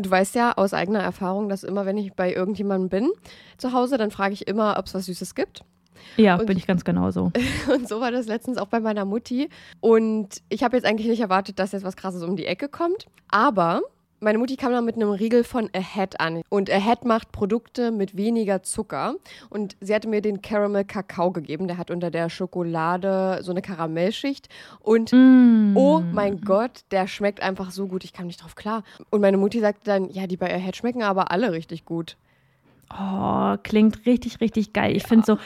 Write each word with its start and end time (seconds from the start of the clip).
Du 0.00 0.10
weißt 0.10 0.34
ja 0.34 0.52
aus 0.56 0.74
eigener 0.74 1.00
Erfahrung, 1.00 1.48
dass 1.48 1.64
immer, 1.64 1.86
wenn 1.86 1.96
ich 1.98 2.12
bei 2.14 2.32
irgendjemandem 2.32 2.88
bin 2.88 3.10
zu 3.56 3.72
Hause, 3.72 3.98
dann 3.98 4.10
frage 4.10 4.34
ich 4.34 4.46
immer, 4.48 4.76
ob 4.78 4.86
es 4.86 4.94
was 4.94 5.06
Süßes 5.06 5.34
gibt. 5.34 5.62
Ja, 6.16 6.36
Und- 6.36 6.46
bin 6.46 6.56
ich 6.56 6.66
ganz 6.66 6.84
genauso. 6.84 7.32
Und 7.72 7.88
so 7.88 8.00
war 8.00 8.10
das 8.12 8.26
letztens 8.26 8.58
auch 8.58 8.68
bei 8.68 8.80
meiner 8.80 9.04
Mutti. 9.04 9.48
Und 9.80 10.40
ich 10.48 10.62
habe 10.62 10.76
jetzt 10.76 10.84
eigentlich 10.86 11.08
nicht 11.08 11.20
erwartet, 11.20 11.58
dass 11.58 11.72
jetzt 11.72 11.84
was 11.84 11.96
Krasses 11.96 12.22
um 12.22 12.36
die 12.36 12.46
Ecke 12.46 12.68
kommt. 12.68 13.06
Aber 13.30 13.82
meine 14.20 14.38
Mutti 14.38 14.56
kam 14.56 14.72
dann 14.72 14.84
mit 14.84 14.96
einem 14.96 15.10
Riegel 15.10 15.44
von 15.44 15.68
Ahead 15.74 16.20
an. 16.20 16.42
Und 16.48 16.70
Ahead 16.70 17.04
macht 17.04 17.32
Produkte 17.32 17.90
mit 17.90 18.16
weniger 18.16 18.62
Zucker. 18.62 19.14
Und 19.50 19.76
sie 19.80 19.94
hatte 19.94 20.08
mir 20.08 20.20
den 20.22 20.42
Caramel 20.42 20.84
Kakao 20.84 21.30
gegeben. 21.30 21.68
Der 21.68 21.78
hat 21.78 21.90
unter 21.90 22.10
der 22.10 22.28
Schokolade 22.30 23.40
so 23.42 23.50
eine 23.52 23.62
Karamellschicht. 23.62 24.48
Und 24.80 25.12
Mm. 25.12 25.76
oh 25.76 26.00
mein 26.12 26.40
Gott, 26.40 26.82
der 26.90 27.06
schmeckt 27.06 27.42
einfach 27.42 27.70
so 27.70 27.86
gut. 27.86 28.04
Ich 28.04 28.12
kam 28.12 28.26
nicht 28.26 28.42
drauf 28.42 28.54
klar. 28.54 28.82
Und 29.10 29.20
meine 29.20 29.36
Mutti 29.36 29.60
sagte 29.60 29.82
dann, 29.84 30.10
ja, 30.10 30.26
die 30.26 30.36
bei 30.36 30.52
Ahead 30.52 30.76
schmecken 30.76 31.02
aber 31.02 31.30
alle 31.30 31.52
richtig 31.52 31.84
gut. 31.84 32.16
Oh, 32.90 33.56
klingt 33.62 34.06
richtig, 34.06 34.40
richtig 34.40 34.72
geil. 34.72 34.96
Ich 34.96 35.06
finde 35.06 35.26
so, 35.26 35.38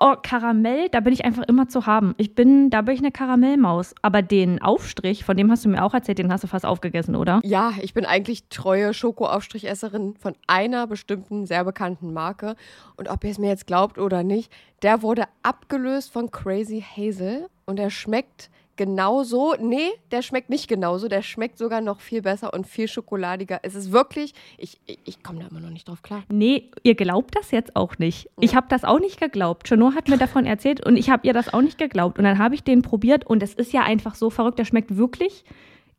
oh, 0.00 0.14
Karamell, 0.22 0.88
da 0.88 1.00
bin 1.00 1.12
ich 1.12 1.24
einfach 1.24 1.42
immer 1.42 1.68
zu 1.68 1.86
haben. 1.86 2.14
Ich 2.16 2.34
bin, 2.34 2.70
da 2.70 2.82
bin 2.82 2.94
ich 2.94 3.00
eine 3.00 3.12
Karamellmaus. 3.12 3.94
Aber 4.00 4.22
den 4.22 4.62
Aufstrich, 4.62 5.24
von 5.24 5.36
dem 5.36 5.50
hast 5.50 5.64
du 5.64 5.68
mir 5.68 5.84
auch 5.84 5.92
erzählt, 5.92 6.18
den 6.18 6.32
hast 6.32 6.44
du 6.44 6.48
fast 6.48 6.64
aufgegessen, 6.64 7.14
oder? 7.14 7.40
Ja, 7.44 7.72
ich 7.82 7.92
bin 7.92 8.06
eigentlich 8.06 8.48
treue 8.48 8.94
Schokoaufstrichesserin 8.94 10.14
von 10.16 10.34
einer 10.46 10.86
bestimmten 10.86 11.44
sehr 11.46 11.64
bekannten 11.64 12.14
Marke. 12.14 12.56
Und 12.96 13.08
ob 13.10 13.24
ihr 13.24 13.30
es 13.30 13.38
mir 13.38 13.48
jetzt 13.48 13.66
glaubt 13.66 13.98
oder 13.98 14.22
nicht, 14.22 14.50
der 14.82 15.02
wurde 15.02 15.24
abgelöst 15.42 16.12
von 16.12 16.30
Crazy 16.30 16.82
Hazel 16.82 17.48
und 17.66 17.78
der 17.78 17.90
schmeckt 17.90 18.50
genauso. 18.76 19.54
Nee, 19.58 19.90
der 20.10 20.22
schmeckt 20.22 20.50
nicht 20.50 20.68
genauso. 20.68 21.08
Der 21.08 21.22
schmeckt 21.22 21.58
sogar 21.58 21.80
noch 21.80 22.00
viel 22.00 22.22
besser 22.22 22.52
und 22.54 22.66
viel 22.66 22.88
schokoladiger. 22.88 23.60
Es 23.62 23.74
ist 23.74 23.92
wirklich, 23.92 24.34
ich, 24.58 24.78
ich, 24.86 24.98
ich 25.04 25.22
komme 25.22 25.40
da 25.40 25.48
immer 25.48 25.60
noch 25.60 25.70
nicht 25.70 25.88
drauf 25.88 26.02
klar. 26.02 26.22
Nee, 26.28 26.70
ihr 26.82 26.94
glaubt 26.94 27.36
das 27.36 27.50
jetzt 27.50 27.74
auch 27.76 27.98
nicht. 27.98 28.28
Ich 28.40 28.54
habe 28.54 28.66
das 28.68 28.84
auch 28.84 29.00
nicht 29.00 29.20
geglaubt. 29.20 29.68
Chanot 29.68 29.94
hat 29.94 30.08
mir 30.08 30.18
davon 30.18 30.46
erzählt 30.46 30.84
und 30.86 30.96
ich 30.96 31.10
habe 31.10 31.26
ihr 31.26 31.32
das 31.32 31.52
auch 31.52 31.62
nicht 31.62 31.78
geglaubt. 31.78 32.18
Und 32.18 32.24
dann 32.24 32.38
habe 32.38 32.54
ich 32.54 32.62
den 32.62 32.82
probiert 32.82 33.26
und 33.26 33.42
es 33.42 33.54
ist 33.54 33.72
ja 33.72 33.82
einfach 33.82 34.14
so 34.14 34.30
verrückt. 34.30 34.58
Der 34.58 34.64
schmeckt 34.64 34.96
wirklich 34.96 35.44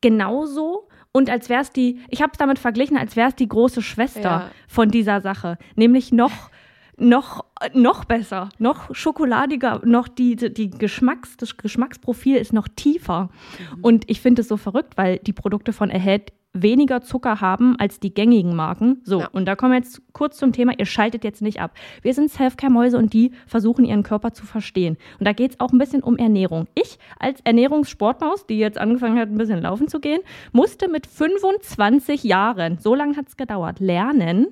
genauso. 0.01 0.87
Und 1.11 1.29
als 1.29 1.49
wäre 1.49 1.61
es 1.61 1.71
die, 1.71 1.99
ich 2.09 2.21
habe 2.21 2.31
es 2.33 2.37
damit 2.37 2.59
verglichen, 2.59 2.97
als 2.97 3.15
wäre 3.15 3.29
es 3.29 3.35
die 3.35 3.47
große 3.47 3.81
Schwester 3.81 4.21
Ja. 4.21 4.51
von 4.67 4.89
dieser 4.89 5.21
Sache. 5.21 5.57
Nämlich 5.75 6.11
noch, 6.11 6.51
noch, 6.97 7.45
noch 7.73 8.05
besser, 8.05 8.49
noch 8.57 8.93
schokoladiger, 8.95 9.81
noch 9.85 10.07
die, 10.07 10.35
die 10.35 10.69
Geschmacks, 10.69 11.37
das 11.37 11.57
Geschmacksprofil 11.57 12.37
ist 12.37 12.53
noch 12.53 12.67
tiefer. 12.67 13.29
Und 13.81 14.09
ich 14.09 14.19
finde 14.21 14.41
es 14.41 14.47
so 14.47 14.57
verrückt, 14.57 14.97
weil 14.97 15.19
die 15.19 15.33
Produkte 15.33 15.73
von 15.73 15.91
Ahead 15.91 16.33
weniger 16.53 17.01
Zucker 17.01 17.39
haben 17.39 17.75
als 17.77 17.99
die 17.99 18.11
gängigen 18.11 18.55
Marken. 18.55 19.01
So, 19.03 19.19
Ja. 19.19 19.27
und 19.31 19.45
da 19.45 19.55
kommen 19.55 19.73
wir 19.73 19.77
jetzt 19.77 20.01
kurz 20.11 20.37
zum 20.37 20.53
Thema, 20.53 20.73
ihr 20.79 20.87
schaltet 20.87 21.23
jetzt 21.23 21.43
nicht 21.43 21.59
ab. 21.61 21.75
Wir 22.01 22.15
sind 22.15 22.31
Selfcare-Mäuse 22.31 22.97
und 22.97 23.13
die 23.13 23.31
versuchen 23.45 23.85
ihren 23.85 24.01
Körper 24.01 24.33
zu 24.33 24.43
verstehen. 24.47 24.97
Und 25.19 25.27
da 25.27 25.33
geht 25.33 25.51
es 25.51 25.59
auch 25.59 25.71
ein 25.71 25.77
bisschen 25.77 26.01
um 26.01 26.17
Ernährung. 26.17 26.67
Ich 26.73 26.97
als 27.19 27.41
Ernährungssportmaus, 27.41 28.47
die 28.47 28.57
jetzt 28.57 28.79
angefangen 28.79 29.19
hat, 29.19 29.29
ein 29.29 29.37
bisschen 29.37 29.61
laufen 29.61 29.87
zu 29.87 29.99
gehen, 29.99 30.21
musste 30.51 30.87
mit 30.87 31.05
25 31.05 32.23
Jahren, 32.23 32.79
so 32.79 32.95
lange 32.95 33.15
hat 33.17 33.27
es 33.27 33.37
gedauert, 33.37 33.79
lernen, 33.79 34.47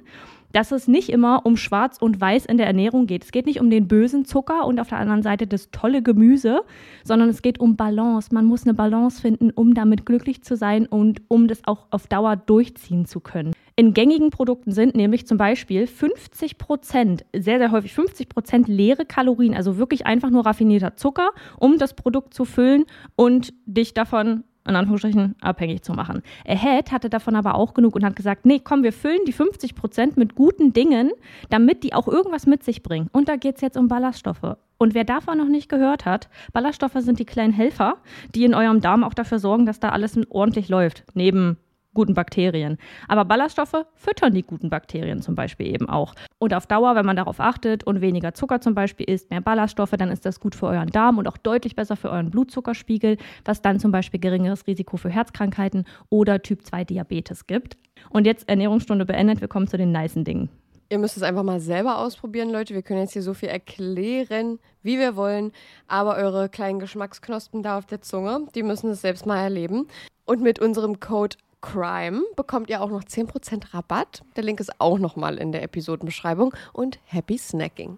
dass 0.56 0.72
es 0.72 0.88
nicht 0.88 1.10
immer 1.10 1.46
um 1.46 1.58
Schwarz 1.58 1.98
und 2.00 2.22
Weiß 2.22 2.46
in 2.46 2.56
der 2.58 2.66
Ernährung 2.66 3.08
geht. 3.08 3.26
Es 3.26 3.34
geht 3.34 3.46
nicht 3.46 3.60
um 3.60 3.70
den 3.70 3.90
bösen 3.90 4.24
Zucker 4.24 4.66
und 4.66 4.80
auf 4.80 4.88
der 4.88 5.00
anderen 5.00 5.22
Seite 5.22 5.48
das 5.48 5.70
tolle 5.70 6.02
Gemüse, 6.02 6.62
sondern 7.04 7.28
es 7.28 7.42
geht 7.42 7.60
um 7.60 7.76
Balance. 7.76 8.34
Man 8.34 8.46
muss 8.46 8.64
eine 8.64 8.74
Balance 8.74 9.20
finden, 9.20 9.52
um 9.52 9.74
damit 9.74 10.06
glücklich 10.06 10.44
zu 10.44 10.56
sein 10.56 10.86
und 10.86 11.22
um 11.28 11.50
das 11.50 11.60
auch 11.66 11.88
auf 11.92 12.08
Dauer 12.08 12.38
durchziehen 12.38 13.06
zu 13.06 13.20
können. 13.20 13.52
In 13.76 13.94
gängigen 13.94 14.30
Produkten 14.30 14.72
sind 14.72 14.96
nämlich 14.96 15.28
zum 15.28 15.38
Beispiel 15.38 15.88
50 15.88 16.58
Prozent, 16.58 17.26
sehr, 17.36 17.60
sehr 17.60 17.72
häufig 17.72 17.94
50 17.94 18.30
Prozent 18.30 18.70
leere 18.70 19.04
Kalorien, 19.04 19.56
also 19.56 19.78
wirklich 19.78 20.06
einfach 20.06 20.30
nur 20.30 20.46
raffinierter 20.46 20.96
Zucker, 20.96 21.32
um 21.60 21.78
das 21.78 21.94
Produkt 21.96 22.34
zu 22.34 22.46
füllen 22.46 22.86
und 23.18 23.54
dich 23.66 23.94
davon 23.94 24.46
in 24.68 24.76
Anführungsstrichen 24.76 25.36
abhängig 25.42 25.84
zu 25.84 25.94
machen. 25.94 26.22
Ahead 26.48 26.92
hatte 26.92 27.10
davon 27.10 27.36
aber 27.36 27.56
auch 27.56 27.74
genug 27.74 27.96
und 27.96 28.04
hat 28.04 28.16
gesagt, 28.16 28.46
nee, 28.46 28.60
komm, 28.60 28.84
wir 28.84 28.94
füllen 28.94 29.20
die 29.28 29.34
50 29.34 29.76
Prozent 29.76 30.18
mit 30.18 30.36
guten 30.36 30.74
Dingen, 30.74 31.12
damit 31.50 31.84
die 31.84 31.94
auch 31.94 32.08
irgendwas 32.08 32.46
mit 32.46 32.64
sich 32.64 32.84
bringen. 32.84 33.10
Und 33.12 33.30
da 33.30 33.36
geht 33.36 33.56
es 33.56 33.62
jetzt 33.62 33.78
um 33.78 33.88
Ballaststoffe. 33.88 34.58
Und 34.78 34.94
wer 34.94 35.06
davon 35.06 35.38
noch 35.38 35.48
nicht 35.48 35.70
gehört 35.70 36.06
hat, 36.06 36.30
Ballaststoffe 36.52 36.98
sind 36.98 37.20
die 37.20 37.26
kleinen 37.26 37.54
Helfer, 37.54 37.98
die 38.34 38.44
in 38.44 38.54
eurem 38.54 38.82
Darm 38.82 39.04
auch 39.04 39.14
dafür 39.14 39.40
sorgen, 39.40 39.66
dass 39.66 39.80
da 39.80 39.90
alles 39.90 40.20
ordentlich 40.30 40.68
läuft, 40.68 41.06
neben 41.14 41.58
guten 41.96 42.14
Bakterien. 42.14 42.78
Aber 43.08 43.26
Ballaststoffe 43.26 43.86
füttern 43.96 44.36
die 44.36 44.44
guten 44.44 44.70
Bakterien 44.70 45.24
zum 45.24 45.34
Beispiel 45.34 45.74
eben 45.74 45.90
auch. 45.90 46.14
Und 46.38 46.54
auf 46.54 46.68
Dauer, 46.68 46.94
wenn 46.94 47.08
man 47.08 47.16
darauf 47.16 47.40
achtet 47.40 47.84
und 47.84 48.02
weniger 48.02 48.36
Zucker 48.36 48.62
zum 48.62 48.76
Beispiel 48.76 49.10
isst, 49.10 49.32
mehr 49.32 49.42
Ballaststoffe, 49.42 49.96
dann 49.98 50.12
ist 50.12 50.28
das 50.28 50.40
gut 50.40 50.54
für 50.54 50.68
euren 50.68 50.90
Darm 50.90 51.18
und 51.18 51.28
auch 51.28 51.38
deutlich 51.38 51.76
besser 51.76 51.96
für 51.96 52.12
euren 52.12 52.30
Blutzuckerspiegel, 52.30 53.18
was 53.44 53.64
dann 53.64 53.80
zum 53.80 53.92
Beispiel 53.92 54.20
geringeres 54.20 54.68
Risiko 54.68 54.98
für 54.98 55.10
Herzkrankheiten 55.10 55.86
oder 56.12 56.44
Typ 56.44 56.64
2 56.64 56.84
Diabetes 56.84 57.48
gibt. 57.48 57.78
Und 58.12 58.28
jetzt 58.28 58.48
Ernährungsstunde 58.48 59.06
beendet, 59.06 59.42
wir 59.42 59.48
kommen 59.48 59.68
zu 59.68 59.78
den 59.78 59.92
nicen 59.92 60.24
Dingen. 60.24 60.50
Ihr 60.90 61.00
müsst 61.00 61.18
es 61.18 61.24
einfach 61.24 61.44
mal 61.44 61.60
selber 61.60 61.98
ausprobieren, 61.98 62.52
Leute. 62.52 62.76
Wir 62.76 62.84
können 62.84 63.00
jetzt 63.00 63.14
hier 63.14 63.24
so 63.24 63.34
viel 63.34 63.50
erklären, 63.50 64.60
wie 64.84 65.00
wir 65.00 65.16
wollen. 65.16 65.52
Aber 65.88 66.16
eure 66.16 66.48
kleinen 66.48 66.80
Geschmacksknospen 66.80 67.64
da 67.64 67.80
auf 67.80 67.88
der 67.88 68.02
Zunge, 68.02 68.46
die 68.54 68.62
müssen 68.62 68.92
es 68.92 69.02
selbst 69.02 69.26
mal 69.26 69.42
erleben. 69.42 69.88
Und 70.26 70.42
mit 70.42 70.60
unserem 70.60 71.00
Code 71.00 71.38
CRIME 71.66 72.22
bekommt 72.36 72.70
ihr 72.70 72.82
auch 72.82 72.90
noch 72.90 73.04
10% 73.04 73.74
Rabatt. 73.74 74.24
Der 74.36 74.44
Link 74.44 74.60
ist 74.60 74.80
auch 74.80 75.00
nochmal 75.00 75.38
in 75.38 75.52
der 75.52 75.64
Episodenbeschreibung. 75.64 76.54
Und 76.74 77.00
happy 77.06 77.38
snacking. 77.38 77.98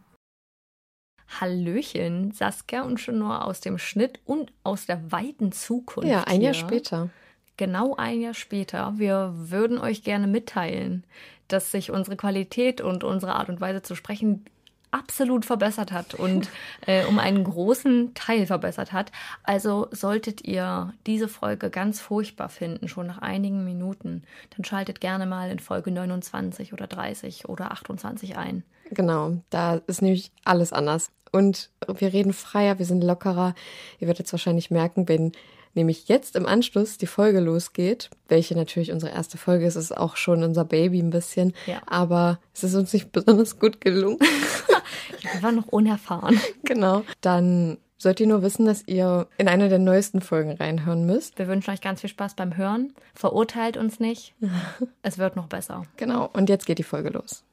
Hallöchen, 1.39 2.31
Saskia 2.31 2.83
und 2.83 2.97
Chenor 2.97 3.45
aus 3.45 3.59
dem 3.59 3.77
Schnitt 3.77 4.21
und 4.25 4.53
aus 4.63 4.85
der 4.85 5.11
weiten 5.11 5.51
Zukunft. 5.51 6.09
Ja, 6.09 6.23
ein 6.23 6.41
Jahr 6.41 6.53
hier. 6.53 6.61
später. 6.61 7.09
Genau 7.57 7.95
ein 7.95 8.21
Jahr 8.21 8.33
später. 8.33 8.93
Wir 8.97 9.33
würden 9.35 9.77
euch 9.79 10.03
gerne 10.03 10.27
mitteilen, 10.27 11.03
dass 11.49 11.71
sich 11.71 11.91
unsere 11.91 12.15
Qualität 12.15 12.79
und 12.79 13.03
unsere 13.03 13.35
Art 13.35 13.49
und 13.49 13.59
Weise 13.59 13.81
zu 13.81 13.95
sprechen 13.95 14.45
absolut 14.91 15.45
verbessert 15.45 15.91
hat 15.91 16.13
und 16.13 16.49
äh, 16.85 17.05
um 17.05 17.19
einen 17.19 17.43
großen 17.43 18.13
Teil 18.13 18.45
verbessert 18.45 18.93
hat. 18.93 19.11
Also 19.43 19.87
solltet 19.91 20.45
ihr 20.45 20.93
diese 21.05 21.27
Folge 21.27 21.69
ganz 21.69 21.99
furchtbar 21.99 22.49
finden, 22.49 22.87
schon 22.87 23.07
nach 23.07 23.19
einigen 23.19 23.63
Minuten, 23.63 24.23
dann 24.55 24.65
schaltet 24.65 25.01
gerne 25.01 25.25
mal 25.25 25.49
in 25.49 25.59
Folge 25.59 25.91
29 25.91 26.73
oder 26.73 26.87
30 26.87 27.49
oder 27.49 27.71
28 27.71 28.37
ein. 28.37 28.63
Genau, 28.91 29.37
da 29.49 29.81
ist 29.87 30.01
nämlich 30.01 30.31
alles 30.45 30.71
anders. 30.71 31.11
Und 31.31 31.69
wir 31.87 32.13
reden 32.13 32.33
freier, 32.33 32.79
wir 32.79 32.85
sind 32.85 33.03
lockerer. 33.03 33.53
Ihr 33.99 34.07
werdet 34.07 34.25
es 34.25 34.31
wahrscheinlich 34.31 34.71
merken, 34.71 35.09
wenn 35.09 35.33
nämlich 35.77 36.09
jetzt 36.09 36.35
im 36.35 36.45
Anschluss 36.45 36.97
die 36.97 37.07
Folge 37.07 37.39
losgeht, 37.39 38.09
welche 38.27 38.55
natürlich 38.55 38.91
unsere 38.91 39.13
erste 39.13 39.37
Folge 39.37 39.65
ist, 39.65 39.75
ist 39.75 39.95
auch 39.95 40.17
schon 40.17 40.43
unser 40.43 40.65
Baby 40.65 40.99
ein 40.99 41.09
bisschen. 41.11 41.53
Ja. 41.65 41.81
Aber 41.85 42.39
es 42.53 42.63
ist 42.63 42.75
uns 42.75 42.91
nicht 42.91 43.11
besonders 43.13 43.59
gut 43.59 43.79
gelungen. 43.79 44.19
Wir 45.33 45.41
waren 45.43 45.55
noch 45.55 45.67
unerfahren. 45.67 46.39
genau. 46.63 47.03
Dann 47.21 47.77
sollt 47.97 48.19
ihr 48.19 48.27
nur 48.27 48.41
wissen, 48.43 48.65
dass 48.65 48.87
ihr 48.87 49.27
in 49.37 49.47
einer 49.47 49.69
der 49.69 49.79
neuesten 49.79 50.21
Folgen 50.21 50.51
reinhören 50.51 51.05
müsst. 51.05 51.39
Wir 51.39 51.47
wünschen 51.47 51.71
euch 51.71 51.81
ganz 51.81 52.01
viel 52.01 52.09
Spaß 52.09 52.35
beim 52.35 52.55
Hören. 52.57 52.93
Verurteilt 53.13 53.77
uns 53.77 53.99
nicht. 53.99 54.35
Es 55.01 55.17
wird 55.17 55.35
noch 55.35 55.47
besser. 55.47 55.83
Genau. 55.95 56.29
Und 56.33 56.49
jetzt 56.49 56.65
geht 56.65 56.79
die 56.79 56.83
Folge 56.83 57.09
los. 57.09 57.43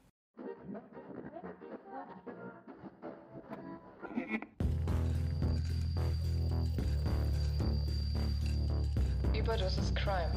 Überdosis 9.44 9.94
Crime. 9.94 10.32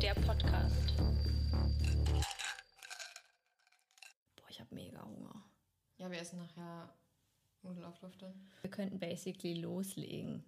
Der 0.00 0.14
Podcast. 0.14 0.96
Boah, 4.36 4.48
ich 4.48 4.60
habe 4.60 4.72
mega 4.72 5.04
Hunger. 5.04 5.42
Ja, 5.96 6.08
wir 6.08 6.20
essen 6.20 6.38
nachher 6.38 6.94
Nudelauflauf 7.62 8.16
dann. 8.18 8.48
Wir 8.60 8.70
könnten 8.70 9.00
basically 9.00 9.54
loslegen, 9.54 10.44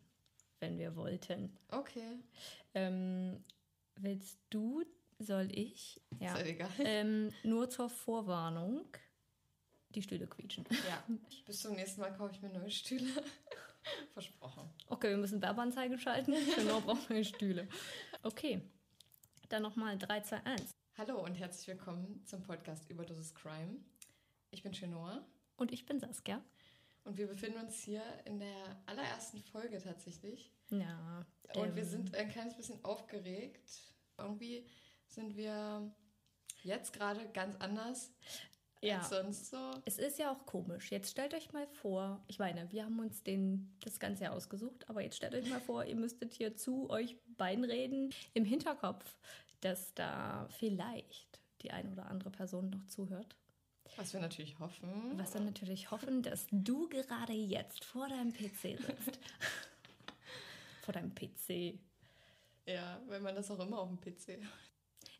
wenn 0.61 0.79
wir 0.79 0.95
wollten. 0.95 1.59
Okay. 1.73 2.21
Ähm, 2.73 3.43
willst 3.97 4.39
du, 4.50 4.85
soll 5.19 5.49
ich? 5.50 6.00
Ja. 6.21 6.37
Ist 6.37 6.47
egal. 6.47 6.71
Ähm, 6.79 7.33
nur 7.43 7.69
zur 7.69 7.91
Vorwarnung. 7.91 8.85
Die 9.91 10.03
Stühle 10.03 10.29
quietschen. 10.29 10.65
Ja, 10.89 11.03
bis 11.47 11.62
zum 11.62 11.75
nächsten 11.75 12.00
Mal 12.00 12.17
kaufe 12.17 12.33
ich 12.33 12.43
mir 12.43 12.50
neue 12.50 12.71
Stühle. 12.71 13.11
Versprochen. 14.12 14.69
Okay, 14.88 15.11
wir 15.11 15.17
müssen 15.17 15.40
Werbeanzeige 15.43 15.99
schalten. 15.99 16.35
Genau, 16.56 16.81
brauchen 16.81 17.08
wir 17.14 17.25
Stühle. 17.25 17.69
Okay. 18.23 18.62
Dann 19.49 19.62
nochmal 19.62 19.99
3, 19.99 20.20
2, 20.20 20.44
1. 20.44 20.70
Hallo 20.96 21.25
und 21.25 21.35
herzlich 21.35 21.69
willkommen 21.69 22.23
zum 22.26 22.43
Podcast 22.43 22.88
Überdosis 22.90 23.35
Crime. 23.35 23.76
Ich 24.50 24.62
bin 24.62 24.73
Chenoa 24.73 25.25
Und 25.56 25.73
ich 25.73 25.87
bin 25.87 26.00
Saskia. 26.00 26.43
und 27.05 27.17
wir 27.17 27.26
befinden 27.29 27.58
uns 27.61 27.81
hier 27.81 28.02
in 28.25 28.38
der 28.40 28.82
allerersten 28.87 29.43
Folge 29.43 29.79
tatsächlich. 29.79 30.52
Ja. 30.70 31.26
Und 31.55 31.69
ähm, 31.69 31.76
wir 31.76 31.85
sind 31.85 32.14
ein 32.14 32.29
kleines 32.31 32.56
bisschen 32.56 32.85
aufgeregt. 32.85 33.94
Irgendwie 34.19 34.67
sind 35.06 35.37
wir 35.37 35.90
jetzt 36.62 36.93
gerade 36.93 37.29
ganz 37.31 37.56
anders 37.61 38.12
Ja. 38.80 38.98
als 38.98 39.08
sonst 39.08 39.50
so. 39.50 39.70
Es 39.84 39.98
ist 39.98 40.19
ja 40.19 40.32
auch 40.32 40.46
komisch. 40.46 40.90
Jetzt 40.90 41.10
stellt 41.10 41.34
euch 41.34 41.52
mal 41.52 41.66
vor, 41.66 42.22
ich 42.28 42.38
meine, 42.38 42.70
wir 42.70 42.84
haben 42.84 42.98
uns 43.00 43.22
den, 43.22 43.75
das 43.80 43.98
Ganze 43.98 44.25
ja 44.25 44.32
ausgesucht, 44.32 44.88
aber 44.88 45.02
jetzt 45.02 45.16
stellt 45.16 45.34
euch 45.34 45.48
mal 45.48 45.60
vor, 45.60 45.84
ihr 45.84 45.96
müsstet 45.96 46.32
hier 46.32 46.56
zu 46.56 46.88
euch 46.90 47.16
beiden 47.36 47.64
reden, 47.64 48.14
im 48.34 48.44
Hinterkopf, 48.44 49.04
dass 49.60 49.94
da 49.94 50.48
vielleicht 50.58 51.40
die 51.62 51.72
eine 51.72 51.90
oder 51.90 52.06
andere 52.06 52.30
Person 52.30 52.70
noch 52.70 52.86
zuhört. 52.86 53.36
Was 53.96 54.12
wir 54.12 54.20
natürlich 54.20 54.58
hoffen. 54.58 54.88
Was 55.16 55.32
dann 55.32 55.44
natürlich 55.44 55.90
hoffen, 55.90 56.22
dass 56.22 56.46
du 56.52 56.88
gerade 56.88 57.32
jetzt 57.32 57.84
vor 57.84 58.08
deinem 58.08 58.32
PC 58.32 58.78
sitzt. 58.78 59.19
vor 60.82 60.94
deinem 60.94 61.14
PC. 61.14 61.78
Ja, 62.66 63.00
wenn 63.08 63.22
man 63.22 63.34
das 63.34 63.50
auch 63.50 63.58
immer 63.58 63.78
auf 63.78 63.88
dem 63.88 63.98
PC. 63.98 64.38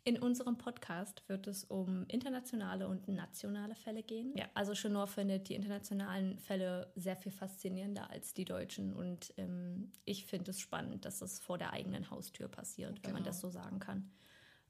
In 0.05 0.19
unserem 0.19 0.57
Podcast 0.57 1.23
wird 1.29 1.47
es 1.47 1.65
um 1.65 2.07
internationale 2.09 2.89
und 2.89 3.09
nationale 3.09 3.75
Fälle 3.75 4.03
gehen. 4.03 4.33
Ja, 4.37 4.47
also 4.55 4.73
Chenor 4.73 5.07
findet 5.07 5.49
die 5.49 5.55
internationalen 5.55 6.39
Fälle 6.39 6.91
sehr 6.97 7.17
viel 7.17 7.33
faszinierender 7.33 8.09
als 8.11 8.33
die 8.33 8.45
deutschen. 8.47 8.95
Und 8.95 9.35
ähm, 9.37 9.93
ich 10.07 10.25
finde 10.25 10.53
es 10.53 10.61
spannend, 10.61 11.05
dass 11.05 11.21
es 11.21 11.41
vor 11.41 11.59
der 11.59 11.73
eigenen 11.73 12.11
Haustür 12.11 12.49
passiert, 12.49 13.03
wenn 13.05 13.13
man 13.13 13.23
Genau. 13.23 13.31
das 13.31 13.41
so 13.41 13.51
sagen 13.51 13.81
kann. 13.81 14.11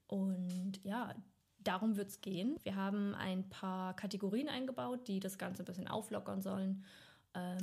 Und 0.09 0.81
ja, 0.83 1.15
darum 1.59 1.97
wird 1.97 2.09
es 2.09 2.21
gehen. 2.21 2.57
Wir 2.65 2.75
haben 2.75 3.15
ein 3.15 3.49
paar 3.49 3.95
Kategorien 3.95 4.49
eingebaut, 4.49 5.07
die 5.07 5.21
das 5.21 5.39
Ganze 5.39 5.63
ein 5.63 5.67
bisschen 5.67 5.87
auflockern 5.89 6.43
sollen. 6.43 6.85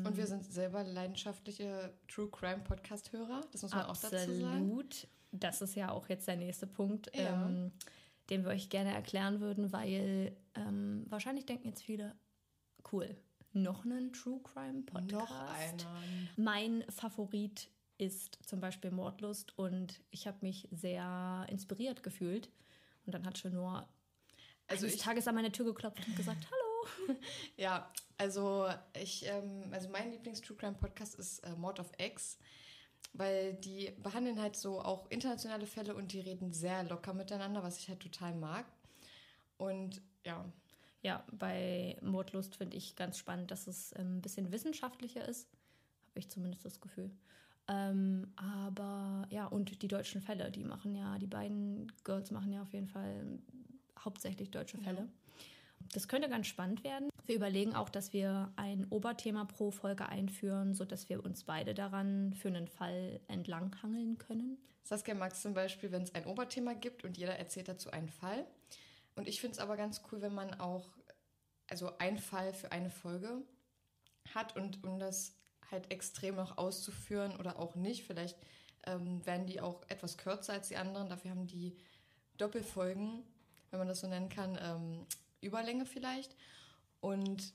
Und 0.06 0.16
wir 0.16 0.28
sind 0.28 0.46
selber 0.46 0.84
leidenschaftliche 0.84 1.92
True 2.08 2.30
Crime 2.30 2.60
Podcast-Hörer. 2.64 3.42
Das 3.52 3.64
muss 3.64 3.72
man 3.74 3.86
auch 3.86 3.98
dazu 3.98 4.10
sagen. 4.32 4.46
Absolut. 4.46 5.08
Das 5.40 5.62
ist 5.62 5.76
ja 5.76 5.92
auch 5.92 6.08
jetzt 6.10 6.28
der 6.28 6.36
nächste 6.38 6.68
Punkt, 6.68 7.10
Ja. 7.16 7.46
ähm, 7.48 7.72
den 8.30 8.44
wir 8.44 8.52
euch 8.52 8.70
gerne 8.70 8.94
erklären 8.94 9.40
würden, 9.40 9.72
weil 9.72 10.36
ähm, 10.56 11.06
wahrscheinlich 11.10 11.46
denken 11.46 11.68
jetzt 11.68 11.84
viele, 11.84 12.16
cool, 12.92 13.16
noch 13.54 13.86
einen 13.86 14.12
True 14.14 14.42
Crime 14.44 14.82
Podcast. 14.84 15.12
Noch 15.12 15.56
einer. 15.56 16.02
Mein 16.36 16.84
Favorit 16.90 17.70
ist 17.98 18.40
zum 18.46 18.60
Beispiel 18.60 18.92
Mordlust 18.92 19.58
und 19.58 20.02
ich 20.12 20.28
habe 20.28 20.38
mich 20.42 20.68
sehr 20.72 21.46
inspiriert 21.50 22.04
gefühlt. 22.04 22.50
Und 23.06 23.14
dann 23.14 23.26
hat 23.26 23.38
schon 23.38 23.54
nur 23.54 23.88
Also 24.68 24.86
eines 24.86 24.96
ich- 24.96 25.02
Tages 25.02 25.28
an 25.28 25.36
meine 25.36 25.52
Tür 25.52 25.66
geklopft 25.66 26.06
und 26.08 26.16
gesagt, 26.18 26.46
hallo. 26.52 27.18
Ja, 27.56 27.92
also 28.18 28.68
ich, 29.02 29.26
ähm, 29.28 29.64
also 29.72 29.88
mein 29.90 30.12
Lieblings-True 30.12 30.58
Crime 30.58 30.76
Podcast 30.76 31.16
ist 31.16 31.40
äh, 31.40 31.56
Mord 31.56 31.80
of 31.80 31.92
X, 31.98 32.38
weil 33.13 33.54
die 33.56 33.92
behandeln 34.04 34.40
halt 34.42 34.56
so 34.56 34.81
auch 34.81 35.10
internationale 35.10 35.68
Fälle 35.68 35.96
und 35.96 36.13
die 36.13 36.19
reden 36.22 36.52
sehr 36.54 36.84
locker 36.84 37.13
miteinander, 37.13 37.63
was 37.63 37.78
ich 37.80 37.90
halt 37.90 38.00
total 38.02 38.36
mag. 38.36 38.66
Und 39.57 40.02
ja, 40.25 40.46
Ja, 41.02 41.24
bei 41.31 41.98
Mordlust 42.02 42.56
finde 42.56 42.78
ich 42.78 42.96
ganz 42.96 43.18
spannend, 43.19 43.52
dass 43.52 43.68
es 43.68 43.94
ähm, 43.98 44.18
ein 44.18 44.22
bisschen 44.22 44.52
wissenschaftlicher 44.52 45.28
ist. 45.28 45.48
Habe 46.10 46.19
ich 46.19 46.30
zumindest 46.30 46.66
das 46.66 46.81
Gefühl. 46.81 47.12
Ähm, 47.68 48.34
aber 48.36 49.28
ja, 49.30 49.46
und 49.48 49.81
die 49.84 49.88
deutschen 49.88 50.22
Fälle, 50.22 50.51
die 50.51 50.63
machen 50.63 50.96
ja, 50.96 51.18
die 51.19 51.28
beiden 51.28 51.92
Girls 52.04 52.31
machen 52.31 52.51
ja 52.54 52.62
auf 52.63 52.74
jeden 52.74 52.88
Fall 52.88 53.40
hauptsächlich 54.00 54.51
deutsche 54.51 54.78
Fälle. 54.80 55.08
Das 55.96 56.10
könnte 56.10 56.28
ganz 56.28 56.48
spannend 56.48 56.84
werden. 56.84 57.08
Wir 57.26 57.38
überlegen 57.38 57.74
auch, 57.74 57.88
dass 57.88 58.12
wir 58.12 58.52
ein 58.58 58.86
Oberthema 58.90 59.46
pro 59.46 59.72
Folge 59.72 60.10
einführen, 60.10 60.74
sodass 60.74 61.08
wir 61.08 61.24
uns 61.24 61.46
beide 61.46 61.74
daran 61.74 62.34
für 62.34 62.50
einen 62.50 62.68
Fall 62.68 63.22
entlanghangeln 63.30 64.18
können. 64.18 64.58
Saskia 64.84 65.16
mag 65.16 65.32
es 65.32 65.42
zum 65.42 65.54
Beispiel, 65.54 65.94
wenn 65.94 66.02
es 66.02 66.14
ein 66.14 66.26
Oberthema 66.26 66.74
gibt 66.74 67.06
und 67.06 67.18
jeder 67.18 67.40
erzählt 67.40 67.70
dazu 67.70 67.92
einen 67.92 68.10
Fall. 68.10 68.46
Und 69.16 69.30
ich 69.30 69.40
finde 69.40 69.54
es 69.54 69.60
aber 69.60 69.78
ganz 69.78 70.02
cool, 70.12 70.22
wenn 70.22 70.36
man 70.36 70.54
auch, 70.56 70.90
also 71.68 71.98
einen 71.98 72.18
Fall 72.18 72.52
für 72.52 72.74
eine 72.74 72.90
Folge 72.90 73.42
hat 74.34 74.58
und 74.58 74.84
um 74.84 75.00
das 75.00 75.38
halt 75.72 75.94
extrem 75.94 76.36
noch 76.36 76.58
auszuführen 76.58 77.38
oder 77.38 77.58
auch 77.58 77.76
nicht. 77.76 78.04
Vielleicht 78.04 78.38
ähm, 78.86 79.26
werden 79.26 79.48
die 79.48 79.62
auch 79.62 79.82
etwas 79.88 80.18
kürzer 80.18 80.52
als 80.52 80.68
die 80.68 80.76
anderen. 80.76 81.08
Dafür 81.08 81.32
haben 81.32 81.48
die 81.48 81.78
Doppelfolgen, 82.36 83.24
wenn 83.72 83.80
man 83.80 83.88
das 83.88 84.02
so 84.02 84.08
nennen 84.08 84.28
kann, 84.28 84.60
ähm, 84.62 85.08
Überlänge 85.46 85.86
vielleicht. 85.86 86.36
Und 87.00 87.54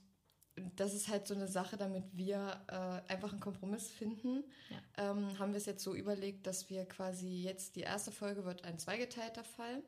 das 0.77 0.95
ist 0.95 1.09
halt 1.09 1.27
so 1.27 1.35
eine 1.35 1.49
Sache, 1.49 1.77
damit 1.77 2.05
wir 2.13 2.61
äh, 2.69 3.13
einfach 3.13 3.33
einen 3.33 3.41
Kompromiss 3.41 3.91
finden. 3.91 4.45
Ja. 4.69 5.11
Ähm, 5.11 5.39
haben 5.39 5.53
wir 5.53 5.59
es 5.59 5.67
jetzt 5.67 5.83
so 5.83 5.95
überlegt, 5.95 6.47
dass 6.47 6.69
wir 6.71 6.85
quasi 6.87 7.43
jetzt 7.43 7.77
die 7.77 7.81
erste 7.81 8.11
Folge 8.11 8.45
wird 8.45 8.65
ein 8.65 8.79
zweigeteilter 8.79 9.45
Fall 9.45 9.83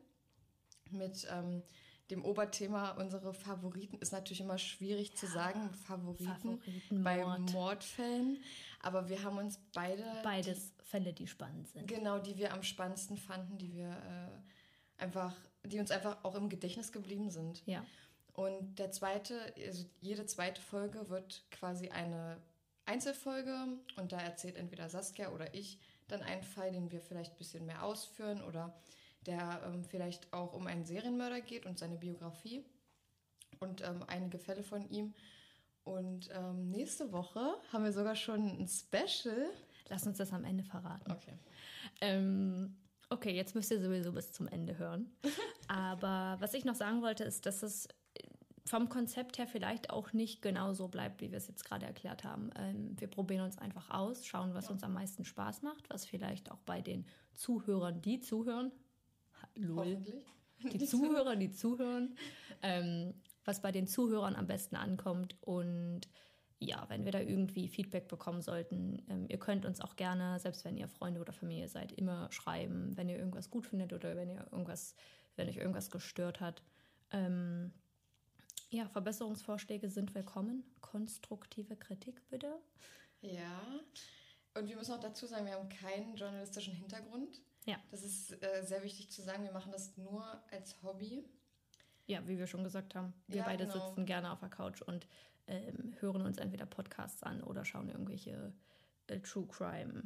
mit 0.89 1.27
ähm, 1.31 1.63
dem 2.11 2.23
Oberthema 2.25 2.91
unsere 2.91 3.33
Favoriten 3.33 3.97
ist 3.97 4.11
natürlich 4.11 4.41
immer 4.41 4.57
schwierig 4.57 5.15
zu 5.15 5.25
sagen 5.25 5.73
Favoriten, 5.73 6.59
Favoriten, 6.59 7.03
bei 7.03 7.23
Mord. 7.23 7.51
Mordfällen, 7.53 8.43
aber 8.81 9.09
wir 9.09 9.23
haben 9.23 9.37
uns 9.37 9.59
beide 9.73 10.03
Beides 10.23 10.73
Fälle, 10.83 11.13
die 11.13 11.27
spannend 11.27 11.69
sind. 11.69 11.87
genau 11.87 12.19
die 12.19 12.37
wir 12.37 12.53
am 12.53 12.61
spannendsten 12.61 13.17
fanden, 13.17 13.57
die 13.57 13.73
wir 13.73 13.89
äh, 13.89 15.01
einfach, 15.01 15.33
die 15.65 15.79
uns 15.79 15.91
einfach 15.91 16.23
auch 16.23 16.35
im 16.35 16.49
Gedächtnis 16.49 16.91
geblieben 16.91 17.29
sind. 17.29 17.63
Ja. 17.65 17.85
Und 18.33 18.79
der 18.79 18.91
zweite, 18.91 19.53
also 19.65 19.85
jede 20.01 20.25
zweite 20.25 20.61
Folge 20.61 21.09
wird 21.09 21.43
quasi 21.51 21.89
eine 21.89 22.41
Einzelfolge 22.85 23.67
und 23.95 24.11
da 24.11 24.19
erzählt 24.19 24.57
entweder 24.57 24.89
Saskia 24.89 25.29
oder 25.29 25.53
ich 25.53 25.79
dann 26.07 26.21
einen 26.21 26.43
Fall, 26.43 26.71
den 26.71 26.91
wir 26.91 26.99
vielleicht 26.99 27.33
ein 27.33 27.37
bisschen 27.37 27.65
mehr 27.65 27.83
ausführen 27.83 28.41
oder 28.41 28.75
der 29.25 29.61
ähm, 29.65 29.83
vielleicht 29.85 30.33
auch 30.33 30.53
um 30.53 30.67
einen 30.67 30.85
Serienmörder 30.85 31.41
geht 31.41 31.65
und 31.65 31.79
seine 31.79 31.95
Biografie 31.95 32.65
und 33.59 33.81
ähm, 33.81 34.03
einige 34.07 34.37
Fälle 34.37 34.63
von 34.63 34.89
ihm. 34.89 35.13
Und 35.83 36.29
ähm, 36.33 36.69
nächste 36.69 37.11
Woche 37.11 37.55
haben 37.71 37.83
wir 37.83 37.93
sogar 37.93 38.15
schon 38.15 38.59
ein 38.59 38.67
Special. 38.67 39.49
Lass 39.89 40.07
uns 40.07 40.17
das 40.17 40.31
am 40.33 40.43
Ende 40.43 40.63
verraten. 40.63 41.11
Okay. 41.11 41.37
Ähm, 42.01 42.75
okay, 43.13 43.33
jetzt 43.33 43.55
müsst 43.55 43.71
ihr 43.71 43.79
sowieso 43.79 44.11
bis 44.11 44.31
zum 44.31 44.47
Ende 44.47 44.77
hören. 44.77 45.11
Aber 45.67 46.37
was 46.39 46.53
ich 46.53 46.65
noch 46.65 46.75
sagen 46.75 47.01
wollte, 47.01 47.23
ist, 47.23 47.45
dass 47.45 47.63
es 47.63 47.87
vom 48.65 48.89
Konzept 48.89 49.37
her 49.37 49.47
vielleicht 49.47 49.89
auch 49.89 50.13
nicht 50.13 50.41
genau 50.41 50.73
so 50.73 50.87
bleibt, 50.87 51.21
wie 51.21 51.31
wir 51.31 51.37
es 51.37 51.47
jetzt 51.47 51.65
gerade 51.65 51.85
erklärt 51.85 52.23
haben. 52.23 52.49
Ähm, 52.57 52.95
wir 52.99 53.07
probieren 53.07 53.43
uns 53.43 53.57
einfach 53.57 53.89
aus, 53.89 54.25
schauen, 54.25 54.53
was 54.53 54.69
uns 54.69 54.83
am 54.83 54.93
meisten 54.93 55.25
Spaß 55.25 55.61
macht, 55.61 55.89
was 55.89 56.05
vielleicht 56.05 56.49
auch 56.49 56.59
bei 56.65 56.81
den 56.81 57.05
Zuhörern, 57.33 58.01
die 58.01 58.19
zuhören, 58.19 58.71
lol, 59.55 60.01
die 60.61 60.79
Zuhörer, 60.85 61.35
die 61.35 61.51
zuhören, 61.51 62.15
ähm, 62.61 63.13
was 63.43 63.61
bei 63.61 63.71
den 63.71 63.87
Zuhörern 63.87 64.35
am 64.35 64.47
besten 64.47 64.77
ankommt. 64.77 65.35
Und 65.41 66.07
ja, 66.59 66.85
wenn 66.89 67.05
wir 67.05 67.11
da 67.11 67.19
irgendwie 67.19 67.67
Feedback 67.67 68.07
bekommen 68.07 68.41
sollten, 68.41 69.01
ähm, 69.09 69.25
ihr 69.27 69.37
könnt 69.39 69.65
uns 69.65 69.81
auch 69.81 69.95
gerne, 69.95 70.39
selbst 70.39 70.63
wenn 70.65 70.77
ihr 70.77 70.87
Freunde 70.87 71.19
oder 71.19 71.33
Familie 71.33 71.67
seid, 71.67 71.91
immer 71.91 72.31
schreiben, 72.31 72.95
wenn 72.95 73.09
ihr 73.09 73.17
irgendwas 73.17 73.49
gut 73.49 73.65
findet 73.65 73.93
oder 73.93 74.15
wenn 74.15 74.29
ihr 74.29 74.47
irgendwas, 74.51 74.95
wenn 75.35 75.49
euch 75.49 75.57
irgendwas 75.57 75.91
gestört 75.91 76.39
hat. 76.39 76.61
Ähm, 77.11 77.71
ja, 78.69 78.87
Verbesserungsvorschläge 78.87 79.89
sind 79.89 80.15
willkommen. 80.15 80.63
Konstruktive 80.81 81.75
Kritik 81.75 82.27
bitte. 82.29 82.55
Ja. 83.21 83.61
Und 84.55 84.67
wir 84.67 84.75
müssen 84.75 84.93
auch 84.93 84.99
dazu 84.99 85.25
sagen, 85.25 85.45
wir 85.45 85.53
haben 85.53 85.69
keinen 85.69 86.15
journalistischen 86.15 86.73
Hintergrund. 86.73 87.41
Ja. 87.65 87.77
Das 87.91 88.03
ist 88.03 88.31
äh, 88.43 88.63
sehr 88.63 88.83
wichtig 88.83 89.09
zu 89.09 89.21
sagen. 89.21 89.43
Wir 89.43 89.51
machen 89.51 89.71
das 89.71 89.95
nur 89.97 90.25
als 90.51 90.81
Hobby. 90.83 91.23
Ja, 92.05 92.27
wie 92.27 92.37
wir 92.37 92.47
schon 92.47 92.63
gesagt 92.63 92.95
haben, 92.95 93.13
wir 93.27 93.37
Ja, 93.37 93.43
beide 93.45 93.65
genau. 93.65 93.87
sitzen 93.87 94.05
gerne 94.05 94.31
auf 94.31 94.39
der 94.39 94.49
Couch 94.49 94.81
und 94.81 95.07
ähm, 95.47 95.93
hören 95.99 96.21
uns 96.21 96.37
entweder 96.37 96.65
Podcasts 96.65 97.23
an 97.23 97.41
oder 97.43 97.65
schauen 97.65 97.89
irgendwelche 97.89 98.53
äh, 99.07 99.19
True 99.19 99.47
Crime 99.47 100.03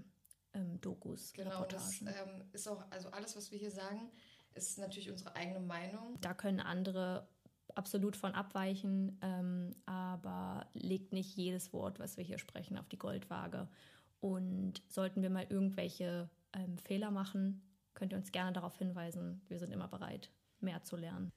ähm, 0.53 0.79
Dokus, 0.81 1.33
Genau. 1.33 1.65
Das 1.65 2.01
Reportagen. 2.01 2.29
ähm, 2.41 2.45
ist 2.53 2.67
auch, 2.67 2.83
also 2.89 3.09
alles, 3.09 3.35
was 3.35 3.51
wir 3.51 3.59
hier 3.59 3.71
sagen, 3.71 4.11
ist 4.55 4.77
natürlich 4.79 5.11
unsere 5.11 5.35
eigene 5.35 5.59
Meinung. 5.59 6.17
da 6.21 6.33
können 6.33 6.59
andere 6.59 7.27
absolut 7.75 8.15
von 8.15 8.31
abweichen, 8.33 9.19
ähm, 9.21 9.75
aber 9.85 10.65
legt 10.73 11.13
nicht 11.13 11.35
jedes 11.35 11.73
Wort, 11.73 11.99
was 11.99 12.17
wir 12.17 12.23
hier 12.23 12.39
sprechen, 12.39 12.77
auf 12.77 12.87
die 12.89 12.97
Goldwaage. 12.97 13.67
Und 14.19 14.81
sollten 14.87 15.21
wir 15.21 15.29
mal 15.29 15.45
irgendwelche 15.47 16.29
ähm, 16.53 16.77
Fehler 16.79 17.11
machen, 17.11 17.61
könnt 17.93 18.13
ihr 18.13 18.17
uns 18.17 18.31
gerne 18.31 18.53
darauf 18.53 18.75
hinweisen. 18.77 19.41
Wir 19.47 19.59
sind 19.59 19.71
immer 19.71 19.87
bereit. 19.87 20.31
mehr 20.59 20.81
zu 20.83 20.95
lernen. 20.95 21.31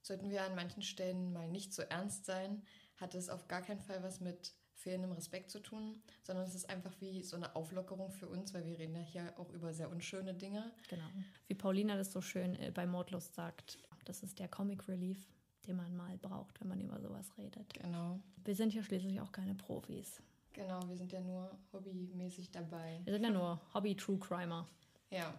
Sollten 0.00 0.30
wir 0.30 0.42
an 0.44 0.54
manchen 0.54 0.80
Stellen 0.82 1.30
mal 1.32 1.48
nicht 1.48 1.74
so 1.74 1.82
ernst 1.82 2.24
sein, 2.24 2.62
hat 3.02 3.14
es 3.14 3.28
auf 3.28 3.48
gar 3.48 3.60
keinen 3.60 3.80
Fall 3.80 4.02
was 4.02 4.20
mit 4.20 4.54
fehlendem 4.74 5.12
Respekt 5.12 5.50
zu 5.50 5.60
tun, 5.60 6.00
sondern 6.22 6.44
es 6.44 6.54
ist 6.54 6.70
einfach 6.70 6.92
wie 7.00 7.22
so 7.22 7.36
eine 7.36 7.54
Auflockerung 7.54 8.10
für 8.10 8.28
uns, 8.28 8.54
weil 8.54 8.64
wir 8.64 8.78
reden 8.78 8.96
ja 8.96 9.02
hier 9.02 9.34
auch 9.38 9.50
über 9.50 9.74
sehr 9.74 9.90
unschöne 9.90 10.34
Dinge. 10.34 10.72
Genau. 10.88 11.04
Wie 11.46 11.54
Paulina 11.54 11.96
das 11.96 12.12
so 12.12 12.20
schön 12.20 12.56
äh, 12.56 12.70
bei 12.72 12.86
Mordlust 12.86 13.34
sagt, 13.34 13.78
das 14.04 14.22
ist 14.22 14.38
der 14.38 14.48
Comic 14.48 14.88
Relief, 14.88 15.18
den 15.66 15.76
man 15.76 15.94
mal 15.96 16.16
braucht, 16.18 16.60
wenn 16.60 16.68
man 16.68 16.80
über 16.80 17.00
sowas 17.00 17.36
redet. 17.38 17.74
Genau. 17.74 18.18
Wir 18.44 18.54
sind 18.54 18.74
ja 18.74 18.82
schließlich 18.82 19.20
auch 19.20 19.30
keine 19.30 19.54
Profis. 19.54 20.20
Genau, 20.52 20.80
wir 20.88 20.96
sind 20.96 21.12
ja 21.12 21.20
nur 21.20 21.50
hobbymäßig 21.72 22.50
dabei. 22.50 23.00
Wir 23.04 23.12
sind 23.12 23.24
ja 23.24 23.30
nur 23.30 23.60
Hobby-True 23.74 24.18
Crimer. 24.18 24.68
Ja. 25.12 25.32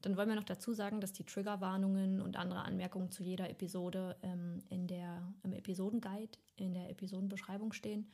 Dann 0.00 0.16
wollen 0.16 0.28
wir 0.28 0.36
noch 0.36 0.44
dazu 0.44 0.72
sagen, 0.72 1.00
dass 1.00 1.12
die 1.12 1.24
Triggerwarnungen 1.24 2.22
und 2.22 2.36
andere 2.36 2.62
Anmerkungen 2.62 3.10
zu 3.10 3.22
jeder 3.22 3.50
Episode 3.50 4.16
ähm, 4.22 4.62
in 4.70 4.86
der, 4.86 5.32
im 5.42 5.52
Episodenguide, 5.52 6.38
in 6.56 6.72
der 6.72 6.88
Episodenbeschreibung 6.88 7.72
stehen. 7.72 8.10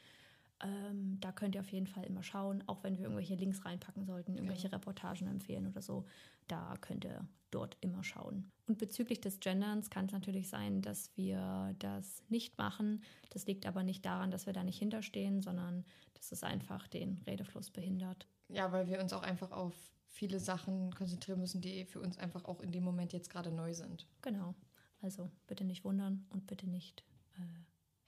Ähm, 0.62 1.18
da 1.20 1.30
könnt 1.32 1.54
ihr 1.54 1.60
auf 1.60 1.70
jeden 1.70 1.86
Fall 1.86 2.04
immer 2.04 2.22
schauen, 2.22 2.64
auch 2.66 2.82
wenn 2.84 2.96
wir 2.96 3.04
irgendwelche 3.04 3.34
Links 3.34 3.64
reinpacken 3.64 4.06
sollten, 4.06 4.34
irgendwelche 4.34 4.72
Reportagen 4.72 5.26
empfehlen 5.26 5.66
oder 5.66 5.82
so. 5.82 6.06
Da 6.48 6.76
könnt 6.80 7.04
ihr 7.04 7.26
dort 7.50 7.76
immer 7.80 8.02
schauen. 8.02 8.50
Und 8.66 8.78
bezüglich 8.78 9.20
des 9.20 9.40
Genderns 9.40 9.90
kann 9.90 10.06
es 10.06 10.12
natürlich 10.12 10.48
sein, 10.48 10.80
dass 10.80 11.14
wir 11.16 11.74
das 11.80 12.22
nicht 12.28 12.56
machen. 12.56 13.02
Das 13.30 13.46
liegt 13.46 13.66
aber 13.66 13.82
nicht 13.82 14.04
daran, 14.06 14.30
dass 14.30 14.46
wir 14.46 14.52
da 14.52 14.64
nicht 14.64 14.78
hinterstehen, 14.78 15.42
sondern 15.42 15.84
dass 16.14 16.32
es 16.32 16.42
einfach 16.42 16.88
den 16.88 17.20
Redefluss 17.26 17.70
behindert. 17.70 18.26
Ja, 18.48 18.72
weil 18.72 18.86
wir 18.86 19.00
uns 19.00 19.12
auch 19.12 19.22
einfach 19.22 19.50
auf 19.50 19.74
viele 20.14 20.38
Sachen 20.38 20.94
konzentrieren 20.94 21.40
müssen, 21.40 21.60
die 21.60 21.84
für 21.84 22.00
uns 22.00 22.18
einfach 22.18 22.44
auch 22.44 22.60
in 22.60 22.70
dem 22.70 22.84
Moment 22.84 23.12
jetzt 23.12 23.30
gerade 23.30 23.50
neu 23.50 23.74
sind. 23.74 24.06
Genau. 24.22 24.54
Also 25.02 25.28
bitte 25.48 25.64
nicht 25.64 25.84
wundern 25.84 26.24
und 26.30 26.46
bitte 26.46 26.68
nicht 26.70 27.04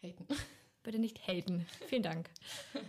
Haten. 0.02 0.26
Bitte 0.84 1.00
nicht 1.00 1.26
haten. 1.26 1.66
Vielen 1.88 2.04
Dank. 2.04 2.30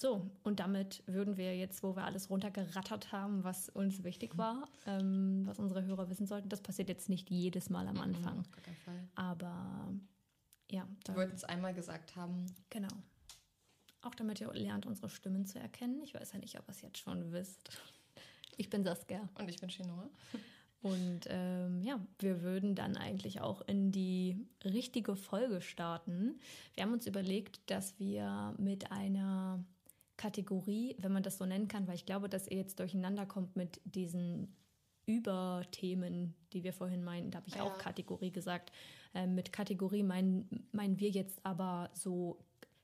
So, 0.00 0.30
und 0.44 0.60
damit 0.60 1.02
würden 1.06 1.36
wir 1.36 1.56
jetzt, 1.56 1.82
wo 1.82 1.96
wir 1.96 2.04
alles 2.04 2.30
runtergerattert 2.30 3.10
haben, 3.10 3.42
was 3.42 3.68
uns 3.68 4.04
wichtig 4.04 4.38
war, 4.38 4.68
ähm, 4.86 5.42
was 5.44 5.58
unsere 5.58 5.84
Hörer 5.84 6.08
wissen 6.08 6.24
sollten, 6.28 6.48
das 6.48 6.60
passiert 6.60 6.88
jetzt 6.88 7.08
nicht 7.08 7.28
jedes 7.30 7.68
Mal 7.68 7.88
am 7.88 7.98
Anfang. 7.98 8.38
Auf 8.38 8.50
gar 8.52 8.62
keinen 8.62 8.76
Fall. 8.76 9.08
Aber 9.16 9.92
ja, 10.70 10.84
Wir 10.86 10.96
da, 11.02 11.16
wollten 11.16 11.34
es 11.34 11.42
einmal 11.42 11.74
gesagt 11.74 12.14
haben. 12.14 12.46
genau. 12.70 12.86
Auch 14.02 14.14
damit 14.14 14.40
ihr 14.40 14.52
lernt, 14.54 14.86
unsere 14.86 15.10
Stimmen 15.10 15.46
zu 15.46 15.58
erkennen. 15.58 16.00
Ich 16.04 16.14
weiß 16.14 16.32
ja 16.32 16.38
nicht, 16.38 16.56
ob 16.60 16.68
ihr 16.68 16.70
es 16.70 16.80
jetzt 16.80 16.98
schon 16.98 17.32
wisst. 17.32 17.76
Ich 18.58 18.68
bin 18.68 18.84
Saskia. 18.84 19.26
Und 19.38 19.48
ich 19.48 19.58
bin 19.60 19.70
Chinoa. 19.70 20.10
Und 20.82 21.20
ähm, 21.28 21.80
ja, 21.82 21.98
wir 22.18 22.42
würden 22.42 22.74
dann 22.74 22.96
eigentlich 22.96 23.40
auch 23.40 23.62
in 23.62 23.90
die 23.90 24.46
richtige 24.64 25.16
Folge 25.16 25.60
starten. 25.60 26.38
Wir 26.74 26.82
haben 26.84 26.92
uns 26.92 27.06
überlegt, 27.06 27.60
dass 27.70 27.98
wir 27.98 28.54
mit 28.58 28.92
einer 28.92 29.64
Kategorie, 30.16 30.96
wenn 30.98 31.12
man 31.12 31.22
das 31.22 31.38
so 31.38 31.46
nennen 31.46 31.68
kann, 31.68 31.86
weil 31.88 31.94
ich 31.94 32.06
glaube, 32.06 32.28
dass 32.28 32.46
ihr 32.48 32.56
jetzt 32.58 32.78
durcheinander 32.78 33.26
kommt 33.26 33.56
mit 33.56 33.80
diesen 33.84 34.54
Überthemen, 35.06 36.34
die 36.52 36.62
wir 36.64 36.72
vorhin 36.72 37.02
meinten, 37.02 37.30
da 37.30 37.38
habe 37.38 37.48
ich 37.48 37.54
Ja. 37.54 37.62
auch 37.62 37.78
Kategorie 37.78 38.30
gesagt. 38.30 38.72
Ähm, 39.14 39.34
mit 39.34 39.52
Kategorie 39.52 40.02
meinen, 40.02 40.68
meinen 40.72 40.98
wir 41.00 41.10
jetzt 41.10 41.44
aber 41.46 41.90
so 41.94 42.38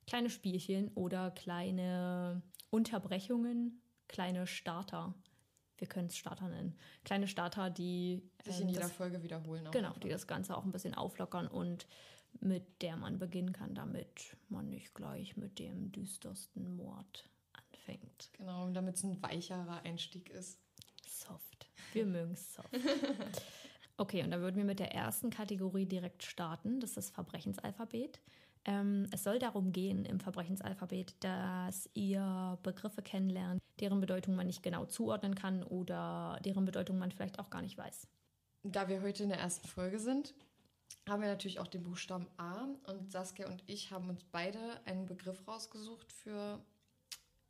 kleine 0.07 0.31
Spielchen 0.31 0.89
oder 0.95 1.31
kleine 1.33 2.43
Unterbrechungen, 2.71 3.81
kleine 4.09 4.47
Starter. 4.47 5.15
Wir 5.79 5.89
können 5.89 6.09
es 6.09 6.17
Starter 6.17 6.49
nennen. 6.49 6.77
Kleine 7.05 7.27
Starter, 7.27 7.71
die 7.71 8.23
Sich 8.45 8.57
ähm, 8.57 8.63
in 8.63 8.69
jeder 8.71 8.83
das, 8.83 8.93
Folge 8.93 9.23
wiederholen. 9.23 9.69
Genau, 9.71 9.89
einfach. 9.89 10.01
die 10.01 10.09
das 10.09 10.27
Ganze 10.27 10.57
auch 10.57 10.65
ein 10.65 10.73
bisschen 10.73 10.95
auflockern 10.95 11.47
und 11.47 11.87
mit 12.41 12.83
der 12.83 12.97
man 12.97 13.19
beginnen 13.19 13.53
kann, 13.53 13.75
damit 13.75 14.37
man 14.49 14.69
nicht 14.69 14.95
gleich 14.95 15.37
mit 15.37 15.59
dem 15.59 15.93
düstersten 15.93 16.77
Mord 16.77 17.29
anfängt. 17.53 18.31
Genau, 18.37 18.69
damit 18.71 18.97
es 18.97 19.05
ein 19.05 19.23
weicherer 19.23 19.83
Einstieg 19.83 20.31
ist. 20.31 20.59
Soft. 21.07 21.69
Wir 21.93 22.07
mögen 22.07 22.37
soft. 22.37 22.71
Okay, 23.97 24.25
und 24.25 24.33
dann 24.33 24.41
würden 24.41 24.57
wir 24.57 24.65
mit 24.65 24.81
der 24.81 24.93
ersten 24.93 25.31
Kategorie 25.31 25.87
direkt 25.87 26.25
starten. 26.25 26.81
Das 26.81 26.91
ist 26.91 26.97
das 26.97 27.11
Verbrechensalphabet. 27.11 28.21
Ähm, 28.65 29.07
es 29.13 29.23
soll 29.23 29.39
darum 29.39 29.73
gehen 29.73 30.05
im 30.05 30.19
Verbrechensalphabet, 30.19 31.15
dass 31.21 31.89
ihr 31.95 32.59
Begriffe 32.63 33.03
kennenlernt, 33.03 33.63
deren 33.81 34.01
Bedeutung 34.01 34.35
man 34.35 34.47
nicht 34.47 34.63
genau 34.63 34.87
zuordnen 34.87 35.35
kann 35.35 35.63
oder 35.63 36.39
deren 36.45 36.65
Bedeutung 36.65 36.99
man 36.99 37.11
vielleicht 37.11 37.39
auch 37.39 37.51
gar 37.51 37.63
nicht 37.63 37.77
weiß. 37.77 38.07
Da 38.63 38.89
wir 38.89 39.03
heute 39.03 39.25
in 39.25 39.29
der 39.29 39.39
ersten 39.39 39.69
Folge 39.69 39.99
sind, 39.99 40.35
haben 41.09 41.21
wir 41.21 41.29
natürlich 41.29 41.61
auch 41.61 41.67
den 41.67 41.83
Buchstaben 41.83 42.27
A. 42.39 42.67
Und 42.87 43.13
Saskia 43.13 43.47
und 43.49 43.63
ich 43.67 43.91
haben 43.91 44.09
uns 44.09 44.25
beide 44.25 44.59
einen 44.87 45.07
Begriff 45.07 45.47
rausgesucht 45.47 46.13
für 46.13 46.61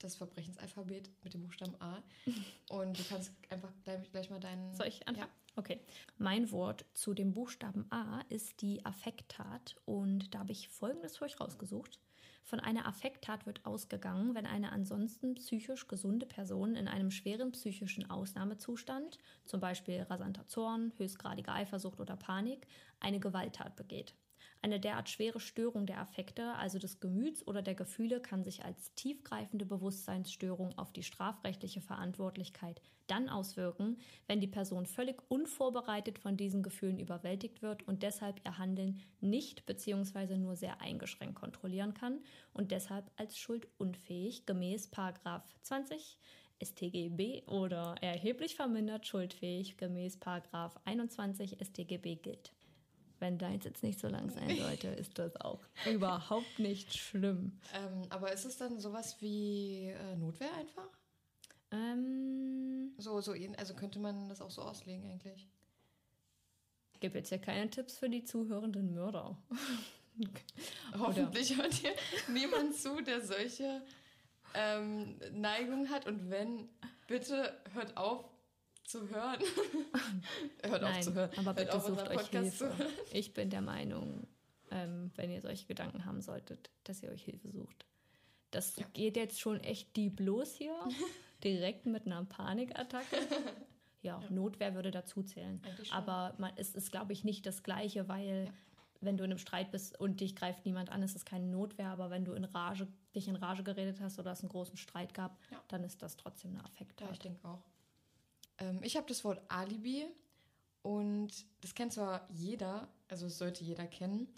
das 0.00 0.16
Verbrechensalphabet 0.16 1.10
mit 1.22 1.34
dem 1.34 1.42
Buchstaben 1.42 1.74
A. 1.80 2.02
Und 2.68 2.98
du 2.98 3.04
kannst 3.08 3.32
einfach 3.48 3.72
gleich, 3.84 4.10
gleich 4.10 4.30
mal 4.30 4.40
deinen. 4.40 4.74
Soll 4.74 4.88
ich 4.88 5.08
anfangen? 5.08 5.28
Ja. 5.28 5.32
Okay. 5.56 5.80
Mein 6.18 6.50
Wort 6.50 6.84
zu 6.94 7.14
dem 7.14 7.32
Buchstaben 7.32 7.86
A 7.90 8.20
ist 8.28 8.60
die 8.60 8.84
Affekttat 8.84 9.76
und 9.84 10.34
da 10.34 10.40
habe 10.40 10.52
ich 10.52 10.68
Folgendes 10.68 11.16
für 11.16 11.24
euch 11.24 11.38
rausgesucht. 11.38 12.00
Von 12.44 12.60
einer 12.60 12.86
Affekttat 12.86 13.46
wird 13.46 13.64
ausgegangen, 13.64 14.34
wenn 14.34 14.44
eine 14.44 14.70
ansonsten 14.70 15.34
psychisch 15.34 15.88
gesunde 15.88 16.26
Person 16.26 16.76
in 16.76 16.88
einem 16.88 17.10
schweren 17.10 17.52
psychischen 17.52 18.10
Ausnahmezustand, 18.10 19.18
zum 19.46 19.60
Beispiel 19.60 20.02
rasanter 20.02 20.46
Zorn, 20.46 20.92
höchstgradiger 20.98 21.54
Eifersucht 21.54 22.00
oder 22.00 22.16
Panik, 22.16 22.66
eine 23.00 23.18
Gewalttat 23.18 23.76
begeht. 23.76 24.14
Eine 24.62 24.80
derart 24.80 25.08
schwere 25.08 25.40
Störung 25.40 25.86
der 25.86 26.00
Affekte, 26.00 26.54
also 26.54 26.78
des 26.78 27.00
Gemüts 27.00 27.46
oder 27.46 27.62
der 27.62 27.74
Gefühle, 27.74 28.20
kann 28.20 28.44
sich 28.44 28.64
als 28.64 28.94
tiefgreifende 28.94 29.66
Bewusstseinsstörung 29.66 30.76
auf 30.78 30.92
die 30.92 31.02
strafrechtliche 31.02 31.80
Verantwortlichkeit 31.80 32.80
dann 33.06 33.28
auswirken, 33.28 33.98
wenn 34.26 34.40
die 34.40 34.46
Person 34.46 34.86
völlig 34.86 35.20
unvorbereitet 35.28 36.18
von 36.18 36.36
diesen 36.36 36.62
Gefühlen 36.62 36.98
überwältigt 36.98 37.62
wird 37.62 37.86
und 37.86 38.02
deshalb 38.02 38.40
ihr 38.44 38.58
Handeln 38.58 39.00
nicht 39.20 39.66
bzw. 39.66 40.38
nur 40.38 40.56
sehr 40.56 40.80
eingeschränkt 40.80 41.34
kontrollieren 41.34 41.94
kann 41.94 42.20
und 42.52 42.70
deshalb 42.70 43.10
als 43.16 43.36
schuldunfähig 43.36 44.46
gemäß 44.46 44.90
20 45.62 46.18
StGB 46.62 47.42
oder 47.46 47.96
erheblich 48.00 48.56
vermindert 48.56 49.06
schuldfähig 49.06 49.76
gemäß 49.76 50.18
21 50.84 51.58
StGB 51.60 52.16
gilt. 52.16 52.52
Wenn 53.24 53.38
deins 53.38 53.64
jetzt 53.64 53.82
nicht 53.82 53.98
so 53.98 54.06
lang 54.08 54.28
sein 54.28 54.54
sollte, 54.58 54.88
ist 54.88 55.18
das 55.18 55.34
auch 55.40 55.60
überhaupt 55.90 56.58
nicht 56.58 56.94
schlimm. 56.94 57.58
Ähm, 57.72 58.02
aber 58.10 58.30
ist 58.34 58.44
es 58.44 58.58
dann 58.58 58.78
sowas 58.78 59.16
wie 59.22 59.86
äh, 59.86 60.16
Notwehr 60.16 60.52
einfach? 60.58 60.90
Ähm, 61.70 62.92
So, 62.98 63.22
so, 63.22 63.32
also 63.56 63.72
könnte 63.72 63.98
man 63.98 64.28
das 64.28 64.42
auch 64.42 64.50
so 64.50 64.60
auslegen 64.60 65.10
eigentlich. 65.10 65.48
ich 66.92 67.00
gebe 67.00 67.16
jetzt 67.16 67.30
ja 67.30 67.38
keine 67.38 67.70
Tipps 67.70 67.96
für 67.96 68.10
die 68.10 68.24
zuhörenden 68.24 68.92
Mörder. 68.92 69.38
Hoffentlich 70.98 71.56
hört 71.56 71.72
hier 71.72 71.94
niemand 72.28 72.76
zu, 72.76 73.00
der 73.00 73.22
solche 73.22 73.80
ähm, 74.52 75.18
Neigungen 75.32 75.88
hat. 75.88 76.06
Und 76.06 76.28
wenn, 76.28 76.68
bitte 77.06 77.58
hört 77.72 77.96
auf 77.96 78.33
zu 78.84 79.08
hören. 79.08 79.40
hört 80.62 80.82
auf 80.84 80.90
Nein, 80.90 81.02
zu 81.02 81.14
hören. 81.14 81.30
aber 81.36 81.54
bitte 81.54 81.74
auf, 81.74 81.86
sucht 81.86 82.08
euch 82.08 82.28
Hilfe. 82.28 82.72
Ich 83.12 83.32
bin 83.34 83.50
der 83.50 83.62
Meinung, 83.62 84.26
ähm, 84.70 85.10
wenn 85.16 85.30
ihr 85.30 85.40
solche 85.40 85.66
Gedanken 85.66 86.04
haben 86.04 86.20
solltet, 86.20 86.70
dass 86.84 87.02
ihr 87.02 87.10
euch 87.10 87.22
Hilfe 87.24 87.50
sucht. 87.50 87.84
Das 88.50 88.76
geht 88.92 89.16
jetzt 89.16 89.40
schon 89.40 89.60
echt 89.60 89.96
deep 89.96 90.20
los 90.20 90.54
hier. 90.54 90.74
Direkt 91.42 91.86
mit 91.86 92.06
einer 92.06 92.24
Panikattacke. 92.24 93.16
Ja, 94.02 94.20
Notwehr 94.30 94.74
würde 94.74 94.90
dazu 94.90 95.22
zählen. 95.22 95.60
Aber 95.90 96.34
man, 96.38 96.52
es 96.56 96.74
ist, 96.74 96.90
glaube 96.92 97.12
ich, 97.12 97.24
nicht 97.24 97.46
das 97.46 97.62
Gleiche, 97.62 98.06
weil 98.08 98.50
wenn 99.00 99.16
du 99.16 99.24
in 99.24 99.30
einem 99.30 99.38
Streit 99.38 99.70
bist 99.70 99.98
und 100.00 100.20
dich 100.20 100.36
greift 100.36 100.64
niemand 100.64 100.90
an, 100.90 101.02
ist 101.02 101.16
es 101.16 101.24
keine 101.24 101.46
Notwehr. 101.46 101.88
Aber 101.88 102.10
wenn 102.10 102.24
du 102.24 102.32
in 102.32 102.44
Rage, 102.44 102.86
dich 103.14 103.28
in 103.28 103.36
Rage 103.36 103.62
geredet 103.64 104.00
hast 104.00 104.18
oder 104.18 104.32
es 104.32 104.40
einen 104.40 104.48
großen 104.50 104.76
Streit 104.76 105.12
gab, 105.14 105.36
Ja. 105.50 105.60
dann 105.68 105.84
ist 105.84 106.02
das 106.02 106.16
trotzdem 106.16 106.52
eine 106.52 106.64
Affekttat. 106.64 107.08
Ja, 107.08 107.12
ich 107.12 107.18
denke 107.18 107.46
auch. 107.46 107.62
Ähm, 108.58 108.80
ich 108.82 108.96
habe 108.96 109.06
das 109.06 109.24
Wort 109.24 109.40
Alibi 109.48 110.06
und 110.82 111.30
das 111.60 111.74
kennt 111.74 111.92
zwar 111.92 112.28
jeder, 112.30 112.88
also 113.08 113.26
es 113.26 113.38
sollte 113.38 113.64
jeder 113.64 113.86
kennen, 113.86 114.28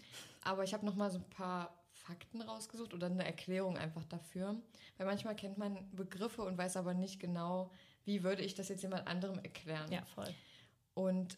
aber 0.43 0.65
ich 0.65 0.75
habe 0.75 0.87
noch 0.87 0.95
mal 0.95 1.11
so 1.11 1.19
ein 1.19 1.31
paar 1.31 1.77
Fakten 1.93 2.41
rausgesucht 2.41 2.95
oder 2.95 3.07
eine 3.07 3.25
Erklärung 3.25 3.77
einfach 3.77 4.05
dafür, 4.05 4.57
weil 4.97 5.07
manchmal 5.07 5.35
kennt 5.35 5.59
man 5.59 5.91
Begriffe 5.93 6.43
und 6.43 6.57
weiß 6.57 6.77
aber 6.77 6.95
nicht 6.95 7.19
genau, 7.19 7.73
wie 8.05 8.23
würde 8.23 8.43
ich 8.43 8.55
das 8.55 8.69
jetzt 8.69 8.83
jemand 8.83 9.09
anderem 9.09 9.39
erklären. 9.41 9.91
Ja, 9.91 10.05
voll. 10.15 10.33
Und 10.95 11.37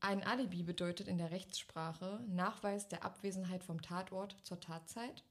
ein 0.00 0.22
Alibi 0.22 0.62
bedeutet 0.62 1.08
in 1.08 1.18
der 1.18 1.30
Rechtssprache 1.30 2.20
Nachweis 2.28 2.88
der 2.88 3.04
Abwesenheit 3.04 3.64
vom 3.64 3.82
Tatort 3.82 4.36
zur 4.42 4.60
Tatzeit. 4.60 5.24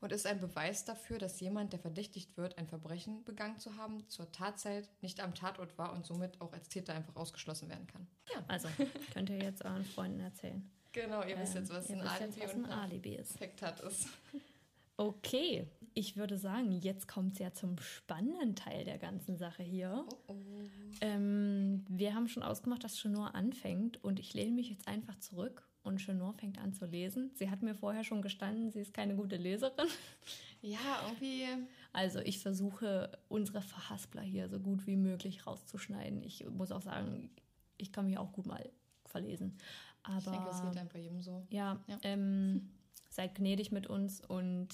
Und 0.00 0.12
ist 0.12 0.26
ein 0.26 0.40
Beweis 0.40 0.84
dafür, 0.84 1.18
dass 1.18 1.40
jemand, 1.40 1.72
der 1.72 1.80
verdächtigt 1.80 2.36
wird, 2.36 2.58
ein 2.58 2.66
Verbrechen 2.66 3.24
begangen 3.24 3.58
zu 3.58 3.76
haben, 3.76 4.08
zur 4.08 4.30
Tatzeit 4.32 4.88
nicht 5.02 5.20
am 5.20 5.34
Tatort 5.34 5.76
war 5.78 5.92
und 5.92 6.06
somit 6.06 6.40
auch 6.40 6.52
als 6.52 6.68
Täter 6.68 6.94
einfach 6.94 7.16
ausgeschlossen 7.16 7.68
werden 7.68 7.86
kann. 7.86 8.06
Ja. 8.32 8.44
Also, 8.48 8.68
könnt 9.12 9.30
ihr 9.30 9.38
jetzt 9.38 9.64
euren 9.64 9.84
Freunden 9.84 10.20
erzählen. 10.20 10.68
Genau, 10.92 11.22
ihr 11.24 11.38
wisst 11.38 11.54
jetzt, 11.54 11.72
was 11.72 11.88
ihr 11.90 11.96
ein 11.96 12.02
wisst 12.02 12.20
Alibi 12.20 12.40
jetzt, 12.40 12.56
was 12.56 12.64
ein 12.64 12.70
Alibi 12.70 13.14
ist. 13.16 13.38
Fektat 13.38 13.80
ist. 13.80 14.08
Okay, 14.96 15.68
ich 15.94 16.16
würde 16.16 16.38
sagen, 16.38 16.72
jetzt 16.72 17.06
kommt 17.06 17.34
es 17.34 17.38
ja 17.38 17.52
zum 17.52 17.78
spannenden 17.78 18.56
Teil 18.56 18.84
der 18.84 18.98
ganzen 18.98 19.36
Sache 19.36 19.62
hier. 19.62 20.04
Ähm, 21.00 21.84
wir 21.88 22.14
haben 22.14 22.26
schon 22.26 22.42
ausgemacht, 22.42 22.82
dass 22.82 22.96
Chenor 22.96 23.36
anfängt 23.36 24.02
und 24.02 24.18
ich 24.18 24.34
lehne 24.34 24.52
mich 24.52 24.70
jetzt 24.70 24.88
einfach 24.88 25.16
zurück 25.20 25.68
und 25.88 25.98
Chenor 25.98 26.34
fängt 26.34 26.58
an 26.58 26.72
zu 26.72 26.86
lesen. 26.86 27.30
Sie 27.34 27.50
hat 27.50 27.62
mir 27.62 27.74
vorher 27.74 28.04
schon 28.04 28.22
gestanden, 28.22 28.70
sie 28.70 28.80
ist 28.80 28.94
keine 28.94 29.16
gute 29.16 29.36
Leserin. 29.36 29.88
Ja, 30.62 31.02
irgendwie. 31.06 31.44
Also 31.92 32.20
ich 32.20 32.38
versuche, 32.40 33.10
unsere 33.28 33.62
Verhaspler 33.62 34.22
hier 34.22 34.48
so 34.48 34.58
gut 34.60 34.86
wie 34.86 34.96
möglich 34.96 35.46
rauszuschneiden. 35.46 36.22
Ich 36.22 36.44
muss 36.48 36.70
auch 36.72 36.82
sagen, 36.82 37.30
ich 37.76 37.92
kann 37.92 38.06
mich 38.06 38.18
auch 38.18 38.32
gut 38.32 38.46
mal 38.46 38.68
verlesen. 39.06 39.56
Aber 40.02 40.18
Ich 40.18 40.24
denke, 40.24 40.48
es 40.50 40.62
geht 40.62 40.76
dann 40.76 40.88
bei 40.88 40.98
jedem 41.00 41.20
so. 41.22 41.46
ja, 41.50 41.78
Ja. 41.86 41.98
Ähm, 42.02 42.70
seid 43.10 43.34
gnädig 43.34 43.72
mit 43.72 43.86
uns 43.86 44.20
und 44.20 44.68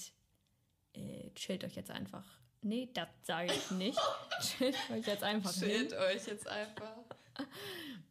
äh, 0.93 1.29
chillt 1.35 1.63
euch 1.63 1.75
jetzt 1.75 1.91
einfach. 1.91 2.25
Nee, 2.61 2.89
das 2.93 3.07
sage 3.23 3.51
ich 3.53 3.71
nicht. 3.71 3.99
chillt 4.41 4.75
euch 4.91 5.05
jetzt 5.05 5.23
einfach 5.23 5.53
Chillt 5.53 5.91
hin. 5.91 5.99
euch 5.99 6.25
jetzt 6.27 6.47
einfach. 6.47 6.97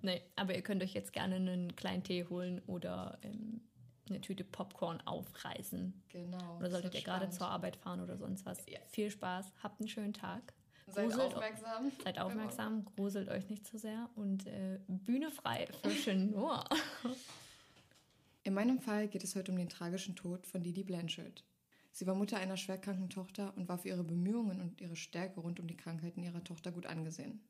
Nee, 0.05 0.23
aber 0.37 0.55
ihr 0.55 0.63
könnt 0.63 0.83
euch 0.83 0.93
jetzt 0.93 1.13
gerne 1.13 1.37
einen 1.37 1.75
kleinen 1.77 2.03
Tee 2.03 2.25
holen 2.29 2.61
oder 2.67 3.19
ähm, 3.23 3.63
eine 4.09 4.21
Tüte 4.21 4.45
Popcorn 4.45 5.01
aufreißen. 5.01 6.03
Genau. 6.11 6.59
Oder 6.59 6.71
solltet 6.71 6.93
ihr 6.93 6.99
wird 6.99 7.05
gerade 7.07 7.21
spannend. 7.21 7.35
zur 7.35 7.47
Arbeit 7.49 7.77
fahren 7.77 8.01
oder 8.01 8.19
sonst 8.19 8.45
was. 8.45 8.59
Ja. 8.69 8.81
Viel 8.89 9.11
Spaß, 9.11 9.51
habt 9.63 9.81
einen 9.81 9.89
schönen 9.89 10.13
Tag. 10.13 10.53
Seid 10.89 11.09
Gruselt- 11.09 11.35
aufmerksam. 11.35 11.93
Seid 12.05 12.19
aufmerksam, 12.19 12.85
gruselt 12.85 13.31
euch 13.31 13.49
nicht 13.49 13.67
zu 13.67 13.79
sehr 13.79 14.11
und 14.15 14.47
äh, 14.47 14.79
Bühne 14.89 15.31
frei 15.31 15.67
für 15.83 15.89
Chenor. 16.05 16.69
In 18.43 18.53
meinem 18.53 18.79
Fall 18.81 19.09
geht 19.09 19.25
es 19.25 19.35
heute 19.35 19.51
um 19.53 19.57
den 19.57 19.71
tragischen 19.71 20.15
Tod 20.17 20.47
von 20.47 20.63
Didi 20.63 20.85
Blanchard. 20.85 21.43
Sie 21.93 22.07
war 22.07 22.15
Mutter 22.15 22.37
einer 22.37 22.59
schwerkranken 22.59 23.09
Tochter 23.09 23.55
und 23.57 23.69
war 23.69 23.79
für 23.79 23.89
ihre 23.89 24.05
Bemühungen 24.05 24.61
und 24.61 24.81
ihre 24.83 24.97
Stärke 24.97 25.41
rund 25.41 25.61
um 25.61 25.67
die 25.67 25.77
Krankheiten 25.77 26.23
ihrer 26.23 26.45
Tochter 26.45 26.73
gut 26.73 26.85
angesehen. 26.87 27.41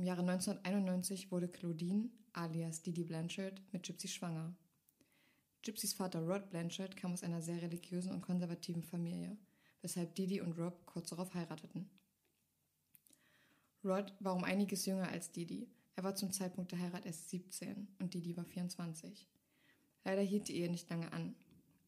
Im 0.00 0.06
Jahre 0.06 0.22
1991 0.22 1.30
wurde 1.30 1.46
Claudine, 1.46 2.08
alias 2.32 2.80
Didi 2.80 3.04
Blanchard, 3.04 3.60
mit 3.70 3.82
Gypsy 3.82 4.08
schwanger. 4.08 4.56
Gypsys 5.60 5.92
Vater 5.92 6.20
Rod 6.20 6.48
Blanchard 6.48 6.96
kam 6.96 7.12
aus 7.12 7.22
einer 7.22 7.42
sehr 7.42 7.60
religiösen 7.60 8.10
und 8.10 8.22
konservativen 8.22 8.82
Familie, 8.82 9.36
weshalb 9.82 10.14
Didi 10.14 10.40
und 10.40 10.58
Rob 10.58 10.86
kurz 10.86 11.10
darauf 11.10 11.34
heirateten. 11.34 11.90
Rod 13.84 14.14
war 14.20 14.34
um 14.34 14.42
einiges 14.42 14.86
jünger 14.86 15.06
als 15.06 15.32
Didi. 15.32 15.68
Er 15.96 16.02
war 16.02 16.14
zum 16.14 16.32
Zeitpunkt 16.32 16.72
der 16.72 16.78
Heirat 16.78 17.04
erst 17.04 17.28
17 17.28 17.86
und 17.98 18.14
Didi 18.14 18.34
war 18.38 18.46
24. 18.46 19.28
Leider 20.06 20.22
hielt 20.22 20.48
die 20.48 20.56
Ehe 20.56 20.70
nicht 20.70 20.88
lange 20.88 21.12
an. 21.12 21.34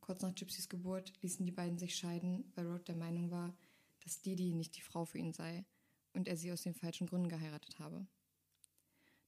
Kurz 0.02 0.21
nach 0.21 0.35
Gypsys 0.35 0.69
Geburt 0.69 1.14
ließen 1.23 1.47
die 1.47 1.50
beiden 1.50 1.78
sich 1.78 1.97
scheiden, 1.97 2.45
weil 2.57 2.66
Rod 2.66 2.87
der 2.88 2.97
Meinung 2.97 3.31
war, 3.31 3.57
dass 4.04 4.21
Didi 4.21 4.52
nicht 4.52 4.76
die 4.76 4.83
Frau 4.83 5.07
für 5.07 5.16
ihn 5.16 5.33
sei 5.33 5.64
und 6.12 6.28
er 6.28 6.37
sie 6.37 6.52
aus 6.52 6.62
den 6.62 6.75
falschen 6.75 7.07
Gründen 7.07 7.28
geheiratet 7.28 7.78
habe. 7.78 8.07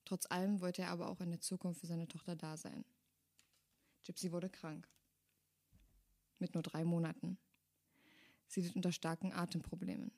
Trotz 0.05 0.26
allem 0.26 0.61
wollte 0.61 0.83
er 0.83 0.91
aber 0.91 1.09
auch 1.09 1.21
in 1.21 1.31
der 1.31 1.41
Zukunft 1.41 1.81
für 1.81 1.87
seine 1.87 2.09
Tochter 2.09 2.37
da 2.37 2.57
sein. 2.57 2.85
Gypsy 4.05 4.33
wurde 4.33 4.50
krank. 4.50 4.87
Mit 6.38 6.55
nur 6.55 6.62
drei 6.62 6.85
Monaten. 6.85 7.38
Sie 8.47 8.61
litt 8.61 8.76
unter 8.76 8.93
starken 8.93 9.33
Atemproblemen. 9.33 10.12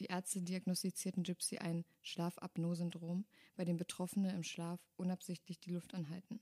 Die 0.00 0.06
Ärzte 0.06 0.42
diagnostizierten 0.42 1.22
Gypsy 1.22 1.58
ein 1.58 1.84
Schlafapnoe-Syndrom, 2.02 3.26
bei 3.54 3.64
dem 3.64 3.76
Betroffene 3.76 4.32
im 4.32 4.42
Schlaf 4.42 4.80
unabsichtlich 4.96 5.60
die 5.60 5.72
Luft 5.72 5.94
anhalten. 5.94 6.40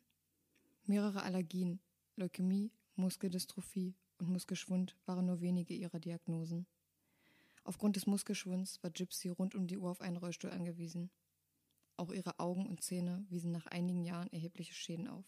Mehrere 0.85 1.23
Allergien, 1.23 1.81
Leukämie, 2.17 2.71
Muskeldystrophie 2.95 3.95
und 4.19 4.31
Muskelschwund 4.31 4.97
waren 5.07 5.27
nur 5.27 5.41
wenige 5.41 5.75
ihrer 5.75 6.01
Diagnosen. 6.01 6.67
Aufgrund 7.69 7.97
des 7.97 8.07
Muskelschwunds 8.07 8.83
war 8.83 8.89
Gypsy 8.89 9.29
rund 9.29 9.55
um 9.55 9.67
die 9.67 9.77
Uhr 9.77 9.91
auf 9.91 10.01
einen 10.01 10.17
Rollstuhl 10.17 10.51
angewiesen. 10.51 11.11
Auch 11.99 12.11
ihre 12.11 12.41
Augen 12.41 12.67
und 12.67 12.83
Zähne 12.83 13.27
wiesen 13.29 13.53
nach 13.53 13.67
einigen 13.67 14.05
Jahren 14.05 14.33
erhebliche 14.33 14.73
Schäden 14.73 15.07
auf. 15.07 15.27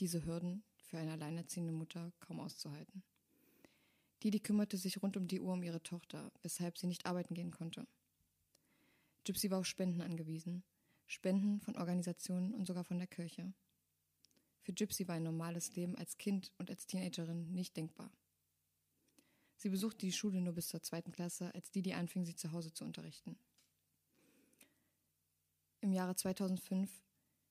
Diese 0.00 0.24
Hürden 0.24 0.64
für 0.78 0.96
eine 0.96 1.12
alleinerziehende 1.12 1.74
Mutter 1.74 2.10
kaum 2.20 2.40
auszuhalten. 2.40 3.02
Didi 4.22 4.40
kümmerte 4.40 4.78
sich 4.78 5.02
rund 5.02 5.18
um 5.18 5.28
die 5.28 5.40
Uhr 5.40 5.52
um 5.52 5.62
ihre 5.62 5.82
Tochter, 5.82 6.32
weshalb 6.40 6.78
sie 6.78 6.86
nicht 6.86 7.04
arbeiten 7.04 7.34
gehen 7.34 7.50
konnte. 7.50 7.86
Gypsy 9.24 9.50
war 9.50 9.58
auf 9.58 9.66
Spenden 9.66 10.00
angewiesen. 10.00 10.64
Spenden 11.06 11.60
von 11.60 11.76
Organisationen 11.76 12.54
und 12.54 12.66
sogar 12.66 12.84
von 12.84 12.96
der 12.96 13.08
Kirche. 13.08 13.52
Für 14.62 14.72
Gypsy 14.72 15.06
war 15.06 15.16
ein 15.16 15.22
normales 15.22 15.76
Leben 15.76 15.96
als 15.96 16.16
Kind 16.16 16.50
und 16.56 16.70
als 16.70 16.86
Teenagerin 16.86 17.52
nicht 17.52 17.76
denkbar. 17.76 18.10
Sie 19.62 19.68
besuchte 19.68 20.06
die 20.06 20.10
Schule 20.10 20.40
nur 20.40 20.54
bis 20.54 20.66
zur 20.66 20.82
zweiten 20.82 21.12
Klasse, 21.12 21.54
als 21.54 21.70
Didi 21.70 21.92
anfing, 21.92 22.24
sie 22.24 22.34
zu 22.34 22.50
Hause 22.50 22.74
zu 22.74 22.84
unterrichten. 22.84 23.38
Im 25.80 25.92
Jahre 25.92 26.16
2005 26.16 26.90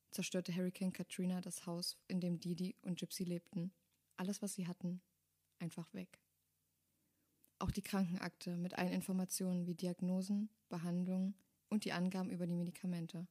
zerstörte 0.09 0.53
Hurricane 0.53 0.91
Katrina 0.91 1.39
das 1.39 1.65
Haus, 1.65 1.97
in 2.09 2.19
dem 2.19 2.37
Didi 2.37 2.75
und 2.81 2.99
Gypsy 2.99 3.23
lebten. 3.23 3.71
Alles, 4.17 4.41
was 4.41 4.55
sie 4.55 4.67
hatten, 4.67 5.01
einfach 5.59 5.93
weg. 5.93 6.19
Auch 7.59 7.71
die 7.71 7.81
Krankenakte 7.81 8.57
mit 8.57 8.77
allen 8.77 8.91
Informationen 8.91 9.65
wie 9.65 9.75
Diagnosen, 9.75 10.49
Behandlungen 10.67 11.33
und 11.69 11.85
die 11.85 11.93
Angaben 11.93 12.29
über 12.29 12.45
die 12.45 12.55
Medikamente. 12.55 13.25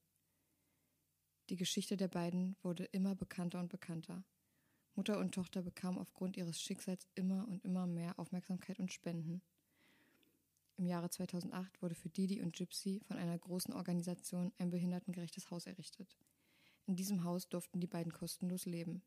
Die 1.51 1.57
Geschichte 1.57 1.99
der 1.99 2.09
beiden 2.09 2.57
wurde 2.63 2.85
immer 2.85 3.15
bekannter 3.15 3.61
und 3.61 3.69
bekannter. 3.69 4.25
Mutter 4.95 5.19
und 5.19 5.35
Tochter 5.35 5.63
bekamen 5.63 5.99
aufgrund 5.99 6.37
ihres 6.37 6.61
Schicksals 6.61 7.07
immer 7.15 7.47
und 7.49 7.65
immer 7.65 7.87
mehr 7.87 8.19
Aufmerksamkeit 8.19 8.79
und 8.79 8.93
Spenden. 8.93 9.43
Im 10.77 10.87
Jahre 10.87 11.11
2008 11.11 11.83
wurde 11.83 11.95
für 11.95 12.09
Didi 12.09 12.41
und 12.41 12.57
Gypsy 12.57 13.03
von 13.07 13.19
einer 13.19 13.39
großen 13.39 13.75
Organisation 13.75 14.53
ein 14.59 14.71
behindertengerechtes 14.71 15.51
Haus 15.51 15.67
errichtet. 15.67 16.17
In 16.87 16.97
diesem 16.97 17.25
Haus 17.25 17.49
durften 17.49 17.81
die 17.81 17.87
beiden 17.87 18.13
kostenlos 18.13 18.65
leben. 18.65 19.03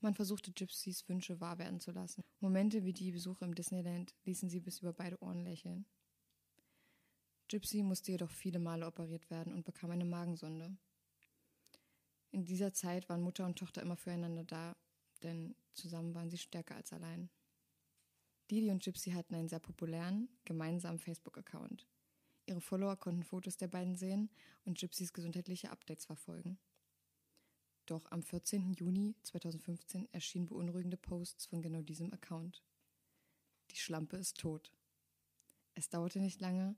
Man 0.00 0.14
versuchte 0.14 0.52
Gypsys 0.52 1.08
Wünsche 1.08 1.40
wahr 1.40 1.58
werden 1.58 1.80
zu 1.80 1.90
lassen. 1.90 2.24
Momente 2.38 2.84
wie 2.84 2.92
die 2.92 3.12
Besuche 3.12 3.44
im 3.44 3.54
Disneyland 3.54 4.14
ließen 4.24 4.48
sie 4.48 4.60
bis 4.60 4.78
über 4.78 4.92
beide 4.92 5.20
Ohren 5.22 5.44
lächeln. 5.44 5.84
Gypsy 7.48 7.82
musste 7.82 8.12
jedoch 8.12 8.30
viele 8.30 8.60
Male 8.60 8.86
operiert 8.86 9.28
werden 9.28 9.52
und 9.52 9.64
bekam 9.64 9.90
eine 9.90 10.04
Magensonde. 10.04 10.76
In 12.32 12.44
dieser 12.44 12.72
Zeit 12.72 13.08
waren 13.08 13.22
Mutter 13.22 13.44
und 13.44 13.58
Tochter 13.58 13.82
immer 13.82 13.96
füreinander 13.96 14.44
da, 14.44 14.76
denn 15.22 15.54
zusammen 15.74 16.14
waren 16.14 16.30
sie 16.30 16.38
stärker 16.38 16.76
als 16.76 16.92
allein. 16.92 17.28
Didi 18.50 18.70
und 18.70 18.82
Gypsy 18.82 19.12
hatten 19.12 19.34
einen 19.34 19.48
sehr 19.48 19.60
populären, 19.60 20.28
gemeinsamen 20.44 20.98
Facebook-Account. 20.98 21.86
Ihre 22.46 22.60
Follower 22.60 22.96
konnten 22.96 23.22
Fotos 23.22 23.56
der 23.56 23.68
beiden 23.68 23.94
sehen 23.94 24.28
und 24.64 24.78
Gypsys 24.78 25.12
gesundheitliche 25.12 25.70
Updates 25.70 26.04
verfolgen. 26.04 26.58
Doch 27.86 28.10
am 28.10 28.22
14. 28.22 28.72
Juni 28.74 29.14
2015 29.22 30.08
erschienen 30.12 30.46
beunruhigende 30.46 30.96
Posts 30.96 31.46
von 31.46 31.62
genau 31.62 31.82
diesem 31.82 32.12
Account. 32.12 32.62
Die 33.70 33.76
Schlampe 33.76 34.16
ist 34.16 34.38
tot. 34.38 34.72
Es 35.74 35.88
dauerte 35.88 36.20
nicht 36.20 36.40
lange, 36.40 36.76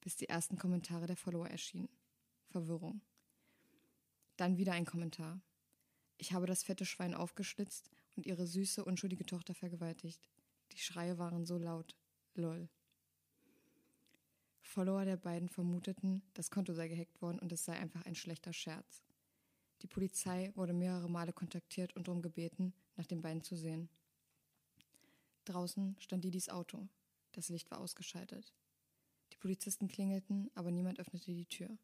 bis 0.00 0.16
die 0.16 0.28
ersten 0.28 0.58
Kommentare 0.58 1.06
der 1.06 1.16
Follower 1.16 1.48
erschienen. 1.48 1.88
Verwirrung. 2.50 3.00
Dann 4.40 4.56
wieder 4.56 4.72
ein 4.72 4.86
Kommentar. 4.86 5.38
Ich 6.16 6.32
habe 6.32 6.46
das 6.46 6.62
fette 6.62 6.86
Schwein 6.86 7.12
aufgeschlitzt 7.12 7.90
und 8.16 8.24
ihre 8.24 8.46
süße, 8.46 8.82
unschuldige 8.82 9.26
Tochter 9.26 9.54
vergewaltigt. 9.54 10.30
Die 10.72 10.78
Schreie 10.78 11.18
waren 11.18 11.44
so 11.44 11.58
laut. 11.58 11.94
Lol. 12.32 12.70
Follower 14.62 15.04
der 15.04 15.18
beiden 15.18 15.50
vermuteten, 15.50 16.22
das 16.32 16.50
Konto 16.50 16.72
sei 16.72 16.88
gehackt 16.88 17.20
worden 17.20 17.38
und 17.38 17.52
es 17.52 17.66
sei 17.66 17.74
einfach 17.74 18.06
ein 18.06 18.14
schlechter 18.14 18.54
Scherz. 18.54 19.02
Die 19.82 19.88
Polizei 19.88 20.52
wurde 20.54 20.72
mehrere 20.72 21.10
Male 21.10 21.34
kontaktiert 21.34 21.94
und 21.94 22.08
darum 22.08 22.22
gebeten, 22.22 22.72
nach 22.96 23.06
den 23.06 23.20
beiden 23.20 23.42
zu 23.42 23.56
sehen. 23.56 23.90
Draußen 25.44 25.96
stand 25.98 26.24
Didis 26.24 26.48
Auto. 26.48 26.88
Das 27.32 27.50
Licht 27.50 27.70
war 27.70 27.78
ausgeschaltet. 27.78 28.54
Die 29.34 29.36
Polizisten 29.36 29.86
klingelten, 29.86 30.50
aber 30.54 30.70
niemand 30.70 30.98
öffnete 30.98 31.30
die 31.30 31.44
Tür. 31.44 31.76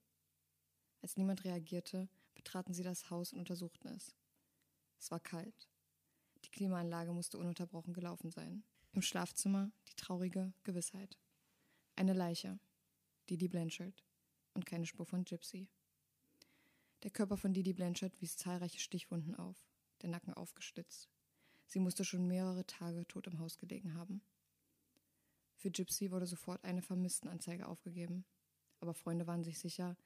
Als 1.03 1.19
niemand 1.19 1.45
reagierte, 1.45 2.09
betraten 2.37 2.73
sie 2.73 2.85
das 2.85 3.11
Haus 3.11 3.33
und 3.33 3.41
untersuchten 3.41 3.89
es. 3.89 4.15
Es 5.01 5.11
war 5.11 5.21
kalt. 5.21 5.69
Die 6.45 6.51
Klimaanlage 6.51 7.13
musste 7.13 7.39
ununterbrochen 7.39 7.93
gelaufen 7.93 8.31
sein. 8.31 8.63
Im 8.93 9.03
Schlafzimmer 9.03 9.73
die 9.89 9.97
traurige 9.97 10.53
Gewissheit. 10.63 11.19
Eine 11.97 12.13
Leiche. 12.13 12.61
Didi 13.29 13.49
Blanchard. 13.49 14.05
Und 14.55 14.65
keine 14.65 14.87
Spur 14.87 15.05
von 15.05 15.25
Gypsy. 15.25 15.69
Der 17.03 17.11
Körper 17.11 17.37
von 17.37 17.53
Didi 17.53 17.73
Blanchard 17.73 18.21
wies 18.21 18.37
zahlreiche 18.37 18.79
Stichwunden 18.79 19.35
auf, 19.35 19.57
der 20.03 20.09
Nacken 20.09 20.33
aufgeschlitzt. 20.33 21.11
Sie 21.67 21.81
musste 21.81 22.05
schon 22.05 22.27
mehrere 22.27 22.65
Tage 22.65 23.07
tot 23.07 23.27
im 23.27 23.39
Haus 23.39 23.59
gelegen 23.59 23.95
haben. 23.95 24.23
Für 25.57 25.71
Gypsy 25.71 26.11
wurde 26.11 26.27
sofort 26.27 26.65
eine 26.65 26.83
Vermisstenanzeige 26.83 27.67
aufgegeben. 27.67 28.25
Aber 28.81 28.95
Freunde 28.95 29.27
waren 29.27 29.43
sich 29.43 29.59
sicher, 29.59 29.97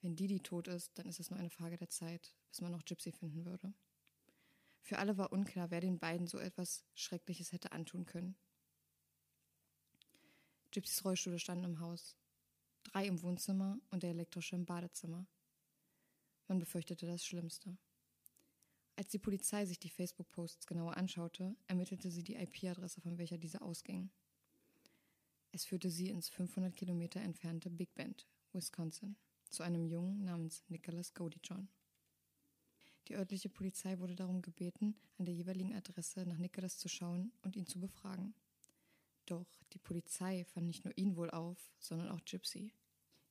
wenn 0.00 0.16
Didi 0.16 0.40
tot 0.40 0.68
ist, 0.68 0.96
dann 0.98 1.08
ist 1.08 1.20
es 1.20 1.30
nur 1.30 1.38
eine 1.38 1.50
Frage 1.50 1.76
der 1.76 1.90
Zeit, 1.90 2.34
bis 2.50 2.60
man 2.60 2.72
noch 2.72 2.84
Gypsy 2.84 3.12
finden 3.12 3.44
würde. 3.44 3.72
Für 4.82 4.98
alle 4.98 5.18
war 5.18 5.32
unklar, 5.32 5.70
wer 5.70 5.80
den 5.80 5.98
beiden 5.98 6.26
so 6.26 6.38
etwas 6.38 6.84
Schreckliches 6.94 7.52
hätte 7.52 7.72
antun 7.72 8.06
können. 8.06 8.36
Gypsys 10.70 11.04
Rollstühle 11.04 11.38
standen 11.38 11.64
im 11.64 11.80
Haus. 11.80 12.16
Drei 12.84 13.06
im 13.06 13.20
Wohnzimmer 13.22 13.78
und 13.90 14.02
der 14.02 14.10
elektrische 14.10 14.56
im 14.56 14.64
Badezimmer. 14.64 15.26
Man 16.46 16.58
befürchtete 16.58 17.06
das 17.06 17.24
Schlimmste. 17.24 17.76
Als 18.96 19.08
die 19.08 19.18
Polizei 19.18 19.66
sich 19.66 19.78
die 19.78 19.90
Facebook-Posts 19.90 20.66
genauer 20.66 20.96
anschaute, 20.96 21.54
ermittelte 21.66 22.10
sie 22.10 22.22
die 22.22 22.36
IP-Adresse, 22.36 23.00
von 23.00 23.18
welcher 23.18 23.38
diese 23.38 23.60
ausging. 23.60 24.10
Es 25.52 25.64
führte 25.64 25.90
sie 25.90 26.08
ins 26.08 26.28
500 26.28 26.74
Kilometer 26.74 27.20
entfernte 27.20 27.70
Big 27.70 27.94
Bend, 27.94 28.26
Wisconsin, 28.52 29.16
zu 29.50 29.62
einem 29.62 29.86
Jungen 29.86 30.24
namens 30.24 30.62
Nicholas 30.68 31.14
Godichon. 31.14 31.68
Die 33.08 33.14
örtliche 33.14 33.48
Polizei 33.48 33.98
wurde 33.98 34.14
darum 34.14 34.42
gebeten, 34.42 34.94
an 35.16 35.24
der 35.24 35.34
jeweiligen 35.34 35.74
Adresse 35.74 36.26
nach 36.26 36.36
Nicholas 36.36 36.78
zu 36.78 36.88
schauen 36.88 37.32
und 37.42 37.56
ihn 37.56 37.66
zu 37.66 37.80
befragen. 37.80 38.34
Doch 39.24 39.46
die 39.72 39.78
Polizei 39.78 40.44
fand 40.44 40.66
nicht 40.66 40.84
nur 40.84 40.96
ihn 40.96 41.16
wohl 41.16 41.30
auf, 41.30 41.72
sondern 41.78 42.08
auch 42.08 42.24
Gypsy. 42.24 42.72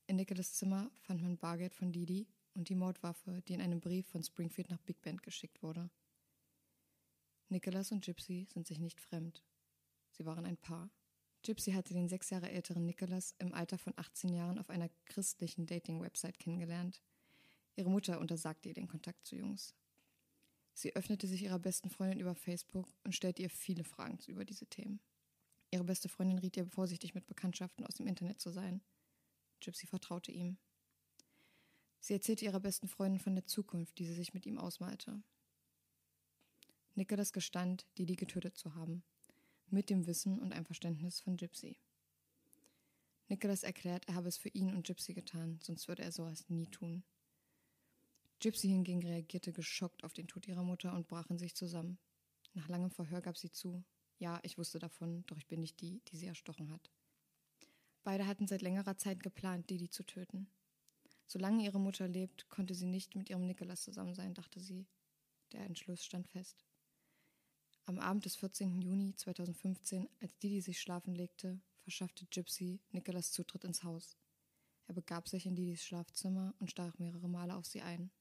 In 0.08 0.16
Nicholas 0.16 0.54
Zimmer 0.54 0.90
fand 1.02 1.22
man 1.22 1.38
Bargeld 1.38 1.74
von 1.74 1.92
Didi 1.92 2.28
und 2.54 2.70
die 2.70 2.76
Mordwaffe, 2.76 3.42
die 3.48 3.54
in 3.54 3.62
einem 3.62 3.80
Brief 3.80 4.08
von 4.08 4.24
Springfield 4.24 4.70
nach 4.70 4.82
Big 4.82 5.02
Bend 5.02 5.22
geschickt 5.22 5.62
wurde. 5.62 5.90
Nicholas 7.50 7.92
und 7.92 8.04
Gypsy 8.04 8.48
sind 8.52 8.68
sich 8.68 8.80
nicht 8.80 9.00
fremd. 9.00 9.44
Sie 10.12 10.26
waren 10.26 10.46
ein 10.46 10.58
Paar. 10.58 10.90
Gypsy 11.48 11.72
hatte 11.72 11.94
den 11.94 12.10
sechs 12.10 12.30
Jahre 12.30 12.52
älteren 12.52 12.86
Nicholas 12.86 13.34
im 13.40 13.54
Alter 13.54 13.78
von 13.78 13.94
18 13.96 14.34
Jahren 14.34 14.60
auf 14.60 14.70
einer 14.70 14.90
christlichen 15.06 15.66
Dating-Website 15.66 16.40
kennengelernt. 16.40 17.02
Ihre 17.78 17.90
Mutter 17.90 18.20
untersagte 18.20 18.68
ihr 18.68 18.76
den 18.76 18.90
Kontakt 18.90 19.26
zu 19.26 19.38
Jungs. 19.38 19.74
Sie 20.74 20.94
öffnete 20.98 21.26
sich 21.26 21.44
ihrer 21.44 21.58
besten 21.58 21.90
Freundin 21.90 22.20
über 22.20 22.36
Facebook 22.36 22.94
und 23.06 23.16
stellte 23.16 23.44
ihr 23.44 23.50
viele 23.50 23.86
Fragen 23.86 24.20
über 24.28 24.44
diese 24.44 24.66
Themen. 24.66 25.00
Ihre 25.72 25.86
beste 25.86 26.10
Freundin 26.10 26.38
riet 26.38 26.58
ihr, 26.58 26.68
vorsichtig 26.68 27.16
mit 27.16 27.28
Bekanntschaften 27.28 27.86
aus 27.86 27.96
dem 27.96 28.08
Internet 28.08 28.42
zu 28.42 28.52
sein. 28.52 28.82
Gypsy 29.62 29.88
vertraute 29.88 30.34
ihm. 30.34 30.58
Sie 32.02 32.12
erzählte 32.12 32.44
ihrer 32.44 32.60
besten 32.60 32.90
Freundin 32.90 33.22
von 33.22 33.36
der 33.36 33.46
Zukunft, 33.46 34.00
die 34.00 34.06
sie 34.06 34.16
sich 34.16 34.34
mit 34.34 34.46
ihm 34.46 34.58
ausmalte. 34.58 35.24
Nicholas 36.96 37.32
gestand, 37.32 37.86
Didi 37.98 38.18
getötet 38.18 38.58
zu 38.58 38.76
haben, 38.76 39.02
mit 39.70 39.90
dem 39.90 40.08
Wissen 40.08 40.40
und 40.40 40.54
Einverständnis 40.54 41.20
von 41.20 41.38
Gypsy. 41.38 41.78
Nicholas 43.30 43.64
erklärt, 43.64 44.08
er 44.08 44.16
habe 44.16 44.28
es 44.28 44.38
für 44.38 44.50
ihn 44.50 44.74
und 44.74 44.86
Gypsy 44.86 45.14
getan, 45.14 45.60
sonst 45.62 45.88
würde 45.88 46.04
er 46.04 46.12
sowas 46.12 46.50
nie 46.50 46.68
tun. 46.68 47.04
Gypsy 48.40 48.68
hingegen 48.68 49.02
reagierte 49.02 49.52
geschockt 49.52 50.04
auf 50.04 50.14
den 50.14 50.28
Tod 50.28 50.48
ihrer 50.48 50.64
Mutter 50.64 50.94
und 50.94 51.08
brach 51.08 51.30
in 51.30 51.38
sich 51.38 51.56
zusammen. 51.56 51.98
Nach 52.54 52.70
langem 52.70 52.92
Verhör 52.92 53.22
gab 53.22 53.38
sie 53.38 53.52
zu, 53.52 53.84
ja, 54.20 54.40
ich 54.44 54.58
wusste 54.58 54.80
davon, 54.80 55.26
doch 55.28 55.38
ich 55.38 55.48
bin 55.48 55.60
nicht 55.60 55.82
die, 55.82 56.02
die 56.08 56.18
sie 56.18 56.28
erstochen 56.28 56.72
hat. 56.72 56.92
Beide 58.04 58.26
hatten 58.26 58.48
seit 58.48 58.62
längerer 58.62 58.98
Zeit 58.98 59.22
geplant, 59.22 59.70
Didi 59.70 59.90
zu 59.90 60.04
töten. 60.04 60.50
Solange 61.26 61.66
ihre 61.66 61.80
Mutter 61.80 62.08
lebt, 62.08 62.48
konnte 62.48 62.74
sie 62.74 62.86
nicht 62.86 63.16
mit 63.16 63.30
ihrem 63.30 63.46
Nikolas 63.46 63.84
zusammen 63.84 64.16
sein, 64.16 64.34
dachte 64.34 64.62
sie. 64.62 64.88
Der 65.52 65.66
Entschluss 65.66 66.04
stand 66.04 66.28
fest. 66.28 66.66
Am 67.88 68.00
Abend 68.00 68.26
des 68.26 68.36
14. 68.36 68.82
Juni 68.82 69.16
2015, 69.16 70.10
als 70.20 70.38
Didi 70.40 70.60
sich 70.60 70.82
schlafen 70.82 71.16
legte, 71.16 71.58
verschaffte 71.84 72.26
Gypsy 72.26 72.82
Nikolas 72.92 73.32
Zutritt 73.32 73.64
ins 73.64 73.82
Haus. 73.86 74.18
Er 74.88 74.94
begab 74.94 75.30
sich 75.30 75.46
in 75.46 75.56
Didis 75.56 75.86
Schlafzimmer 75.86 76.54
und 76.60 76.70
stach 76.70 77.00
mehrere 77.00 77.30
Male 77.30 77.56
auf 77.56 77.66
sie 77.66 77.80
ein. 77.80 78.12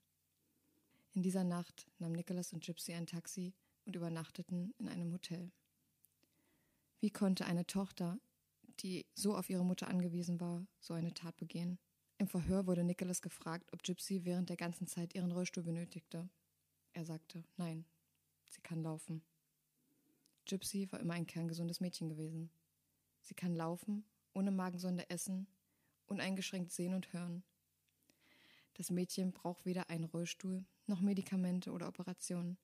In 1.14 1.24
dieser 1.24 1.42
Nacht 1.42 1.90
nahm 1.98 2.12
Nicholas 2.12 2.52
und 2.52 2.62
Gypsy 2.62 2.92
ein 2.92 3.09
Taxi 3.09 3.55
und 3.87 3.96
übernachteten 3.96 4.72
in 4.79 4.87
einem 4.87 5.12
Hotel. 5.12 5.50
Wie 7.00 7.11
konnte 7.11 7.44
eine 7.44 7.66
Tochter, 7.66 8.20
die 8.79 9.05
so 9.16 9.35
auf 9.37 9.50
ihre 9.50 9.64
Mutter 9.64 9.88
angewiesen 9.88 10.38
war, 10.38 10.64
so 10.79 10.94
eine 10.94 11.12
Tat 11.12 11.37
begehen? 11.38 11.81
Im 12.18 12.29
Verhör 12.29 12.68
wurde 12.68 12.85
Nicholas 12.85 13.20
gefragt, 13.20 13.72
ob 13.72 13.83
Gypsy 13.83 14.24
während 14.24 14.48
der 14.48 14.57
ganzen 14.57 14.87
Zeit 14.87 15.16
ihren 15.16 15.33
Rollstuhl 15.33 15.64
benötigte. 15.64 16.31
Er 16.92 17.05
sagte, 17.05 17.42
nein, 17.57 17.85
sie 18.48 18.61
kann 18.61 18.85
laufen. 18.85 19.24
Gypsy 20.46 20.90
war 20.90 21.00
immer 21.00 21.14
ein 21.14 21.26
kerngesundes 21.26 21.80
Mädchen 21.80 22.09
gewesen. 22.09 22.50
Sie 23.22 23.35
kann 23.35 23.54
laufen, 23.54 24.04
ohne 24.32 24.50
Magensonde 24.50 25.11
essen, 25.11 25.46
uneingeschränkt 26.06 26.72
sehen 26.72 26.94
und 26.94 27.12
hören. 27.12 27.42
Das 28.74 28.90
Mädchen 28.90 29.32
braucht 29.32 29.64
weder 29.64 29.90
einen 29.90 30.04
Rollstuhl 30.04 30.64
noch 30.87 31.00
Medikamente 31.00 31.72
oder 31.72 31.88
Operationen. 31.88 32.59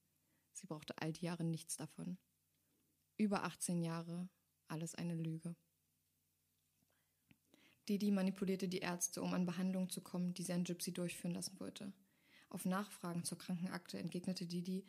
Sie 0.52 0.66
brauchte 0.66 0.96
all 0.98 1.12
die 1.12 1.24
Jahre 1.24 1.44
nichts 1.44 1.76
davon. 1.76 2.18
Über 3.16 3.44
18 3.44 3.82
Jahre, 3.82 4.28
alles 4.68 4.94
eine 4.94 5.14
Lüge. 5.14 5.56
Didi 7.88 8.10
manipulierte 8.10 8.68
die 8.68 8.78
Ärzte, 8.78 9.22
um 9.22 9.34
an 9.34 9.46
Behandlungen 9.46 9.90
zu 9.90 10.00
kommen, 10.02 10.34
die 10.34 10.42
sie 10.42 10.52
an 10.52 10.64
Gypsy 10.64 10.92
durchführen 10.92 11.34
lassen 11.34 11.58
wollte. 11.58 11.92
Auf 12.48 12.64
Nachfragen 12.64 13.24
zur 13.24 13.38
Krankenakte 13.38 13.98
entgegnete 13.98 14.46
Didi, 14.46 14.84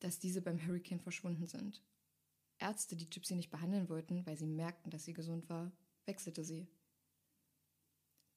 dass 0.00 0.18
diese 0.18 0.42
beim 0.42 0.64
Hurricane 0.64 1.00
verschwunden 1.00 1.46
sind. 1.46 1.82
Ärzte, 2.60 2.96
die 2.96 3.08
Gypsy 3.08 3.34
nicht 3.34 3.50
behandeln 3.50 3.88
wollten, 3.88 4.24
weil 4.26 4.36
sie 4.36 4.46
merkten, 4.46 4.90
dass 4.90 5.04
sie 5.04 5.12
gesund 5.12 5.48
war, 5.48 5.72
wechselte 6.06 6.44
sie. 6.44 6.68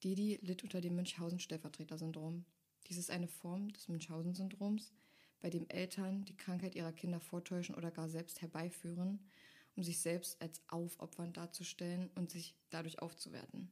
Didi 0.02 0.38
litt 0.42 0.62
unter 0.62 0.80
dem 0.80 0.96
Münchhausen-Stellvertreter-Syndrom. 0.96 2.44
Dies 2.88 2.98
ist 2.98 3.10
eine 3.10 3.28
Form 3.28 3.72
des 3.72 3.88
Münchhausen-Syndroms, 3.88 4.92
bei 5.40 5.50
dem 5.50 5.68
Eltern 5.68 6.24
die 6.24 6.36
Krankheit 6.36 6.74
ihrer 6.74 6.92
Kinder 6.92 7.20
vortäuschen 7.20 7.74
oder 7.74 7.90
gar 7.90 8.08
selbst 8.08 8.42
herbeiführen, 8.42 9.18
um 9.76 9.82
sich 9.82 10.00
selbst 10.00 10.40
als 10.40 10.62
aufopfernd 10.68 11.36
darzustellen 11.36 12.10
und 12.14 12.30
sich 12.30 12.54
dadurch 12.70 13.00
aufzuwerten. 13.00 13.70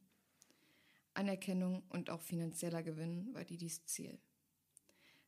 Anerkennung 1.15 1.83
und 1.91 2.11
auch 2.11 2.23
finanzieller 2.23 2.83
Gewinn 2.83 3.35
war 3.35 3.45
Didis 3.45 3.85
Ziel. 3.85 4.19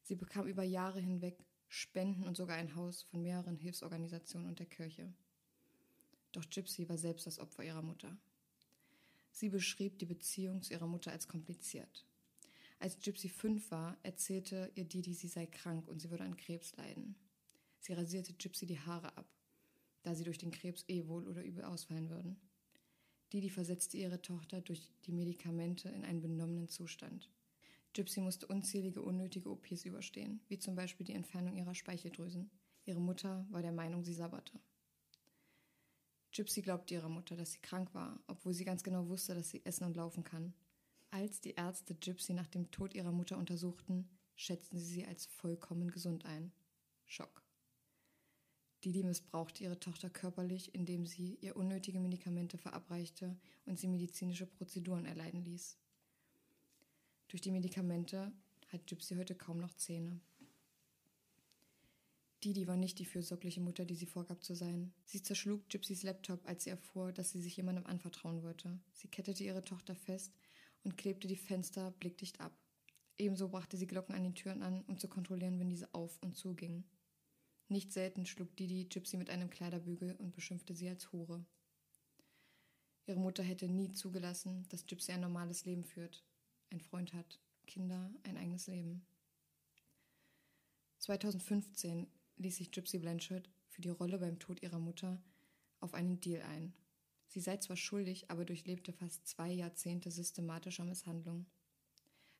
Sie 0.03 0.17
bekam 0.17 0.47
über 0.47 0.63
Jahre 0.63 1.01
hinweg 1.01 1.39
Spenden 1.75 2.23
und 2.23 2.37
sogar 2.37 2.57
ein 2.57 2.77
Haus 2.77 3.03
von 3.03 3.21
mehreren 3.21 3.57
Hilfsorganisationen 3.57 4.47
und 4.47 4.61
der 4.61 4.67
Kirche. 4.67 5.13
Doch 6.31 6.49
Gypsy 6.49 6.89
war 6.89 6.99
selbst 6.99 7.27
das 7.27 7.41
Opfer 7.41 7.65
ihrer 7.65 7.83
Mutter. 7.83 8.17
Sie 9.33 9.49
beschrieb 9.49 9.99
die 9.99 10.07
Beziehung 10.07 10.63
zu 10.63 10.73
ihrer 10.73 10.87
Mutter 10.87 11.11
als 11.11 11.27
kompliziert. 11.27 12.07
Als 12.79 13.01
Gypsy 13.01 13.29
fünf 13.29 13.73
war, 13.73 13.99
erzählte 14.05 14.71
ihr 14.77 14.85
Didi, 14.85 15.15
sie 15.15 15.27
sei 15.27 15.47
krank 15.47 15.89
und 15.89 16.01
sie 16.01 16.11
würde 16.11 16.23
an 16.23 16.37
Krebs 16.37 16.77
leiden. 16.77 17.17
Sie 17.81 17.93
rasierte 17.93 18.35
Gypsy 18.35 18.67
die 18.67 18.79
Haare 18.79 19.17
ab, 19.17 19.27
da 20.05 20.15
sie 20.15 20.23
durch 20.23 20.39
den 20.39 20.53
Krebs 20.53 20.85
eh 20.87 21.09
wohl 21.09 21.27
oder 21.27 21.43
übel 21.43 21.65
ausfallen 21.65 22.09
würden. 22.09 22.37
Didi 23.33 23.51
versetzte 23.51 23.97
ihre 23.97 24.23
Tochter 24.23 24.61
durch 24.61 24.93
die 25.07 25.13
Medikamente 25.13 25.89
in 25.89 26.05
einen 26.05 26.23
benommenen 26.23 26.69
Zustand. 26.69 27.29
Gypsy 27.95 28.21
musste 28.21 28.49
unzählige 28.49 29.03
unnötige 29.03 29.49
OPs 29.49 29.85
überstehen, 29.85 30.41
wie 30.49 30.59
zum 30.59 30.75
Beispiel 30.75 31.07
die 31.07 31.15
Entfernung 31.15 31.57
ihrer 31.57 31.77
Speicheldrüsen. 31.77 32.51
Ihre 32.85 33.01
Mutter 33.01 33.47
war 33.51 33.63
der 33.63 33.73
Meinung, 33.73 34.03
sie 34.03 34.13
sabberte. 34.13 34.61
Gypsy 36.33 36.63
glaubte 36.63 36.95
ihrer 36.95 37.09
Mutter, 37.09 37.37
dass 37.37 37.53
sie 37.53 37.61
krank 37.61 37.95
war, 37.95 38.19
obwohl 38.27 38.53
sie 38.53 38.65
ganz 38.65 38.83
genau 38.83 39.09
wusste, 39.09 39.37
dass 39.37 39.51
sie 39.51 39.65
essen 39.65 39.85
und 39.85 39.97
laufen 39.97 40.25
kann. 40.25 40.53
Als 41.11 41.41
die 41.41 41.53
Ärzte 41.53 41.95
Gypsy 41.95 42.35
nach 42.35 42.49
dem 42.49 42.73
Tod 42.73 42.95
ihrer 42.95 43.13
Mutter 43.13 43.39
untersuchten, 43.39 44.09
schätzten 44.35 44.77
sie 44.77 44.93
sie 44.93 45.07
als 45.07 45.27
vollkommen 45.27 45.93
gesund 45.93 46.25
ein. 46.25 46.53
Schock. 47.07 47.45
Didi 48.85 49.05
missbrauchte 49.05 49.63
ihre 49.63 49.79
Tochter 49.79 50.11
körperlich, 50.11 50.75
indem 50.75 51.07
sie 51.07 51.39
ihr 51.41 51.55
unnötige 51.55 52.01
Medikamente 52.01 52.59
verabreichte 52.59 53.39
und 53.65 53.79
sie 53.79 53.87
medizinische 53.87 54.47
Prozeduren 54.47 55.07
erleiden 55.07 55.45
ließ. 55.45 55.79
Durch 57.29 57.41
die 57.41 57.51
Medikamente 57.51 58.33
hat 58.69 58.87
Gypsy 58.87 59.17
heute 59.17 59.35
kaum 59.35 59.59
noch 59.59 59.75
Zähne. 59.75 60.21
Didi 62.45 62.67
war 62.67 62.77
nicht 62.77 62.99
die 62.99 63.07
fürsorgliche 63.07 63.63
Mutter, 63.63 63.87
die 63.87 63.95
sie 63.95 64.05
vorgab 64.07 64.45
zu 64.45 64.55
sein. 64.55 64.93
Sie 65.07 65.23
zerschlug 65.23 65.67
Gypsys 65.71 66.03
Laptop, 66.03 66.47
als 66.47 66.65
sie 66.65 66.71
erfuhr, 66.71 67.11
dass 67.11 67.31
sie 67.31 67.41
sich 67.41 67.57
jemandem 67.57 67.87
anvertrauen 67.87 68.43
wollte. 68.43 68.79
Sie 68.93 69.09
kettete 69.09 69.43
ihre 69.43 69.65
Tochter 69.65 69.97
fest 69.97 70.35
und 70.83 70.99
klebte 70.99 71.27
die 71.27 71.37
Fenster 71.37 71.93
blickdicht 71.93 72.41
ab. 72.41 72.53
Ebenso 73.17 73.49
brachte 73.49 73.79
sie 73.79 73.87
Glocken 73.87 74.15
an 74.15 74.25
den 74.25 74.35
Türen 74.35 74.63
an, 74.63 74.83
um 74.83 74.99
zu 74.99 75.09
kontrollieren, 75.09 75.59
wenn 75.59 75.71
diese 75.71 75.95
auf 75.95 76.19
und 76.23 76.37
zugingen. 76.37 76.85
Nicht 77.69 77.93
selten 77.93 78.27
schlug 78.27 78.55
Didi 78.57 78.85
Gypsy 78.85 79.17
mit 79.17 79.31
einem 79.31 79.49
Kleiderbügel 79.49 80.15
und 80.17 80.33
beschimpfte 80.33 80.75
sie 80.75 80.89
als 80.89 81.13
Hure. 81.13 81.47
Ihre 83.07 83.21
Mutter 83.21 83.43
hätte 83.43 83.69
nie 83.69 83.93
zugelassen, 83.93 84.67
dass 84.69 84.87
Gypsy 84.87 85.13
ein 85.13 85.21
normales 85.21 85.65
Leben 85.65 85.85
führt, 85.85 86.23
ein 86.75 86.81
Freund 86.81 87.15
hat, 87.15 87.39
Kinder, 87.67 88.11
ein 88.25 88.37
eigenes 88.37 88.67
Leben. 88.67 89.07
2015 90.99 92.09
ließ 92.37 92.57
sich 92.57 92.73
Gypsy 92.73 92.99
Blanchard 92.99 93.49
für 93.69 93.81
die 93.81 93.91
Rolle 93.91 94.19
beim 94.19 94.39
Tod 94.39 94.61
ihrer 94.61 94.81
Mutter 94.81 95.23
auf 95.81 95.95
einen 95.95 96.21
Deal 96.21 96.43
ein. 96.43 96.75
Sie 97.29 97.41
sei 97.41 97.59
zwar 97.59 97.77
schuldig, 97.77 98.31
aber 98.31 98.45
durchlebte 98.45 98.93
fast 98.93 99.27
zwei 99.27 99.53
Jahrzehnte 99.53 100.11
systematischer 100.11 100.85
Misshandlung. 100.85 101.47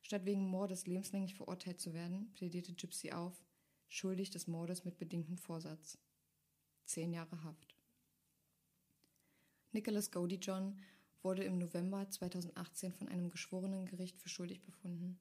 Statt 0.01 0.25
wegen 0.25 0.47
Mordes 0.47 0.85
lebenslänglich 0.85 1.35
verurteilt 1.35 1.79
zu 1.79 1.93
werden, 1.93 2.31
plädierte 2.33 2.73
Gypsy 2.73 3.11
auf, 3.11 3.41
schuldig 3.87 4.31
des 4.31 4.47
Mordes 4.47 4.83
mit 4.83 4.97
bedingtem 4.97 5.37
Vorsatz. 5.37 5.97
Zehn 6.83 7.13
Jahre 7.13 7.43
Haft. 7.43 7.75
Nicholas 9.71 10.11
Godey 10.11 10.35
John 10.35 10.77
wurde 11.25 11.43
im 11.43 11.57
November 11.57 12.07
2018 12.07 12.93
von 12.93 13.09
einem 13.09 13.31
geschworenen 13.31 13.87
Gericht 13.87 14.21
für 14.21 14.29
schuldig 14.29 14.61
befunden. 14.61 15.17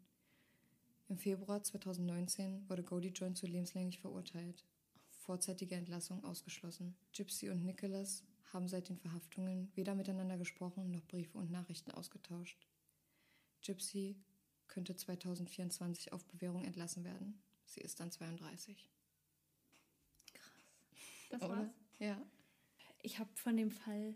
Im 1.08 1.16
Februar 1.16 1.62
2019 1.62 2.68
wurde 2.68 2.82
Godey 2.82 3.08
John 3.08 3.34
zu 3.34 3.46
lebenslänglich 3.46 4.00
verurteilt. 4.00 4.66
Vorzeitige 5.20 5.76
Entlassung 5.76 6.22
ausgeschlossen. 6.22 6.94
Gypsy 7.14 7.48
und 7.48 7.64
Nicholas 7.64 8.22
haben 8.52 8.68
seit 8.68 8.90
den 8.90 8.98
Verhaftungen 8.98 9.72
weder 9.74 9.94
miteinander 9.94 10.36
gesprochen 10.36 10.90
noch 10.90 11.06
Briefe 11.06 11.38
und 11.38 11.50
Nachrichten 11.50 11.90
ausgetauscht. 11.90 12.68
Gypsy 13.62 14.16
könnte 14.68 14.94
2024 14.94 16.12
auf 16.12 16.26
Bewährung 16.26 16.64
entlassen 16.64 17.04
werden. 17.04 17.42
Sie 17.64 17.80
ist 17.80 17.98
dann 17.98 18.10
32. 18.10 18.90
Das 21.30 21.40
Oder? 21.40 21.56
war's. 21.56 21.74
Ja. 21.98 22.20
Ich 23.00 23.18
habe 23.18 23.30
von 23.36 23.56
dem 23.56 23.70
Fall 23.70 24.14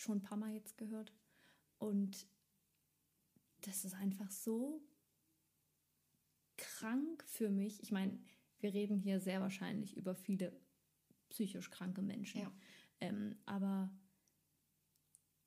schon 0.00 0.18
ein 0.18 0.22
paar 0.22 0.38
Mal 0.38 0.52
jetzt 0.52 0.76
gehört. 0.78 1.12
Und 1.78 2.26
das 3.62 3.84
ist 3.84 3.94
einfach 3.94 4.30
so 4.30 4.82
krank 6.56 7.24
für 7.26 7.50
mich. 7.50 7.82
Ich 7.82 7.92
meine, 7.92 8.18
wir 8.60 8.72
reden 8.72 8.98
hier 8.98 9.20
sehr 9.20 9.40
wahrscheinlich 9.40 9.96
über 9.96 10.14
viele 10.14 10.52
psychisch 11.28 11.70
kranke 11.70 12.02
Menschen. 12.02 12.42
Ja. 12.42 12.52
Ähm, 13.00 13.36
aber 13.44 13.90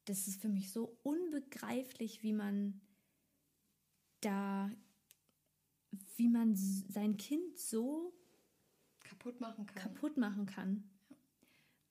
das 0.06 0.28
ist 0.28 0.42
für 0.42 0.50
mich 0.50 0.72
so 0.72 0.98
unbegreiflich, 1.04 2.24
wie 2.24 2.34
man 2.34 2.82
da, 4.22 4.72
wie 6.18 6.28
man 6.28 6.56
sein 6.56 7.18
Kind 7.18 7.58
so 7.58 8.14
Kaputt 9.00 9.40
machen 9.40 9.66
kann. 9.66 9.76
kaputt 9.76 10.18
machen 10.18 10.46
kann. 10.46 10.90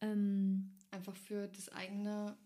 Ähm, 0.00 0.74
Einfach 0.90 1.16
für 1.16 1.48
das 1.48 1.68
eigene, 1.70 2.36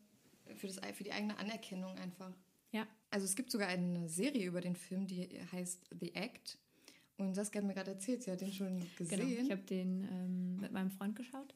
für, 0.56 0.66
das, 0.66 0.80
für 0.94 1.04
die 1.04 1.12
eigene 1.12 1.36
Anerkennung 1.38 1.96
einfach. 1.98 2.32
ja. 2.72 2.86
Also 3.10 3.26
es 3.26 3.36
gibt 3.36 3.50
sogar 3.50 3.68
eine 3.68 4.08
Serie 4.08 4.46
über 4.46 4.62
den 4.62 4.74
Film, 4.74 5.06
die 5.06 5.28
heißt 5.52 5.90
The 6.00 6.14
Act. 6.14 6.58
Und 7.18 7.34
Saskia 7.34 7.60
hat 7.60 7.68
mir 7.68 7.74
gerade 7.74 7.90
erzählt, 7.90 8.22
sie 8.22 8.30
hat 8.30 8.40
den 8.40 8.52
schon 8.52 8.80
gesehen. 8.96 9.28
Genau, 9.28 9.42
ich 9.42 9.50
habe 9.50 9.62
den 9.62 10.08
ähm, 10.10 10.56
mit 10.56 10.72
meinem 10.72 10.90
Freund 10.90 11.14
geschaut 11.14 11.54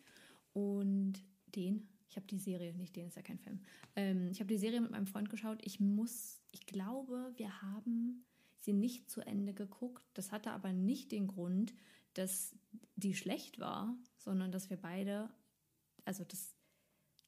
und 0.53 1.15
den, 1.47 1.89
ich 2.09 2.17
habe 2.17 2.27
die 2.27 2.39
Serie, 2.39 2.75
nicht 2.75 2.95
den, 2.95 3.09
ist 3.09 3.17
ja 3.17 3.23
kein 3.23 3.39
Film. 3.39 3.61
Ähm, 3.95 4.29
ich 4.31 4.41
habe 4.41 4.49
die 4.49 4.59
Serie 4.59 4.81
mit 4.81 4.91
meinem 4.91 5.07
Freund 5.07 5.31
geschaut. 5.31 5.59
Ich 5.63 5.81
muss, 5.81 6.43
ich 6.53 6.67
glaube, 6.67 7.33
wir 7.37 7.63
haben 7.63 8.27
sie 8.61 8.73
nicht 8.73 9.09
zu 9.09 9.21
Ende 9.21 9.55
geguckt. 9.55 10.03
Das 10.15 10.33
hatte 10.33 10.51
aber 10.51 10.73
nicht 10.73 11.13
den 11.13 11.27
Grund, 11.27 11.75
dass 12.15 12.55
die 12.97 13.15
schlecht 13.15 13.59
war, 13.59 13.97
sondern 14.19 14.53
dass 14.53 14.71
wir 14.71 14.77
beide, 14.77 15.31
also 16.05 16.25
dass, 16.25 16.56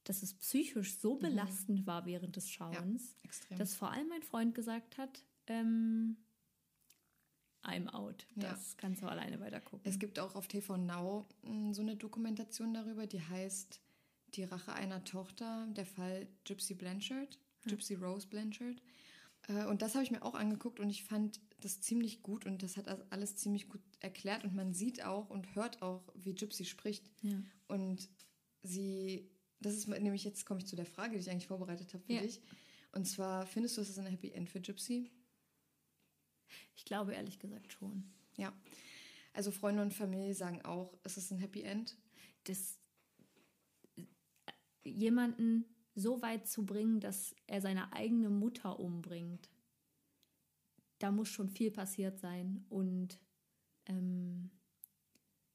dass 0.09 0.23
es 0.23 0.35
psychisch 0.35 0.99
so 0.99 1.17
belastend 1.17 1.87
war 1.87 2.07
während 2.07 2.37
des 2.37 2.49
Schauens, 2.51 3.15
Mhm. 3.15 3.25
extrem. 3.25 3.59
dass 3.59 3.75
vor 3.75 3.91
allem 3.93 4.09
mein 4.09 4.23
Freund 4.23 4.55
gesagt 4.55 4.97
hat, 4.99 5.25
ähm, 5.47 6.17
I'm 7.63 7.89
out. 7.89 8.27
Ja. 8.37 8.51
Das 8.51 8.77
kannst 8.77 9.03
du 9.03 9.07
alleine 9.07 9.41
weiter 9.41 9.61
gucken. 9.61 9.83
Es 9.91 9.99
gibt 9.99 10.19
auch 10.19 10.35
auf 10.35 10.49
TV 10.49 10.77
Now 10.77 11.27
mh, 11.43 11.75
so 11.75 11.83
eine 11.83 11.97
Dokumentation 11.97 12.73
darüber, 12.73 13.07
die 13.07 13.21
heißt 13.21 13.81
Die 14.35 14.45
Rache 14.45 14.73
einer 14.75 15.05
Tochter, 15.05 15.67
der 15.71 15.87
Fall 15.87 16.29
Gypsy 16.45 16.75
Blanchard, 16.75 17.39
Gypsy 17.67 17.95
Rose 17.95 18.27
Blanchard. 18.29 18.81
Äh, 19.49 19.65
Und 19.65 19.81
das 19.83 19.95
habe 19.95 20.05
ich 20.05 20.11
mir 20.11 20.23
auch 20.23 20.35
angeguckt 20.35 20.81
und 20.81 20.91
ich 20.91 21.05
fand 21.05 21.41
das 21.61 21.81
ziemlich 21.81 22.23
gut 22.23 22.45
und 22.47 22.63
das 22.63 22.77
hat 22.77 22.89
alles 23.11 23.37
ziemlich 23.37 23.69
gut 23.69 23.81
erklärt 24.01 24.45
und 24.45 24.55
man 24.55 24.73
sieht 24.75 25.03
auch 25.05 25.29
und 25.31 25.55
hört 25.55 25.81
auch, 25.83 26.03
wie 26.15 26.35
Gypsy 26.35 26.65
spricht. 26.67 27.11
Ja. 27.23 27.43
Und 27.69 28.09
sie, 28.63 29.29
das 29.61 29.75
ist 29.75 29.89
nämlich 29.89 30.25
jetzt 30.25 30.45
komme 30.47 30.61
ich 30.61 30.67
zu 30.67 30.77
der 30.77 30.87
Frage, 30.87 31.15
die 31.15 31.21
ich 31.21 31.31
eigentlich 31.31 31.47
vorbereitet 31.49 31.93
habe 31.95 32.05
für 32.05 32.13
Ja. 32.13 32.23
dich. 32.23 32.41
Und 32.93 33.07
zwar, 33.07 33.47
findest 33.47 33.77
du, 33.77 33.81
es 33.81 33.91
ist 33.91 33.99
ein 33.99 34.07
Happy 34.07 34.31
End 34.31 34.49
für 34.49 34.61
Gypsy? 34.61 35.11
Ich 36.77 36.85
glaube 36.85 37.13
ehrlich 37.15 37.39
gesagt 37.39 37.73
schon. 37.73 38.11
Ja. 38.37 38.53
Also 39.33 39.51
Freunde 39.51 39.83
und 39.83 39.93
Familie 39.95 40.35
sagen 40.35 40.63
auch, 40.65 40.97
es 41.05 41.17
ist 41.17 41.31
ein 41.31 41.39
Happy 41.39 41.63
End. 41.63 41.97
Das 42.45 42.79
äh, 43.97 44.05
jemanden 44.85 45.65
so 45.95 46.23
weit 46.23 46.47
zu 46.49 46.65
bringen, 46.65 47.01
dass 47.01 47.35
er 47.47 47.61
seine 47.61 47.93
eigene 47.93 48.31
Mutter 48.31 48.79
umbringt, 48.79 49.51
da 51.01 51.11
muss 51.11 51.29
schon 51.29 51.51
viel 51.51 51.71
passiert 51.71 52.19
sein. 52.21 52.65
Und 52.69 53.19
ähm, 53.87 54.51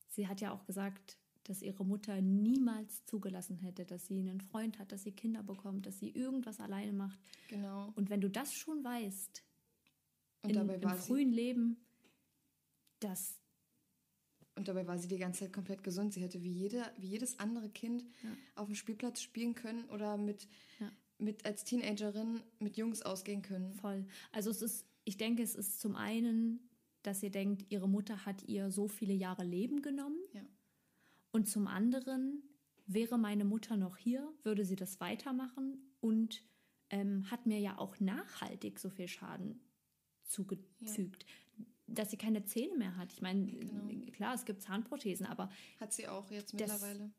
sie 0.10 0.28
hat 0.28 0.42
ja 0.42 0.52
auch 0.52 0.66
gesagt, 0.66 1.18
dass 1.44 1.62
ihre 1.62 1.86
Mutter 1.86 2.22
niemals 2.22 3.06
zugelassen 3.06 3.58
hätte, 3.58 3.86
dass 3.86 4.08
sie 4.08 4.20
einen 4.20 4.42
Freund 4.42 4.80
hat, 4.80 4.92
dass 4.92 5.04
sie 5.04 5.12
Kinder 5.12 5.44
bekommt, 5.44 5.86
dass 5.86 6.00
sie 6.00 6.10
irgendwas 6.10 6.60
alleine 6.60 6.94
macht. 6.94 7.20
Genau. 7.50 7.92
Und 7.96 8.10
wenn 8.10 8.22
du 8.22 8.30
das 8.30 8.54
schon 8.54 8.84
weißt, 8.84 9.44
Und 10.44 10.50
in, 10.52 10.56
dabei 10.56 10.76
im 10.76 10.90
frühen 10.98 11.32
Leben, 11.32 11.78
das 13.00 13.40
Und 14.56 14.68
dabei 14.68 14.86
war 14.88 14.98
sie 14.98 15.08
die 15.08 15.18
ganze 15.18 15.42
Zeit 15.42 15.54
komplett 15.54 15.84
gesund. 15.84 16.14
Sie 16.14 16.22
hätte 16.22 16.44
wie, 16.44 16.52
jede, 16.52 16.86
wie 16.98 17.08
jedes 17.08 17.40
andere 17.40 17.70
Kind 17.70 18.06
auf 18.56 18.68
dem 18.68 18.76
Spielplatz 18.76 19.22
spielen 19.22 19.56
können 19.56 19.84
oder 19.90 20.16
mit, 20.18 20.48
Ja. 20.80 20.92
mit 21.18 21.46
als 21.46 21.64
Teenagerin 21.64 22.42
mit 22.60 22.78
Jungs 22.78 23.02
ausgehen 23.02 23.42
können. 23.42 23.74
Voll. 23.74 24.06
Also 24.32 24.50
es 24.52 24.62
ist, 24.62 24.86
ich 25.04 25.18
denke, 25.18 25.44
es 25.44 25.56
ist 25.56 25.82
zum 25.82 25.96
einen, 25.96 26.70
dass 27.02 27.22
ihr 27.24 27.32
denkt, 27.32 27.66
ihre 27.70 27.90
Mutter 27.90 28.26
hat 28.26 28.44
ihr 28.48 28.72
so 28.72 28.88
viele 28.88 29.14
Jahre 29.14 29.44
Leben 29.44 29.82
genommen. 29.82 30.20
Ja. 30.34 30.42
Und 31.34 31.50
zum 31.50 31.68
anderen, 31.68 32.44
wäre 32.86 33.18
meine 33.18 33.44
Mutter 33.44 33.76
noch 33.76 33.98
hier, 33.98 34.32
würde 34.44 34.64
sie 34.66 34.76
das 34.76 35.00
weitermachen 35.00 35.78
und 36.00 36.44
ähm, 36.90 37.30
hat 37.32 37.46
mir 37.48 37.60
ja 37.60 37.78
auch 37.80 38.00
nachhaltig 38.00 38.80
so 38.80 38.90
viel 38.90 39.08
Schaden 39.08 39.60
zugefügt, 40.26 41.26
dass 41.88 42.12
sie 42.12 42.18
keine 42.18 42.46
Zähne 42.46 42.78
mehr 42.78 42.96
hat. 42.98 43.12
Ich 43.14 43.22
meine, 43.22 43.52
klar, 44.12 44.36
es 44.36 44.46
gibt 44.46 44.62
Zahnprothesen, 44.62 45.26
aber 45.26 45.50
Hat 45.80 45.92
sie 45.92 46.08
auch 46.08 46.30
jetzt 46.30 46.54
Das- 46.54 46.60
mittlerweile. 46.62 47.12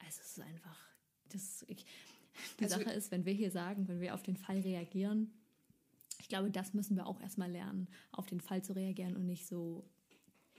also 0.00 0.20
es 0.20 0.30
ist 0.30 0.40
einfach, 0.40 0.78
das, 1.28 1.64
ich, 1.68 1.84
die 2.58 2.64
Also- 2.64 2.78
Sache 2.78 2.90
ist, 2.90 3.10
wenn 3.12 3.24
wir 3.24 3.32
hier 3.32 3.50
sagen, 3.52 3.86
wenn 3.86 4.00
wir 4.00 4.14
auf 4.14 4.22
den 4.24 4.36
Fall 4.36 4.58
reagieren, 4.60 5.32
ich 6.20 6.28
glaube, 6.28 6.50
das 6.50 6.74
müssen 6.74 6.96
wir 6.96 7.06
auch 7.06 7.20
erstmal 7.20 7.50
lernen, 7.50 7.86
auf 8.10 8.26
den 8.26 8.40
Fall 8.40 8.64
zu 8.64 8.72
reagieren 8.74 9.14
und 9.14 9.24
nicht 9.26 9.46
so. 9.46 9.88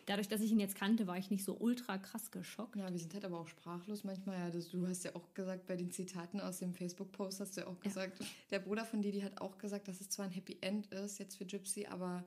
Dadurch, 0.10 0.28
dass 0.28 0.42
ich 0.42 0.52
ihn 0.52 0.60
jetzt 0.60 0.74
kannte, 0.74 1.06
war 1.06 1.20
ich 1.20 1.30
nicht 1.30 1.44
so 1.44 1.56
ultra 1.56 2.00
krass 2.00 2.32
geschockt. 2.32 2.76
Ja, 2.76 2.92
wir 2.92 2.98
sind 2.98 3.14
halt 3.14 3.26
aber 3.26 3.40
auch 3.40 3.48
sprachlos 3.48 4.04
manchmal. 4.04 4.40
Ja, 4.40 4.50
das, 4.50 4.70
du 4.70 4.88
hast 4.88 5.04
ja 5.04 5.16
auch 5.16 5.36
gesagt, 5.36 5.68
bei 5.68 5.76
den 5.76 5.92
Zitaten 5.92 6.40
aus 6.40 6.58
dem 6.58 6.74
Facebook-Post 6.74 7.40
hast 7.42 7.56
du 7.58 7.62
ja 7.62 7.68
auch 7.68 7.80
gesagt, 7.80 8.20
der 8.50 8.58
Bruder 8.58 8.86
von 8.86 9.04
Didi 9.04 9.22
hat 9.22 9.40
auch 9.40 9.60
gesagt, 9.60 9.88
dass 9.88 10.02
es 10.02 10.10
zwar 10.10 10.26
ein 10.26 10.32
Happy 10.32 10.58
End 10.62 10.88
ist 10.88 11.20
jetzt 11.20 11.36
für 11.36 11.46
Gypsy, 11.46 11.86
aber 11.86 12.26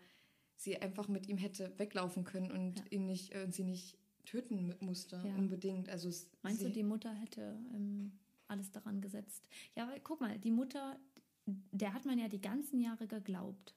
sie 0.57 0.77
einfach 0.81 1.09
mit 1.09 1.29
ihm 1.29 1.39
hätte 1.39 1.73
weglaufen 1.77 2.23
können 2.23 2.53
und 2.53 2.93
ihn 2.93 3.07
nicht, 3.07 3.35
äh, 3.35 3.43
und 3.43 3.53
sie 3.53 3.65
nicht 3.65 3.99
töten 4.27 4.69
mu- 4.69 4.75
musste, 4.79 5.17
Ja. 5.17 5.35
unbedingt. 5.35 5.89
Also 5.89 6.09
es, 6.09 6.31
Meinst 6.43 6.63
du, 6.63 6.71
die 6.71 6.85
Mutter 6.85 7.13
hätte 7.13 7.59
ähm, 7.75 8.13
alles 8.47 8.71
daran 8.71 9.01
gesetzt? 9.01 9.49
Ja, 9.75 9.89
weil 9.89 9.99
guck 10.05 10.21
mal, 10.21 10.39
die 10.39 10.53
Mutter, 10.53 11.01
der 11.47 11.93
hat 11.95 12.05
man 12.05 12.17
ja 12.21 12.29
die 12.29 12.41
ganzen 12.41 12.79
Jahre 12.81 13.09
geglaubt. 13.09 13.75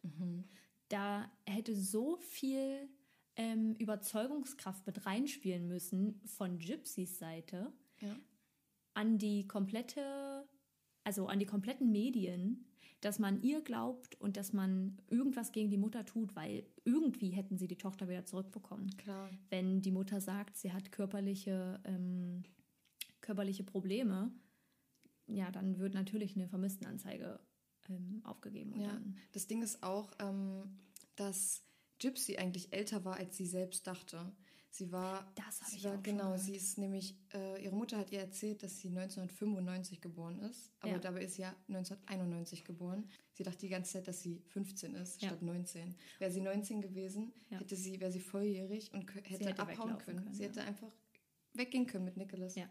Da 0.89 1.31
hätte 1.47 1.75
so 1.75 2.17
viel 2.17 2.87
ähm, 3.37 3.75
Überzeugungskraft 3.75 4.85
mit 4.87 5.05
reinspielen 5.05 5.67
müssen 5.67 6.21
von 6.25 6.57
Gypsys 6.59 7.17
Seite 7.19 7.71
Ja. 8.01 8.15
an 8.93 9.17
die 9.17 9.47
komplette, 9.47 10.47
also 11.03 11.27
an 11.27 11.39
die 11.39 11.45
kompletten 11.45 11.91
Medien, 11.91 12.65
dass 13.01 13.19
man 13.19 13.41
ihr 13.43 13.61
glaubt 13.61 14.19
und 14.21 14.37
dass 14.37 14.53
man 14.53 14.97
irgendwas 15.09 15.51
gegen 15.51 15.69
die 15.69 15.77
Mutter 15.77 16.05
tut, 16.05 16.35
weil 16.35 16.65
irgendwie 16.85 17.29
hätten 17.29 17.57
sie 17.57 17.67
die 17.67 17.77
Tochter 17.77 18.07
wieder 18.07 18.25
zurückbekommen. 18.25 18.89
Klar. 18.97 19.29
Wenn 19.49 19.81
die 19.81 19.91
Mutter 19.91 20.21
sagt, 20.21 20.57
sie 20.57 20.71
hat 20.73 20.91
körperliche, 20.91 21.79
ähm, 21.83 22.43
körperliche 23.21 23.63
Probleme, 23.63 24.31
ja, 25.27 25.51
dann 25.51 25.77
wird 25.77 25.93
natürlich 25.93 26.35
eine 26.35 26.47
Vermisstenanzeige 26.47 27.39
ähm, 27.89 28.21
aufgegeben. 28.23 28.79
Ja, 28.79 28.99
das 29.33 29.45
Ding 29.47 29.61
ist 29.61 29.83
auch, 29.83 30.11
ähm, 30.19 30.79
dass 31.15 31.63
Gypsy 32.05 32.37
eigentlich 32.37 32.71
älter 32.71 33.03
war, 33.03 33.17
als 33.17 33.35
sie 33.35 33.47
selbst 33.47 33.87
dachte. 33.87 34.31
Sie 34.69 34.91
war, 34.91 35.31
Das 35.35 35.61
hab 35.61 35.69
sie 35.69 35.77
ich 35.77 35.83
war 35.85 35.97
auch 35.97 36.03
genau, 36.03 36.23
gehört. 36.25 36.41
sie 36.41 36.55
ist 36.55 36.77
nämlich, 36.77 37.15
äh, 37.33 37.63
ihre 37.63 37.73
Mutter 37.73 37.97
hat 37.97 38.11
ihr 38.11 38.19
erzählt, 38.19 38.61
dass 38.61 38.79
sie 38.79 38.89
1995 38.89 40.01
geboren 40.01 40.37
ist, 40.41 40.69
aber 40.81 40.91
Ja. 40.93 40.99
dabei 40.99 41.23
ist 41.23 41.35
sie 41.35 41.43
ja 41.43 41.55
1991 41.67 42.63
geboren. 42.65 43.09
Sie 43.33 43.43
dachte 43.43 43.59
die 43.59 43.69
ganze 43.69 43.93
Zeit, 43.93 44.07
dass 44.07 44.21
sie 44.21 44.41
15 44.49 44.93
ist 44.95 45.21
Ja. 45.21 45.29
statt 45.29 45.41
19. 45.41 45.95
Wäre 46.19 46.29
sie 46.31 46.41
19 46.41 46.81
gewesen, 46.81 47.31
Ja. 47.49 47.59
hätte 47.59 47.75
sie, 47.75 47.99
wäre 48.01 48.11
sie 48.11 48.19
volljährig 48.19 48.91
und 48.93 49.09
hätte, 49.15 49.45
hätte 49.45 49.59
abhauen 49.59 49.97
können. 49.97 50.19
können, 50.25 50.33
Sie 50.33 50.43
hätte 50.43 50.61
einfach 50.61 50.91
weggehen 51.53 51.87
können 51.87 52.05
mit 52.05 52.17
Nicholas. 52.17 52.55
Ja. 52.55 52.69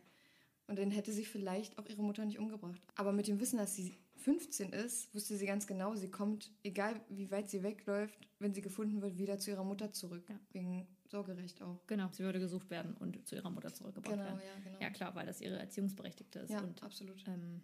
Und 0.66 0.78
dann 0.78 0.90
hätte 0.90 1.10
sie 1.12 1.24
vielleicht 1.24 1.78
auch 1.78 1.86
ihre 1.86 2.02
Mutter 2.02 2.24
nicht 2.24 2.38
umgebracht. 2.38 2.80
Aber 2.96 3.12
mit 3.12 3.26
dem 3.28 3.40
Wissen, 3.40 3.56
dass 3.58 3.74
sie 3.74 3.94
15 4.24 4.72
ist, 4.72 5.14
wusste 5.14 5.36
sie 5.36 5.44
ganz 5.44 5.66
genau, 5.66 5.94
sie 5.96 6.10
kommt, 6.10 6.50
egal 6.62 6.98
wie 7.10 7.30
weit 7.30 7.50
sie 7.50 7.62
wegläuft, 7.62 8.26
wenn 8.38 8.54
sie 8.54 8.62
gefunden 8.62 9.02
wird, 9.02 9.18
wieder 9.18 9.38
zu 9.38 9.50
ihrer 9.50 9.64
Mutter 9.64 9.92
zurück. 9.92 10.24
Ja. 10.30 10.40
Wegen 10.52 10.86
Sorgerecht 11.08 11.60
auch. 11.60 11.86
Genau, 11.86 12.08
sie 12.10 12.22
würde 12.24 12.40
gesucht 12.40 12.70
werden 12.70 12.94
und 12.94 13.28
zu 13.28 13.36
ihrer 13.36 13.50
Mutter 13.50 13.74
zurückgebracht 13.74 14.14
Genau, 14.14 14.24
werden. 14.24 14.40
ja, 14.40 14.64
genau. 14.64 14.80
Ja, 14.80 14.90
klar, 14.90 15.14
weil 15.14 15.26
das 15.26 15.42
ihre 15.42 15.58
Erziehungsberechtigte 15.58 16.38
ist. 16.38 16.50
Ja, 16.50 16.60
und, 16.60 16.82
absolut. 16.82 17.22
Ähm, 17.28 17.60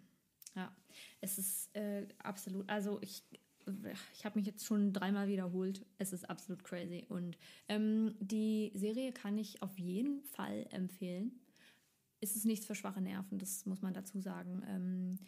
ja, 0.55 0.71
es 1.19 1.39
ist 1.39 1.75
äh, 1.75 2.07
absolut, 2.19 2.69
also 2.69 3.01
ich, 3.01 3.23
ich 4.13 4.23
habe 4.23 4.37
mich 4.37 4.45
jetzt 4.45 4.63
schon 4.63 4.93
dreimal 4.93 5.27
wiederholt. 5.27 5.83
Es 5.97 6.13
ist 6.13 6.29
absolut 6.29 6.63
crazy. 6.63 7.07
Und 7.09 7.39
ähm, 7.69 8.13
die 8.19 8.71
Serie 8.75 9.13
kann 9.13 9.35
ich 9.39 9.63
auf 9.63 9.79
jeden 9.79 10.21
Fall 10.25 10.67
empfehlen. 10.69 11.39
Es 12.19 12.35
ist 12.35 12.45
nichts 12.45 12.67
für 12.67 12.75
schwache 12.75 13.01
Nerven, 13.01 13.39
das 13.39 13.65
muss 13.65 13.81
man 13.81 13.95
dazu 13.95 14.19
sagen. 14.19 14.61
Ähm, 14.67 15.19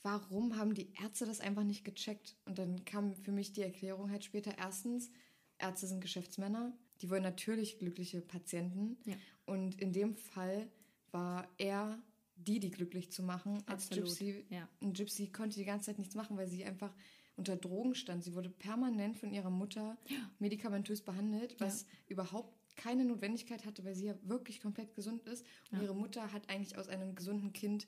warum 0.03 0.55
haben 0.57 0.73
die 0.75 0.93
Ärzte 1.01 1.25
das 1.25 1.39
einfach 1.39 1.63
nicht 1.63 1.83
gecheckt? 1.83 2.35
Und 2.45 2.59
dann 2.59 2.85
kam 2.85 3.15
für 3.15 3.31
mich 3.31 3.51
die 3.51 3.61
Erklärung 3.63 4.11
halt 4.11 4.23
später. 4.23 4.57
Erstens, 4.57 5.09
Ärzte 5.57 5.87
sind 5.87 6.01
Geschäftsmänner. 6.01 6.71
Die 7.01 7.09
wollen 7.09 7.23
natürlich 7.23 7.79
glückliche 7.79 8.21
Patienten. 8.21 8.97
Ja. 9.05 9.15
Und 9.45 9.81
in 9.81 9.91
dem 9.91 10.15
Fall 10.15 10.67
war 11.11 11.47
er 11.57 11.99
die, 12.47 12.59
die 12.59 12.71
glücklich 12.71 13.11
zu 13.11 13.23
machen. 13.23 13.55
Als 13.65 13.85
Absolut, 13.87 14.05
Gypsy. 14.09 14.45
ja. 14.49 14.67
Und 14.81 14.95
Gypsy 14.97 15.27
konnte 15.27 15.57
die 15.59 15.65
ganze 15.65 15.87
Zeit 15.87 15.99
nichts 15.99 16.15
machen, 16.15 16.37
weil 16.37 16.47
sie 16.47 16.65
einfach 16.65 16.93
unter 17.35 17.55
Drogen 17.55 17.95
stand. 17.95 18.23
Sie 18.23 18.33
wurde 18.35 18.49
permanent 18.49 19.17
von 19.17 19.31
ihrer 19.31 19.49
Mutter 19.49 19.97
medikamentös 20.39 21.01
behandelt, 21.01 21.55
was 21.59 21.85
überhaupt 22.07 22.53
keine 22.75 23.05
Notwendigkeit 23.05 23.65
hatte, 23.65 23.83
weil 23.85 23.95
sie 23.95 24.05
ja 24.05 24.15
wirklich 24.23 24.59
komplett 24.61 24.93
gesund 24.95 25.23
ist. 25.27 25.45
Und 25.71 25.81
ihre 25.81 25.95
Mutter 25.95 26.31
hat 26.33 26.49
eigentlich 26.49 26.77
aus 26.77 26.87
einem 26.87 27.15
gesunden 27.15 27.53
Kind 27.53 27.87